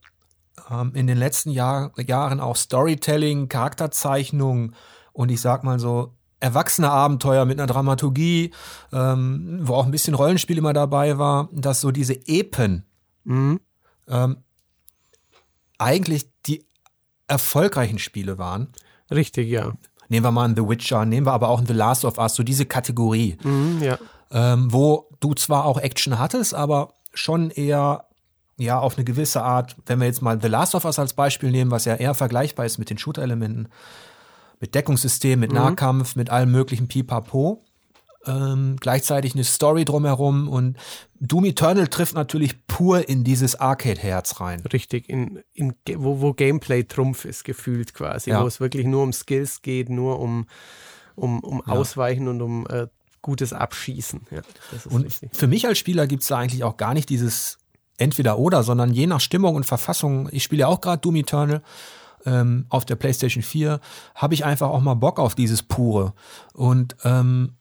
ähm, 0.71 0.93
in 0.95 1.07
den 1.07 1.19
letzten 1.19 1.51
Jahr, 1.51 1.93
Jahren 2.01 2.41
auch 2.41 2.57
Storytelling, 2.57 3.49
Charakterzeichnung 3.49 4.73
und 5.13 5.31
ich 5.31 5.41
sag 5.41 5.65
mal 5.65 5.79
so 5.79 6.15
erwachsene 6.41 6.91
Abenteuer 6.91 7.45
mit 7.45 7.59
einer 7.59 7.67
Dramaturgie, 7.67 8.53
ähm, 8.93 9.59
wo 9.63 9.75
auch 9.75 9.85
ein 9.85 9.91
bisschen 9.91 10.15
Rollenspiel 10.15 10.59
immer 10.59 10.73
dabei 10.73 11.19
war, 11.19 11.49
dass 11.53 11.81
so 11.81 11.91
diese 11.91 12.15
Epen 12.27 12.85
Mhm. 13.25 13.61
ähm, 14.09 14.37
eigentlich 15.79 16.27
die 16.47 16.65
erfolgreichen 17.27 17.99
Spiele 17.99 18.39
waren. 18.39 18.69
Richtig, 19.11 19.49
ja. 19.49 19.73
Nehmen 20.09 20.25
wir 20.27 20.31
mal 20.31 20.45
einen 20.45 20.57
The 20.57 20.69
Witcher, 20.69 21.05
nehmen 21.07 21.27
wir 21.27 21.33
aber 21.33 21.49
auch 21.49 21.59
einen 21.59 21.67
The 21.67 21.73
Last 21.73 22.05
of 22.05 22.19
Us, 22.19 22.35
so 22.35 22.43
diese 22.43 22.67
Kategorie, 22.67 23.37
Mhm, 23.43 23.83
ja. 23.83 23.99
Ähm, 24.35 24.71
wo 24.73 25.09
du 25.21 25.33
zwar 25.33 25.65
auch 25.65 25.79
Action 25.79 26.19
hattest, 26.19 26.53
aber 26.55 26.93
schon 27.15 27.51
eher 27.51 28.05
ja 28.59 28.79
auf 28.79 28.97
eine 28.97 29.05
gewisse 29.05 29.43
Art, 29.43 29.77
wenn 29.87 30.01
wir 30.01 30.07
jetzt 30.07 30.23
mal 30.23 30.39
The 30.41 30.49
Last 30.49 30.75
of 30.75 30.85
Us 30.85 30.99
als 30.99 31.15
Beispiel 31.15 31.51
nehmen, 31.51 31.71
was 31.71 31.87
ja 31.87 31.95
eher 31.95 32.15
vergleichbar 32.15 32.67
ist 32.67 32.79
mit 32.79 32.91
den 32.91 32.99
Shooter-Elementen, 32.99 33.69
mit 34.61 34.75
Deckungssystem, 34.75 35.41
mit 35.41 35.53
Nahkampf, 35.53 36.17
mit 36.17 36.31
allem 36.31 36.51
möglichen 36.51 36.89
Pipapo. 36.89 37.65
Ähm, 38.27 38.77
gleichzeitig 38.81 39.35
eine 39.35 39.45
Story 39.45 39.85
drumherum 39.85 40.49
und 40.49 40.79
Doom 41.21 41.45
Eternal 41.45 41.89
trifft 41.89 42.15
natürlich 42.15 42.67
pur 42.67 43.07
in 43.09 43.23
dieses 43.23 43.55
Arcade-Herz 43.57 44.41
rein. 44.41 44.61
Richtig, 44.73 45.11
in, 45.11 45.43
in, 45.53 45.75
wo, 45.97 46.21
wo 46.23 46.33
Gameplay 46.33 46.85
Trumpf 46.85 47.27
ist, 47.27 47.45
gefühlt 47.45 47.93
quasi, 47.93 48.31
Ja. 48.31 48.43
wo 48.43 48.47
es 48.47 48.61
wirklich 48.61 48.87
nur 48.87 49.03
um 49.03 49.13
Skills 49.13 49.61
geht, 49.61 49.91
nur 49.91 50.21
um, 50.21 50.47
um, 51.17 51.41
um 51.41 51.61
Ausweichen 51.67 52.27
und 52.29 52.41
um 52.41 52.67
äh, 52.69 52.87
gutes 53.25 53.53
Abschießen. 53.53 54.21
Ja, 54.31 54.43
Und 54.91 55.07
richtig. 55.07 55.31
für 55.33 55.49
mich 55.49 55.67
als 55.67 55.79
Spieler 55.79 56.07
gibt's 56.07 56.29
da 56.29 56.39
eigentlich 56.39 56.63
auch 56.63 56.77
gar 56.77 56.95
nicht 56.95 57.09
dieses 57.09 57.59
Entweder-Oder, 57.97 58.63
sondern 58.63 58.93
je 58.93 59.07
nach 59.07 59.21
Stimmung 59.21 59.57
und 59.57 59.65
Verfassung. 59.65 60.29
Ich 60.31 60.45
spiele 60.45 60.61
ja 60.61 60.67
auch 60.69 60.81
gerade 60.81 61.01
Doom 61.01 61.17
Eternal 61.17 61.63
ähm, 62.27 62.67
auf 62.69 62.85
der 62.85 62.97
PlayStation 62.97 63.43
4, 63.43 63.81
habe 64.15 64.35
ich 64.35 64.45
einfach 64.45 64.69
auch 64.69 64.81
mal 64.81 64.95
Bock 64.95 65.19
auf 65.19 65.35
dieses 65.35 65.63
Pure. 65.63 66.13
Und 66.53 66.97
ähm, 67.05 67.55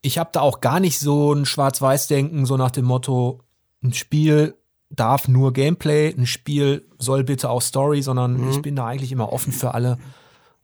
ich 0.00 0.16
habe 0.16 0.30
da 0.32 0.40
auch 0.40 0.60
gar 0.60 0.80
nicht 0.80 0.98
so 0.98 1.32
ein 1.32 1.44
Schwarz-Weiß-Denken, 1.44 2.46
so 2.46 2.56
nach 2.56 2.70
dem 2.70 2.84
Motto, 2.84 3.40
ein 3.82 3.92
Spiel 3.92 4.54
darf 4.90 5.28
nur 5.28 5.52
Gameplay, 5.52 6.14
ein 6.16 6.26
Spiel 6.26 6.86
soll 6.98 7.24
bitte 7.24 7.50
auch 7.50 7.62
Story, 7.62 8.02
sondern 8.02 8.50
ich 8.50 8.62
bin 8.62 8.76
da 8.76 8.86
eigentlich 8.86 9.12
immer 9.12 9.32
offen 9.32 9.52
für 9.52 9.74
alle 9.74 9.98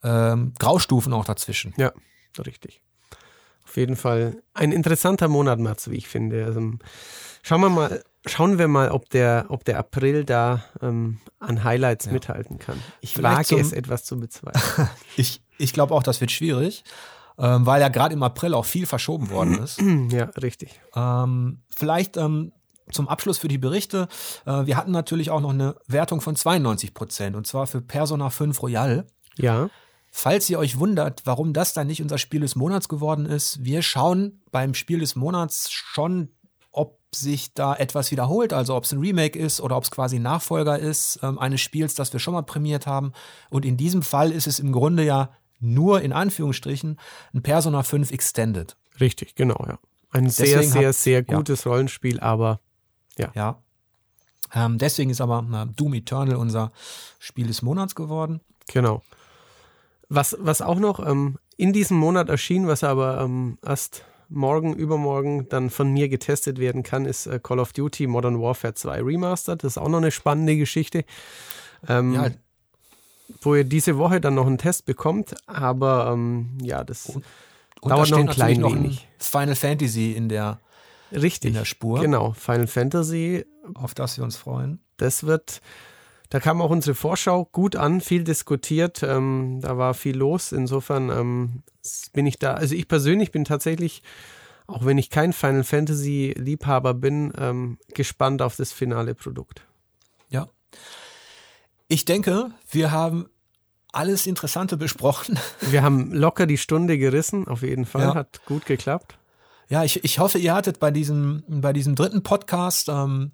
ähm, 0.02 0.52
Graustufen 0.58 1.12
auch 1.12 1.24
dazwischen. 1.24 1.74
Ja, 1.76 1.92
richtig. 2.44 2.80
Auf 3.76 3.78
jeden 3.78 3.96
Fall 3.96 4.42
ein 4.54 4.72
interessanter 4.72 5.28
Monat, 5.28 5.58
März, 5.58 5.90
wie 5.90 5.96
ich 5.96 6.08
finde. 6.08 6.46
Also, 6.46 6.62
schauen 7.42 7.60
wir 7.60 7.68
mal, 7.68 8.02
schauen 8.24 8.58
wir 8.58 8.68
mal, 8.68 8.90
ob 8.90 9.10
der, 9.10 9.44
ob 9.50 9.66
der 9.66 9.78
April 9.78 10.24
da 10.24 10.64
ähm, 10.80 11.18
an 11.40 11.62
Highlights 11.62 12.10
mithalten 12.10 12.58
kann. 12.58 12.82
Ich 13.02 13.12
Vielleicht 13.12 13.36
wage 13.36 13.46
zum- 13.48 13.60
es 13.60 13.72
etwas 13.72 14.04
zu 14.04 14.18
bezweifeln. 14.18 14.88
Ich, 15.18 15.42
ich 15.58 15.74
glaube 15.74 15.94
auch, 15.94 16.02
das 16.02 16.22
wird 16.22 16.32
schwierig, 16.32 16.84
ähm, 17.38 17.66
weil 17.66 17.82
ja 17.82 17.88
gerade 17.90 18.14
im 18.14 18.22
April 18.22 18.54
auch 18.54 18.64
viel 18.64 18.86
verschoben 18.86 19.28
worden 19.28 19.58
ist. 19.62 19.78
ja, 20.10 20.24
richtig. 20.40 20.80
ähm, 20.94 21.60
vielleicht 21.76 22.16
ähm, 22.16 22.52
zum 22.90 23.08
Abschluss 23.08 23.36
für 23.36 23.48
die 23.48 23.58
Berichte. 23.58 24.08
Äh, 24.46 24.64
wir 24.64 24.78
hatten 24.78 24.90
natürlich 24.92 25.28
auch 25.30 25.42
noch 25.42 25.50
eine 25.52 25.76
Wertung 25.86 26.22
von 26.22 26.34
92 26.34 26.94
Prozent 26.94 27.36
und 27.36 27.46
zwar 27.46 27.66
für 27.66 27.82
Persona 27.82 28.30
5 28.30 28.62
Royal. 28.62 29.06
Ja, 29.36 29.68
Falls 30.18 30.48
ihr 30.48 30.58
euch 30.58 30.78
wundert, 30.78 31.20
warum 31.26 31.52
das 31.52 31.74
dann 31.74 31.88
nicht 31.88 32.00
unser 32.00 32.16
Spiel 32.16 32.40
des 32.40 32.56
Monats 32.56 32.88
geworden 32.88 33.26
ist, 33.26 33.62
wir 33.62 33.82
schauen 33.82 34.40
beim 34.50 34.72
Spiel 34.72 35.00
des 35.00 35.14
Monats 35.14 35.70
schon, 35.70 36.30
ob 36.72 36.98
sich 37.14 37.52
da 37.52 37.74
etwas 37.74 38.10
wiederholt, 38.10 38.54
also 38.54 38.74
ob 38.76 38.84
es 38.84 38.92
ein 38.92 38.98
Remake 39.00 39.38
ist 39.38 39.60
oder 39.60 39.76
ob 39.76 39.84
es 39.84 39.90
quasi 39.90 40.16
ein 40.16 40.22
Nachfolger 40.22 40.78
ist 40.78 41.18
ähm, 41.22 41.38
eines 41.38 41.60
Spiels, 41.60 41.94
das 41.96 42.14
wir 42.14 42.20
schon 42.20 42.32
mal 42.32 42.40
prämiert 42.44 42.86
haben. 42.86 43.12
Und 43.50 43.66
in 43.66 43.76
diesem 43.76 44.00
Fall 44.02 44.32
ist 44.32 44.46
es 44.46 44.58
im 44.58 44.72
Grunde 44.72 45.04
ja 45.04 45.36
nur 45.60 46.00
in 46.00 46.14
Anführungsstrichen 46.14 46.98
ein 47.34 47.42
Persona 47.42 47.82
5 47.82 48.10
Extended. 48.10 48.74
richtig, 48.98 49.34
genau, 49.34 49.62
ja. 49.68 49.78
Ein 50.12 50.30
sehr, 50.30 50.46
Deswegen 50.46 50.72
sehr, 50.72 50.88
hat- 50.88 50.94
sehr 50.96 51.24
ja. 51.28 51.36
gutes 51.36 51.66
Rollenspiel, 51.66 52.20
aber 52.20 52.60
Ja. 53.18 53.62
Ähm, 54.54 54.78
deswegen 54.78 55.10
ist 55.10 55.20
aber 55.20 55.44
äh, 55.52 55.74
Doom 55.76 55.92
Eternal 55.92 56.36
unser 56.36 56.72
Spiel 57.18 57.48
des 57.48 57.60
Monats 57.60 57.94
geworden. 57.94 58.40
Genau. 58.72 59.02
Was, 60.08 60.36
was 60.38 60.62
auch 60.62 60.78
noch 60.78 61.04
ähm, 61.04 61.38
in 61.56 61.72
diesem 61.72 61.96
Monat 61.96 62.28
erschien, 62.28 62.66
was 62.66 62.84
aber 62.84 63.20
ähm, 63.20 63.58
erst 63.66 64.04
morgen, 64.28 64.74
übermorgen 64.74 65.48
dann 65.48 65.70
von 65.70 65.92
mir 65.92 66.08
getestet 66.08 66.58
werden 66.58 66.82
kann, 66.82 67.06
ist 67.06 67.26
äh, 67.26 67.40
Call 67.42 67.58
of 67.58 67.72
Duty 67.72 68.06
Modern 68.06 68.40
Warfare 68.40 68.74
2 68.74 69.02
Remastered. 69.02 69.62
Das 69.64 69.72
ist 69.72 69.78
auch 69.78 69.88
noch 69.88 69.98
eine 69.98 70.10
spannende 70.10 70.56
Geschichte. 70.56 71.04
Ähm, 71.88 72.14
Ja, 72.14 72.30
Wo 73.40 73.54
ihr 73.54 73.64
diese 73.64 73.98
Woche 73.98 74.20
dann 74.20 74.34
noch 74.34 74.46
einen 74.46 74.58
Test 74.58 74.86
bekommt, 74.86 75.34
aber 75.46 76.10
ähm, 76.12 76.58
ja, 76.62 76.84
das 76.84 77.06
und 77.10 77.90
dauert 77.90 78.10
noch 78.10 78.18
ein 78.18 78.28
klein 78.28 78.60
noch 78.60 78.72
ein 78.74 78.84
wenig. 78.84 79.08
Final 79.18 79.56
Fantasy 79.56 80.12
in 80.12 80.28
der, 80.28 80.60
richtig 81.12 81.48
in 81.48 81.54
der 81.54 81.64
Spur, 81.64 82.00
Genau, 82.00 82.32
Final 82.32 82.66
Fantasy 82.68 83.44
auf 83.74 83.94
das 83.94 84.16
wir 84.16 84.24
uns 84.24 84.36
freuen. 84.36 84.80
Das 84.96 85.24
wird, 85.24 85.60
da 86.30 86.40
kam 86.40 86.60
auch 86.60 86.70
unsere 86.70 86.94
Vorschau 86.94 87.44
gut 87.46 87.76
an, 87.76 88.00
viel 88.00 88.24
diskutiert, 88.24 89.02
ähm, 89.02 89.60
da 89.62 89.78
war 89.78 89.94
viel 89.94 90.16
los. 90.16 90.52
Insofern 90.52 91.10
ähm, 91.10 91.62
bin 92.12 92.26
ich 92.26 92.38
da, 92.38 92.54
also 92.54 92.74
ich 92.74 92.88
persönlich 92.88 93.30
bin 93.30 93.44
tatsächlich, 93.44 94.02
auch 94.66 94.84
wenn 94.84 94.98
ich 94.98 95.10
kein 95.10 95.32
Final 95.32 95.64
Fantasy 95.64 96.34
Liebhaber 96.36 96.94
bin, 96.94 97.32
ähm, 97.38 97.78
gespannt 97.94 98.42
auf 98.42 98.56
das 98.56 98.72
finale 98.72 99.14
Produkt. 99.14 99.62
Ja. 100.28 100.48
Ich 101.88 102.04
denke, 102.04 102.50
wir 102.70 102.90
haben 102.90 103.26
alles 103.92 104.26
Interessante 104.26 104.76
besprochen. 104.76 105.38
Wir 105.62 105.82
haben 105.82 106.12
locker 106.12 106.46
die 106.46 106.58
Stunde 106.58 106.98
gerissen, 106.98 107.48
auf 107.48 107.62
jeden 107.62 107.86
Fall, 107.86 108.02
Ja. 108.02 108.14
hat 108.14 108.44
gut 108.44 108.66
geklappt. 108.66 109.16
Ja, 109.68 109.84
ich, 109.84 110.04
ich 110.04 110.18
hoffe, 110.18 110.36
ihr 110.38 110.52
hattet 110.54 110.78
bei 110.80 110.90
diesem, 110.90 111.42
bei 111.48 111.72
diesem 111.72 111.94
dritten 111.94 112.22
Podcast 112.22 112.88
ähm, 112.90 113.32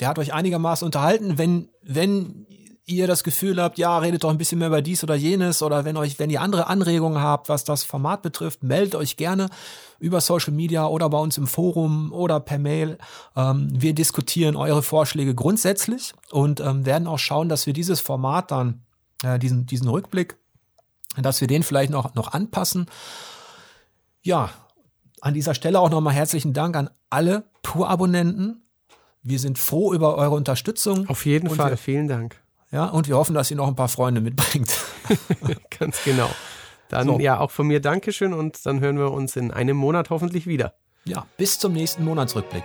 der 0.00 0.08
hat 0.08 0.18
euch 0.18 0.32
einigermaßen 0.32 0.84
unterhalten. 0.84 1.38
Wenn, 1.38 1.68
wenn 1.82 2.46
ihr 2.86 3.08
das 3.08 3.24
Gefühl 3.24 3.60
habt, 3.60 3.78
ja, 3.78 3.98
redet 3.98 4.22
doch 4.22 4.30
ein 4.30 4.38
bisschen 4.38 4.60
mehr 4.60 4.68
über 4.68 4.80
dies 4.80 5.02
oder 5.02 5.16
jenes 5.16 5.60
oder 5.60 5.84
wenn 5.84 5.96
euch, 5.96 6.18
wenn 6.18 6.30
ihr 6.30 6.40
andere 6.40 6.68
Anregungen 6.68 7.20
habt, 7.20 7.48
was 7.48 7.64
das 7.64 7.82
Format 7.82 8.22
betrifft, 8.22 8.62
meldet 8.62 8.94
euch 8.94 9.16
gerne 9.16 9.48
über 9.98 10.20
Social 10.20 10.52
Media 10.52 10.86
oder 10.86 11.10
bei 11.10 11.18
uns 11.18 11.36
im 11.36 11.48
Forum 11.48 12.12
oder 12.12 12.38
per 12.38 12.58
Mail. 12.58 12.98
Ähm, 13.34 13.68
wir 13.72 13.92
diskutieren 13.92 14.54
eure 14.54 14.82
Vorschläge 14.82 15.34
grundsätzlich 15.34 16.12
und 16.30 16.60
ähm, 16.60 16.86
werden 16.86 17.08
auch 17.08 17.18
schauen, 17.18 17.48
dass 17.48 17.66
wir 17.66 17.72
dieses 17.72 18.00
Format 18.00 18.52
dann, 18.52 18.84
äh, 19.24 19.38
diesen, 19.38 19.66
diesen 19.66 19.88
Rückblick, 19.88 20.36
dass 21.20 21.40
wir 21.40 21.48
den 21.48 21.64
vielleicht 21.64 21.90
noch, 21.90 22.14
noch 22.14 22.32
anpassen. 22.32 22.86
Ja, 24.22 24.50
an 25.20 25.34
dieser 25.34 25.54
Stelle 25.54 25.80
auch 25.80 25.90
nochmal 25.90 26.14
herzlichen 26.14 26.52
Dank 26.52 26.76
an 26.76 26.90
alle 27.10 27.50
Tour-Abonnenten. 27.62 28.62
Wir 29.28 29.40
sind 29.40 29.58
froh 29.58 29.92
über 29.92 30.16
eure 30.16 30.36
Unterstützung. 30.36 31.08
Auf 31.08 31.26
jeden 31.26 31.50
Fall, 31.50 31.70
wir, 31.70 31.76
vielen 31.76 32.06
Dank. 32.06 32.40
Ja, 32.70 32.84
und 32.84 33.08
wir 33.08 33.16
hoffen, 33.16 33.34
dass 33.34 33.50
ihr 33.50 33.56
noch 33.56 33.66
ein 33.66 33.74
paar 33.74 33.88
Freunde 33.88 34.20
mitbringt. 34.20 34.72
Ganz 35.80 36.04
genau. 36.04 36.30
Dann 36.90 37.08
so. 37.08 37.18
ja, 37.18 37.40
auch 37.40 37.50
von 37.50 37.66
mir 37.66 37.80
Dankeschön 37.80 38.32
und 38.32 38.64
dann 38.64 38.78
hören 38.78 38.98
wir 38.98 39.10
uns 39.10 39.34
in 39.34 39.50
einem 39.50 39.76
Monat 39.76 40.10
hoffentlich 40.10 40.46
wieder. 40.46 40.74
Ja, 41.06 41.26
bis 41.38 41.58
zum 41.58 41.72
nächsten 41.72 42.04
Monatsrückblick. 42.04 42.62